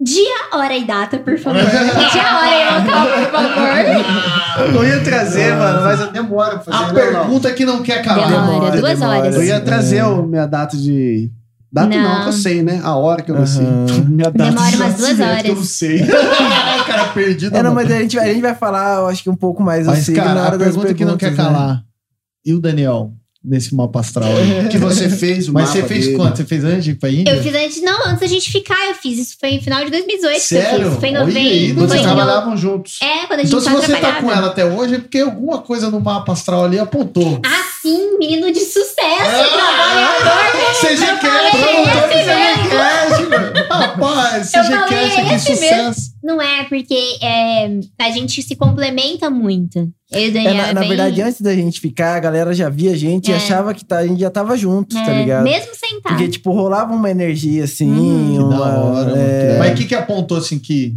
dia, 0.00 0.36
hora 0.54 0.74
e 0.74 0.84
data, 0.86 1.18
por 1.18 1.38
favor. 1.38 1.60
dia, 1.60 2.38
hora 2.38 2.54
e 2.54 2.80
local, 2.80 3.06
por 3.08 3.30
favor. 3.30 4.74
Eu 4.74 4.84
ia 4.84 5.00
trazer, 5.04 5.54
mano, 5.54 5.82
mas 5.84 6.00
eu 6.00 6.10
demoro 6.10 6.58
pra 6.58 6.74
A 6.74 6.78
fazer. 6.88 6.92
não, 7.04 7.12
não. 7.12 7.20
pergunta 7.20 7.52
que 7.52 7.64
não 7.64 7.80
quer 7.82 8.02
calar. 8.04 8.28
Demora, 8.28 8.50
Demora, 8.50 8.80
duas 8.80 8.98
demora. 8.98 9.18
horas. 9.20 9.34
Eu 9.36 9.44
ia 9.44 9.60
trazer 9.60 9.98
É. 9.98 10.00
a 10.00 10.08
minha 10.22 10.46
data 10.46 10.76
de... 10.76 11.30
Data 11.70 11.88
não, 11.88 12.02
Não. 12.02 12.22
que 12.22 12.28
eu 12.28 12.32
sei, 12.32 12.62
né? 12.62 12.80
A 12.82 12.96
hora 12.96 13.22
que 13.22 13.30
eu 13.30 13.34
nasci. 13.38 13.60
Aham. 13.60 13.86
Minha 14.08 14.30
data 14.30 14.50
Demora 14.50 14.70
de 14.70 14.76
umas 14.76 14.94
duas 14.96 15.18
nascimento 15.18 15.42
que 15.42 15.48
Eu 15.48 15.52
horas. 15.52 15.56
não 15.58 15.64
sei. 15.64 16.02
o 16.80 16.84
cara 16.86 17.08
perdido. 17.12 17.56
É, 17.56 17.62
não, 17.62 17.74
mas 17.74 17.90
a 17.90 17.98
gente, 18.00 18.16
vai- 18.16 18.30
a 18.30 18.32
gente 18.32 18.42
vai 18.42 18.54
falar, 18.54 19.00
eu 19.00 19.06
acho 19.08 19.22
que 19.22 19.28
um 19.30 19.36
pouco 19.36 19.62
mais 19.62 19.86
Mas, 19.86 19.98
assim 20.00 20.14
cara, 20.14 20.34
na 20.34 20.40
hora 20.42 20.54
a 20.54 20.58
das 20.58 20.68
pergunta 20.68 20.94
que 20.94 21.04
não 21.04 21.16
quer 21.18 21.30
né? 21.32 21.36
calar. 21.36 21.82
E 22.44 22.54
o 22.54 22.60
Daniel, 22.60 23.12
nesse 23.48 23.74
mapa 23.74 24.00
astral 24.00 24.28
aí? 24.36 24.68
que 24.70 24.78
você 24.78 25.08
fez 25.08 25.48
o 25.48 25.52
Mas 25.52 25.68
mapa 25.68 25.80
você 25.80 25.86
fez 25.88 26.04
dele. 26.06 26.16
quanto? 26.16 26.36
Você 26.36 26.44
fez 26.44 26.64
antes 26.64 26.84
de 26.84 26.90
ir 26.90 26.94
pra 26.96 27.08
Índia? 27.10 27.32
Eu 27.32 27.42
fiz 27.42 27.54
antes, 27.54 27.82
não, 27.82 28.06
antes 28.06 28.20
da 28.20 28.26
gente 28.26 28.50
ficar, 28.52 28.88
eu 28.88 28.94
fiz. 28.94 29.18
Isso 29.18 29.36
foi 29.40 29.50
em 29.50 29.60
final 29.60 29.84
de 29.84 29.90
2018 29.90 30.32
que 30.32 30.36
eu 30.36 30.40
Sério? 30.62 30.90
fiz. 30.90 31.00
Foi 31.00 31.08
em 31.08 31.16
Olha 31.16 31.24
novembro. 31.26 31.40
aí, 31.40 31.74
foi 31.74 31.86
Vocês 31.88 32.00
em 32.00 32.04
trabalhavam 32.04 32.56
juntos. 32.56 32.98
É, 33.02 33.26
quando 33.26 33.40
a 33.40 33.42
gente 33.44 33.48
Então, 33.48 33.60
se 33.60 33.66
só 33.70 33.72
você 33.72 33.96
tá 33.96 34.20
com 34.20 34.30
ela 34.30 34.46
até 34.48 34.64
hoje, 34.64 34.94
é 34.96 34.98
porque 34.98 35.18
alguma 35.18 35.58
coisa 35.58 35.90
no 35.90 36.00
mapa 36.00 36.32
astral 36.32 36.64
ali 36.64 36.78
apontou. 36.78 37.40
Ah, 37.44 37.62
sim, 37.82 38.18
menino 38.18 38.50
de 38.52 38.60
sucesso, 38.60 38.96
Ah, 39.00 39.48
trabalhador. 40.18 40.74
CG 40.80 41.02
Eu 41.04 41.16
Cash, 41.18 41.50
falei, 41.50 41.82
esse 41.82 42.08
CG 42.08 42.68
Cash, 42.68 43.18
velho. 43.18 43.27
Rapaz, 43.78 44.52
Eu 44.54 44.62
CG 44.62 44.72
falei, 44.72 44.88
Cash 44.88 45.18
aqui, 45.18 45.34
esse 45.34 45.46
sucesso. 45.56 46.00
Não 46.22 46.40
é, 46.42 46.64
porque 46.64 47.18
é, 47.22 47.80
a 47.98 48.10
gente 48.10 48.42
se 48.42 48.54
complementa 48.56 49.30
muito. 49.30 49.88
Eu 50.10 50.32
Daniel 50.32 50.52
É, 50.52 50.56
na, 50.56 50.66
é 50.68 50.72
na 50.74 50.80
bem- 50.80 50.88
verdade, 50.88 51.22
antes 51.22 51.40
da 51.40 51.54
gente 51.54 51.80
ficar, 51.80 52.16
a 52.16 52.20
galera 52.20 52.52
já 52.54 52.68
via 52.68 52.92
a 52.92 52.96
gente 52.96 53.28
e 53.30 53.32
É. 53.32 53.36
achava 53.36 53.72
que 53.74 53.84
tá- 53.84 53.98
a 53.98 54.06
gente 54.06 54.20
já 54.20 54.30
tava 54.30 54.56
junto, 54.56 54.94
tá 54.94 55.10
é, 55.12 55.20
ligado? 55.20 55.44
Mesmo 55.44 55.74
sem 55.74 55.98
estar. 55.98 56.10
Porque, 56.10 56.28
tipo, 56.28 56.50
rolava 56.52 56.94
uma 56.94 57.10
energia 57.10 57.64
assim. 57.64 57.92
Que 58.34 58.38
uma. 58.38 58.48
da 58.58 58.78
hora, 58.80 59.10
é, 59.18 59.58
Mas 59.58 59.72
o 59.72 59.74
que 59.74 59.84
que 59.84 59.94
apontou, 59.94 60.38
assim, 60.38 60.58
que... 60.58 60.94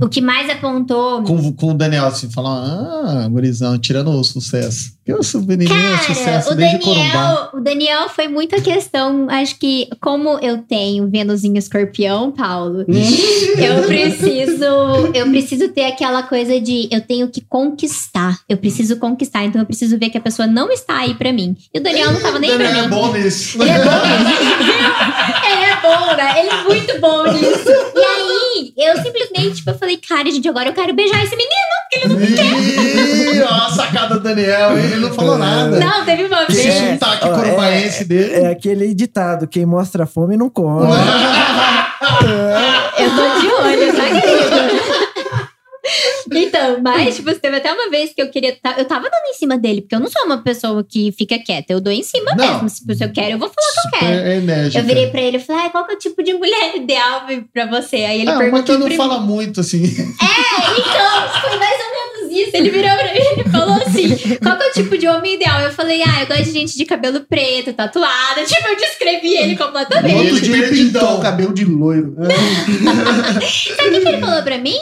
O 0.00 0.08
que 0.08 0.20
mais 0.20 0.50
apontou. 0.50 1.22
Com, 1.22 1.52
com 1.52 1.70
o 1.70 1.74
Daniel, 1.74 2.06
assim, 2.06 2.30
falar, 2.30 2.50
ah, 2.50 3.28
gurizão, 3.28 3.78
tirando 3.78 4.10
o 4.10 4.24
sucesso. 4.24 4.96
Eu 5.06 5.22
sou 5.22 5.40
menininho, 5.40 5.98
sucesso 6.04 6.52
o 6.52 6.56
desde 6.56 6.80
Corumbá. 6.80 7.04
Daniel, 7.04 7.48
o 7.54 7.60
Daniel 7.60 8.08
foi 8.08 8.26
muito 8.26 8.56
a 8.56 8.60
questão. 8.60 9.28
Acho 9.30 9.56
que, 9.56 9.88
como 10.00 10.40
eu 10.40 10.58
tenho 10.58 11.08
Vênus 11.08 11.44
em 11.44 11.56
escorpião, 11.56 12.32
Paulo, 12.32 12.80
eu 12.90 13.82
preciso. 13.86 14.64
Eu 15.14 15.30
preciso 15.30 15.68
ter 15.68 15.84
aquela 15.84 16.24
coisa 16.24 16.60
de 16.60 16.88
eu 16.90 17.00
tenho 17.00 17.28
que 17.28 17.40
conquistar. 17.40 18.36
Eu 18.48 18.56
preciso 18.56 18.96
conquistar. 18.96 19.44
Então 19.44 19.60
eu 19.62 19.66
preciso 19.66 19.96
ver 19.96 20.10
que 20.10 20.18
a 20.18 20.20
pessoa 20.20 20.48
não 20.48 20.72
está 20.72 20.98
aí 20.98 21.14
pra 21.14 21.32
mim. 21.32 21.56
E 21.72 21.78
o 21.78 21.82
Daniel 21.82 22.10
não 22.10 22.20
tava 22.20 22.40
nem 22.40 22.50
pra 22.50 22.66
Daniel 22.66 22.88
mim. 22.88 22.96
é 22.96 23.00
bom 23.00 23.12
nisso. 23.12 23.62
Ele 23.62 23.70
é 23.70 23.84
bom 23.84 23.90
nisso. 23.90 24.76
Ele 25.46 25.64
é 25.64 25.80
bom, 25.80 26.16
né? 26.16 26.40
Ele 26.40 26.50
é 26.50 26.64
muito 26.64 27.00
bom 27.00 27.32
nisso. 27.32 27.70
E 27.94 27.98
aí, 27.98 28.72
eu 28.76 29.02
simplesmente, 29.02 29.56
tipo, 29.56 29.75
falei, 29.76 29.96
cara, 29.96 30.30
gente, 30.30 30.48
agora 30.48 30.68
eu 30.68 30.72
quero 30.72 30.94
beijar 30.94 31.22
esse 31.22 31.36
menino. 31.36 31.76
Ih, 33.34 33.42
ó, 33.42 33.66
a 33.66 33.70
sacada 33.70 34.14
do 34.14 34.20
Daniel, 34.20 34.76
ele 34.78 34.96
não 34.96 35.12
falou 35.12 35.38
nada. 35.38 35.78
Não, 35.78 36.04
teve 36.04 36.24
uma 36.24 36.42
Esse 36.44 36.62
vez. 36.62 36.74
É, 36.74 36.92
sotaque 36.94 37.28
ó, 37.28 37.34
corumbaense 37.34 38.04
dele. 38.04 38.34
É 38.34 38.50
aquele 38.50 38.94
ditado: 38.94 39.46
quem 39.46 39.64
mostra 39.64 40.06
fome 40.06 40.36
não 40.36 40.50
come. 40.50 40.86
Eu 42.98 43.10
tô 43.10 43.40
de 43.40 43.46
olho, 43.46 43.96
tá, 43.96 44.04
querido? 44.04 44.95
Então, 46.32 46.80
mas, 46.82 47.16
tipo, 47.16 47.32
teve 47.34 47.56
até 47.56 47.72
uma 47.72 47.88
vez 47.90 48.12
que 48.14 48.20
eu 48.22 48.28
queria. 48.30 48.56
tá- 48.60 48.74
Eu 48.78 48.84
tava 48.84 49.02
dando 49.10 49.26
em 49.30 49.34
cima 49.34 49.56
dele, 49.58 49.80
porque 49.82 49.94
eu 49.94 50.00
não 50.00 50.10
sou 50.10 50.24
uma 50.24 50.42
pessoa 50.42 50.84
que 50.88 51.12
fica 51.12 51.38
quieta. 51.38 51.72
Eu 51.72 51.80
dou 51.80 51.92
em 51.92 52.02
cima 52.02 52.32
Não. 52.36 52.52
mesmo. 52.54 52.68
Se 52.68 52.76
se 52.96 53.04
eu 53.04 53.12
quero, 53.12 53.32
eu 53.32 53.38
vou 53.38 53.48
falar 53.50 53.72
que 53.72 53.96
eu 53.96 54.00
quero. 54.00 54.28
Enérgica. 54.32 54.78
Eu 54.78 54.84
virei 54.84 55.06
pra 55.08 55.20
ele 55.20 55.36
e 55.36 55.40
falei, 55.40 55.66
ah, 55.66 55.70
qual 55.70 55.86
que 55.86 55.92
é 55.92 55.96
o 55.96 55.98
tipo 55.98 56.22
de 56.22 56.34
mulher 56.34 56.76
ideal 56.76 57.26
pra 57.52 57.66
você? 57.66 57.96
Aí 57.96 58.20
ele 58.22 58.30
ah, 58.30 58.34
mas 58.34 58.42
perguntou 58.50 58.74
que 58.76 58.80
não 58.80 58.88
pra 58.88 58.96
fala 58.96 59.18
muito, 59.20 59.60
assim. 59.60 59.82
Então, 59.84 61.40
foi 61.40 61.58
mais 61.58 61.78
ou 61.80 61.90
menos 62.22 62.36
isso. 62.36 62.50
Ele 62.56 62.70
virou 62.70 62.90
pra 62.96 63.12
mim 63.12 63.40
e 63.46 63.50
falou 63.50 63.74
assim: 63.76 64.36
qual 64.42 64.56
que 64.56 64.62
é 64.64 64.68
o 64.68 64.72
tipo 64.72 64.98
de 64.98 65.08
homem 65.08 65.34
ideal? 65.34 65.60
Eu 65.60 65.72
falei, 65.72 66.02
ah, 66.02 66.20
eu 66.22 66.26
gosto 66.26 66.44
de 66.44 66.50
gente 66.52 66.76
de 66.76 66.84
cabelo 66.84 67.20
preto, 67.20 67.72
tatuada. 67.72 68.44
Tipo, 68.44 68.68
eu 68.68 68.76
descrevi 68.76 69.34
ele 69.36 69.52
No 69.52 69.58
completamente. 69.58 70.14
Ele 70.14 70.30
outro 70.32 70.40
dia 70.40 70.56
ele 70.56 70.76
pintou 70.76 71.18
o 71.18 71.20
cabelo 71.20 71.52
de 71.54 71.64
loiro. 71.64 72.14
Sabe 73.76 73.88
o 73.88 73.92
que 73.92 74.00
que 74.00 74.08
ele 74.08 74.18
falou 74.20 74.42
pra 74.42 74.58
mim? 74.58 74.76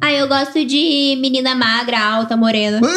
Ah, 0.00 0.12
eu 0.12 0.28
gosto 0.28 0.64
de 0.64 1.16
menina 1.20 1.54
magra, 1.54 1.98
alta, 2.00 2.36
morena. 2.36 2.80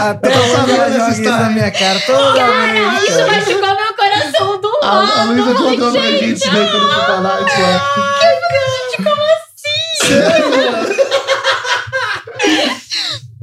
Até 0.00 0.32
ela 0.32 0.58
dessa 0.66 0.66
joga 0.66 1.10
isso 1.12 1.22
na 1.22 1.50
minha 1.50 1.70
cara 1.70 2.00
toda 2.00 2.34
Cara, 2.34 2.72
vez. 2.72 3.02
isso 3.02 3.18
cara. 3.18 3.32
machucou 3.32 3.60
meu 3.60 3.94
coração 3.96 4.60
do 4.60 4.68
A, 4.82 4.88
a 4.88 4.94
lado. 4.94 5.28
Luísa 5.32 5.50
Eu 5.50 5.56
falei, 5.56 5.78
contou 5.78 5.92
pra 5.92 6.00
gente 6.02 6.32
isso 6.34 6.50
daí 6.52 6.70
quando 6.70 6.92
foi 6.92 7.04
pra 7.04 7.18
lá. 7.20 7.40
Isso 7.40 7.60
é. 7.60 7.80
gente, 8.92 8.96
como 9.02 9.22
assim? 9.22 10.65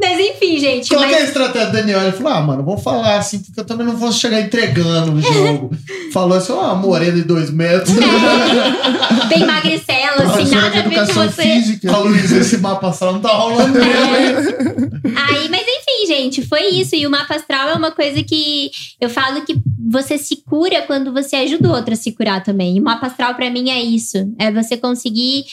Mas 0.03 0.19
enfim, 0.19 0.59
gente. 0.59 0.89
Qual 0.89 0.99
que 1.01 1.13
é 1.13 1.17
a 1.17 1.19
mas- 1.21 1.27
estratégia 1.29 1.67
do 1.67 1.71
Daniel? 1.73 2.01
Ele 2.01 2.11
falou: 2.11 2.33
Ah, 2.33 2.41
mano, 2.41 2.63
vou 2.63 2.77
falar 2.77 3.17
assim, 3.17 3.39
porque 3.39 3.59
eu 3.59 3.65
também 3.65 3.85
não 3.87 3.95
vou 3.95 4.11
chegar 4.11 4.39
entregando 4.41 5.13
o 5.13 5.21
jogo. 5.21 5.71
Falou 6.13 6.37
assim: 6.37 6.51
Ó, 6.53 6.75
morena 6.75 7.13
de 7.13 7.23
dois 7.23 7.49
metros. 7.49 7.95
Bem 9.29 9.45
magricela, 9.45 10.23
assim, 10.23 10.49
Professora 10.49 10.61
nada 10.61 10.79
a 10.79 10.81
ver 10.83 11.07
com 11.07 11.13
você. 11.13 11.41
física. 11.41 11.91
A 11.93 11.97
Luísa, 11.97 12.37
esse 12.37 12.57
mapa 12.57 12.89
astral 12.89 13.13
não 13.13 13.21
tá 13.21 13.29
rolando 13.29 13.73
mesmo, 13.79 14.15
hein? 14.15 15.15
Aí, 15.15 15.49
mas 15.49 15.61
enfim, 15.61 15.82
gente, 16.05 16.41
foi 16.41 16.67
isso. 16.69 16.95
E 16.95 17.05
o 17.05 17.11
mapa 17.11 17.35
astral 17.35 17.69
é 17.69 17.73
uma 17.73 17.91
coisa 17.91 18.23
que 18.23 18.71
eu 18.99 19.09
falo 19.09 19.45
que 19.45 19.55
você 19.89 20.17
se 20.17 20.37
cura 20.43 20.81
quando 20.83 21.13
você 21.13 21.35
ajuda 21.35 21.69
o 21.69 21.71
outro 21.71 21.93
a 21.93 21.97
se 21.97 22.11
curar 22.11 22.43
também. 22.43 22.77
E 22.77 22.79
o 22.79 22.83
mapa 22.83 23.07
astral 23.07 23.35
pra 23.35 23.49
mim 23.49 23.69
é 23.69 23.81
isso. 23.81 24.33
É 24.39 24.51
você 24.51 24.77
conseguir. 24.77 25.45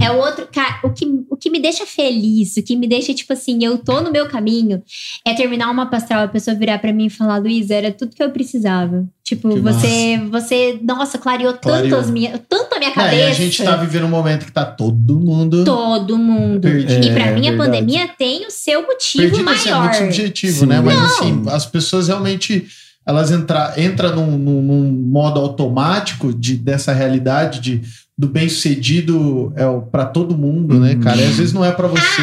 É 0.00 0.10
outro. 0.10 0.48
O 0.84 0.90
que, 0.90 1.06
o 1.30 1.36
que 1.36 1.50
me 1.50 1.60
deixa 1.60 1.86
feliz, 1.86 2.56
o 2.56 2.62
que 2.62 2.76
me 2.76 2.86
deixa, 2.86 3.14
tipo 3.14 3.32
assim, 3.32 3.64
eu 3.64 3.78
tô 3.78 4.00
no 4.00 4.10
meu 4.10 4.28
caminho, 4.28 4.82
é 5.24 5.34
terminar 5.34 5.70
o 5.70 5.74
mapa 5.74 5.96
astral, 5.96 6.24
a 6.24 6.28
pessoa 6.28 6.56
virar 6.56 6.78
pra 6.78 6.92
mim 6.92 7.06
e 7.06 7.10
falar, 7.10 7.38
Luísa, 7.38 7.74
era 7.74 7.92
tudo 7.92 8.14
que 8.14 8.22
eu 8.22 8.30
precisava. 8.30 9.08
Tipo, 9.24 9.54
Que 9.54 9.60
você, 9.60 10.20
você, 10.30 10.80
nossa, 10.82 11.16
clareou, 11.16 11.54
Clareou. 11.54 11.90
tanto, 11.90 12.00
as 12.00 12.10
minha, 12.10 12.38
tanto 12.48 12.74
a 12.74 12.78
minha 12.78 12.90
É, 12.90 12.94
cabeça. 12.94 13.14
e 13.16 13.22
a 13.22 13.32
gente 13.32 13.62
tá 13.62 13.76
vivendo 13.76 14.04
um 14.04 14.08
momento 14.08 14.44
que 14.44 14.50
tá 14.52 14.64
todo 14.64 15.20
mundo 15.20 15.64
Todo 15.64 16.18
mundo. 16.18 16.60
perdido. 16.60 17.06
E 17.06 17.12
pra 17.12 17.26
É, 17.26 17.34
mim, 17.34 17.48
a 17.48 17.56
pandemia 17.56 18.08
tem 18.18 18.44
o 18.46 18.50
seu 18.50 18.82
motivo 18.82 19.22
Perdido 19.22 19.48
assim, 19.48 19.68
é 19.68 19.72
maior. 19.72 19.84
muito 19.84 19.96
subjetivo, 19.98 20.58
Sim. 20.60 20.66
né? 20.66 20.80
Mas 20.80 20.94
Não. 20.96 21.04
assim, 21.06 21.42
as 21.50 21.64
pessoas 21.66 22.08
realmente 22.08 22.66
elas 23.06 23.30
entra, 23.30 23.74
entra 23.76 24.10
num, 24.10 24.36
num, 24.38 24.60
num 24.62 24.90
modo 24.92 25.38
automático 25.40 26.32
de, 26.32 26.56
dessa 26.56 26.92
realidade 26.92 27.60
de, 27.60 27.80
do 28.18 28.28
bem 28.28 28.48
sucedido 28.48 29.52
é 29.56 29.64
para 29.90 30.04
todo 30.04 30.36
mundo, 30.36 30.78
né, 30.80 30.92
Uhum. 30.94 31.00
cara? 31.00 31.16
E 31.20 31.24
às 31.26 31.34
vezes 31.36 31.52
não 31.52 31.64
é 31.64 31.70
para 31.72 31.86
você. 31.88 32.22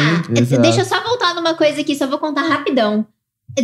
Ah, 0.54 0.58
deixa 0.58 0.80
eu 0.82 0.84
só 0.84 1.02
voltar 1.02 1.34
numa 1.34 1.54
coisa 1.54 1.80
aqui, 1.80 1.94
só 1.94 2.06
vou 2.06 2.18
contar 2.18 2.42
rapidão. 2.42 3.06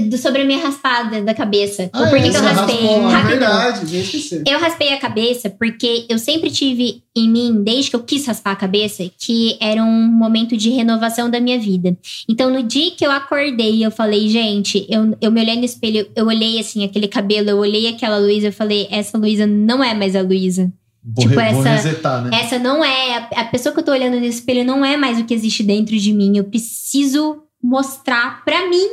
Do- 0.09 0.19
sobre 0.19 0.43
a 0.43 0.45
minha 0.45 0.59
raspada 0.59 1.23
da 1.23 1.33
cabeça. 1.35 1.89
Ah, 1.93 2.03
o 2.03 2.11
porquê 2.11 2.27
é, 2.27 2.31
que 2.31 2.37
eu 2.37 2.43
raspei. 2.43 2.77
raspou 2.77 3.11
É 3.11 3.23
verdade, 3.25 3.99
esqueci. 4.01 4.43
Eu 4.47 4.59
raspei 4.59 4.89
a 4.93 4.99
cabeça 4.99 5.49
porque 5.51 6.07
eu 6.09 6.19
sempre 6.19 6.51
tive 6.51 7.03
em 7.17 7.29
mim, 7.29 7.63
desde 7.63 7.91
que 7.91 7.97
eu 7.97 8.03
quis 8.03 8.27
raspar 8.27 8.53
a 8.53 8.57
cabeça, 8.57 9.09
que 9.19 9.57
era 9.61 9.83
um 9.83 10.07
momento 10.09 10.57
de 10.57 10.71
renovação 10.71 11.31
da 11.31 11.41
minha 11.41 11.59
vida. 11.59 11.97
Então, 12.29 12.51
no 12.51 12.63
dia 12.63 12.91
que 12.91 13.05
eu 13.07 13.11
acordei, 13.11 13.85
eu 13.85 13.91
falei, 13.91 14.29
gente, 14.29 14.87
eu, 14.89 15.17
eu 15.21 15.31
me 15.31 15.41
olhei 15.41 15.57
no 15.57 15.65
espelho, 15.65 16.07
eu 16.15 16.27
olhei 16.27 16.59
assim, 16.59 16.85
aquele 16.85 17.09
cabelo, 17.09 17.49
eu 17.51 17.59
olhei 17.59 17.87
aquela 17.89 18.19
Luísa, 18.19 18.49
eu 18.49 18.53
falei, 18.53 18.87
essa 18.91 19.17
Luísa 19.17 19.47
não 19.47 19.83
é 19.83 19.95
mais 19.95 20.15
a 20.15 20.21
Luísa. 20.23 20.71
Vou, 21.09 21.25
Tipo, 21.29 21.39
re- 21.41 21.53
vou 21.53 21.61
essa- 21.65 21.71
resetar, 21.89 22.25
né? 22.25 22.31
Essa 22.41 22.59
não 22.59 22.85
é. 22.85 23.17
A, 23.17 23.41
a 23.43 23.45
pessoa 23.45 23.73
que 23.73 23.79
eu 23.81 23.85
tô 23.85 23.93
olhando 23.93 24.19
no 24.19 24.25
espelho 24.27 24.65
não 24.65 24.85
é 24.85 24.97
mais 24.97 25.21
o 25.21 25.25
que 25.25 25.33
existe 25.33 25.63
dentro 25.63 25.97
de 25.97 26.13
mim. 26.13 26.37
Eu 26.37 26.45
preciso 26.45 27.43
mostrar 27.63 28.45
pra 28.45 28.69
mim 28.69 28.89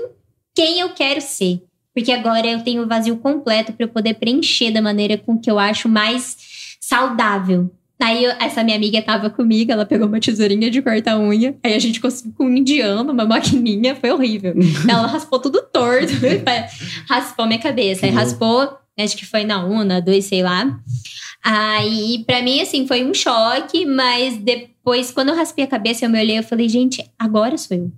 quem 0.56 0.80
eu 0.80 0.90
quero 0.90 1.22
ser. 1.22 1.62
Porque 1.94 2.12
agora 2.12 2.48
eu 2.48 2.64
tenho 2.64 2.84
o 2.84 2.88
vazio 2.88 3.18
completo 3.18 3.72
pra 3.74 3.86
eu 3.86 3.90
poder 3.90 4.16
preencher 4.16 4.72
da 4.72 4.82
maneira 4.82 5.18
com 5.18 5.38
que 5.38 5.50
eu 5.50 5.60
acho 5.60 5.88
mais 5.88 6.78
saudável. 6.82 7.72
Aí 8.02 8.26
essa 8.26 8.64
minha 8.64 8.76
amiga 8.76 9.02
tava 9.02 9.30
comigo, 9.30 9.72
ela 9.72 9.86
pegou 9.86 10.08
uma 10.08 10.20
tesourinha 10.20 10.70
de 10.70 10.82
cortar 10.82 11.18
unha. 11.18 11.56
Aí 11.64 11.74
a 11.74 11.80
gente 11.80 12.02
conseguiu 12.02 12.34
com 12.38 12.46
um 12.46 12.58
indiano, 12.58 13.14
uma 13.14 13.26
maquininha, 13.26 13.96
foi 13.96 14.12
horrível. 14.12 14.54
ela 14.90 15.08
raspou 15.08 15.40
tudo 15.40 15.62
torto, 15.62 16.12
raspou 17.08 17.46
minha 17.46 17.60
cabeça. 17.60 18.06
Aí 18.06 18.12
raspou, 18.12 18.78
acho 19.00 19.16
que 19.16 19.26
foi 19.26 19.46
na 19.46 19.64
uma, 19.64 20.02
dois, 20.02 20.26
sei 20.26 20.44
lá. 20.44 20.80
Aí, 21.44 22.24
pra 22.26 22.42
mim, 22.42 22.62
assim, 22.62 22.88
foi 22.88 23.06
um 23.06 23.14
choque, 23.14 23.86
mas 23.86 24.38
depois, 24.38 25.12
quando 25.12 25.30
eu 25.30 25.36
raspei 25.36 25.64
a 25.64 25.68
cabeça, 25.68 26.06
eu 26.06 26.10
me 26.10 26.20
olhei, 26.20 26.40
eu 26.40 26.44
falei, 26.44 26.68
gente, 26.68 27.06
agora 27.20 27.58
sou 27.58 27.78
eu. 27.78 27.92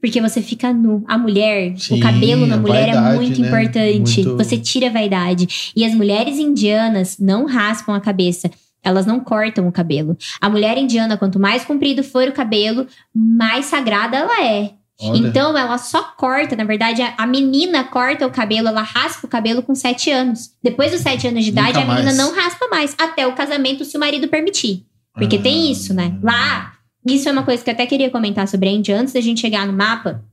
Porque 0.00 0.20
você 0.20 0.40
fica 0.40 0.72
nu. 0.72 1.04
A 1.08 1.18
mulher, 1.18 1.74
Sim, 1.76 1.96
o 1.98 2.00
cabelo 2.00 2.46
na 2.46 2.56
mulher 2.56 2.88
é 2.88 2.92
vaidade, 2.92 3.16
muito 3.16 3.40
né? 3.40 3.48
importante. 3.48 4.22
Muito- 4.24 4.36
Você 4.36 4.56
tira 4.56 4.86
a 4.88 4.92
vaidade. 4.92 5.72
E 5.74 5.84
as 5.84 5.92
mulheres 5.94 6.38
indianas 6.38 7.16
não 7.18 7.46
raspam 7.46 7.94
a 7.94 8.00
cabeça. 8.00 8.48
Elas 8.82 9.06
não 9.06 9.18
cortam 9.18 9.66
o 9.66 9.72
cabelo. 9.72 10.16
A 10.40 10.48
mulher 10.48 10.78
indiana, 10.78 11.16
quanto 11.16 11.40
mais 11.40 11.64
comprido 11.64 12.04
for 12.04 12.28
o 12.28 12.32
cabelo, 12.32 12.86
mais 13.14 13.66
sagrada 13.66 14.16
ela 14.18 14.44
é. 14.44 14.70
Olha. 15.00 15.18
Então, 15.18 15.56
ela 15.58 15.78
só 15.78 16.02
corta, 16.16 16.54
na 16.56 16.64
verdade, 16.64 17.02
a, 17.16 17.26
menina 17.26 17.84
corta 17.84 18.26
o 18.26 18.30
cabelo, 18.30 18.68
ela 18.68 18.82
raspa 18.82 19.26
o 19.26 19.30
cabelo 19.30 19.62
com 19.62 19.74
sete 19.74 20.10
anos. 20.10 20.50
Depois 20.62 20.90
dos 20.92 21.00
sete 21.00 21.26
anos 21.26 21.44
de 21.44 21.50
Nunca 21.52 21.70
idade, 21.70 21.78
a 21.78 21.86
menina 21.86 22.04
mais. 22.04 22.16
não 22.16 22.34
raspa 22.34 22.66
mais, 22.68 22.94
até 22.98 23.26
o 23.26 23.32
casamento, 23.32 23.84
se 23.84 23.96
o 23.96 24.00
marido 24.00 24.26
permitir. 24.28 24.84
Porque 25.14 25.36
Ah. 25.36 25.40
tem 25.42 25.70
isso, 25.70 25.92
né? 25.94 26.16
Lá, 26.22 26.72
isso 27.14 27.28
é 27.28 27.32
uma 27.32 27.42
coisa 27.42 27.62
que 27.62 27.70
eu 27.70 27.74
até 27.74 27.86
queria 27.86 28.10
comentar 28.10 28.46
sobre 28.48 28.68
a 28.68 28.72
Índia, 28.72 28.98
antes 28.98 29.12
da 29.12 29.20
gente 29.20 29.40
chegar 29.40 29.66
no 29.66 29.72
mapa. 29.72 30.24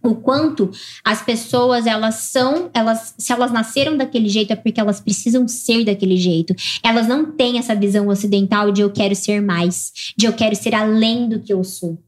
O 0.00 0.14
quanto 0.14 0.70
as 1.04 1.22
pessoas, 1.22 1.84
elas 1.84 2.14
são, 2.14 2.70
elas, 2.72 3.14
se 3.18 3.32
elas 3.32 3.50
nasceram 3.50 3.96
daquele 3.96 4.28
jeito, 4.28 4.52
é 4.52 4.56
porque 4.56 4.80
elas 4.80 5.00
precisam 5.00 5.48
ser 5.48 5.84
daquele 5.84 6.16
jeito. 6.16 6.54
Elas 6.84 7.08
não 7.08 7.32
têm 7.32 7.58
essa 7.58 7.74
visão 7.74 8.06
ocidental 8.06 8.70
de 8.70 8.80
eu 8.80 8.90
quero 8.90 9.14
ser 9.16 9.42
mais, 9.42 9.92
de 10.16 10.26
eu 10.26 10.32
quero 10.32 10.54
ser 10.54 10.74
além 10.74 11.28
do 11.28 11.40
que 11.40 11.52
eu 11.52 11.64
sou. 11.64 11.98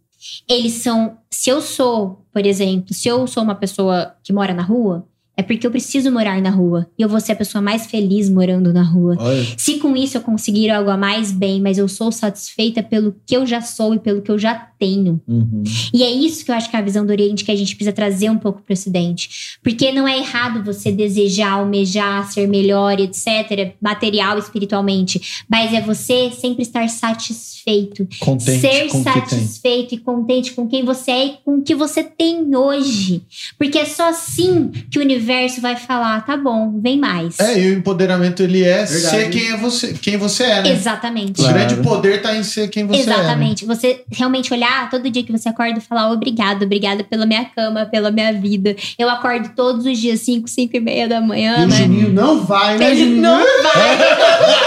Eles 0.48 0.74
são, 0.74 1.16
se 1.30 1.51
eu 1.51 1.60
sou, 1.60 2.24
por 2.32 2.47
exemplo, 2.47 2.94
se 2.94 3.09
eu 3.09 3.26
sou 3.26 3.42
uma 3.42 3.55
pessoa 3.55 4.14
que 4.22 4.32
mora 4.32 4.55
na 4.55 4.62
rua, 4.62 5.05
é 5.41 5.43
porque 5.43 5.67
eu 5.67 5.71
preciso 5.71 6.12
morar 6.12 6.41
na 6.43 6.51
rua. 6.51 6.87
E 6.99 7.03
eu 7.03 7.09
vou 7.09 7.19
ser 7.19 7.33
a 7.33 7.37
pessoa 7.37 7.62
mais 7.62 7.87
feliz 7.87 8.29
morando 8.29 8.75
na 8.75 8.83
rua. 8.83 9.17
Olha. 9.19 9.47
Se 9.57 9.79
com 9.79 9.97
isso 9.97 10.19
eu 10.19 10.21
conseguir 10.21 10.69
algo 10.71 10.91
a 10.91 10.99
mais, 10.99 11.33
bem, 11.33 11.62
mas 11.62 11.79
eu 11.79 11.89
sou 11.89 12.12
satisfeita 12.12 12.83
pelo 12.83 13.17
que 13.27 13.35
eu 13.35 13.47
já 13.47 13.62
sou 13.62 13.95
e 13.95 13.99
pelo 13.99 14.21
que 14.21 14.31
eu 14.31 14.39
já 14.39 14.55
tenho. 14.79 15.19
Uhum. 15.27 15.62
E 15.95 16.03
é 16.03 16.11
isso 16.11 16.45
que 16.45 16.51
eu 16.51 16.55
acho 16.55 16.69
que 16.69 16.77
é 16.77 16.79
a 16.79 16.83
visão 16.83 17.07
do 17.07 17.11
Oriente 17.11 17.43
que 17.43 17.51
a 17.51 17.57
gente 17.57 17.75
precisa 17.75 17.93
trazer 17.93 18.29
um 18.29 18.37
pouco 18.37 18.61
para 18.61 18.73
o 18.73 18.75
Ocidente. 18.75 19.59
Porque 19.62 19.91
não 19.93 20.07
é 20.07 20.19
errado 20.19 20.62
você 20.62 20.93
desejar, 20.93 21.53
almejar, 21.53 22.31
ser 22.31 22.47
melhor, 22.47 23.01
etc., 23.01 23.75
material 23.81 24.39
espiritualmente. 24.39 25.45
Mas 25.49 25.73
é 25.73 25.81
você 25.81 26.31
sempre 26.33 26.62
estar 26.62 26.87
satisfeito. 26.91 28.07
Contente 28.19 28.61
ser 28.61 28.89
com 28.89 29.03
satisfeito 29.03 29.95
e 29.95 29.99
contente 29.99 30.53
com 30.53 30.69
quem 30.69 30.85
você 30.85 31.11
é 31.11 31.27
e 31.27 31.31
com 31.45 31.57
o 31.57 31.62
que 31.62 31.75
você 31.75 32.03
tem 32.05 32.55
hoje. 32.55 33.23
Porque 33.57 33.79
é 33.79 33.87
só 33.87 34.11
assim 34.11 34.71
que 34.91 34.99
o 34.99 35.03
universo 35.03 35.30
vai 35.61 35.77
falar: 35.77 36.24
tá 36.24 36.36
bom, 36.36 36.81
vem 36.81 36.98
mais. 36.98 37.39
É, 37.40 37.59
e 37.59 37.70
o 37.70 37.74
empoderamento, 37.74 38.43
ele 38.43 38.62
é 38.65 38.85
Verdade. 38.85 39.01
ser 39.01 39.31
quem, 39.31 39.51
é 39.52 39.57
você, 39.57 39.93
quem 39.94 40.16
você 40.16 40.44
é, 40.44 40.62
né? 40.62 40.73
Exatamente. 40.73 41.40
O 41.40 41.44
Claro. 41.44 41.55
grande 41.55 41.74
poder 41.77 42.23
tá 42.23 42.35
em 42.36 42.43
ser 42.43 42.69
quem 42.69 42.86
você 42.86 43.01
Exatamente. 43.01 43.65
Você 43.65 44.02
realmente 44.12 44.52
olhar 44.52 44.89
todo 44.90 45.09
dia 45.11 45.23
que 45.23 45.32
você 45.32 45.48
acorda 45.48 45.78
e 45.78 45.81
falar 45.82 46.11
obrigado, 46.11 46.62
obrigada 46.65 47.02
pela 47.05 47.27
minha 47.27 47.44
cama, 47.44 47.86
pela 47.86 48.11
minha 48.11 48.32
vida. 48.32 48.74
Eu 48.98 49.09
acordo 49.09 49.51
todos 49.55 49.86
os 49.86 49.98
dias, 49.98 50.20
5, 50.20 50.48
5 50.48 50.77
e 50.77 50.81
meia 50.81 51.09
da 51.09 51.19
E 51.19 51.27
manhã, 51.27 51.65
o 51.65 51.69
né? 51.69 51.77
Juninho 51.77 52.12
não 52.12 52.44
vai, 52.44 52.77
né, 52.78 52.90
Ele 52.90 53.01
Juninho? 53.01 53.23
não 53.23 53.39
vai. 53.62 53.98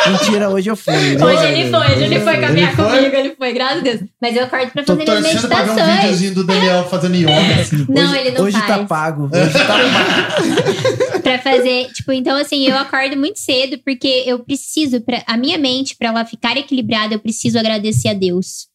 Mentira, 0.12 0.50
hoje 0.50 0.70
eu 0.70 0.76
fui. 0.76 0.94
né? 0.94 1.26
Hoje 1.26 1.46
ele 1.46 1.70
foi, 1.70 1.88
hoje 1.94 2.04
ele 2.04 2.20
foi 2.20 2.38
caminhar 2.38 2.68
Ele 2.70 2.76
foi? 2.76 2.98
comigo, 2.98 3.16
ele 3.16 3.36
foi, 3.38 3.54
graças 3.54 3.78
a 3.78 3.82
Deus. 3.82 4.00
Mas 4.22 4.36
eu 4.36 4.44
acordo 4.44 4.72
pra 4.72 4.84
Tô 4.84 4.96
fazer 4.96 5.06
minhas 5.06 5.24
torcendo 5.42 5.48
pra 5.48 5.64
ver 5.64 5.72
um 5.72 5.76
meditações. 5.76 6.02
videozinho 6.02 6.36
do 6.36 6.44
Daniel 6.44 6.84
fazendo 6.90 7.16
yoga. 7.16 7.62
assim. 7.62 7.86
Não, 7.90 8.04
hoje, 8.12 8.18
ele 8.20 8.32
não 8.32 8.44
Hoje 8.46 8.58
faz. 8.58 8.68
tá 8.68 8.86
pago. 8.86 9.30
Hoje 9.34 9.54
tá 9.54 9.66
pago. 9.66 10.43
pra 11.22 11.40
fazer, 11.40 11.92
tipo, 11.94 12.12
então 12.12 12.36
assim, 12.38 12.66
eu 12.68 12.78
acordo 12.78 13.18
muito 13.18 13.40
cedo 13.40 13.80
porque 13.84 14.24
eu 14.26 14.40
preciso 14.40 15.02
para 15.02 15.24
a 15.26 15.38
minha 15.38 15.58
mente 15.58 15.96
para 15.96 16.10
ela 16.10 16.26
ficar 16.26 16.58
equilibrada, 16.58 17.14
eu 17.14 17.20
preciso 17.20 17.58
agradecer 17.58 18.10
a 18.10 18.14
Deus. 18.14 18.68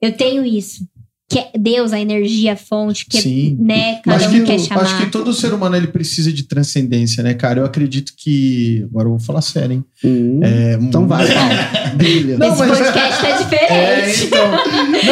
Eu 0.00 0.16
tenho 0.16 0.44
isso. 0.44 0.86
Que 1.34 1.38
é 1.40 1.50
Deus, 1.58 1.92
a 1.92 2.00
energia, 2.00 2.52
a 2.52 2.56
fonte, 2.56 3.06
que 3.06 3.20
Sim. 3.20 3.56
né, 3.60 3.96
cada 4.04 4.16
Acho 4.16 4.28
um 4.28 4.32
que, 4.32 4.42
quer 4.42 4.58
chamar. 4.60 4.82
acho 4.82 4.98
que 4.98 5.06
todo 5.10 5.32
ser 5.32 5.52
humano 5.52 5.74
ele 5.76 5.88
precisa 5.88 6.32
de 6.32 6.44
transcendência, 6.44 7.22
né, 7.22 7.34
cara? 7.34 7.60
Eu 7.60 7.64
acredito 7.64 8.12
que. 8.16 8.82
Agora 8.90 9.06
eu 9.06 9.10
vou 9.10 9.18
falar 9.20 9.40
sério, 9.42 9.72
hein? 9.74 9.84
Hum, 10.04 10.40
É, 10.42 10.74
Então 10.80 11.06
vai, 11.08 11.26
Paulo. 11.26 11.54
Brilha. 11.96 12.38
Não, 12.38 12.48
Esse 12.52 12.58
mas- 12.58 12.78
podcast 12.78 13.20
tá 13.20 13.36
diferente. 13.42 13.72
É, 13.72 14.24
então. 14.24 14.50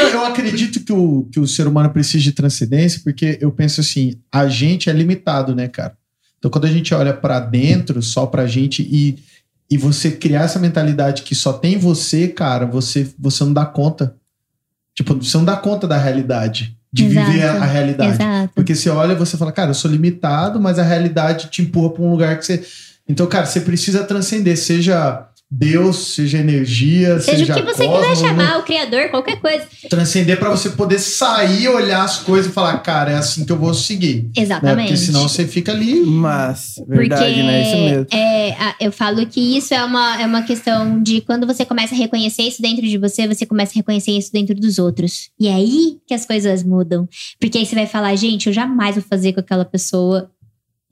Não, 0.02 0.08
eu 0.10 0.24
acredito 0.26 0.80
que 0.84 0.92
o, 0.92 1.28
que 1.32 1.40
o 1.40 1.46
ser 1.46 1.66
humano 1.66 1.90
precisa 1.90 2.22
de 2.22 2.32
transcendência, 2.32 3.00
porque 3.02 3.38
eu 3.40 3.50
penso 3.50 3.80
assim, 3.80 4.14
a 4.30 4.46
gente 4.48 4.88
é 4.88 4.92
limitado, 4.92 5.54
né, 5.54 5.66
cara? 5.68 5.94
Então, 6.38 6.50
quando 6.50 6.64
a 6.66 6.70
gente 6.72 6.92
olha 6.94 7.12
pra 7.12 7.40
dentro, 7.40 8.02
só 8.02 8.26
pra 8.26 8.46
gente, 8.46 8.82
e, 8.82 9.18
e 9.70 9.76
você 9.78 10.10
criar 10.10 10.42
essa 10.42 10.58
mentalidade 10.58 11.22
que 11.22 11.34
só 11.34 11.52
tem 11.52 11.78
você, 11.78 12.26
cara, 12.28 12.66
você, 12.66 13.06
você 13.18 13.44
não 13.44 13.52
dá 13.52 13.64
conta. 13.64 14.14
Tipo, 14.94 15.14
você 15.14 15.36
não 15.36 15.44
dá 15.44 15.56
conta 15.56 15.86
da 15.86 15.96
realidade. 15.96 16.76
De 16.92 17.06
Exato. 17.06 17.30
viver 17.30 17.46
a, 17.46 17.52
a 17.52 17.64
realidade. 17.64 18.12
Exato. 18.12 18.52
Porque 18.54 18.74
você 18.74 18.90
olha 18.90 19.12
e 19.12 19.16
você 19.16 19.36
fala, 19.38 19.50
cara, 19.50 19.70
eu 19.70 19.74
sou 19.74 19.90
limitado, 19.90 20.60
mas 20.60 20.78
a 20.78 20.82
realidade 20.82 21.48
te 21.48 21.62
empurra 21.62 21.90
pra 21.90 22.02
um 22.02 22.10
lugar 22.10 22.38
que 22.38 22.44
você. 22.44 22.62
Então, 23.08 23.26
cara, 23.26 23.46
você 23.46 23.60
precisa 23.60 24.04
transcender, 24.04 24.58
seja 24.58 25.26
Deus, 25.54 26.14
seja 26.14 26.38
energia, 26.38 27.20
Seja 27.20 27.38
seja, 27.38 27.52
o 27.52 27.56
que 27.56 27.62
você 27.62 27.86
cosmos, 27.86 28.06
quiser 28.08 28.22
né? 28.22 28.28
chamar, 28.28 28.58
o 28.58 28.62
criador, 28.62 29.10
qualquer 29.10 29.36
coisa. 29.38 29.66
transcender 29.90 30.38
pra 30.38 30.48
você 30.48 30.70
poder 30.70 30.98
sair, 30.98 31.68
olhar 31.68 32.02
as 32.02 32.18
coisas 32.18 32.50
e 32.50 32.54
falar, 32.54 32.78
cara, 32.78 33.12
é 33.12 33.16
assim 33.16 33.44
que 33.44 33.52
eu 33.52 33.58
vou 33.58 33.74
seguir. 33.74 34.22
Né? 34.24 34.30
Exatamente. 34.38 34.88
Porque 34.88 34.96
senão 34.96 35.28
você 35.28 35.46
fica 35.46 35.70
ali. 35.72 36.00
Mas, 36.00 36.76
verdade, 36.88 37.24
Porque 37.24 37.42
né? 37.42 37.62
Isso 37.62 37.76
mesmo. 37.76 38.06
é, 38.12 38.74
eu 38.80 38.90
falo 38.90 39.26
que 39.26 39.56
isso 39.58 39.74
é 39.74 39.84
uma, 39.84 40.22
é 40.22 40.24
uma 40.26 40.42
questão 40.42 41.02
de 41.02 41.20
quando 41.20 41.46
você 41.46 41.66
começa 41.66 41.94
a 41.94 41.98
reconhecer 41.98 42.42
isso 42.44 42.62
dentro 42.62 42.86
de 42.86 42.96
você, 42.96 43.28
você 43.28 43.44
começa 43.44 43.72
a 43.72 43.76
reconhecer 43.76 44.12
isso 44.12 44.32
dentro 44.32 44.54
dos 44.54 44.78
outros. 44.78 45.28
E 45.38 45.48
é 45.48 45.54
aí 45.54 45.98
que 46.06 46.14
as 46.14 46.24
coisas 46.24 46.62
mudam. 46.62 47.06
Porque 47.38 47.58
aí 47.58 47.66
você 47.66 47.74
vai 47.74 47.86
falar, 47.86 48.16
gente, 48.16 48.46
eu 48.46 48.52
jamais 48.54 48.94
vou 48.94 49.04
fazer 49.08 49.34
com 49.34 49.40
aquela 49.40 49.66
pessoa 49.66 50.30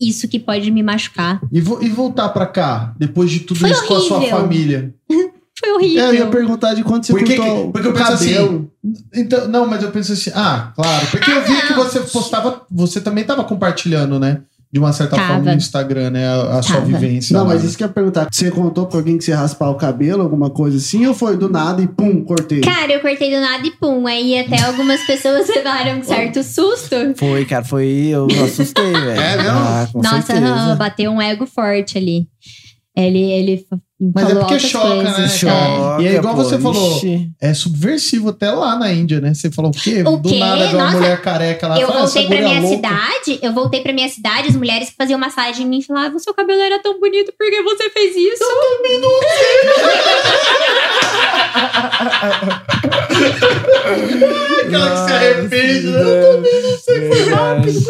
isso 0.00 0.26
que 0.28 0.38
pode 0.38 0.70
me 0.70 0.82
machucar. 0.82 1.40
E, 1.52 1.60
vo- 1.60 1.82
e 1.82 1.88
voltar 1.88 2.28
pra 2.30 2.46
cá, 2.46 2.94
depois 2.98 3.30
de 3.30 3.40
tudo 3.40 3.60
Foi 3.60 3.70
isso 3.70 3.86
com 3.86 3.94
a 3.94 4.00
sua 4.00 4.16
horrível. 4.18 4.36
família. 4.38 4.94
Foi 5.60 5.72
horrível. 5.74 6.02
É, 6.04 6.08
eu 6.08 6.14
ia 6.14 6.26
perguntar 6.28 6.72
de 6.72 6.82
quanto 6.82 7.06
você 7.06 7.12
Por 7.12 7.22
que 7.22 7.36
cortou 7.36 7.66
que- 7.66 7.72
porque 7.72 7.88
eu 7.88 7.92
penso 7.92 8.12
assim. 8.12 8.68
Então, 9.14 9.46
não, 9.48 9.66
mas 9.66 9.82
eu 9.82 9.90
penso 9.90 10.12
assim, 10.12 10.30
ah, 10.34 10.72
claro. 10.74 11.06
Porque 11.10 11.30
eu 11.30 11.44
vi 11.44 11.66
que 11.66 11.74
você 11.74 12.00
postava, 12.00 12.62
você 12.70 12.98
também 13.00 13.24
tava 13.24 13.44
compartilhando, 13.44 14.18
né? 14.18 14.40
De 14.72 14.78
uma 14.78 14.92
certa 14.92 15.16
Tava. 15.16 15.34
forma 15.34 15.50
no 15.50 15.56
Instagram, 15.56 16.10
né? 16.10 16.28
A, 16.28 16.58
a 16.58 16.62
sua 16.62 16.80
vivência. 16.80 17.36
Não, 17.36 17.42
lá. 17.44 17.54
mas 17.54 17.64
isso 17.64 17.76
que 17.76 17.82
eu 17.82 17.88
ia 17.88 17.92
perguntar. 17.92 18.28
Você 18.30 18.50
contou 18.52 18.86
pra 18.86 18.98
alguém 18.98 19.18
que 19.18 19.24
você 19.24 19.32
raspar 19.32 19.68
o 19.68 19.74
cabelo, 19.74 20.22
alguma 20.22 20.48
coisa 20.48 20.76
assim, 20.76 21.04
ou 21.06 21.12
foi 21.14 21.36
do 21.36 21.48
nada 21.48 21.82
e 21.82 21.88
pum, 21.88 22.22
cortei? 22.22 22.60
Cara, 22.60 22.92
eu 22.92 23.00
cortei 23.00 23.34
do 23.34 23.40
nada 23.40 23.66
e 23.66 23.72
pum. 23.72 24.06
Aí 24.06 24.38
até 24.38 24.62
algumas 24.62 25.00
pessoas 25.02 25.48
levaram 25.50 25.98
um 25.98 26.02
certo 26.04 26.44
susto. 26.44 26.94
Foi, 27.16 27.44
cara, 27.44 27.64
foi. 27.64 27.86
Eu 27.86 28.28
assustei, 28.44 28.92
velho. 28.92 29.20
É 29.20 29.36
mesmo? 29.36 29.58
Ah, 29.58 29.88
com 29.92 30.02
Nossa, 30.02 30.22
certeza. 30.22 30.40
não, 30.54 30.76
bateu 30.76 31.10
um 31.10 31.20
ego 31.20 31.46
forte 31.46 31.98
ali. 31.98 32.28
Ele, 32.96 33.18
ele 33.18 33.66
Mas 34.14 34.30
é 34.30 34.34
porque 34.34 34.58
choca, 34.58 34.88
né, 34.94 35.12
coisas. 35.12 35.42
cara? 35.42 35.68
Choca, 35.98 36.02
E 36.02 36.06
é 36.06 36.14
igual 36.14 36.34
pô, 36.34 36.42
você 36.42 36.58
falou, 36.58 36.96
ixi. 36.96 37.30
É 37.40 37.52
subversivo 37.52 38.30
até 38.30 38.50
lá 38.50 38.74
na 38.78 38.90
Índia, 38.92 39.20
né? 39.20 39.34
Você 39.34 39.50
falou 39.50 39.70
o 39.70 39.74
quê? 39.74 40.02
O 40.06 40.16
Do 40.16 40.30
quê? 40.30 40.38
nada 40.38 40.66
de 40.68 40.74
uma 40.74 40.84
Nossa, 40.86 40.96
mulher 40.96 41.20
careca 41.20 41.68
lá. 41.68 41.78
Eu 41.78 41.86
fala, 41.88 42.00
voltei 42.00 42.22
"Essa 42.22 42.28
pra 42.34 42.42
minha 42.42 42.60
louca." 42.60 42.76
cidade, 42.76 43.38
eu 43.42 43.52
voltei 43.52 43.80
pra 43.82 43.92
minha 43.92 44.08
cidade, 44.08 44.48
as 44.48 44.56
mulheres 44.56 44.88
que 44.88 44.96
faziam 44.96 45.18
massagem 45.18 45.66
em 45.66 45.68
mim 45.68 45.82
falavam: 45.82 46.18
seu 46.18 46.32
cabelo 46.32 46.60
era 46.62 46.78
tão 46.82 46.98
bonito, 46.98 47.32
por 47.38 47.50
que 47.50 47.62
você 47.62 47.90
fez 47.90 48.16
isso? 48.16 48.44
Aquela 54.64 54.90
que 54.90 54.98
se 54.98 55.12
arrepende, 55.12 55.86
né? 55.90 56.00
Eu 56.00 56.32
também 56.36 56.62
não 56.62 56.78
sei, 56.78 57.08
foi 57.08 57.24
rápido. 57.30 57.80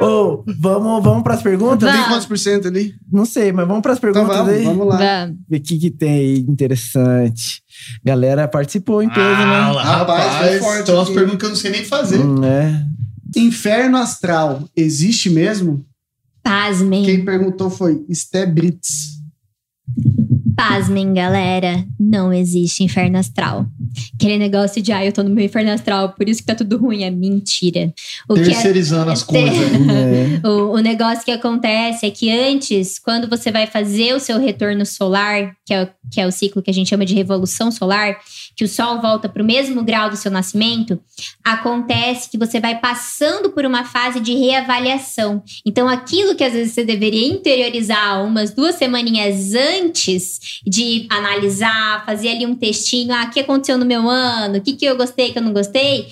Ô, 0.00 0.44
vamos, 0.58 1.02
vamos 1.02 1.22
pras 1.22 1.42
perguntas? 1.42 1.82
Vamos. 1.88 1.96
Tem 2.04 2.08
quantos 2.12 2.26
por 2.26 2.38
cento 2.38 2.68
ali? 2.68 2.94
Não 3.12 3.24
sei, 3.24 3.52
mas 3.52 3.66
vamos 3.66 3.82
pras 3.82 3.98
Então 3.98 4.12
perguntas 4.12 4.36
vamos, 4.38 4.52
aí. 4.54 4.64
vamos 4.64 4.86
lá. 4.86 4.96
Vamos. 4.96 5.36
Ver 5.52 5.58
o 5.58 5.62
que, 5.62 5.78
que 5.78 5.90
tem 5.90 6.10
aí 6.10 6.38
interessante. 6.38 7.62
Galera 8.02 8.48
participou 8.48 9.02
em 9.02 9.08
peso, 9.10 9.20
Ah, 9.20 9.72
né? 9.74 9.82
Rapaz, 9.82 10.48
foi 10.48 10.58
forte 10.60 10.86
São 10.86 10.94
umas 10.96 11.08
aqui. 11.08 11.14
perguntas 11.14 11.38
que 11.40 11.44
eu 11.44 11.48
não 11.50 11.56
sei 11.56 11.70
nem 11.72 11.84
fazer. 11.84 12.18
Hum, 12.20 12.42
é. 12.42 12.86
Inferno 13.36 13.98
astral 13.98 14.66
existe 14.74 15.28
mesmo? 15.28 15.84
Pasmem. 16.42 17.04
Quem 17.04 17.22
perguntou 17.24 17.68
foi 17.68 18.02
Stebritz. 18.10 19.20
Pasmem, 20.56 21.12
galera. 21.14 21.84
Não 21.98 22.32
existe 22.32 22.82
inferno 22.84 23.18
astral. 23.18 23.66
Aquele 24.14 24.38
negócio 24.38 24.82
de, 24.82 24.92
ah, 24.92 25.04
eu 25.04 25.12
tô 25.12 25.22
no 25.22 25.30
meu 25.30 25.44
inferno 25.44 25.70
astral, 25.70 26.10
por 26.12 26.28
isso 26.28 26.40
que 26.40 26.46
tá 26.46 26.54
tudo 26.54 26.76
ruim. 26.78 27.02
É 27.04 27.10
mentira. 27.10 27.92
O 28.28 28.34
que 28.34 28.40
é- 28.40 28.44
Terceirizando 28.44 29.10
as 29.10 29.22
coisas. 29.24 29.58
é. 29.58 30.40
O, 30.46 30.74
o 30.74 30.78
negócio 30.78 31.24
que 31.24 31.30
acontece 31.30 32.06
é 32.06 32.10
que 32.10 32.30
antes, 32.30 32.98
quando 32.98 33.28
você 33.28 33.50
vai 33.50 33.66
fazer 33.66 34.14
o 34.14 34.20
seu 34.20 34.38
retorno 34.38 34.84
solar, 34.84 35.52
que 35.64 35.72
é, 35.74 35.82
o- 35.84 35.88
que 36.10 36.20
é 36.20 36.26
o 36.26 36.32
ciclo 36.32 36.62
que 36.62 36.70
a 36.70 36.74
gente 36.74 36.88
chama 36.90 37.04
de 37.06 37.14
revolução 37.14 37.70
solar, 37.70 38.16
que 38.56 38.64
o 38.64 38.68
Sol 38.68 39.00
volta 39.00 39.28
para 39.28 39.42
o 39.42 39.46
mesmo 39.46 39.82
grau 39.82 40.10
do 40.10 40.16
seu 40.16 40.30
nascimento, 40.30 41.00
acontece 41.44 42.30
que 42.30 42.38
você 42.38 42.60
vai 42.60 42.78
passando 42.78 43.50
por 43.50 43.64
uma 43.64 43.84
fase 43.84 44.20
de 44.20 44.34
reavaliação. 44.34 45.42
Então, 45.64 45.88
aquilo 45.88 46.34
que 46.34 46.44
às 46.44 46.52
vezes 46.52 46.72
você 46.72 46.84
deveria 46.84 47.28
interiorizar 47.28 48.24
umas 48.24 48.50
duas 48.50 48.74
semaninhas 48.76 49.54
antes 49.54 50.60
de 50.66 51.06
analisar, 51.10 52.04
fazer 52.04 52.30
ali 52.30 52.46
um 52.46 52.54
textinho, 52.54 53.14
ah, 53.14 53.24
o 53.24 53.30
que 53.30 53.40
aconteceu 53.40 53.78
no 53.78 53.86
meu 53.86 54.08
ano, 54.08 54.58
o 54.58 54.60
que, 54.60 54.74
que 54.74 54.84
eu 54.84 54.96
gostei, 54.96 55.32
que 55.32 55.38
eu 55.38 55.42
não 55.42 55.52
gostei, 55.52 56.08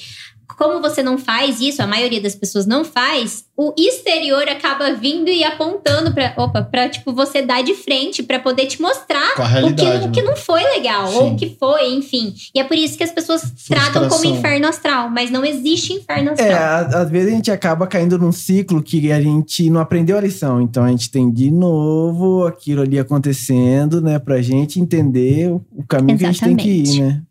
como 0.56 0.80
você 0.80 1.02
não 1.02 1.16
faz 1.18 1.60
isso, 1.60 1.82
a 1.82 1.86
maioria 1.86 2.20
das 2.20 2.34
pessoas 2.34 2.66
não 2.66 2.84
faz, 2.84 3.44
o 3.56 3.74
exterior 3.76 4.48
acaba 4.48 4.92
vindo 4.94 5.28
e 5.28 5.44
apontando 5.44 6.12
para, 6.12 6.32
opa, 6.36 6.62
para 6.62 6.88
tipo 6.88 7.12
você 7.12 7.42
dar 7.42 7.62
de 7.62 7.74
frente 7.74 8.22
para 8.22 8.38
poder 8.38 8.66
te 8.66 8.80
mostrar 8.80 9.32
o 9.64 9.74
que, 9.74 9.84
não, 9.84 10.06
o 10.06 10.10
que 10.10 10.22
né? 10.22 10.28
não 10.28 10.36
foi 10.36 10.62
legal 10.62 11.06
Sim. 11.08 11.16
ou 11.16 11.32
o 11.32 11.36
que 11.36 11.56
foi, 11.58 11.92
enfim. 11.94 12.34
E 12.54 12.60
é 12.60 12.64
por 12.64 12.76
isso 12.76 12.96
que 12.96 13.04
as 13.04 13.12
pessoas 13.12 13.42
tratam 13.68 13.92
como 14.08 14.10
Frustração. 14.10 14.36
inferno 14.38 14.66
astral, 14.68 15.10
mas 15.10 15.30
não 15.30 15.44
existe 15.44 15.92
inferno 15.92 16.30
É, 16.30 16.32
astral. 16.32 16.62
a- 17.00 17.02
às 17.02 17.10
vezes 17.10 17.32
a 17.32 17.36
gente 17.36 17.50
acaba 17.50 17.86
caindo 17.86 18.18
num 18.18 18.32
ciclo 18.32 18.82
que 18.82 19.10
a 19.12 19.20
gente 19.20 19.68
não 19.70 19.80
aprendeu 19.80 20.16
a 20.16 20.20
lição. 20.20 20.60
Então 20.60 20.84
a 20.84 20.88
gente 20.90 21.10
tem 21.10 21.30
de 21.30 21.50
novo 21.50 22.46
aquilo 22.46 22.82
ali 22.82 22.98
acontecendo, 22.98 24.00
né? 24.00 24.18
Pra 24.18 24.40
gente 24.40 24.80
entender 24.80 25.50
o 25.50 25.84
caminho 25.88 26.18
que 26.18 26.24
a 26.24 26.32
gente 26.32 26.40
tem 26.44 26.56
que 26.56 26.68
ir, 26.68 26.80
Exatamente. 26.82 27.00
né? 27.02 27.22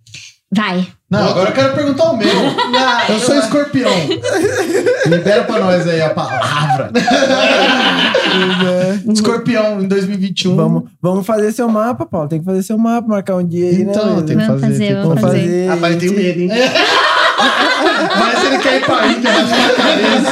Vai. 0.51 0.87
Não, 1.09 1.27
agora 1.29 1.49
eu 1.49 1.53
quero 1.53 1.73
perguntar 1.73 2.11
o 2.11 2.17
meu. 2.17 2.29
Eu 3.09 3.19
sou 3.19 3.35
escorpião. 3.35 3.89
Libera 5.07 5.43
pra 5.43 5.59
nós 5.59 5.87
aí 5.87 6.01
a 6.01 6.09
palavra. 6.11 6.91
Escorpião 9.11 9.81
em 9.81 9.87
2021. 9.87 10.55
Vamos, 10.55 10.83
vamos 11.01 11.25
fazer 11.25 11.51
seu 11.51 11.67
mapa, 11.67 12.05
Paulo. 12.05 12.27
Tem 12.29 12.39
que 12.39 12.45
fazer 12.45 12.61
seu 12.63 12.77
mapa, 12.77 13.07
marcar 13.07 13.35
um 13.35 13.45
dia 13.45 13.69
aí, 13.69 13.81
Então, 13.81 14.17
né? 14.17 14.23
tem 14.23 14.37
que 14.37 14.45
Vamos 14.45 14.61
fazer. 14.61 14.73
fazer, 14.73 14.77
tem 14.77 14.87
que 14.87 14.93
vamos 15.01 15.07
Vamos 15.07 15.21
fazer. 15.21 15.67
fazer. 15.69 15.93
Eu 15.93 15.99
tenho 15.99 16.13
medo, 16.15 16.39
hein? 16.41 16.49
Mas 18.19 18.43
ele 18.43 18.57
quer 18.59 18.75
ir 18.77 18.85
pra 18.85 19.07
Índia, 19.07 19.31
raspar 19.31 19.65
a 19.65 19.69
cabeça. 19.75 20.31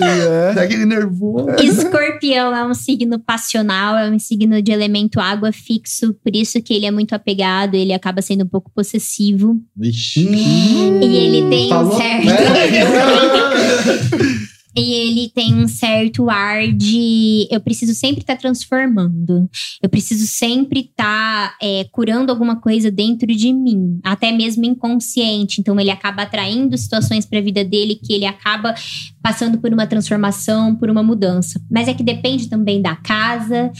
É. 0.00 0.60
Aquele 0.60 0.84
nervoso. 0.84 1.50
Escorpião 1.62 2.54
é 2.54 2.64
um 2.64 2.74
signo 2.74 3.18
passional, 3.18 3.96
é 3.96 4.10
um 4.10 4.18
signo 4.18 4.60
de 4.62 4.72
elemento 4.72 5.20
água 5.20 5.52
fixo, 5.52 6.14
por 6.14 6.34
isso 6.34 6.60
que 6.62 6.74
ele 6.74 6.86
é 6.86 6.90
muito 6.90 7.14
apegado, 7.14 7.74
ele 7.74 7.92
acaba 7.92 8.22
sendo 8.22 8.44
um 8.44 8.48
pouco 8.48 8.70
possessivo. 8.74 9.60
Vixe. 9.76 10.28
E 10.28 11.16
ele 11.16 11.48
tem 11.48 11.66
um 11.66 11.68
Falou? 11.68 11.96
certo. 11.96 12.28
E 14.78 14.92
ele 14.92 15.28
tem 15.28 15.54
um 15.54 15.66
certo 15.66 16.30
ar 16.30 16.72
de 16.72 17.48
eu 17.50 17.60
preciso 17.60 17.94
sempre 17.94 18.20
estar 18.20 18.36
transformando. 18.36 19.48
Eu 19.82 19.88
preciso 19.88 20.26
sempre 20.26 20.80
estar 20.80 21.56
é, 21.60 21.84
curando 21.90 22.30
alguma 22.30 22.60
coisa 22.60 22.90
dentro 22.90 23.26
de 23.26 23.52
mim, 23.52 23.98
até 24.04 24.30
mesmo 24.30 24.64
inconsciente. 24.64 25.60
Então 25.60 25.78
ele 25.78 25.90
acaba 25.90 26.22
atraindo 26.22 26.76
situações 26.78 27.26
para 27.26 27.38
a 27.38 27.42
vida 27.42 27.64
dele 27.64 27.96
que 27.96 28.12
ele 28.12 28.26
acaba 28.26 28.74
passando 29.22 29.58
por 29.58 29.72
uma 29.72 29.86
transformação, 29.86 30.74
por 30.76 30.88
uma 30.88 31.02
mudança. 31.02 31.60
Mas 31.70 31.88
é 31.88 31.94
que 31.94 32.02
depende 32.02 32.48
também 32.48 32.80
da 32.80 32.96
casa 32.96 33.70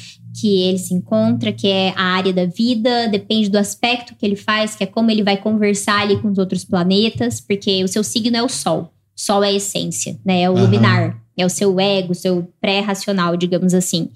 que 0.41 0.63
ele 0.63 0.79
se 0.79 0.95
encontra, 0.95 1.53
que 1.53 1.67
é 1.67 1.93
a 1.97 2.03
área 2.03 2.33
da 2.33 2.47
vida, 2.47 3.09
depende 3.09 3.49
do 3.49 3.59
aspecto 3.59 4.15
que 4.15 4.25
ele 4.25 4.37
faz, 4.37 4.77
que 4.77 4.85
é 4.85 4.87
como 4.87 5.11
ele 5.11 5.23
vai 5.23 5.37
conversar 5.37 6.01
ali 6.01 6.21
com 6.21 6.31
os 6.31 6.39
outros 6.39 6.65
planetas, 6.65 7.41
porque 7.41 7.83
o 7.83 7.89
seu 7.89 8.05
signo 8.05 8.37
é 8.37 8.43
o 8.43 8.49
Sol. 8.49 8.93
Sol 9.21 9.43
é 9.43 9.49
a 9.49 9.53
essência, 9.53 10.17
né? 10.25 10.43
É 10.43 10.49
o 10.49 10.53
Aham. 10.55 10.63
luminar. 10.63 11.21
É 11.37 11.45
o 11.45 11.49
seu 11.51 11.79
ego, 11.79 12.13
o 12.13 12.15
seu 12.15 12.53
pré-racional, 12.61 13.37
digamos 13.37 13.75
assim. 13.75 14.11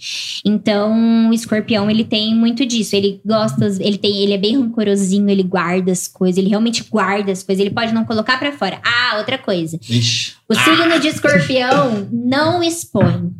Então, 0.45 1.29
o 1.29 1.33
escorpião, 1.33 1.91
ele 1.91 2.05
tem 2.05 2.35
muito 2.35 2.65
disso. 2.65 2.95
Ele 2.95 3.21
gosta, 3.25 3.67
ele 3.81 3.99
tem, 3.99 4.19
ele 4.19 4.33
é 4.33 4.39
bem 4.39 4.57
rancorosinho, 4.57 5.29
ele 5.29 5.43
guarda 5.43 5.91
as 5.91 6.07
coisas, 6.07 6.39
ele 6.39 6.49
realmente 6.49 6.85
guarda 6.85 7.33
as 7.33 7.43
coisas. 7.43 7.61
Ele 7.61 7.75
pode 7.75 7.93
não 7.93 8.05
colocar 8.05 8.39
pra 8.39 8.53
fora. 8.53 8.81
Ah, 8.85 9.19
outra 9.19 9.39
coisa. 9.39 9.79
Vixe. 9.83 10.35
O 10.49 10.55
signo 10.55 11.01
de 11.01 11.09
escorpião 11.09 12.09
não 12.13 12.63
expõe. 12.63 13.33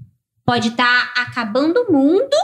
Pode 0.45 0.69
estar 0.69 1.13
acabando 1.17 1.87
o 1.89 1.93
mundo 1.93 2.37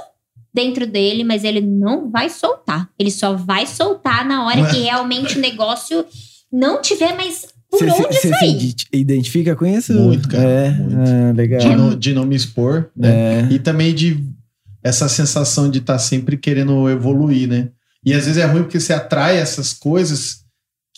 dentro 0.55 0.87
dele, 0.87 1.25
mas 1.25 1.43
ele 1.45 1.61
não 1.61 2.09
vai 2.11 2.29
soltar. 2.31 2.89
Ele 2.99 3.11
só 3.11 3.35
vai 3.35 3.67
soltar 3.67 4.25
na 4.25 4.45
hora 4.47 4.69
que 4.71 4.79
realmente 4.83 5.39
o 5.39 5.41
negócio 5.41 6.05
não 6.53 6.81
tiver 6.81 7.15
mais 7.17 7.47
por 7.71 7.79
Você 7.81 7.91
se- 7.91 8.03
onde 8.03 8.15
você 8.15 8.21
se 8.21 8.29
sair. 8.31 8.57
ide- 8.57 8.87
identifica 8.93 9.55
com 9.57 9.67
isso? 9.67 9.93
Muito, 9.95 10.29
cara, 10.29 10.43
É, 10.45 10.71
muito. 10.71 10.97
ah, 10.97 11.33
legal. 11.37 11.61
De 11.61 11.69
não, 11.77 11.95
de 11.97 12.15
não 12.15 12.25
me 12.27 12.35
expor, 12.37 12.89
né? 12.97 13.43
É. 13.43 13.49
E 13.51 13.59
também 13.59 13.95
de 13.95 14.25
essa 14.83 15.09
sensação 15.09 15.71
de 15.71 15.79
estar 15.79 15.99
sempre 15.99 16.37
querendo 16.37 16.89
evoluir, 16.89 17.49
né? 17.49 17.69
E 18.05 18.15
às 18.15 18.25
vezes 18.25 18.39
é 18.41 18.47
ruim 18.47 18.63
porque 18.63 18.81
você 18.81 18.93
atrai 18.93 19.37
essas 19.37 19.73
coisas 19.73 20.39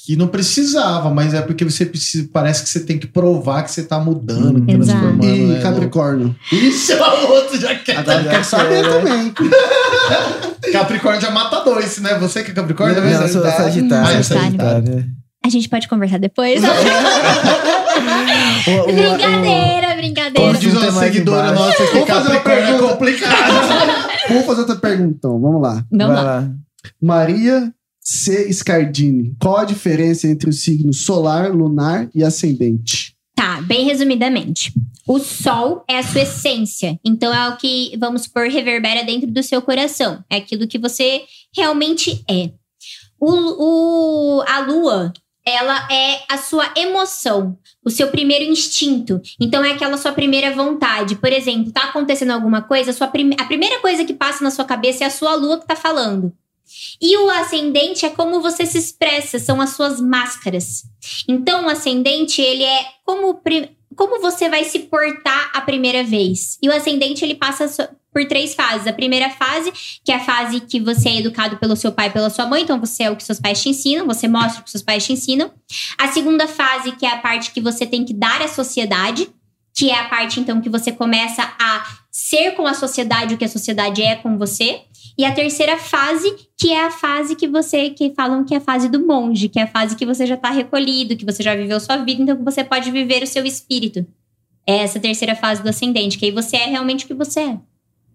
que 0.05 0.17
não 0.17 0.29
precisava, 0.29 1.11
mas 1.13 1.35
é 1.35 1.43
porque 1.43 1.65
você 1.65 1.85
precisa, 1.85 2.27
parece 2.33 2.63
que 2.63 2.69
você 2.71 2.81
tem 2.81 2.99
que 2.99 3.07
provar 3.07 3.63
que 3.65 3.71
você 3.71 3.83
tá 3.83 3.99
mudando, 4.01 4.59
Hum. 4.61 4.67
transformando, 4.67 5.25
E 5.27 5.47
né? 5.47 5.61
Capricórnio. 5.61 6.35
Isso, 6.53 6.93
o 6.95 7.33
outro 7.33 7.61
já 7.61 7.75
quer. 7.75 7.99
Agora 7.99 8.23
eu 8.23 8.31
quero 8.31 8.45
saber 8.45 8.83
também. 8.83 9.33
Capricórnio 10.73 11.21
já 11.21 11.31
mata 11.31 11.61
dois, 11.65 11.99
né? 11.99 12.15
Você 12.19 12.43
que 12.43 12.51
é 12.51 12.55
Capricórnio? 12.55 12.97
Não, 12.97 13.03
também? 13.03 13.21
eu 13.21 13.29
sou 13.29 13.43
Sagitário. 13.43 13.65
Sagitário. 13.73 14.07
Ah, 14.09 14.13
é 14.19 14.23
Sagitário. 14.23 15.20
A 15.45 15.49
gente 15.49 15.69
pode 15.69 15.89
conversar 15.89 16.19
depois? 16.19 16.61
Brincadeira, 18.65 19.95
brincadeira. 19.97 20.59
Diz 20.59 20.75
uma 20.75 20.93
seguidora 20.93 21.53
nossa 21.53 21.77
que 21.87 21.93
Vamos 21.93 22.09
fazer 22.09 22.29
uma 22.29 22.37
é 22.37 22.41
pergunta. 22.41 22.89
complicado. 22.93 23.53
Vamos 24.29 24.47
fazer 24.47 24.61
outra 24.61 24.77
pergunta, 24.77 25.15
então. 25.17 25.41
Vamos 25.41 25.63
lá. 25.63 25.85
Vamos 25.91 26.15
vai 26.15 26.17
lá. 26.17 26.23
lá. 26.41 26.51
Maria 27.03 27.73
C. 28.01 28.53
Scardini. 28.53 29.35
Qual 29.41 29.57
a 29.59 29.65
diferença 29.65 30.27
entre 30.29 30.49
o 30.51 30.53
signo 30.53 30.93
solar, 30.93 31.51
lunar 31.51 32.09
e 32.15 32.23
ascendente? 32.23 33.15
Tá, 33.35 33.61
bem 33.63 33.85
resumidamente. 33.87 34.73
O 35.09 35.19
sol 35.19 35.83
é 35.89 35.99
a 35.99 36.03
sua 36.03 36.21
essência. 36.23 36.99
Então 37.05 37.35
é 37.35 37.49
o 37.49 37.57
que, 37.57 37.97
vamos 37.99 38.23
supor, 38.23 38.47
reverbera 38.49 39.03
dentro 39.05 39.31
do 39.31 39.43
seu 39.43 39.63
coração. 39.63 40.23
É 40.31 40.37
aquilo 40.37 40.69
que 40.69 40.79
você 40.79 41.23
realmente 41.57 42.23
é. 42.31 42.51
O, 43.19 44.39
o- 44.39 44.43
a 44.47 44.61
lua, 44.61 45.13
ela 45.45 45.89
é 45.91 46.21
a 46.29 46.39
sua 46.39 46.73
emoção, 46.77 47.59
o 47.85 47.91
seu 47.91 48.09
primeiro 48.09 48.45
instinto. 48.45 49.21
Então 49.41 49.65
é 49.65 49.73
aquela 49.73 49.97
sua 49.97 50.13
primeira 50.13 50.55
vontade. 50.55 51.17
Por 51.17 51.33
exemplo, 51.33 51.73
tá 51.73 51.85
acontecendo 51.85 52.31
alguma 52.31 52.63
coisa, 52.63 52.91
a, 52.91 52.95
sua 52.95 53.09
prime- 53.09 53.37
a 53.39 53.45
primeira 53.45 53.79
coisa 53.81 54.05
que 54.05 54.15
passa 54.15 54.45
na 54.45 54.51
sua 54.51 54.65
cabeça 54.65 55.05
é 55.05 55.07
a 55.07 55.11
sua 55.11 55.35
lua 55.35 55.59
que 55.59 55.67
tá 55.67 55.77
falando. 55.77 56.33
E 57.01 57.17
o 57.17 57.31
ascendente 57.31 58.07
é 58.07 58.11
como 58.11 58.41
você 58.41 58.65
se 58.65 58.79
expressa, 58.79 59.39
são 59.39 59.61
as 59.61 59.71
suas 59.71 60.01
máscaras. 60.01 60.85
Então, 61.29 61.67
o 61.67 61.69
ascendente, 61.69 62.41
ele 62.41 62.63
é 62.63 62.85
como, 63.05 63.43
como 63.97 64.21
você 64.21 64.49
vai 64.49 64.65
se 64.65 64.81
portar 64.81 65.51
a 65.53 65.61
primeira 65.63 66.05
vez. 66.05 66.59
E 66.63 66.69
o 66.69 66.73
ascendente, 66.73 67.25
ele 67.25 67.35
passa 67.35 67.91
por 68.13 68.25
três 68.27 68.55
fases. 68.55 68.87
A 68.87 68.93
primeira 68.93 69.31
fase, 69.31 69.73
que 70.05 70.13
é 70.13 70.17
a 70.17 70.21
fase 70.21 70.61
que 70.61 70.81
você 70.81 71.09
é 71.09 71.19
educado 71.19 71.57
pelo 71.57 71.77
seu 71.77 71.93
pai 71.93 72.09
e 72.09 72.11
pela 72.11 72.31
sua 72.31 72.47
mãe. 72.47 72.63
Então, 72.63 72.79
você 72.81 73.05
é 73.05 73.11
o 73.11 73.17
que 73.17 73.25
seus 73.25 73.41
pais 73.41 73.63
te 73.63 73.69
ensinam, 73.69 74.07
você 74.07 74.29
mostra 74.29 74.61
o 74.61 74.65
que 74.65 74.71
seus 74.71 74.83
pais 74.83 75.05
te 75.05 75.13
ensinam. 75.13 75.51
A 75.99 76.09
segunda 76.09 76.47
fase, 76.47 76.93
que 76.93 77.07
é 77.07 77.13
a 77.13 77.19
parte 77.19 77.53
que 77.53 77.61
você 77.61 77.87
tem 77.87 78.05
que 78.05 78.15
dar 78.15 78.43
à 78.43 78.49
sociedade. 78.49 79.29
Que 79.73 79.91
é 79.91 79.99
a 79.99 80.09
parte, 80.09 80.41
então, 80.41 80.61
que 80.61 80.69
você 80.69 80.91
começa 80.91 81.43
a 81.43 81.87
ser 82.11 82.53
com 82.53 82.67
a 82.67 82.75
sociedade 82.75 83.35
o 83.35 83.39
que 83.39 83.45
a 83.45 83.49
sociedade 83.49 84.03
é 84.03 84.17
com 84.17 84.37
você. 84.37 84.83
E 85.17 85.25
a 85.25 85.33
terceira 85.33 85.77
fase, 85.79 86.35
que 86.59 86.73
é 86.73 86.87
a 86.87 86.91
fase 86.91 87.37
que 87.37 87.47
você 87.47 87.91
que 87.91 88.13
falam 88.15 88.45
que 88.45 88.55
é 88.55 88.57
a 88.57 88.61
fase 88.61 88.89
do 88.89 89.07
monge, 89.07 89.49
que 89.49 89.59
é 89.59 89.63
a 89.63 89.67
fase 89.67 89.95
que 89.95 90.07
você 90.07 90.27
já 90.27 90.37
tá 90.37 90.51
recolhido, 90.51 91.17
que 91.17 91.25
você 91.25 91.43
já 91.43 91.55
viveu 91.55 91.79
sua 91.79 91.99
vida, 91.99 92.23
então 92.23 92.37
que 92.37 92.43
você 92.43 92.65
pode 92.65 92.91
viver 92.91 93.23
o 93.23 93.27
seu 93.27 93.45
espírito. 93.45 94.07
É 94.67 94.79
essa 94.79 95.01
terceira 95.01 95.35
fase 95.35 95.63
do 95.63 95.69
ascendente, 95.69 96.19
que 96.19 96.27
aí 96.27 96.31
você 96.31 96.57
é 96.57 96.67
realmente 96.67 97.05
o 97.05 97.09
que 97.09 97.15
você 97.15 97.41
é. 97.41 97.59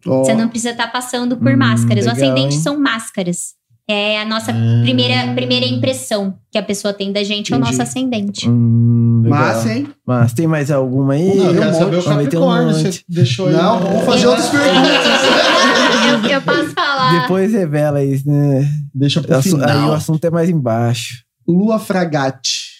Ó, 0.07 0.23
Você 0.23 0.34
não 0.34 0.48
precisa 0.49 0.72
estar 0.72 0.91
passando 0.91 1.38
por 1.38 1.52
Hum, 1.53 1.57
máscaras. 1.57 2.06
legal, 2.06 2.14
o 2.14 2.18
ascendente 2.18 2.56
hein? 2.56 2.61
são 2.61 2.80
máscaras. 2.80 3.53
É 3.88 4.19
a 4.19 4.26
nossa 4.26 4.52
Ah. 4.52 4.82
primeira, 4.82 5.34
primeira 5.36 5.65
impressão 5.65 6.34
que 6.52 6.57
a 6.57 6.64
pessoa 6.64 6.91
tem 6.91 7.11
da 7.11 7.23
gente, 7.23 7.53
é 7.53 7.56
o 7.56 7.60
Entendi. 7.60 7.72
nosso 7.77 7.82
ascendente. 7.84 8.49
Hum. 8.49 9.23
Massa, 9.27 9.72
hein? 9.73 9.88
Mas 10.06 10.34
tem 10.34 10.48
mais 10.48 10.69
alguma 10.72 11.14
aí? 11.14 11.36
Não, 11.36 11.45
eu 11.48 11.53
quero 11.56 11.69
um 11.69 11.73
saber 11.73 11.95
o 11.95 11.99
um 11.99 12.03
Capricórnio. 12.03 12.68
monte. 12.77 12.91
Você 12.91 13.03
deixou 13.07 13.48
aí. 13.48 13.53
Não, 13.53 13.80
vamos 13.80 14.06
fazer 14.06 14.27
outras 14.27 14.49
perguntas. 14.49 16.26
eu, 16.26 16.30
eu 16.32 16.41
posso 16.41 16.69
falar. 16.73 17.22
Depois 17.22 17.52
revela 17.53 18.03
isso, 18.03 18.27
né? 18.30 18.68
Deixa 18.94 19.22
pro 19.22 19.36
Assu- 19.38 19.56
Aí 19.57 19.64
o 19.64 19.68
final. 19.68 19.94
assunto 19.94 20.26
é 20.26 20.30
mais 20.30 20.49
embaixo. 20.49 21.23
Lua 21.48 21.77
Fragate. 21.80 22.74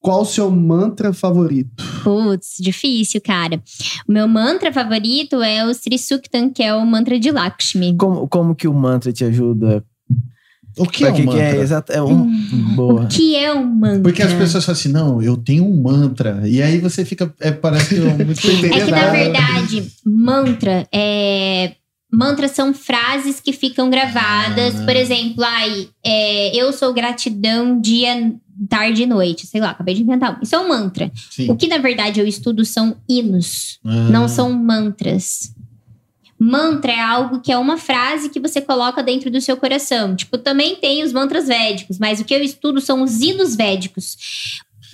Qual 0.00 0.22
o 0.22 0.24
seu 0.24 0.50
mantra 0.50 1.12
favorito? 1.12 1.84
Putz, 2.02 2.56
difícil, 2.58 3.20
cara. 3.20 3.62
O 4.08 4.12
meu 4.12 4.26
mantra 4.26 4.72
favorito 4.72 5.42
é 5.42 5.66
o 5.66 5.74
Sri 5.74 5.98
Suktam, 5.98 6.50
que 6.50 6.62
é 6.62 6.74
o 6.74 6.84
mantra 6.86 7.18
de 7.20 7.30
Lakshmi. 7.30 7.94
Como, 7.96 8.26
como 8.28 8.54
que 8.54 8.66
o 8.66 8.72
mantra 8.72 9.12
te 9.12 9.24
ajuda? 9.24 9.84
O 10.78 10.86
que 10.86 11.00
Pra 11.00 11.08
é 11.08 11.12
um 11.12 11.16
que 11.16 11.22
que 11.26 11.36
é 11.36 11.44
mantra? 11.48 11.62
exato? 11.62 11.92
É 11.92 12.02
um. 12.02 12.30
Boa. 12.74 13.02
O 13.02 13.08
que 13.08 13.36
é 13.36 13.52
um 13.52 13.66
mantra? 13.66 14.00
Porque 14.02 14.22
as 14.22 14.32
pessoas 14.32 14.64
falam 14.64 14.78
assim, 14.78 14.88
não, 14.88 15.20
eu 15.20 15.36
tenho 15.36 15.64
um 15.66 15.82
mantra. 15.82 16.40
E 16.46 16.62
aí 16.62 16.78
você 16.78 17.04
fica, 17.04 17.32
é, 17.40 17.50
parece 17.50 17.94
que 17.96 18.00
é 18.00 18.14
muito 18.24 18.40
É 18.40 18.84
que, 18.84 18.90
na 18.90 19.10
verdade, 19.10 19.92
mantra 20.06 20.88
é. 20.92 21.74
Mantras 22.10 22.50
são 22.52 22.74
frases 22.74 23.40
que 23.40 23.52
ficam 23.52 23.88
gravadas. 23.88 24.80
Ah. 24.80 24.84
Por 24.84 24.96
exemplo, 24.96 25.44
ai, 25.44 25.88
é, 26.04 26.56
eu 26.56 26.72
sou 26.72 26.92
gratidão 26.92 27.80
dia, 27.80 28.34
tarde 28.68 29.04
e 29.04 29.06
noite. 29.06 29.46
Sei 29.46 29.60
lá, 29.60 29.70
acabei 29.70 29.94
de 29.94 30.02
inventar. 30.02 30.36
um. 30.36 30.42
Isso 30.42 30.54
é 30.54 30.58
um 30.58 30.68
mantra. 30.68 31.10
Sim. 31.30 31.50
O 31.50 31.56
que, 31.56 31.68
na 31.68 31.78
verdade, 31.78 32.18
eu 32.18 32.26
estudo 32.26 32.64
são 32.64 32.96
hinos. 33.08 33.78
Ah. 33.84 34.08
não 34.10 34.28
são 34.28 34.52
mantras. 34.52 35.54
Mantra 36.42 36.90
é 36.90 36.98
algo 36.98 37.40
que 37.40 37.52
é 37.52 37.58
uma 37.58 37.76
frase 37.76 38.30
que 38.30 38.40
você 38.40 38.62
coloca 38.62 39.02
dentro 39.02 39.30
do 39.30 39.42
seu 39.42 39.58
coração. 39.58 40.16
Tipo, 40.16 40.38
também 40.38 40.74
tem 40.76 41.02
os 41.02 41.12
mantras 41.12 41.48
védicos, 41.48 41.98
mas 41.98 42.18
o 42.18 42.24
que 42.24 42.32
eu 42.32 42.42
estudo 42.42 42.80
são 42.80 43.02
os 43.02 43.20
hinos 43.20 43.54
védicos. 43.54 44.16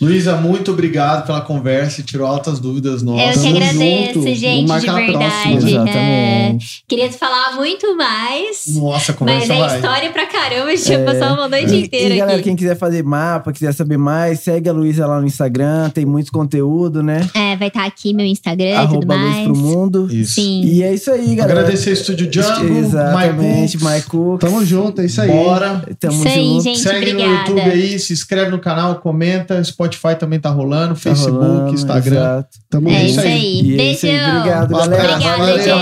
Luísa, 0.01 0.37
muito 0.37 0.71
obrigado 0.73 1.27
pela 1.27 1.41
conversa 1.41 2.01
e 2.01 2.05
tirou 2.05 2.27
altas 2.27 2.59
dúvidas 2.61 3.01
eu 3.01 3.07
nossas. 3.07 3.37
que 3.43 3.43
tamo 3.45 3.57
agradeço, 3.57 4.13
junto. 4.15 4.35
gente, 4.35 4.67
de 4.67 4.87
verdade. 4.87 5.27
É, 5.27 5.57
Exatamente. 5.57 6.85
queria 6.87 7.13
falar 7.13 7.57
muito 7.57 7.97
mais, 7.97 8.65
Nossa, 8.69 9.13
a 9.13 9.15
mas 9.15 9.17
conversa 9.47 9.55
é 9.55 9.59
vai. 9.59 9.77
história 9.77 10.11
pra 10.11 10.27
caramba. 10.27 10.67
A 10.71 10.77
gente 10.77 10.93
É. 10.93 10.99
ia 10.99 11.05
passar 11.05 11.33
uma 11.33 11.49
noite 11.49 11.75
E, 11.75 11.83
inteira 11.85 12.15
e 12.15 12.19
galera, 12.19 12.35
aqui. 12.39 12.45
quem 12.45 12.57
quiser 12.57 12.77
fazer 12.77 13.03
mapa, 13.03 13.53
quiser 13.53 13.73
saber 13.73 13.97
mais, 13.97 14.41
segue 14.41 14.69
a 14.69 14.73
Luísa 14.73 15.07
lá 15.07 15.21
no 15.21 15.27
Instagram, 15.27 15.89
tem 15.91 16.05
muito 16.05 16.31
conteúdo, 16.31 17.03
né? 17.03 17.29
É, 17.35 17.57
vai 17.57 17.69
estar 17.69 17.85
aqui 17.87 18.13
meu 18.13 18.27
Instagram 18.27 18.67
e 18.85 18.87
tudo 18.89 19.13
Arroba 19.13 19.15
Luz 19.15 19.31
mais. 19.31 19.45
pro 19.45 19.57
Mundo. 19.57 20.09
Isso. 20.11 20.35
Sim. 20.35 20.63
E 20.65 20.83
é 20.83 20.93
isso 20.93 21.11
aí, 21.11 21.35
galera. 21.35 21.61
Agradecer 21.61 21.93
Estúdio 21.93 22.27
Django, 22.29 22.77
Exatamente, 22.79 23.79
Maicu. 23.83 23.85
Maicu. 23.85 24.39
Tamo 24.41 24.65
junto, 24.65 25.01
é 25.01 25.07
isso 25.07 25.21
aí. 25.23 25.31
Bora. 25.31 25.83
Tamo 25.99 26.15
Isso 26.19 26.29
aí, 26.29 26.45
junto. 26.49 26.63
gente. 26.65 26.79
Segue 26.81 27.13
no 27.13 27.21
obrigada. 27.21 27.49
YouTube 27.51 27.61
aí, 27.71 27.99
se 27.99 28.13
inscreve 28.13 28.51
no 28.51 28.59
canal, 28.59 28.97
comenta. 28.97 29.63
Spotify 29.65 29.86
também 30.17 30.41
tá 30.41 30.51
rolando, 30.51 30.95
Tá 30.95 31.01
Facebook, 31.01 31.39
rolando, 31.39 31.75
Instagram. 31.75 32.17
exato. 32.17 32.49
Tamo 32.69 32.89
É 32.91 32.93
junto. 32.99 33.11
isso 33.11 33.21
aí. 33.21 33.27
aí. 33.29 33.61
E 33.63 33.75
é. 33.75 33.77
Beijão. 33.77 34.37
Obrigado, 34.39 34.75
Um 34.75 34.79
galera. 34.79 35.13
Obrigada, 35.15 35.37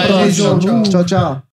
valeu, 0.08 0.30
gente. 0.30 0.90
Tchau, 0.90 1.04
tchau. 1.04 1.42